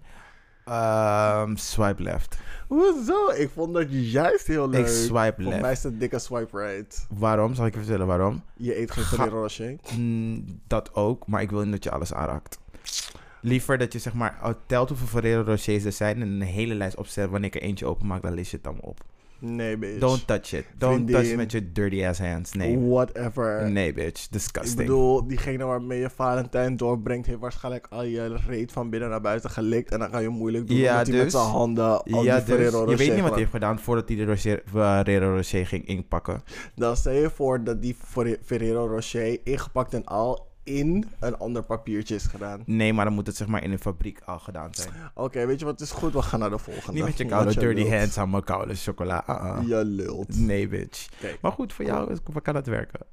Ehm, 0.65 1.57
swipe 1.57 2.03
left. 2.03 2.39
Hoezo? 2.69 3.29
Ik 3.31 3.51
vond 3.51 3.75
dat 3.75 3.87
juist 3.91 4.47
heel 4.47 4.69
leuk. 4.69 4.81
Ik 4.81 4.93
swipe 4.93 5.43
Voor 5.43 5.51
left. 5.51 5.63
mij 5.63 5.73
is 5.73 5.83
het 5.83 6.01
dikke 6.01 6.19
swipe 6.19 6.59
right. 6.59 7.07
Waarom? 7.09 7.55
Zal 7.55 7.67
ik 7.67 7.73
je 7.75 7.79
vertellen 7.79 8.07
waarom? 8.07 8.43
Je 8.57 8.79
eet 8.79 8.91
geen 8.91 9.05
Ferrero 9.05 9.41
Rocher. 9.41 9.77
Mm, 9.97 10.45
dat 10.67 10.95
ook, 10.95 11.27
maar 11.27 11.43
ik 11.43 11.51
wil 11.51 11.63
niet 11.63 11.73
dat 11.73 11.85
je 11.85 11.91
alles 11.91 12.15
aanraakt. 12.15 12.59
Liever 13.43 13.79
dat 13.79 13.93
je 13.93 13.99
zeg 13.99 14.15
maar 14.15 14.55
telt 14.67 14.89
hoeveel 14.89 15.07
Ferrero 15.07 15.43
Rochers 15.43 15.85
er 15.85 15.93
zijn 15.93 16.21
en 16.21 16.29
een 16.29 16.41
hele 16.41 16.75
lijst 16.75 16.97
opzet. 16.97 17.31
Wanneer 17.31 17.55
ik 17.55 17.63
er 17.63 17.69
eentje 17.69 17.87
openmaak, 17.87 18.23
dan 18.23 18.35
lees 18.35 18.51
je 18.51 18.57
het 18.57 18.65
dan 18.65 18.81
op. 18.81 19.01
Nee, 19.43 19.77
bitch. 19.77 19.99
Don't 19.99 20.27
touch 20.27 20.53
it. 20.53 20.65
Don't 20.79 20.95
Vriendin. 20.95 21.15
touch 21.15 21.29
it 21.31 21.37
met 21.37 21.53
je 21.53 21.73
dirty 21.73 22.05
ass 22.07 22.21
hands. 22.21 22.53
Nee. 22.53 22.79
Whatever. 22.79 23.71
Nee, 23.71 23.93
bitch. 23.93 24.25
Ik 24.25 24.33
Disgusting. 24.33 24.77
bedoel, 24.77 25.27
diegene 25.27 25.65
waarmee 25.65 26.01
je 26.01 26.11
Valentijn 26.11 26.77
doorbrengt, 26.77 27.27
heeft 27.27 27.39
waarschijnlijk 27.39 27.87
al 27.91 28.05
je 28.05 28.37
reet 28.47 28.73
van 28.73 28.91
binnen 28.91 29.09
naar 29.09 29.21
buiten 29.21 29.51
gelikt. 29.51 29.91
En 29.93 29.99
dan 29.99 30.11
ga 30.11 30.19
je 30.19 30.29
moeilijk 30.29 30.69
doen 30.69 30.77
Ja, 30.77 30.95
hij 30.95 30.97
met 31.05 31.07
dus- 31.23 31.33
zijn 31.33 31.45
handen 31.45 32.03
al 32.03 32.25
ja, 32.25 32.37
die 32.37 32.45
dus, 32.45 32.55
Ferrero 32.55 32.79
Rocher 32.79 32.91
je 32.91 32.97
weet 32.97 33.13
niet 33.13 33.21
wat 33.21 33.31
hij 33.31 33.39
heeft 33.39 33.51
gedaan 33.53 33.79
voordat 33.79 34.09
hij 34.09 34.17
de 34.17 34.25
Rocher, 34.25 34.63
Ferrero 34.67 35.35
Rocher 35.37 35.67
ging 35.67 35.87
inpakken. 35.87 36.43
Dan 36.75 36.97
stel 36.97 37.13
je 37.13 37.31
voor 37.31 37.65
dat 37.65 37.83
die 37.83 37.97
Ferre- 38.05 38.39
Ferrero 38.45 38.87
Rocher 38.87 39.39
ingepakt 39.45 39.95
en 39.95 40.05
al 40.05 40.49
in 40.77 41.05
een 41.21 41.39
ander 41.39 41.63
papiertje 41.63 42.15
is 42.15 42.27
gedaan. 42.27 42.63
Nee, 42.67 42.93
maar 42.93 43.05
dan 43.05 43.15
moet 43.15 43.27
het 43.27 43.37
zeg 43.37 43.47
maar 43.49 43.63
in 43.63 43.73
een 43.73 43.79
fabriek 43.79 44.21
al 44.25 44.39
gedaan 44.39 44.75
zijn. 44.75 44.89
Oké, 45.15 45.47
weet 45.47 45.59
je 45.59 45.65
wat 45.65 45.81
is 45.81 45.91
goed? 45.91 46.13
We 46.13 46.23
gaan 46.23 46.41
naar 46.41 46.51
de 46.51 46.59
volgende. 46.59 46.93
Niet 46.93 47.05
met 47.05 47.17
je 47.19 47.25
koude 47.25 47.55
dirty 47.55 47.81
lult. 47.81 47.95
hands 47.95 48.19
aan 48.19 48.31
mijn 48.31 48.45
koude 48.45 48.75
chocola. 48.75 49.25
Uh-uh. 49.29 49.69
Je 49.69 49.85
lult. 49.85 50.39
Nee, 50.39 50.69
bitch. 50.69 51.09
Kijk. 51.21 51.39
Maar 51.41 51.53
goed, 51.53 51.73
voor 51.73 51.85
jou 51.85 52.19
kan 52.43 52.55
het 52.55 52.67
werken. 52.67 53.01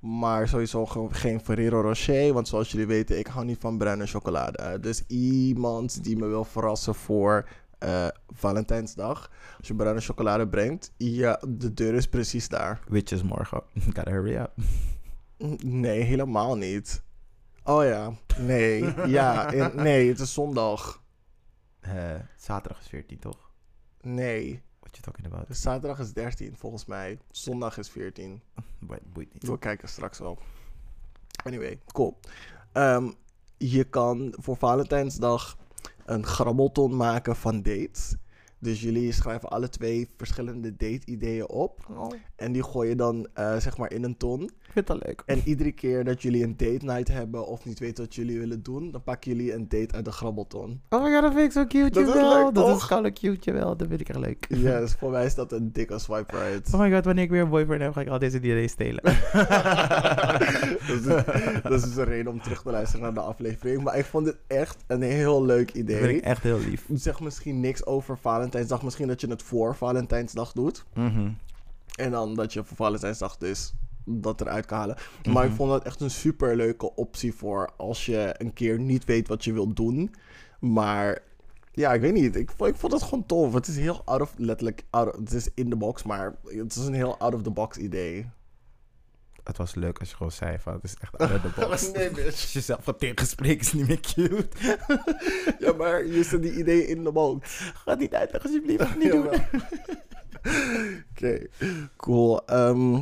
Maar 0.00 0.48
sowieso 0.48 0.86
ge- 0.86 1.08
geen 1.10 1.40
Ferrero 1.40 1.80
Rocher. 1.80 2.32
Want 2.32 2.48
zoals 2.48 2.70
jullie 2.70 2.86
weten, 2.86 3.18
ik 3.18 3.26
hou 3.26 3.44
niet 3.44 3.56
van 3.60 3.78
bruine 3.78 4.06
chocolade. 4.06 4.80
Dus 4.80 5.02
iemand 5.06 6.04
die 6.04 6.16
me 6.16 6.26
wil 6.26 6.44
verrassen 6.44 6.94
voor 6.94 7.48
eh, 7.78 8.06
Valentijnsdag. 8.34 9.30
Als 9.58 9.68
je 9.68 9.74
bruine 9.74 10.00
chocolade 10.00 10.48
brengt, 10.48 10.92
ja, 10.96 11.40
de 11.48 11.74
deur 11.74 11.94
is 11.94 12.06
precies 12.08 12.48
daar. 12.48 12.80
Witches 12.88 13.22
morgen. 13.22 13.62
Gotta 13.94 14.10
hurry 14.10 14.34
up. 14.36 14.50
Nee, 15.62 16.00
helemaal 16.00 16.56
niet. 16.56 17.02
Oh 17.64 17.84
ja, 17.84 18.12
nee. 18.38 19.08
Ja, 19.08 19.50
nee, 19.74 20.08
het 20.08 20.20
is 20.20 20.32
zondag. 20.32 21.02
Eh, 21.80 22.14
zaterdag 22.36 22.80
is 22.80 22.88
14, 22.88 23.18
toch? 23.18 23.50
Nee, 24.00 24.62
What 24.80 24.96
you 24.96 25.02
talking 25.02 25.26
about? 25.26 25.56
zaterdag 25.56 25.98
is 25.98 26.12
13 26.12 26.56
volgens 26.56 26.84
mij. 26.84 27.18
Zondag 27.30 27.78
is 27.78 27.88
14. 27.88 28.42
Boeit, 28.78 29.02
boeit 29.12 29.32
niet. 29.32 29.46
We 29.46 29.58
kijken 29.58 29.88
straks 29.88 30.18
wel. 30.18 30.38
Anyway, 31.44 31.80
cool. 31.92 32.18
Ehm, 32.72 33.10
je 33.56 33.84
kan 33.84 34.34
voor 34.36 34.56
Valentijnsdag 34.56 35.58
een 36.04 36.26
grabbelton 36.26 36.96
maken 36.96 37.36
van 37.36 37.62
dates. 37.62 38.14
Dus 38.58 38.80
jullie 38.82 39.12
schrijven 39.12 39.48
alle 39.48 39.68
twee 39.68 40.10
verschillende 40.16 40.76
date-ideeën 40.76 41.48
op. 41.48 41.86
En 42.36 42.52
die 42.52 42.62
gooi 42.62 42.88
je 42.88 42.96
dan 42.96 43.28
eh, 43.34 43.56
zeg 43.56 43.76
maar 43.76 43.92
in 43.92 44.04
een 44.04 44.16
ton. 44.16 44.50
Vind 44.74 44.88
wel 44.88 44.98
leuk. 45.06 45.22
En 45.26 45.40
iedere 45.44 45.72
keer 45.72 46.04
dat 46.04 46.22
jullie 46.22 46.44
een 46.44 46.56
date 46.56 46.84
night 46.84 47.08
hebben 47.08 47.46
of 47.46 47.64
niet 47.64 47.78
weten 47.78 48.04
wat 48.04 48.14
jullie 48.14 48.38
willen 48.38 48.62
doen, 48.62 48.90
dan 48.90 49.02
pakken 49.02 49.30
jullie 49.30 49.52
een 49.52 49.68
date 49.68 49.94
uit 49.94 50.04
de 50.04 50.12
grabbelton. 50.12 50.80
Oh 50.88 51.02
my 51.04 51.12
god, 51.12 51.22
dat 51.22 51.32
vind 51.32 51.44
ik 51.44 51.52
zo 51.52 51.66
cute, 51.66 51.90
Dat 51.90 52.08
is 52.08 52.14
leuk, 52.14 52.54
dat 52.54 52.54
toch? 52.54 52.76
is 52.76 52.82
gewoon 52.82 53.12
cute, 53.12 53.38
jawel. 53.40 53.76
Dat 53.76 53.88
vind 53.88 54.00
ik 54.00 54.08
echt 54.08 54.18
leuk. 54.18 54.46
Ja, 54.48 54.80
dus 54.80 54.92
voor 54.92 55.10
mij 55.10 55.24
is 55.24 55.34
dat 55.34 55.52
een 55.52 55.72
dikke 55.72 55.98
swipe 55.98 56.36
right. 56.38 56.74
Oh 56.74 56.80
my 56.80 56.92
god, 56.92 57.04
wanneer 57.04 57.24
ik 57.24 57.30
weer 57.30 57.40
een 57.42 57.48
boyfriend 57.48 57.82
heb, 57.82 57.92
ga 57.92 58.00
ik 58.00 58.08
al 58.08 58.18
deze 58.18 58.36
ideeën 58.36 58.68
stelen. 58.68 59.02
dat, 60.88 60.96
is, 60.96 61.02
dat 61.62 61.72
is 61.72 61.82
dus 61.82 61.96
een 61.96 62.04
reden 62.04 62.32
om 62.32 62.42
terug 62.42 62.62
te 62.62 62.70
luisteren 62.70 63.02
naar 63.02 63.14
de 63.14 63.20
aflevering. 63.20 63.82
Maar 63.82 63.98
ik 63.98 64.04
vond 64.04 64.24
dit 64.24 64.36
echt 64.46 64.84
een 64.86 65.02
heel 65.02 65.44
leuk 65.44 65.66
Dat 65.66 65.76
idee. 65.76 65.96
vind 65.98 66.16
ik 66.18 66.24
echt 66.24 66.42
heel 66.42 66.58
lief. 66.58 66.86
Zeg 66.94 67.20
misschien 67.20 67.60
niks 67.60 67.86
over 67.86 68.18
Valentijnsdag. 68.18 68.82
Misschien 68.82 69.08
dat 69.08 69.20
je 69.20 69.26
het 69.28 69.42
voor 69.42 69.74
Valentijnsdag 69.76 70.52
doet. 70.52 70.84
Mhm. 70.94 71.28
En 71.94 72.10
dan 72.10 72.34
dat 72.34 72.52
je 72.52 72.64
voor 72.64 72.76
Valentijnsdag 72.76 73.36
dus 73.36 73.72
dat 74.04 74.40
eruit 74.40 74.66
kan 74.66 74.78
halen. 74.78 74.96
Maar 75.32 75.42
ik 75.42 75.48
Mhm. 75.48 75.56
vond 75.58 75.70
dat 75.70 75.84
echt 75.84 76.00
een 76.00 76.10
super 76.10 76.56
leuke 76.56 76.94
optie 76.94 77.34
voor 77.34 77.70
als 77.76 78.06
je 78.06 78.34
een 78.38 78.52
keer 78.52 78.78
niet 78.80 79.04
weet 79.04 79.28
wat 79.28 79.44
je 79.44 79.52
wilt 79.52 79.76
doen. 79.76 80.14
Maar 80.60 81.18
ja, 81.72 81.92
ik 81.92 82.00
weet 82.00 82.12
niet. 82.12 82.36
Ik 82.36 82.50
vond, 82.56 82.70
ik 82.70 82.76
vond 82.76 82.92
het 82.92 83.02
gewoon 83.02 83.26
tof. 83.26 83.52
Het 83.54 83.66
is 83.66 83.76
heel 83.76 84.02
out 84.04 84.20
of, 84.20 84.34
letterlijk, 84.36 84.84
out 84.90 85.08
of- 85.08 85.16
het 85.20 85.32
is 85.32 85.48
in 85.54 85.70
de 85.70 85.76
box, 85.76 86.02
maar 86.02 86.34
het 86.44 86.74
is 86.76 86.86
een 86.86 86.94
heel 86.94 87.18
out 87.18 87.34
of 87.34 87.42
the 87.42 87.50
box 87.50 87.76
idee. 87.76 88.26
Het 89.44 89.56
was 89.56 89.74
leuk 89.74 89.98
als 89.98 90.10
je 90.10 90.16
gewoon 90.16 90.32
zei 90.32 90.58
van, 90.58 90.72
het 90.74 90.84
is 90.84 90.94
echt 91.00 91.18
out 91.18 91.30
of 91.34 91.40
the 91.40 91.60
box. 91.60 91.92
Nee, 91.92 92.10
bitch. 92.10 92.26
Als 92.26 92.52
je 92.52 92.60
zelf 92.60 92.84
gaat 92.84 92.98
tegenspreken 92.98 93.60
is 93.60 93.72
niet 93.72 93.88
meer 93.88 94.00
cute. 94.00 94.48
Ja, 95.58 95.72
maar 95.72 96.06
je 96.06 96.22
zet 96.22 96.42
die 96.42 96.52
idee 96.58 96.86
in 96.86 97.04
de 97.04 97.12
box. 97.12 97.60
Ga 97.74 97.94
niet 97.94 98.14
uit, 98.14 98.42
alsjeblieft. 98.42 98.96
Niet 98.98 99.10
doen. 99.10 99.28
Oké, 101.10 101.46
cool. 101.96 102.46
Ehm, 102.46 103.00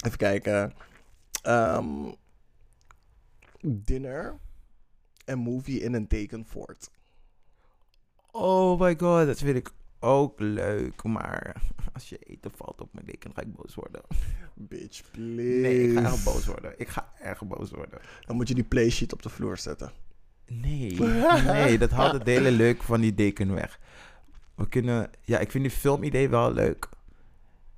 even 0.00 0.18
kijken. 0.18 0.72
Ehm, 1.42 2.12
dinner 3.60 4.38
en 5.24 5.38
movie 5.38 5.80
in 5.80 5.94
een 5.94 6.06
tekenfort. 6.06 6.90
Oh 8.30 8.80
my 8.80 8.96
god, 8.98 9.26
dat 9.26 9.38
vind 9.38 9.56
ik 9.56 9.70
ook 9.98 10.40
leuk. 10.40 11.02
Maar 11.02 11.62
als 11.92 12.08
je 12.08 12.18
eten 12.18 12.50
valt 12.54 12.80
op 12.80 12.88
mijn 12.92 13.06
deken, 13.06 13.34
ga 13.34 13.40
ik 13.40 13.54
boos 13.54 13.74
worden. 13.74 14.02
Bitch, 14.54 15.10
please. 15.10 15.60
Nee, 15.60 15.92
ik 15.92 15.98
ga 15.98 16.04
echt 16.04 16.24
boos 16.24 16.46
worden. 16.46 16.74
Ik 16.76 16.88
ga 16.88 17.12
echt 17.20 17.48
boos 17.48 17.70
worden. 17.70 18.00
Dan 18.26 18.36
moet 18.36 18.48
je 18.48 18.54
die 18.54 18.64
playsheet 18.64 19.12
op 19.12 19.22
de 19.22 19.28
vloer 19.28 19.58
zetten. 19.58 19.92
Nee, 20.46 21.00
nee, 21.44 21.78
dat 21.78 21.90
haalt 21.90 22.12
het 22.12 22.26
hele 22.26 22.50
leuk 22.50 22.82
van 22.82 23.00
die 23.00 23.14
deken 23.14 23.54
weg. 23.54 23.78
We 24.54 24.68
kunnen, 24.68 25.10
ja, 25.22 25.38
ik 25.38 25.50
vind 25.50 25.64
die 25.64 25.72
filmidee 25.72 26.28
wel 26.28 26.52
leuk. 26.52 26.88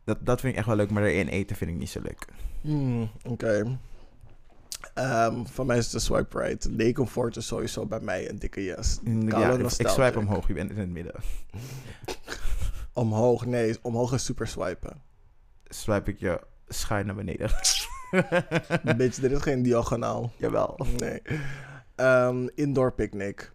Dat, 0.05 0.19
dat 0.21 0.41
vind 0.41 0.53
ik 0.53 0.59
echt 0.59 0.69
wel 0.69 0.77
leuk, 0.77 0.91
maar 0.91 1.03
erin 1.03 1.29
eten 1.29 1.57
vind 1.57 1.71
ik 1.71 1.77
niet 1.77 1.91
zo 1.91 2.01
leuk. 2.01 2.25
Hmm, 2.61 3.11
Oké. 3.25 3.79
Ehm, 4.95 5.45
voor 5.45 5.67
mij 5.67 5.79
is 5.79 5.85
het 5.85 5.93
de 5.93 5.99
swipe 5.99 6.39
right. 6.39 6.79
Tekenfort 6.79 7.37
is 7.37 7.47
sowieso 7.47 7.87
bij 7.87 8.01
mij 8.01 8.31
een 8.31 8.39
dikke 8.39 8.65
yes. 8.65 8.99
Ja, 9.05 9.29
Koude 9.29 9.65
ik, 9.65 9.89
swipe 9.89 10.19
omhoog, 10.19 10.47
je 10.49 10.55
bent 10.55 10.71
in 10.71 10.79
het 10.79 10.89
midden. 10.89 11.15
Omhoog, 12.93 13.47
nee. 13.47 13.77
Omhoog 13.83 14.13
is 14.13 14.25
super 14.25 14.47
swipen. 14.47 15.03
Swipe 15.65 16.11
ik 16.11 16.19
je 16.19 16.41
schuin 16.69 17.07
naar 17.07 17.15
beneden. 17.15 17.51
Bitch, 18.97 19.21
dit 19.21 19.31
is 19.31 19.43
geen 19.43 19.63
diagonaal. 19.63 20.33
Jawel. 20.37 20.79
Nee. 20.99 21.23
Ehm, 21.95 22.49
indoor 22.55 22.93
picnic. 22.93 23.53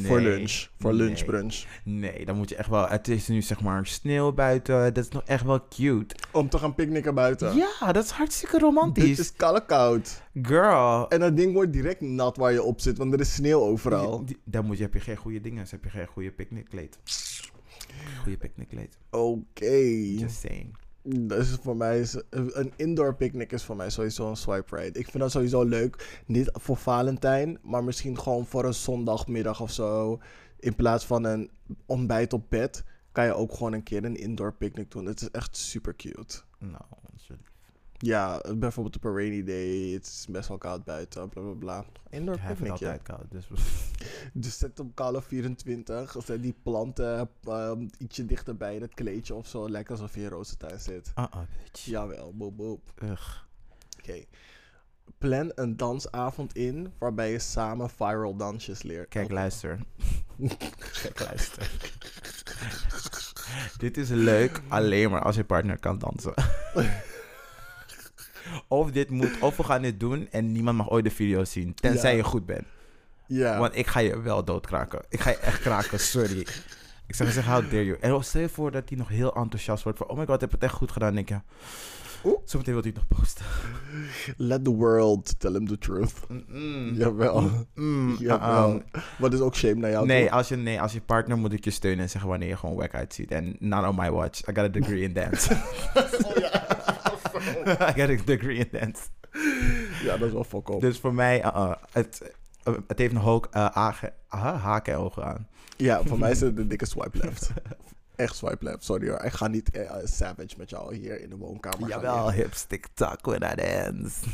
Voor 0.00 0.20
lunch. 0.20 0.68
Voor 0.78 0.92
lunch 0.92 1.64
nee. 1.84 2.24
dan 2.24 2.36
moet 2.36 2.48
je 2.48 2.56
echt 2.56 2.68
wel... 2.68 2.88
Het 2.88 3.08
is 3.08 3.28
nu 3.28 3.42
zeg 3.42 3.60
maar 3.60 3.86
sneeuw 3.86 4.32
buiten. 4.32 4.94
Dat 4.94 5.04
is 5.04 5.10
nog 5.10 5.22
echt 5.24 5.44
wel 5.44 5.68
cute. 5.68 6.14
Om 6.32 6.48
te 6.48 6.58
gaan 6.58 6.74
picknicken 6.74 7.14
buiten. 7.14 7.56
Ja, 7.56 7.92
dat 7.92 8.04
is 8.04 8.10
hartstikke 8.10 8.58
romantisch. 8.58 9.18
is 9.18 9.32
koude 9.32 9.64
koud. 9.66 10.22
Girl. 10.42 11.08
En 11.08 11.20
dat 11.20 11.36
ding 11.36 11.52
wordt 11.52 11.72
direct 11.72 12.00
nat 12.00 12.36
waar 12.36 12.52
je 12.52 12.62
op 12.62 12.80
zit, 12.80 12.98
want 12.98 13.12
er 13.12 13.20
is 13.20 13.34
sneeuw 13.34 13.60
overal. 13.60 14.24
Die- 14.24 14.38
Dan 14.44 14.64
moet 14.64 14.76
je, 14.76 14.82
heb 14.82 14.94
je 14.94 15.00
geen 15.00 15.16
goede 15.16 15.40
dingen. 15.40 15.58
Dan 15.58 15.66
heb 15.70 15.84
je 15.84 15.90
geen 15.90 16.06
goede 16.06 16.30
picknickkleed. 16.30 16.98
Goede 18.22 18.38
picknickkleed. 18.38 18.98
Oké. 19.10 19.74
Just 20.18 20.40
saying. 20.40 20.76
Dus 21.16 21.54
voor 21.62 21.76
mij 21.76 22.00
is 22.00 22.22
een 22.30 22.72
indoor 22.76 23.14
picnic 23.14 23.52
is 23.52 23.62
voor 23.62 23.76
mij 23.76 23.90
sowieso 23.90 24.28
een 24.28 24.36
swipe 24.36 24.76
right. 24.76 24.96
Ik 24.96 25.10
vind 25.10 25.18
dat 25.22 25.30
sowieso 25.30 25.62
leuk. 25.62 26.22
Niet 26.26 26.50
voor 26.52 26.76
Valentijn, 26.76 27.58
maar 27.62 27.84
misschien 27.84 28.18
gewoon 28.18 28.46
voor 28.46 28.64
een 28.64 28.74
zondagmiddag 28.74 29.60
of 29.60 29.70
zo. 29.70 30.18
In 30.58 30.74
plaats 30.74 31.06
van 31.06 31.24
een 31.24 31.50
ontbijt 31.86 32.32
op 32.32 32.50
bed, 32.50 32.84
kan 33.12 33.24
je 33.24 33.34
ook 33.34 33.52
gewoon 33.52 33.72
een 33.72 33.82
keer 33.82 34.04
een 34.04 34.16
indoor 34.16 34.52
picnic 34.54 34.90
doen. 34.90 35.06
Het 35.06 35.20
is 35.20 35.30
echt 35.30 35.56
super 35.56 35.96
cute. 35.96 36.40
Nou, 36.58 36.84
dat 36.90 37.12
is 37.16 37.28
wel 37.28 37.38
lief. 37.38 37.52
Ja, 37.98 38.40
bijvoorbeeld 38.56 38.96
op 38.96 39.04
een 39.04 39.14
rainy 39.14 39.44
day. 39.44 39.92
Het 39.92 40.06
is 40.06 40.26
best 40.30 40.48
wel 40.48 40.58
koud 40.58 40.84
buiten, 40.84 41.28
bla 41.28 41.42
bla 41.42 41.52
bla. 41.52 41.84
Indoor 42.10 42.38
picnic, 42.46 42.66
ja. 42.66 42.70
altijd 42.72 43.02
koud. 43.02 43.30
Dus 43.30 43.48
Dus 44.32 44.58
zet 44.58 44.80
op 44.80 44.94
koude 44.94 45.22
24. 45.22 46.16
Of 46.16 46.24
zet 46.24 46.42
die 46.42 46.54
planten 46.62 47.30
ehm, 47.44 47.86
ietsje 47.98 48.26
dichter 48.26 48.56
bij 48.56 48.76
het 48.76 48.94
kleedje 48.94 49.34
of 49.34 49.46
zo. 49.46 49.68
Lijkt 49.68 49.90
alsof 49.90 50.14
je 50.14 50.20
in 50.20 50.28
rozentuin 50.28 50.80
zit. 50.80 51.12
uh 51.18 51.24
-uh, 51.34 51.40
bitch. 51.62 51.84
Jawel, 51.84 52.32
boep 52.34 52.56
boep. 52.56 52.92
Ugh. 53.02 53.36
Oké. 53.98 54.24
Plan 55.18 55.52
een 55.54 55.76
dansavond 55.76 56.54
in 56.54 56.92
waarbij 56.98 57.30
je 57.30 57.38
samen 57.38 57.90
viral 57.90 58.36
dansjes 58.36 58.82
leert. 58.82 59.08
Kijk, 59.08 59.24
Oké. 59.24 59.34
luister. 59.34 59.78
Kijk, 61.02 61.20
luister. 61.20 61.70
Dit 63.78 63.96
is 63.96 64.08
leuk 64.08 64.60
alleen 64.68 65.10
maar 65.10 65.22
als 65.22 65.36
je 65.36 65.44
partner 65.44 65.78
kan 65.78 65.98
dansen. 65.98 66.34
Of 68.68 68.90
dit 68.90 69.10
moet, 69.10 69.30
of 69.40 69.56
we 69.56 69.62
gaan 69.64 69.82
dit 69.82 70.00
doen 70.00 70.28
en 70.30 70.52
niemand 70.52 70.76
mag 70.76 70.90
ooit 70.90 71.04
de 71.04 71.10
video 71.10 71.44
zien. 71.44 71.74
Tenzij 71.74 72.10
Ja. 72.10 72.16
je 72.16 72.24
goed 72.24 72.46
bent. 72.46 72.64
Ja. 73.26 73.58
Want 73.58 73.76
ik 73.76 73.86
ga 73.86 74.00
je 74.00 74.20
wel 74.20 74.44
doodkraken. 74.44 75.00
Ik 75.08 75.20
ga 75.20 75.30
je 75.30 75.36
echt 75.36 75.60
kraken, 75.60 76.00
sorry. 76.00 76.46
Ik 77.06 77.14
zou 77.14 77.30
zeggen, 77.30 77.52
how 77.52 77.62
dare 77.62 77.84
you. 77.84 77.96
En 78.00 78.24
stel 78.24 78.40
je 78.40 78.48
voor 78.48 78.70
dat 78.70 78.88
hij 78.88 78.98
nog 78.98 79.08
heel 79.08 79.34
enthousiast 79.34 79.82
wordt 79.82 79.98
van... 79.98 80.08
Oh 80.08 80.16
my 80.18 80.24
god, 80.26 80.34
ik 80.34 80.40
heb 80.40 80.50
het 80.50 80.62
echt 80.62 80.72
goed 80.74 80.92
gedaan. 80.92 81.14
Dan 81.14 81.24
denk 81.24 81.28
je... 81.42 81.54
Oeh. 82.24 82.38
Zometeen 82.44 82.72
wilt 82.74 82.86
u 82.86 82.88
het 82.88 82.98
nog 83.08 83.18
posten. 83.18 83.44
Let 84.36 84.64
the 84.64 84.70
world 84.70 85.34
tell 85.40 85.52
him 85.52 85.66
the 85.66 85.78
truth. 85.78 86.12
Jawel. 86.94 87.66
Mm, 87.74 88.16
Jawel. 88.18 88.70
uh-uh. 88.70 88.82
Wat 89.18 89.32
is 89.32 89.40
ook 89.40 89.54
shame 89.54 89.74
naar 89.74 89.90
jou? 89.90 90.06
Nee 90.06 90.32
als, 90.32 90.48
je, 90.48 90.56
nee, 90.56 90.80
als 90.80 90.92
je 90.92 91.00
partner 91.00 91.38
moet 91.38 91.52
ik 91.52 91.64
je 91.64 91.70
steunen 91.70 92.00
en 92.04 92.10
zeggen 92.10 92.30
wanneer 92.30 92.48
je 92.48 92.56
gewoon 92.56 92.76
wack 92.76 92.94
uitziet. 92.94 93.30
En 93.30 93.56
not 93.58 93.86
on 93.86 93.94
my 93.94 94.10
watch. 94.10 94.40
I 94.40 94.54
got 94.54 94.58
a 94.64 94.68
degree 94.68 95.00
in 95.02 95.12
dance. 95.12 95.56
I 97.88 98.00
got 98.00 98.10
a 98.10 98.16
degree 98.24 98.56
in 98.56 98.68
dance. 98.70 99.02
Ja, 100.02 100.16
dat 100.16 100.26
is 100.28 100.32
wel 100.32 100.44
fuck. 100.44 100.80
Dus 100.80 100.98
voor 100.98 101.14
mij, 101.14 101.44
uh-uh. 101.44 101.72
het, 101.92 102.32
uh, 102.68 102.74
het 102.86 102.98
heeft 102.98 103.24
ook 103.24 103.48
uh, 103.56 103.66
haken, 103.70 104.12
haken 104.58 104.92
en 104.92 104.98
ogen 104.98 105.24
aan. 105.24 105.46
Ja, 105.76 106.02
voor 106.02 106.18
mij 106.18 106.30
is 106.30 106.40
het 106.50 106.58
een 106.58 106.68
dikke 106.68 106.86
swipe 106.86 107.18
left. 107.18 107.50
Echt 108.16 108.36
swipe 108.36 108.64
left, 108.64 108.84
sorry 108.84 109.08
hoor. 109.08 109.24
Ik 109.24 109.32
ga 109.32 109.46
niet 109.46 109.70
eh, 109.70 109.96
savage 110.04 110.54
met 110.56 110.70
jou 110.70 110.94
hier 110.94 111.20
in 111.20 111.28
de 111.28 111.36
woonkamer. 111.36 111.88
Jawel, 111.88 112.32
hips 112.32 112.64
TikTok 112.64 113.20
when 113.20 113.42
I 113.42 113.54
dance. 113.54 114.26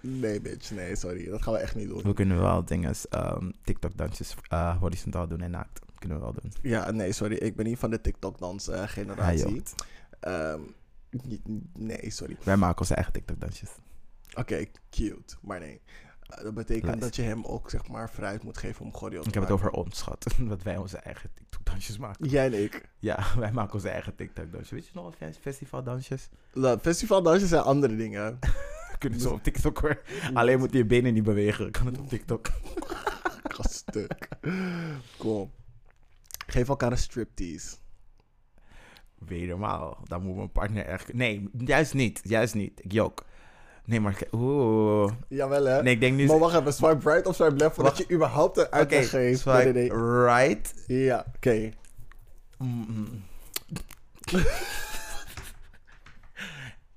Nee, 0.00 0.40
bitch. 0.40 0.70
Nee, 0.70 0.96
sorry. 0.96 1.30
Dat 1.30 1.42
gaan 1.42 1.52
we 1.52 1.58
echt 1.58 1.74
niet 1.74 1.88
doen. 1.88 2.02
We 2.02 2.14
kunnen 2.14 2.40
wel 2.40 2.64
dingen, 2.64 2.94
um, 3.10 3.52
TikTok-dansjes 3.64 4.34
uh, 4.52 4.76
horizontaal 4.76 5.28
doen 5.28 5.40
en 5.40 5.50
naakt. 5.50 5.80
Kunnen 5.98 6.18
we 6.18 6.24
wel 6.24 6.34
doen. 6.42 6.52
Ja, 6.62 6.90
nee, 6.90 7.12
sorry. 7.12 7.36
Ik 7.36 7.56
ben 7.56 7.66
niet 7.66 7.78
van 7.78 7.90
de 7.90 8.00
TikTok-dans 8.00 8.68
eh, 8.68 8.82
Nee, 11.72 12.10
sorry. 12.10 12.36
Wij 12.42 12.56
maken 12.56 12.80
onze 12.80 12.94
eigen 12.94 13.12
TikTok-dansjes. 13.12 13.70
Oké, 14.34 14.66
cute. 14.90 15.36
Maar 15.40 15.60
nee. 15.60 15.80
Eh, 16.28 16.42
dat 16.42 16.54
betekent 16.54 17.00
dat 17.00 17.16
je 17.16 17.22
hem 17.22 17.44
ook, 17.44 17.70
zeg 17.70 17.88
maar, 17.88 18.10
vrijheid 18.10 18.42
moet 18.42 18.58
geven 18.58 18.84
om 18.84 18.94
choreo 18.94 19.20
te 19.22 19.28
Ik 19.28 19.34
heb 19.34 19.42
het 19.42 19.52
over 19.52 19.70
ons, 19.70 19.98
schat. 19.98 20.26
Dat 20.48 20.62
wij 20.62 20.76
onze 20.76 20.96
eigen 20.96 21.30
TikTok-dansjes 21.34 21.98
maken. 21.98 22.28
Jij 22.28 22.46
en 22.46 22.62
ik. 22.62 22.88
Ja, 22.98 23.26
wij 23.38 23.52
maken 23.52 23.74
onze 23.74 23.88
eigen 23.88 24.14
TikTok-dansjes. 24.14 24.70
Weet 24.70 24.86
je 24.86 24.90
nog 24.94 25.14
wel 25.18 25.32
festivaldansjes? 25.40 26.28
Nou, 26.52 26.78
Festivaldansjes 26.78 27.48
zijn 27.48 27.62
andere 27.62 27.96
dingen. 27.96 28.38
Kunnen 28.98 29.20
zo 29.20 29.32
op 29.32 29.42
TikTok 29.42 29.78
hoor. 29.78 30.02
Alleen 30.34 30.58
moet 30.58 30.72
je 30.72 30.78
je 30.78 30.86
benen 30.86 31.14
niet 31.14 31.22
bewegen. 31.22 31.70
Kan 31.70 31.86
het 31.86 31.98
op 31.98 32.08
TikTok? 32.08 32.46
Ik 33.44 33.52
ga 33.52 33.62
stuk. 33.62 34.28
Cool. 35.18 35.50
Geef 36.46 36.68
elkaar 36.68 36.92
een 36.92 36.98
striptease. 36.98 37.76
Wedermaal. 39.26 39.98
Dan 40.04 40.22
moet 40.22 40.36
mijn 40.36 40.52
partner 40.52 40.84
echt... 40.86 41.14
Nee, 41.14 41.48
juist 41.52 41.94
niet. 41.94 42.20
Juist 42.22 42.54
niet. 42.54 42.80
Ik 42.84 42.92
jok. 42.92 43.24
Nee, 43.84 44.00
maar... 44.00 44.18
Oeh. 44.32 45.12
Jawel, 45.28 45.64
hè? 45.64 45.82
Nee, 45.82 45.94
ik 45.94 46.00
denk 46.00 46.16
nu... 46.16 46.26
Maar 46.26 46.38
wacht 46.38 46.56
even, 46.60 46.72
swipe 46.72 47.10
right 47.10 47.26
of 47.26 47.34
swipe 47.34 47.56
left 47.56 47.74
voordat 47.74 47.96
Wacht. 47.96 48.08
je 48.08 48.14
überhaupt 48.14 48.56
een 48.56 48.70
uitleg 48.70 49.10
geeft. 49.10 49.40
swipe 49.40 49.64
Nee, 49.64 49.72
nee, 49.72 49.90
nee. 49.90 50.24
right. 50.24 50.74
Ja, 50.86 51.26
oké. 51.36 51.70
Mm. 52.58 53.22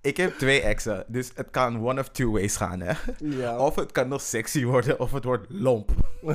Ik 0.01 0.17
heb 0.17 0.37
twee 0.37 0.61
exen, 0.61 1.03
dus 1.07 1.31
het 1.35 1.47
kan 1.51 1.87
one 1.87 1.99
of 1.99 2.09
two 2.09 2.31
ways 2.31 2.55
gaan, 2.55 2.79
hè. 2.79 2.93
Ja. 3.17 3.57
Of 3.57 3.75
het 3.75 3.91
kan 3.91 4.07
nog 4.07 4.21
sexy 4.21 4.63
worden, 4.65 4.99
of 4.99 5.11
het 5.11 5.23
wordt 5.23 5.45
lomp. 5.49 5.91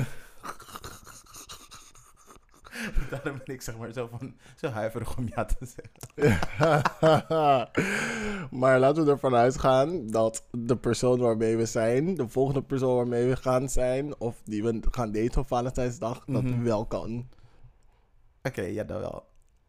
Daarom 3.09 3.41
ben 3.45 3.53
ik 3.55 3.61
zeg 3.61 3.77
maar 3.77 3.91
zo, 3.93 4.07
van, 4.11 4.35
zo 4.55 4.67
huiverig 4.67 5.17
om 5.17 5.27
ja 5.35 5.45
te 5.45 5.55
zeggen. 5.65 5.91
maar 8.59 8.79
laten 8.79 9.05
we 9.05 9.11
ervan 9.11 9.35
uitgaan 9.35 10.07
dat 10.07 10.47
de 10.51 10.77
persoon 10.77 11.19
waarmee 11.19 11.57
we 11.57 11.65
zijn, 11.65 12.15
de 12.15 12.27
volgende 12.27 12.61
persoon 12.61 12.95
waarmee 12.95 13.27
we 13.27 13.35
gaan 13.35 13.69
zijn, 13.69 14.19
of 14.19 14.41
die 14.43 14.63
we 14.63 14.79
gaan 14.91 15.11
daten 15.11 15.41
op 15.41 15.47
Valentijnsdag, 15.47 16.23
dat 16.25 16.43
Mhm. 16.43 16.63
wel 16.63 16.85
kan. 16.85 17.27
Oké, 18.43 18.61
ja, 18.61 18.83
dat 18.83 18.99
wel. 18.99 19.25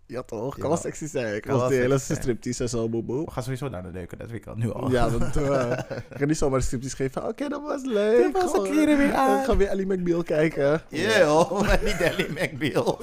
Ja 0.08 0.22
toch? 0.22 0.54
Kan 0.54 0.62
Ja. 0.62 0.68
wel 0.68 0.76
sexy 0.76 1.06
zijn. 1.06 1.40
Kan 1.40 1.50
Kan 1.50 1.60
wel 1.60 1.68
de 1.68 1.74
hele 1.74 1.98
striptease 1.98 2.62
en 2.62 2.68
zo, 2.68 2.88
boe 2.88 3.02
boe. 3.02 3.24
We 3.24 3.30
gaan 3.30 3.42
sowieso 3.42 3.68
naar 3.68 3.82
de 3.82 3.88
neuken, 3.92 4.18
dat 4.18 4.30
weet 4.30 4.40
ik 4.40 4.46
al 4.46 4.54
nu 4.54 4.72
al. 4.72 4.90
Ja, 4.90 5.08
dat 5.08 5.36
uh, 5.36 5.70
Ik 6.10 6.16
ga 6.18 6.24
niet 6.24 6.36
zomaar 6.36 6.62
striptease 6.62 6.96
geven. 6.96 7.26
Oké, 7.28 7.48
dat 7.48 7.62
was 7.62 7.82
leuk. 7.84 8.22
Dit 8.22 8.42
was 8.42 8.52
de 8.52 8.62
kleren 8.62 8.96
weer 8.98 9.10
eh, 9.10 9.18
aan. 9.18 9.38
Ik 9.38 9.44
ga 9.44 9.56
weer 9.56 9.68
Ellie 9.68 9.86
McBeal 9.86 10.22
kijken. 10.22 10.82
Eeuw, 10.90 11.62
niet 11.84 12.00
Ellie 12.00 12.28
McBeal. 12.30 13.00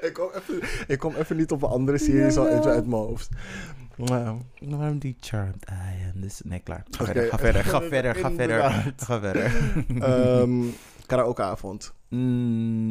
Ik, 0.00 0.12
kom 0.12 0.28
even, 0.34 0.68
ik 0.86 0.98
kom 0.98 1.14
even 1.14 1.36
niet 1.36 1.50
op 1.52 1.62
een 1.62 1.68
andere 1.68 1.98
serie 1.98 2.30
zo 2.30 2.46
even 2.46 2.64
uit 2.70 2.86
mijn 2.86 3.02
hoofd. 3.02 3.28
Nou, 3.96 4.38
Waarom 4.60 4.98
die 4.98 5.16
charmed 5.20 5.64
I 5.70 6.04
am? 6.14 6.20
Dus, 6.20 6.40
nee, 6.44 6.58
klaar. 6.58 6.84
Ga 6.90 7.04
verder, 7.04 7.28
ga 7.28 7.38
verder, 7.38 7.64
ga 7.64 7.80
verder, 7.80 8.14
ga 8.14 8.30
verder. 8.30 8.56
Inderdaad. 8.64 9.02
Ga 9.02 9.20
verder. 9.20 9.52
ehm, 10.00 10.62
karaokeavond. 11.10 11.92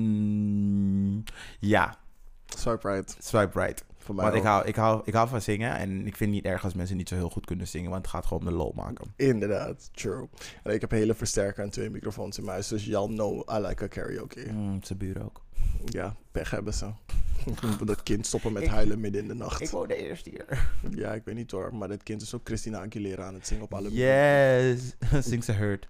Mm, 0.10 1.24
ja, 1.60 1.98
Swipe 2.46 2.90
right. 2.90 3.16
swipe 3.20 3.60
right. 3.60 3.86
Voor 3.98 4.16
mij 4.16 4.24
Want 4.24 4.38
ik 4.38 4.44
hou, 4.44 4.66
ik, 4.66 4.76
hou, 4.76 5.02
ik 5.06 5.14
hou 5.14 5.28
van 5.30 5.42
zingen 5.42 5.76
en 5.76 5.90
ik 6.08 6.16
vind 6.16 6.20
het 6.20 6.30
niet 6.30 6.46
erg 6.46 6.64
als 6.64 6.74
mensen 6.74 6.98
niet 6.98 7.10
zo 7.10 7.16
heel 7.16 7.30
goed 7.30 7.46
kunnen 7.46 7.68
zingen, 7.68 7.90
want 7.90 8.02
het 8.02 8.12
gaat 8.12 8.26
gewoon 8.26 8.44
om 8.44 8.50
de 8.50 8.56
lol 8.56 8.72
maken. 8.76 9.14
Inderdaad, 9.16 9.90
true. 9.94 10.28
En 10.64 10.74
ik 10.74 10.82
heb 10.82 10.92
hele 10.92 11.14
versterker 11.14 11.64
en 11.64 11.70
twee 11.70 11.90
microfoons 11.90 12.38
in 12.38 12.44
mijn 12.44 12.54
huis. 12.54 12.68
Dus 12.68 12.86
y'all 12.86 13.08
know 13.08 13.50
I 13.52 13.60
like 13.68 13.84
a 13.84 13.88
karaoke. 13.88 14.46
Mm, 14.52 14.84
zijn 14.84 15.00
buren 15.00 15.24
ook. 15.24 15.42
Ja, 15.86 16.16
pech 16.32 16.50
hebben 16.52 16.74
ze. 16.74 16.92
dat 17.86 18.04
kind 18.04 18.26
stoppen 18.26 18.54
met 18.54 18.64
Ik- 18.64 18.70
huilen 18.70 19.00
midden 19.00 19.22
in 19.22 19.28
de 19.28 19.34
nacht. 19.34 19.62
Ik 19.62 19.70
woonde 19.70 19.96
eerst 19.96 20.26
hier. 20.26 20.70
Ja, 20.96 21.14
ik 21.14 21.22
weet 21.26 21.36
niet 21.36 21.52
hoor. 21.52 21.76
Maar 21.76 21.88
dat 21.88 22.04
kind 22.04 22.22
is 22.22 22.34
ook 22.34 22.42
Christina 22.44 22.80
Aguilera 22.80 23.26
aan 23.26 23.34
het 23.34 23.48
zingen 23.48 23.64
op 23.64 23.74
alle 23.74 23.92
Yes, 23.92 24.96
zingt 25.30 25.46
ze 25.46 25.52
hurt. 25.52 25.88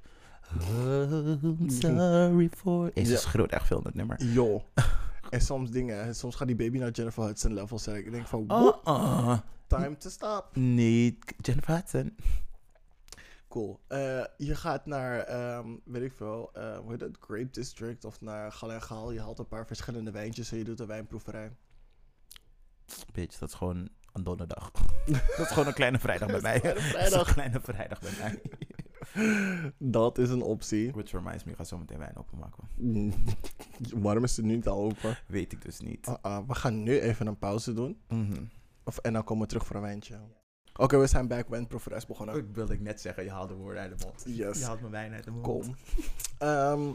I'm 0.57 1.69
sorry 1.69 2.49
for... 2.55 2.91
Ze 2.95 3.31
Ja. 3.31 3.45
echt 3.45 3.67
veel 3.67 3.81
het 3.83 3.95
nummer. 3.95 4.23
Yo. 4.23 4.63
En 5.29 5.41
soms 5.41 5.71
dingen, 5.71 6.15
soms 6.15 6.35
gaat 6.35 6.47
die 6.47 6.55
baby 6.55 6.77
naar 6.77 6.91
Jennifer 6.91 7.23
Hudson 7.23 7.53
levels. 7.53 7.87
En 7.87 7.95
ik 7.95 8.11
denk 8.11 8.27
van, 8.27 8.45
Oh, 8.47 8.77
oh. 8.83 9.37
time 9.67 9.97
to 9.97 10.09
stop. 10.09 10.55
Niet 10.55 11.33
Jennifer 11.37 11.75
Hudson. 11.75 12.15
Cool. 13.47 13.79
Eh, 13.87 14.23
je 14.37 14.55
gaat 14.55 14.85
naar, 14.85 15.19
ehm, 15.19 15.67
weet 15.85 16.03
ik 16.03 16.13
veel, 16.13 16.49
eh, 16.53 16.77
hoe 16.77 16.91
heet 16.91 17.01
het, 17.01 17.17
Grape 17.19 17.49
District 17.51 18.05
of 18.05 18.21
naar 18.21 18.51
Gal 18.51 18.71
en. 18.71 19.13
Je 19.13 19.19
haalt 19.21 19.39
een 19.39 19.47
paar 19.47 19.65
verschillende 19.67 20.11
wijntjes 20.11 20.51
en 20.51 20.57
je 20.57 20.63
doet 20.63 20.79
een 20.79 20.87
wijnproeverij. 20.87 21.51
Bitch, 23.13 23.37
dat 23.37 23.49
is 23.49 23.55
gewoon 23.55 23.89
een 24.13 24.23
donderdag. 24.23 24.71
dat 25.37 25.45
is 25.45 25.47
gewoon 25.47 25.67
een 25.67 25.73
kleine 25.73 25.99
vrijdag 25.99 26.27
bij 26.29 26.41
mij. 26.41 26.59
Dat 26.93 27.01
is 27.01 27.11
een 27.11 27.25
kleine 27.25 27.59
vrijdag 27.61 27.99
bij 27.99 28.11
mij. 28.19 28.41
Dat 29.77 30.17
is 30.17 30.29
een 30.29 30.41
optie. 30.41 30.91
Which 30.91 31.11
reminds 31.11 31.43
me, 31.43 31.51
ik 31.51 31.57
ga 31.57 31.63
zo 31.63 31.77
meteen 31.77 31.97
wijn 31.97 32.17
openmaken. 32.17 32.63
Waarom 34.05 34.23
is 34.23 34.37
het 34.37 34.45
nu 34.45 34.55
niet 34.55 34.67
al 34.67 34.77
open? 34.77 35.17
Weet 35.27 35.51
ik 35.51 35.61
dus 35.61 35.79
niet. 35.79 36.07
Ah, 36.07 36.15
ah, 36.21 36.47
we 36.47 36.55
gaan 36.55 36.83
nu 36.83 36.99
even 36.99 37.27
een 37.27 37.37
pauze 37.37 37.73
doen. 37.73 37.97
Mhm. 38.07 38.43
Of, 38.83 38.97
en 38.97 39.13
dan 39.13 39.23
komen 39.23 39.43
we 39.43 39.49
terug 39.49 39.65
voor 39.65 39.75
een 39.75 39.81
wijntje. 39.81 40.19
Oké, 40.75 40.97
we 40.97 41.07
zijn 41.07 41.27
back. 41.27 41.49
Wijnproeverij 41.49 41.97
is 41.97 42.05
begonnen. 42.05 42.35
Ik 42.35 42.45
wilde 42.53 42.73
ik 42.73 42.79
net 42.81 43.01
zeggen, 43.01 43.23
je 43.23 43.31
haalt 43.31 43.49
de 43.49 43.55
woorden 43.55 43.81
uit 43.81 43.99
de 43.99 44.05
mond. 44.05 44.23
Yes. 44.25 44.59
Je 44.59 44.65
haalt 44.65 44.79
mijn 44.79 44.91
wijn 44.91 45.13
uit 45.13 45.23
de 45.23 45.31
mond. 45.31 45.43
Kom. 45.43 45.75
Ehm, 46.37 46.93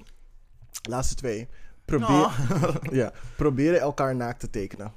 laatste 0.89 1.15
twee. 1.15 1.49
Probeer, 1.85 2.09
Oh. 2.09 2.39
ja, 2.91 3.13
proberen 3.37 3.81
elkaar 3.81 4.17
naakt 4.17 4.41
te 4.41 4.51
tekenen. 4.51 4.93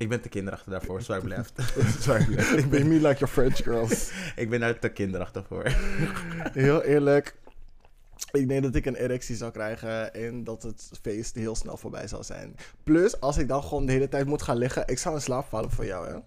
Ik 0.00 0.08
ben 0.08 0.20
te 0.20 0.28
kinderachtig 0.28 0.72
daarvoor, 0.72 1.02
swipe 1.02 1.28
left. 1.28 1.58
Ik 2.62 2.70
ben 2.70 2.88
me 2.88 2.94
like 2.94 3.18
your 3.18 3.28
French 3.28 3.56
girls. 3.56 4.10
Ik 4.42 4.50
ben 4.50 4.60
daar 4.60 4.78
te 4.78 4.88
kinderachtig 4.88 5.46
voor. 5.46 5.64
Heel 6.52 6.82
eerlijk. 6.82 7.36
Ik 8.32 8.48
denk 8.48 8.62
dat 8.62 8.74
ik 8.74 8.86
een 8.86 8.94
erectie 8.94 9.36
zou 9.36 9.52
krijgen 9.52 10.14
en 10.14 10.44
dat 10.44 10.62
het 10.62 10.90
feest 11.02 11.34
heel 11.34 11.54
snel 11.54 11.76
voorbij 11.76 12.06
zou 12.06 12.22
zijn. 12.22 12.56
Plus, 12.82 13.20
als 13.20 13.38
ik 13.38 13.48
dan 13.48 13.62
gewoon 13.62 13.86
de 13.86 13.92
hele 13.92 14.08
tijd 14.08 14.26
moet 14.26 14.42
gaan 14.42 14.56
liggen, 14.56 14.86
ik 14.86 14.98
zou 14.98 15.14
in 15.14 15.20
slaap 15.20 15.48
vallen 15.48 15.70
voor 15.70 15.86
jou, 15.86 16.08
hè? 16.08 16.18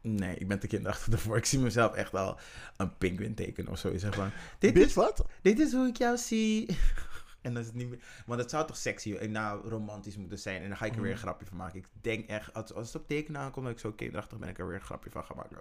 Nee, 0.00 0.36
ik 0.36 0.48
ben 0.48 0.58
te 0.58 0.66
kinderachtig 0.66 1.12
ervoor. 1.12 1.36
Ik 1.36 1.44
zie 1.44 1.58
mezelf 1.58 1.94
echt 1.94 2.14
al 2.14 2.38
een 2.76 2.96
pinguïn 2.98 3.34
tekenen 3.34 3.72
of 3.72 3.78
zoiets. 3.78 4.02
Zeg 4.02 4.14
van, 4.14 4.30
dit, 4.58 4.72
Bitch, 4.72 4.88
is, 4.88 4.94
wat? 4.94 5.24
dit 5.42 5.58
is 5.58 5.72
hoe 5.72 5.86
ik 5.86 5.96
jou 5.96 6.16
zie. 6.16 6.78
En 7.42 7.54
dat 7.54 7.62
is 7.62 7.68
het 7.68 7.76
niet 7.76 7.88
meer... 7.88 8.04
Want 8.26 8.40
het 8.40 8.50
zou 8.50 8.66
toch 8.66 8.76
sexy 8.76 9.14
en 9.14 9.30
nou 9.30 9.68
romantisch 9.68 10.16
moeten 10.16 10.38
zijn. 10.38 10.62
En 10.62 10.68
dan 10.68 10.76
ga 10.76 10.86
ik 10.86 10.94
er 10.94 11.02
weer 11.02 11.10
een 11.10 11.18
grapje 11.18 11.46
van 11.46 11.56
maken. 11.56 11.78
Ik 11.78 11.86
denk 12.00 12.28
echt, 12.28 12.54
als, 12.54 12.72
als 12.72 12.92
het 12.92 13.02
op 13.02 13.08
tekenen 13.08 13.40
aankomt 13.40 13.66
dat 13.66 13.74
ik 13.74 13.80
zo 13.80 13.92
kinderachtig 13.92 14.38
ben, 14.38 14.48
ik 14.48 14.58
er 14.58 14.66
weer 14.66 14.74
een 14.74 14.82
grapje 14.82 15.10
van 15.10 15.24
ga 15.24 15.34
maken. 15.34 15.60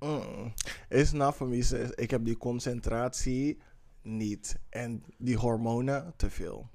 Mm. 0.00 0.52
Is 0.88 1.12
nou 1.12 1.34
voor 1.34 1.48
mij, 1.48 1.58
ik 1.94 2.10
heb 2.10 2.24
die 2.24 2.36
concentratie 2.36 3.58
niet. 4.02 4.58
En 4.68 5.04
die 5.18 5.36
hormonen 5.36 6.12
te 6.16 6.30
veel. 6.30 6.68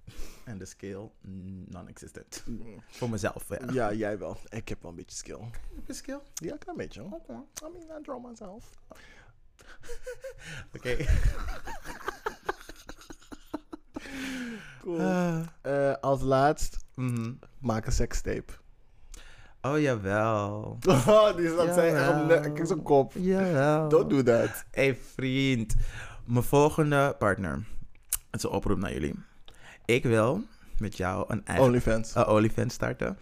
En 0.45 0.57
de 0.57 0.65
scale, 0.65 1.09
mm, 1.21 1.65
non-existent. 1.69 2.43
Mm. 2.45 2.83
Voor 2.87 3.09
mezelf, 3.09 3.49
ja. 3.49 3.71
Ja, 3.71 3.93
jij 3.93 4.17
wel. 4.17 4.37
Ik 4.49 4.69
heb 4.69 4.81
wel 4.81 4.91
een 4.91 4.97
beetje 4.97 5.17
skill. 5.17 5.39
Heb 5.75 5.87
je 5.87 5.93
skill? 5.93 6.19
Ja, 6.33 6.51
een 6.51 6.57
klein 6.57 6.77
beetje. 6.77 7.01
hoor. 7.01 7.21
I 7.29 7.69
mean, 7.73 7.99
I 7.99 8.03
draw 8.03 8.25
myself. 8.25 8.81
Oké. 10.75 10.95
Cool. 14.81 14.99
Ah. 15.01 15.39
Eh, 15.61 15.93
als 16.01 16.21
laatst, 16.21 16.77
Mhm. 16.95 17.31
maak 17.59 17.85
een 17.85 17.91
sekstape. 17.91 18.53
Oh, 19.61 19.79
jawel. 19.79 20.77
Oh, 21.07 21.35
die 21.35 21.49
zat 21.49 21.73
zijn 21.73 22.27
Kijk 22.27 22.65
zijn 22.67 22.81
kop. 22.81 23.11
Jawel. 23.15 23.89
Don't 23.89 24.09
do 24.09 24.23
that. 24.23 24.65
Hey 24.71 24.95
vriend, 25.15 25.75
mijn 26.25 26.43
volgende 26.43 27.15
partner. 27.19 27.53
Het 28.09 28.39
is 28.39 28.43
een 28.43 28.49
oproep 28.49 28.77
naar 28.77 28.93
jullie. 28.93 29.15
Ik 29.85 30.03
wil 30.03 30.41
met 30.79 30.97
jou 30.97 31.25
een 31.27 31.45
eigen 31.45 31.65
OnlyFans. 31.65 32.15
uh, 32.15 32.29
OnlyFans 32.29 32.73
starten. 32.73 33.17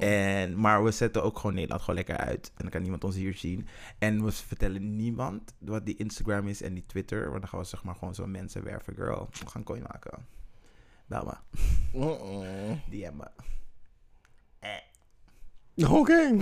En, 0.00 0.60
maar 0.60 0.84
we 0.84 0.90
zetten 0.90 1.22
ook 1.22 1.36
gewoon 1.38 1.54
Nederland 1.54 1.80
gewoon 1.80 1.96
lekker 1.96 2.16
uit. 2.16 2.46
En 2.48 2.54
dan 2.56 2.70
kan 2.70 2.80
niemand 2.80 3.04
ons 3.04 3.14
hier 3.14 3.34
zien. 3.34 3.66
En 3.98 4.24
we 4.24 4.32
vertellen 4.32 4.96
niemand 4.96 5.54
wat 5.58 5.86
die 5.86 5.96
Instagram 5.96 6.48
is 6.48 6.62
en 6.62 6.74
die 6.74 6.86
Twitter. 6.86 7.28
Want 7.28 7.40
dan 7.40 7.48
gaan 7.48 7.58
we 7.60 7.66
zeg 7.66 7.84
maar 7.84 7.94
gewoon 7.94 8.14
zo 8.14 8.26
mensen 8.26 8.64
werven. 8.64 8.94
Girl, 8.94 9.28
we 9.40 9.46
gaan 9.46 9.62
coin 9.64 9.82
maken. 9.82 10.26
Bel 11.06 11.24
me. 11.24 11.34
Mm-mm. 11.98 12.80
DM 12.90 13.16
me. 13.16 13.28
Oké. 15.88 16.36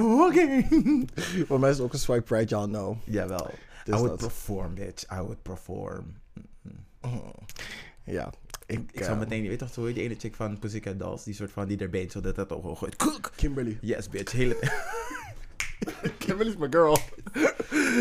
Oké. 0.00 0.62
Voor 1.46 1.60
mij 1.60 1.70
is 1.70 1.76
het 1.76 1.84
ook 1.86 1.92
een 1.92 1.98
swipe 1.98 2.34
right, 2.34 2.50
ja, 2.50 2.66
no. 2.66 2.98
Jawel. 3.04 3.50
Dus 3.84 3.94
I 3.94 3.98
would 3.98 4.08
dat. 4.08 4.28
perform, 4.28 4.74
bitch. 4.74 5.04
I 5.12 5.16
would 5.20 5.42
perform. 5.42 6.14
Ja. 8.04 8.32
Ik, 8.66 8.90
Ik 8.92 9.02
zou 9.02 9.12
eh, 9.12 9.18
meteen, 9.18 9.42
je 9.42 9.48
weet 9.48 9.58
toch, 9.58 9.74
hoe 9.74 9.92
die 9.92 10.02
ene 10.02 10.14
chick 10.18 10.34
van 10.34 10.58
Pussycat 10.58 10.98
Dolls? 10.98 11.24
Die 11.24 11.34
soort 11.34 11.50
van, 11.50 11.66
die 11.68 11.78
er 11.78 11.90
beet, 11.90 12.12
zodat 12.12 12.34
dat 12.34 12.52
ook 12.52 12.78
gooit. 12.78 12.96
Koek! 12.96 13.30
Kimberly. 13.36 13.78
Yes, 13.80 14.08
bitch. 14.08 14.32
Hele... 14.32 14.56
Kimberly's 16.18 16.56
my 16.56 16.66
girl. 16.70 16.98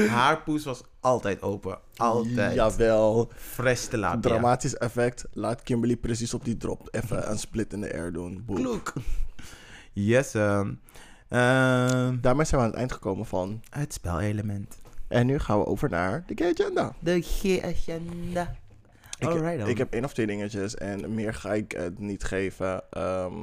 Haar 0.10 0.42
poes 0.42 0.64
was 0.64 0.82
altijd 1.00 1.42
open. 1.42 1.80
Altijd. 1.96 2.54
Jawel. 2.56 3.32
Fresh 3.36 3.86
te 3.86 3.98
laat. 3.98 4.22
Dramatisch 4.22 4.78
effect. 4.78 5.26
Laat 5.34 5.64
Kimberly 5.64 5.96
precies 5.96 6.34
op 6.34 6.46
die 6.46 6.58
drop 6.58 6.88
even 6.92 7.30
een 7.30 7.40
split 7.40 7.74
in 7.74 7.82
de 7.82 7.94
air 7.94 8.14
doen. 8.14 8.44
Kloek. 8.54 8.94
Yes, 9.94 10.34
ehm 10.34 10.74
ehm, 11.30 12.18
Daarmee 12.22 12.46
zijn 12.46 12.62
we 12.62 12.66
aan 12.68 12.72
het 12.72 12.80
eind 12.80 12.92
gekomen 12.92 13.26
van. 13.26 13.62
het 13.70 13.94
spelelement. 13.94 14.78
En 15.08 15.26
nu 15.26 15.40
gaan 15.40 15.60
we 15.60 15.66
over 15.66 15.90
naar 15.90 16.24
de 16.28 16.34
gay 16.36 16.52
agenda. 16.52 16.96
De 17.00 17.22
G-agenda. 17.22 18.56
Ik, 19.18 19.28
Alright 19.28 19.68
ik 19.68 19.78
heb 19.78 19.94
één 19.94 20.04
of 20.04 20.14
twee 20.14 20.28
dingetjes 20.28 20.76
en 20.76 21.14
meer 21.14 21.34
ga 21.34 21.54
ik 21.54 21.72
het 21.72 22.00
niet 22.00 22.24
geven. 22.24 22.92
Ehm, 22.92 23.34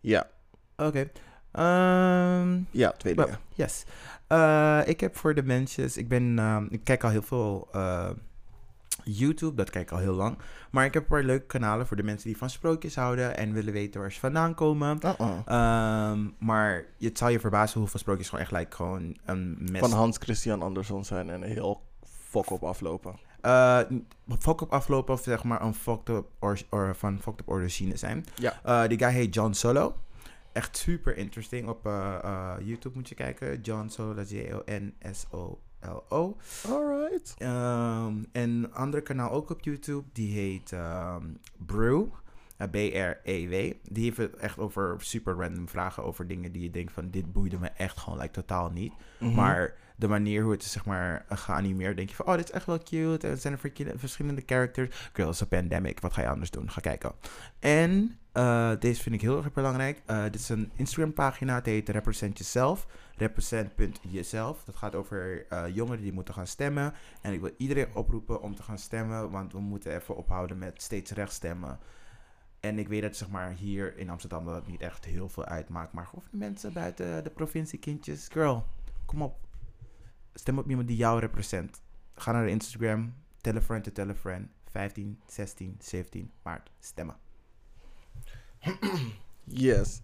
ja, 0.00 0.30
Oké. 0.76 1.10
Ehm, 1.52 2.58
ja, 2.70 2.90
twee 2.90 3.14
dingen. 3.14 3.38
yes. 3.54 3.84
Eh, 4.26 4.80
ik 4.84 5.00
heb 5.00 5.16
voor 5.16 5.34
de 5.34 5.42
mensen... 5.42 5.90
Ik 5.94 6.08
ben... 6.08 6.38
ehm, 6.38 6.66
ik 6.70 6.84
kijk 6.84 7.04
al 7.04 7.10
heel 7.10 7.22
veel... 7.22 7.68
eh, 7.72 8.10
YouTube, 9.04 9.54
dat 9.54 9.70
kijk 9.70 9.84
ik 9.84 9.92
al 9.92 9.98
heel 9.98 10.14
lang. 10.14 10.38
Maar 10.70 10.84
ik 10.84 10.94
heb 10.94 11.02
een 11.02 11.08
paar 11.08 11.22
leuke 11.22 11.46
kanalen 11.46 11.86
voor 11.86 11.96
de 11.96 12.02
mensen 12.02 12.28
die 12.28 12.36
van 12.36 12.50
sprookjes 12.50 12.94
houden 12.94 13.36
en 13.36 13.52
willen 13.52 13.72
weten 13.72 14.00
waar 14.00 14.12
ze 14.12 14.20
vandaan 14.20 14.54
komen. 14.54 14.98
Uh-uh. 15.04 16.12
Maar 16.38 16.84
het 16.98 17.18
zal 17.18 17.28
je 17.28 17.40
verbazen 17.40 17.80
hoeveel 17.80 18.00
sprookjes 18.00 18.28
gewoon 18.28 18.44
echt 18.44 18.52
like, 18.52 18.76
gewoon 18.76 19.16
een 19.24 19.56
mes... 19.70 19.80
Van 19.80 19.92
Hans 19.92 20.16
Christian 20.16 20.62
Andersson 20.62 21.04
zijn 21.04 21.30
en 21.30 21.42
heel 21.42 21.82
fok 22.28 22.50
op 22.50 22.62
aflopen. 22.62 23.14
Eh, 23.46 23.80
fuck 24.38 24.60
up 24.60 24.70
aflopen 24.72 25.14
of 25.14 25.22
zeg 25.22 25.44
maar 25.44 25.62
een 25.62 25.74
fucked 25.74 26.08
up 26.08 26.26
or, 26.38 26.58
or 26.70 26.94
van 26.96 27.20
fucked 27.20 27.40
up 27.40 27.48
origine 27.48 27.96
zijn. 27.96 28.24
Ja. 28.34 28.60
Eh, 28.64 28.88
die 28.88 28.98
guy 28.98 29.10
heet 29.10 29.34
John 29.34 29.52
Solo. 29.52 29.94
Echt 30.52 30.76
super 30.76 31.16
interesting. 31.16 31.68
Op 31.68 31.86
eh, 31.86 32.14
eh, 32.22 32.54
YouTube 32.60 32.94
moet 32.96 33.08
je 33.08 33.14
kijken. 33.14 33.60
John 33.60 33.88
Solo, 33.88 34.14
dat 34.14 34.30
is 34.30 34.30
J-O-N-S-O-L-O. 35.30 36.36
Alright. 36.68 37.34
Ehm, 37.38 38.14
en 38.32 38.50
een 38.50 38.74
ander 38.74 39.02
kanaal 39.02 39.30
ook 39.30 39.50
op 39.50 39.60
YouTube, 39.60 40.04
die 40.12 40.32
heet 40.32 40.72
ehm, 40.72 41.24
Brew. 41.66 42.04
eh, 42.56 42.68
B-R-E-W. 42.70 43.72
Die 43.82 44.04
heeft 44.04 44.16
het 44.16 44.36
echt 44.36 44.58
over 44.58 44.94
super 44.98 45.34
random 45.34 45.68
vragen 45.68 46.04
over 46.04 46.26
dingen 46.26 46.52
die 46.52 46.62
je 46.62 46.70
denkt 46.70 46.92
van 46.92 47.10
dit 47.10 47.32
boeide 47.32 47.58
me 47.58 47.68
echt 47.68 47.98
gewoon 47.98 48.18
like, 48.18 48.30
totaal 48.32 48.70
niet. 48.70 48.92
Mhm. 49.18 49.34
Maar 49.34 49.74
de 49.96 50.08
manier 50.08 50.42
hoe 50.42 50.52
het 50.52 50.62
is 50.62 50.72
zeg 50.72 50.84
maar 50.84 51.24
geanimeerd, 51.28 51.96
denk 51.96 52.08
je 52.08 52.14
van 52.14 52.26
oh 52.26 52.36
dit 52.36 52.44
is 52.44 52.50
echt 52.50 52.66
wel 52.66 52.78
cute. 52.78 53.26
En 53.26 53.32
er 53.32 53.38
zijn 53.38 53.58
er 53.62 53.98
verschillende 53.98 54.42
characters. 54.46 55.10
Girl, 55.12 55.26
het 55.26 55.34
is 55.34 55.40
een 55.40 55.48
pandemic. 55.48 56.00
Wat 56.00 56.12
ga 56.12 56.22
je 56.22 56.28
anders 56.28 56.50
doen? 56.50 56.70
Ga 56.70 56.80
kijken. 56.80 57.12
En 57.58 58.18
eh, 58.32 58.72
deze 58.78 59.02
vind 59.02 59.14
ik 59.14 59.20
heel 59.20 59.36
erg 59.36 59.52
belangrijk. 59.52 60.02
Eh, 60.06 60.22
dit 60.22 60.34
is 60.34 60.48
een 60.48 60.70
Instagram 60.74 61.12
pagina. 61.12 61.54
Het 61.54 61.66
heet 61.66 61.88
Represent 61.88 62.38
Yourself. 62.38 62.86
Represent.jezelf. 63.16 64.64
Dat 64.64 64.76
gaat 64.76 64.94
over 64.94 65.46
eh, 65.48 65.74
jongeren 65.74 66.02
die 66.02 66.12
moeten 66.12 66.34
gaan 66.34 66.46
stemmen. 66.46 66.94
En 67.20 67.32
ik 67.32 67.40
wil 67.40 67.54
iedereen 67.56 67.94
oproepen 67.94 68.42
om 68.42 68.54
te 68.54 68.62
gaan 68.62 68.78
stemmen. 68.78 69.30
Want 69.30 69.52
we 69.52 69.60
moeten 69.60 69.94
even 69.94 70.16
ophouden 70.16 70.58
met 70.58 70.82
steeds 70.82 71.10
rechts 71.10 71.34
stemmen. 71.34 71.78
En 72.60 72.78
ik 72.78 72.88
weet 72.88 73.02
dat 73.02 73.16
zeg 73.16 73.28
maar 73.28 73.52
hier 73.52 73.96
in 73.96 74.10
Amsterdam 74.10 74.44
dat 74.44 74.54
het 74.54 74.66
niet 74.66 74.80
echt 74.80 75.04
heel 75.04 75.28
veel 75.28 75.44
uitmaakt. 75.44 75.92
Maar 75.92 76.06
gewoon 76.06 76.24
mensen 76.30 76.72
buiten 76.72 77.24
de 77.24 77.30
provincie, 77.30 77.78
kindjes. 77.78 78.28
Girl, 78.32 78.66
kom 79.06 79.22
op. 79.22 79.45
Stem 80.38 80.58
op 80.58 80.70
iemand 80.70 80.88
die 80.88 80.96
jou 80.96 81.20
represent. 81.20 81.80
Ga 82.14 82.32
naar 82.32 82.48
Instagram. 82.48 83.14
Tell 83.40 83.56
a 83.56 83.60
friend 83.60 83.84
to 83.84 83.92
tell 83.92 84.08
a 84.08 84.14
friend. 84.14 84.48
15, 84.70 85.18
16, 85.26 85.76
17 85.80 86.30
maart. 86.42 86.70
Stemmen. 86.80 87.16
Yes. 89.44 90.00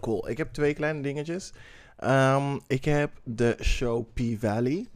Cool. 0.00 0.28
Ik 0.28 0.36
heb 0.38 0.52
twee 0.52 0.74
kleine 0.74 1.02
dingetjes. 1.02 1.52
Ehm, 1.96 2.58
ik 2.66 2.84
heb 2.84 3.20
de 3.24 3.56
show 3.60 4.06
P-Valley. 4.12 4.86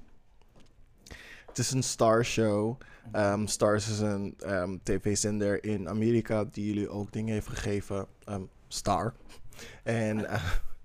Het 1.47 1.59
is 1.59 1.71
een 1.71 1.83
Star 1.83 2.25
show. 2.25 2.81
Ehm, 3.13 3.47
Stars 3.47 3.89
is 3.89 3.99
een 3.99 4.35
ehm, 4.39 4.77
tv-zender 4.83 5.65
in 5.65 5.89
Amerika 5.89 6.45
die 6.45 6.67
jullie 6.67 6.89
ook 6.89 7.13
dingen 7.13 7.33
heeft 7.33 7.49
gegeven. 7.49 8.07
Star. 8.69 9.15
En 9.83 10.27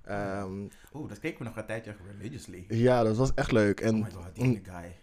ehm, 0.04 0.68
Oeh, 0.94 1.10
dat 1.10 1.20
keken 1.20 1.38
we 1.40 1.44
nog 1.44 1.56
een 1.58 1.66
tijdje 1.66 1.96
religiously. 2.18 2.66
ja, 2.68 3.04
dat 3.04 3.18
was 3.18 3.34
echt 3.34 3.52
leuk. 3.52 3.80
En 3.80 3.96
oh 3.96 4.02
my 4.04 4.12
god, 4.12 4.36
die 4.36 4.44
ene 4.44 4.60
guy. 4.64 4.96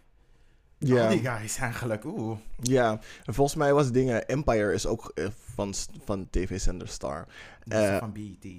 ja, 0.78 1.04
Al 1.04 1.10
die 1.10 1.20
guys 1.28 1.58
eigenlijk. 1.58 2.04
Oeh. 2.04 2.38
ja, 2.62 3.00
en 3.24 3.34
volgens 3.34 3.56
mij 3.56 3.72
was 3.74 3.92
dingen. 3.92 4.26
Empire 4.26 4.72
is 4.72 4.86
ook 4.86 5.12
eh, 5.14 5.26
van, 5.54 5.74
van 6.04 6.26
tv-zender 6.30 6.88
Star. 6.88 7.26
Die 7.64 7.78
is 7.78 7.84
Eh, 7.88 7.98
van 7.98 8.12
BET. 8.12 8.52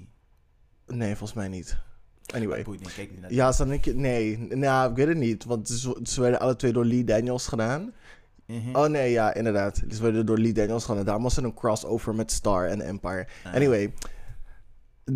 Nee, 0.86 1.08
volgens 1.16 1.32
mij 1.32 1.48
niet. 1.48 1.76
Anyway. 2.34 2.62
Boeit 2.62 2.80
niet, 2.80 2.94
keek 2.94 3.10
niet 3.10 3.20
naar 3.20 3.32
Ja, 3.32 3.52
zat 3.52 3.70
ik... 3.70 3.94
Nee, 3.94 4.38
nou, 4.38 4.90
ik 4.90 4.96
weet 4.96 5.06
het 5.08 5.16
niet. 5.16 5.44
Want 5.44 5.68
ze, 5.68 5.98
ze 6.02 6.20
werden 6.20 6.40
alle 6.40 6.56
twee 6.56 6.72
door 6.72 6.84
Lee 6.84 7.04
Daniels 7.04 7.46
gedaan. 7.46 7.92
Mhm. 8.46 8.76
Oh 8.76 8.86
nee, 8.88 9.10
ja, 9.10 9.34
inderdaad. 9.34 9.82
Ze 9.90 10.02
werden 10.02 10.26
door 10.26 10.38
Lee 10.38 10.52
Daniels 10.52 10.84
gedaan. 10.84 11.04
Daarom 11.04 11.22
was 11.22 11.36
er 11.36 11.44
een 11.44 11.54
crossover 11.54 12.14
met 12.14 12.32
Star 12.32 12.66
en 12.66 12.80
Empire. 12.80 13.26
Ah. 13.44 13.54
Anyway, 13.54 13.92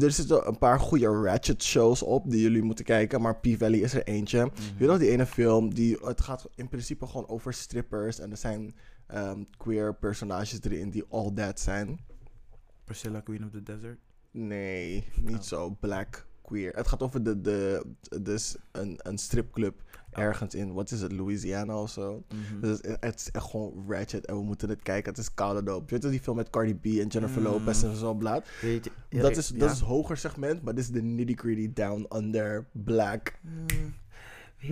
er 0.01 0.11
zitten 0.11 0.47
een 0.49 0.59
paar 0.59 0.81
goede 0.81 1.07
Ratchet 1.23 1.63
shows 1.63 2.03
op 2.03 2.31
die 2.31 2.41
jullie 2.41 2.63
moeten 2.63 2.85
kijken. 2.85 3.21
Maar 3.21 3.37
P-Valley 3.37 3.79
is 3.79 3.95
er 3.95 4.05
eentje. 4.05 4.39
Je 4.39 4.51
weet 4.79 4.89
nog 4.89 4.99
die 4.99 5.11
ene 5.11 5.27
film, 5.27 5.75
die, 5.75 5.99
het 6.05 6.21
gaat 6.21 6.49
in 6.55 6.69
principe 6.69 7.07
gewoon 7.07 7.29
over 7.29 7.53
strippers. 7.53 8.19
En 8.19 8.31
er 8.31 8.37
zijn 8.37 8.75
ehm, 9.07 9.43
queer 9.57 9.95
personages 9.95 10.63
erin 10.63 10.91
die 10.91 11.05
all 11.09 11.31
that 11.35 11.61
zijn. 11.61 11.99
Priscilla, 12.85 13.21
Queen 13.21 13.45
of 13.45 13.51
the 13.51 13.63
Desert. 13.63 13.99
Nee, 14.31 15.05
niet 15.21 15.37
Oh. 15.37 15.43
zo 15.43 15.77
black 15.81 16.27
queer. 16.43 16.73
Het 16.77 16.87
gaat 16.89 17.03
over 17.03 17.23
de, 17.23 17.41
de, 17.41 17.85
dus 18.23 18.57
een, 18.73 18.99
een 19.03 19.19
stripclub 19.19 19.83
ergens 20.15 20.55
in, 20.55 20.73
wat 20.73 20.91
is 20.91 21.01
het, 21.01 21.13
Louisiana 21.13 21.81
of 21.81 21.91
zo. 21.91 22.23
Mhm. 22.29 22.61
Dus 22.61 22.79
het, 23.01 23.21
is 23.21 23.31
echt 23.31 23.51
gewoon 23.51 23.85
ratchet 23.89 24.27
en 24.27 24.37
we 24.37 24.43
moeten 24.43 24.69
het 24.69 24.83
kijken. 24.83 25.11
Het 25.11 25.21
is 25.21 25.35
koude. 25.35 25.71
Je 25.71 25.83
weet 25.87 26.01
toch 26.01 26.11
die 26.11 26.21
film 26.21 26.37
met 26.37 26.51
Cardi 26.51 26.75
B 26.75 26.85
en 26.85 27.07
Jennifer 27.07 27.41
Mm. 27.41 27.47
Lopez 27.47 27.83
en 27.83 27.97
zo 27.97 28.15
blaad? 28.15 28.47
Weet 28.61 28.85
je, 28.85 28.91
ja, 29.09 29.23
dat 29.23 29.37
is, 29.37 29.49
ja. 29.49 29.59
dat 29.59 29.71
is 29.71 29.81
hoger 29.81 30.17
segment, 30.17 30.63
maar 30.63 30.75
dit 30.75 30.85
is 30.85 30.91
de 30.91 31.03
nitty 31.03 31.35
gritty 31.35 31.73
down 31.73 32.07
under 32.17 32.67
black. 32.73 33.39
Mm. 33.41 33.95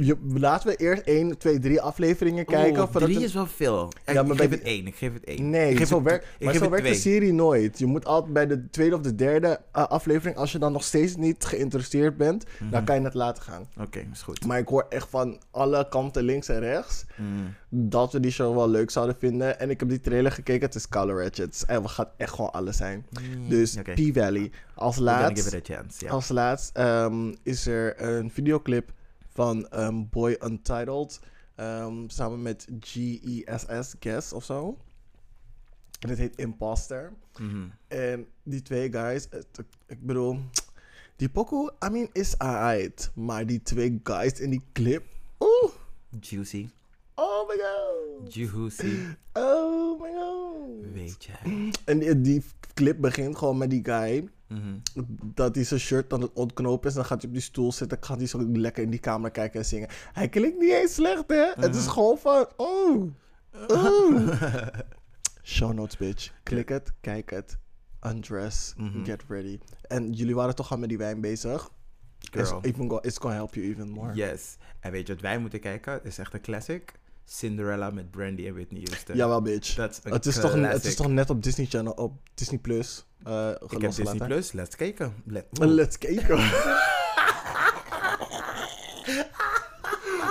Je, 0.00 0.16
laten 0.34 0.68
we 0.68 0.76
eerst 0.76 1.02
1, 1.02 1.38
2, 1.38 1.58
3 1.58 1.80
afleveringen 1.80 2.44
kijken. 2.44 2.70
Oeh, 2.80 2.90
voordat 2.90 3.02
drie 3.02 3.18
we- 3.18 3.24
is 3.24 3.34
wel 3.34 3.46
veel. 3.46 3.92
Ja, 4.06 4.12
Ja, 4.12 4.22
maar 4.22 4.30
ik 4.32 4.36
bij 4.36 4.46
geef 4.48 4.56
het 4.58 4.66
één. 4.66 4.86
Ik 4.86 4.94
geef 4.94 5.12
het 5.12 5.24
één. 5.24 5.50
Nee, 5.50 5.70
ik 5.70 5.76
geef 5.76 5.88
zo 5.88 5.94
het, 5.94 6.04
werkt, 6.04 6.26
ik 6.38 6.44
maar 6.44 6.54
zo 6.54 6.70
werkt 6.70 6.86
de 6.86 6.94
serie 6.94 7.32
nooit. 7.32 7.78
Je 7.78 7.86
moet 7.86 8.04
altijd 8.04 8.32
bij 8.32 8.46
de 8.46 8.70
tweede 8.70 8.94
of 8.94 9.00
de 9.00 9.14
derde 9.14 9.60
eh, 9.72 9.86
aflevering, 9.86 10.36
als 10.36 10.52
je 10.52 10.58
dan 10.58 10.72
nog 10.72 10.84
steeds 10.84 11.16
niet 11.16 11.44
geïnteresseerd 11.44 12.16
bent, 12.16 12.44
dan 12.58 12.68
Mhm. 12.68 12.84
kan 12.84 12.96
je 12.98 13.02
het 13.04 13.14
laten 13.14 13.42
gaan. 13.42 13.66
Oké, 13.80 14.06
is 14.12 14.22
goed. 14.22 14.46
Maar 14.46 14.58
ik 14.58 14.68
hoor 14.68 14.86
echt 14.88 15.08
van 15.08 15.40
alle 15.50 15.88
kanten, 15.88 16.22
links 16.22 16.48
en 16.48 16.60
rechts, 16.60 17.04
Mm. 17.16 17.54
dat 17.90 18.12
we 18.12 18.20
die 18.20 18.30
show 18.30 18.56
wel 18.56 18.68
leuk 18.68 18.90
zouden 18.90 19.16
vinden. 19.18 19.60
En 19.60 19.70
ik 19.70 19.80
heb 19.80 19.88
die 19.88 20.00
trailer 20.00 20.32
gekeken, 20.32 20.66
het 20.66 20.74
is 20.74 20.88
Color 20.88 21.22
Ratchets. 21.22 21.64
En 21.66 21.82
we 21.82 21.88
gaat 21.88 22.10
echt 22.16 22.32
gewoon 22.34 22.50
alles 22.52 22.76
zijn. 22.76 23.06
Dus 23.48 23.76
Oké. 23.78 23.92
P-Valley. 23.92 24.50
Als 24.74 24.96
laatst, 24.96 25.44
give 25.44 25.56
it 25.56 25.70
a 25.70 25.74
chance. 25.74 26.08
Als 26.08 26.28
laatst 26.28 26.70
ehm, 26.76 27.32
is 27.42 27.66
er 27.66 28.02
een 28.02 28.30
videoclip 28.30 28.90
van 29.32 29.68
ehm, 29.68 30.02
Boy 30.10 30.36
Untitled. 30.44 31.20
ehm, 31.54 32.08
samen 32.08 32.42
met 32.42 32.68
G-E-S-S, 32.80 33.94
Guess 34.00 34.32
of 34.32 34.44
zo. 34.44 34.78
En 36.00 36.08
het 36.08 36.18
heet 36.18 36.36
Imposter. 36.36 37.12
Mhm. 37.38 37.66
En 37.88 38.26
die 38.42 38.62
twee 38.62 38.92
guys, 38.92 39.26
het- 39.30 39.62
ik 39.86 40.06
bedoel, 40.06 40.38
die 41.16 41.28
pokoe, 41.28 41.72
I 41.86 41.88
mean, 41.90 42.08
is 42.12 42.38
alright. 42.38 43.10
Maar 43.14 43.46
die 43.46 43.62
twee 43.62 44.00
guys 44.02 44.40
in 44.40 44.50
die 44.50 44.62
clip, 44.72 45.04
oeh, 45.40 45.72
Juicy. 46.20 46.68
oh 47.14 47.48
my 47.48 47.54
god. 47.58 48.34
Juicy. 48.34 48.96
Oh 49.32 50.00
my 50.00 50.10
god. 50.12 50.92
Weet 50.92 51.24
je. 51.24 51.32
En 51.84 51.98
die, 51.98 52.20
die 52.20 52.42
clip 52.74 53.00
begint 53.00 53.36
gewoon 53.38 53.58
met 53.58 53.70
die 53.70 53.84
guy, 53.84 54.28
Mhm. 54.52 55.04
dat 55.34 55.54
hij 55.54 55.64
zijn 55.64 55.80
shirt 55.80 56.12
aan 56.12 56.20
het 56.20 56.32
ontknopen 56.32 56.88
is. 56.88 56.94
Dan 56.94 57.04
gaat 57.04 57.18
hij 57.20 57.28
op 57.28 57.34
die 57.34 57.44
stoel 57.44 57.72
zitten, 57.72 57.98
gaat 58.00 58.18
hij 58.18 58.26
zo 58.26 58.48
lekker 58.48 58.82
in 58.82 58.90
die 58.90 59.00
camera 59.00 59.28
kijken 59.32 59.60
en 59.60 59.66
zingen. 59.66 59.88
Hij 60.12 60.28
klinkt 60.28 60.58
niet 60.58 60.70
eens 60.72 60.94
slecht, 60.94 61.24
hè. 61.26 61.52
Het 61.54 61.74
is 61.74 61.82
Mhm. 61.84 61.92
gewoon 61.92 62.18
van, 62.18 62.46
oeh, 62.58 63.10
oeh. 63.70 64.32
Show 65.42 65.72
notes, 65.72 65.96
bitch. 65.96 66.32
Klik 66.42 66.68
het, 66.68 66.92
kijk 67.00 67.30
het, 67.30 67.58
undress, 68.06 68.74
Mhm. 68.76 69.04
get 69.04 69.22
ready. 69.28 69.58
En 69.82 70.12
jullie 70.12 70.34
waren 70.34 70.54
toch 70.54 70.70
al 70.72 70.78
met 70.78 70.88
die 70.88 70.98
wijn 70.98 71.20
bezig? 71.20 71.70
It's, 72.30 72.48
Girl. 72.48 72.60
even 72.62 72.88
go, 72.88 72.96
it's 72.96 73.18
gonna 73.18 73.34
help 73.36 73.54
you 73.54 73.66
even 73.66 73.88
more. 73.90 74.14
Yes. 74.14 74.56
En 74.80 74.90
weet 74.92 75.06
je 75.06 75.12
wat 75.12 75.22
wij 75.22 75.38
moeten 75.38 75.60
kijken? 75.60 75.92
Het 75.92 76.04
is 76.04 76.18
echt 76.18 76.34
een 76.34 76.40
classic. 76.40 76.92
Cinderella 77.24 77.90
met 77.90 78.10
Brandy 78.10 78.46
en 78.46 78.54
Whitney 78.54 78.82
Houston. 78.84 79.16
Jawel, 79.16 79.42
bitch. 79.42 79.74
Dat 79.74 79.90
is 79.90 80.00
een 80.04 80.12
Het 80.12 80.26
is, 80.26 80.40
toch, 80.40 80.52
het 80.54 80.84
is 80.84 80.94
toch 80.94 81.08
net 81.08 81.30
op 81.30 81.42
Disney 81.42 81.66
Channel, 81.66 81.92
op 81.92 82.12
Disney 82.34 82.58
Plus. 82.58 83.06
eh 83.24 83.48
Ik 83.68 83.80
heb. 83.80 83.80
Disney 83.94 84.26
Plus. 84.26 84.52
Let's 84.52 84.76
kijken. 84.76 85.14
Let, 85.26 85.44
Let's 85.50 85.98
kijken. 85.98 86.38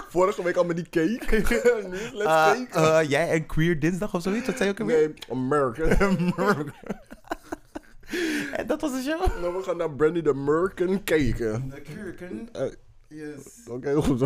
Vorige 0.09 0.43
week 0.43 0.55
al 0.55 0.63
met 0.63 0.75
die 0.75 0.89
cake. 0.89 1.25
Let's 2.13 2.13
Uh, 2.13 2.51
kijken. 2.51 2.81
uh, 2.81 3.09
jij 3.09 3.29
en 3.29 3.45
Queer 3.45 3.79
Dinsdag 3.79 4.13
of 4.13 4.21
zoiets? 4.21 4.45
Wat 4.47 4.57
zei 4.57 4.69
je 4.69 4.73
ook 4.75 4.79
alweer? 4.81 5.07
nee, 5.07 5.13
American. 5.29 6.33
En 8.53 8.67
dat 8.67 8.81
was 8.81 8.91
de 8.91 9.01
show? 9.01 9.41
nou, 9.41 9.55
we 9.57 9.63
gaan 9.63 9.77
naar 9.77 9.91
Brandy 9.91 10.21
de 10.21 10.29
American 10.29 11.03
kijken. 11.03 11.69
De 11.69 11.81
Kurken. 11.81 12.49
Eh, 12.51 12.71
Yes. 13.07 13.43
Oké, 13.67 13.93
goed. 14.01 14.21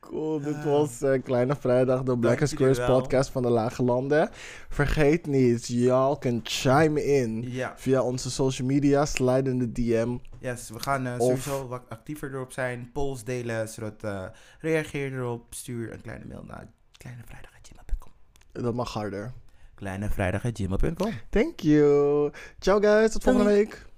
Cool, 0.00 0.40
dit 0.40 0.64
was 0.64 1.02
eh, 1.02 1.22
Kleine 1.22 1.56
Vrijdag, 1.56 2.02
de 2.02 2.18
Black 2.18 2.46
Squares 2.46 2.84
podcast 2.84 3.30
van 3.30 3.42
de 3.42 3.50
Lage 3.50 3.82
Landen. 3.82 4.28
Vergeet 4.68 5.26
niet, 5.26 5.66
y'all 5.66 6.18
can 6.18 6.40
chime 6.42 7.04
in 7.04 7.42
Ja, 7.50 7.72
via 7.76 8.02
onze 8.02 8.30
social 8.30 8.66
media, 8.68 9.04
slide 9.04 9.50
in 9.50 9.58
de 9.58 9.72
DM. 9.72 10.16
yes, 10.38 10.70
we 10.70 10.80
gaan 10.80 11.06
eh, 11.06 11.18
sowieso 11.18 11.68
wat 11.68 11.82
actiever 11.88 12.34
erop 12.34 12.52
zijn. 12.52 12.90
Polls 12.92 13.24
delen, 13.24 13.68
zodat 13.68 14.04
eh 14.04 14.24
reageer 14.60 15.12
erop. 15.12 15.54
Stuur 15.54 15.92
een 15.92 16.00
kleine 16.00 16.24
mail 16.24 16.44
naar 16.46 16.66
kleinevrijdag.gmail.com 16.96 18.12
Dat 18.52 18.74
mag 18.74 18.92
harder. 18.92 19.32
Kleinevrijdag.gmail.com 19.74 21.12
Thank 21.30 21.60
you. 21.60 22.30
Ciao 22.58 22.80
guys, 22.80 23.12
tot 23.12 23.22
volgende 23.22 23.48
Doei. 23.48 23.58
week. 23.64 23.88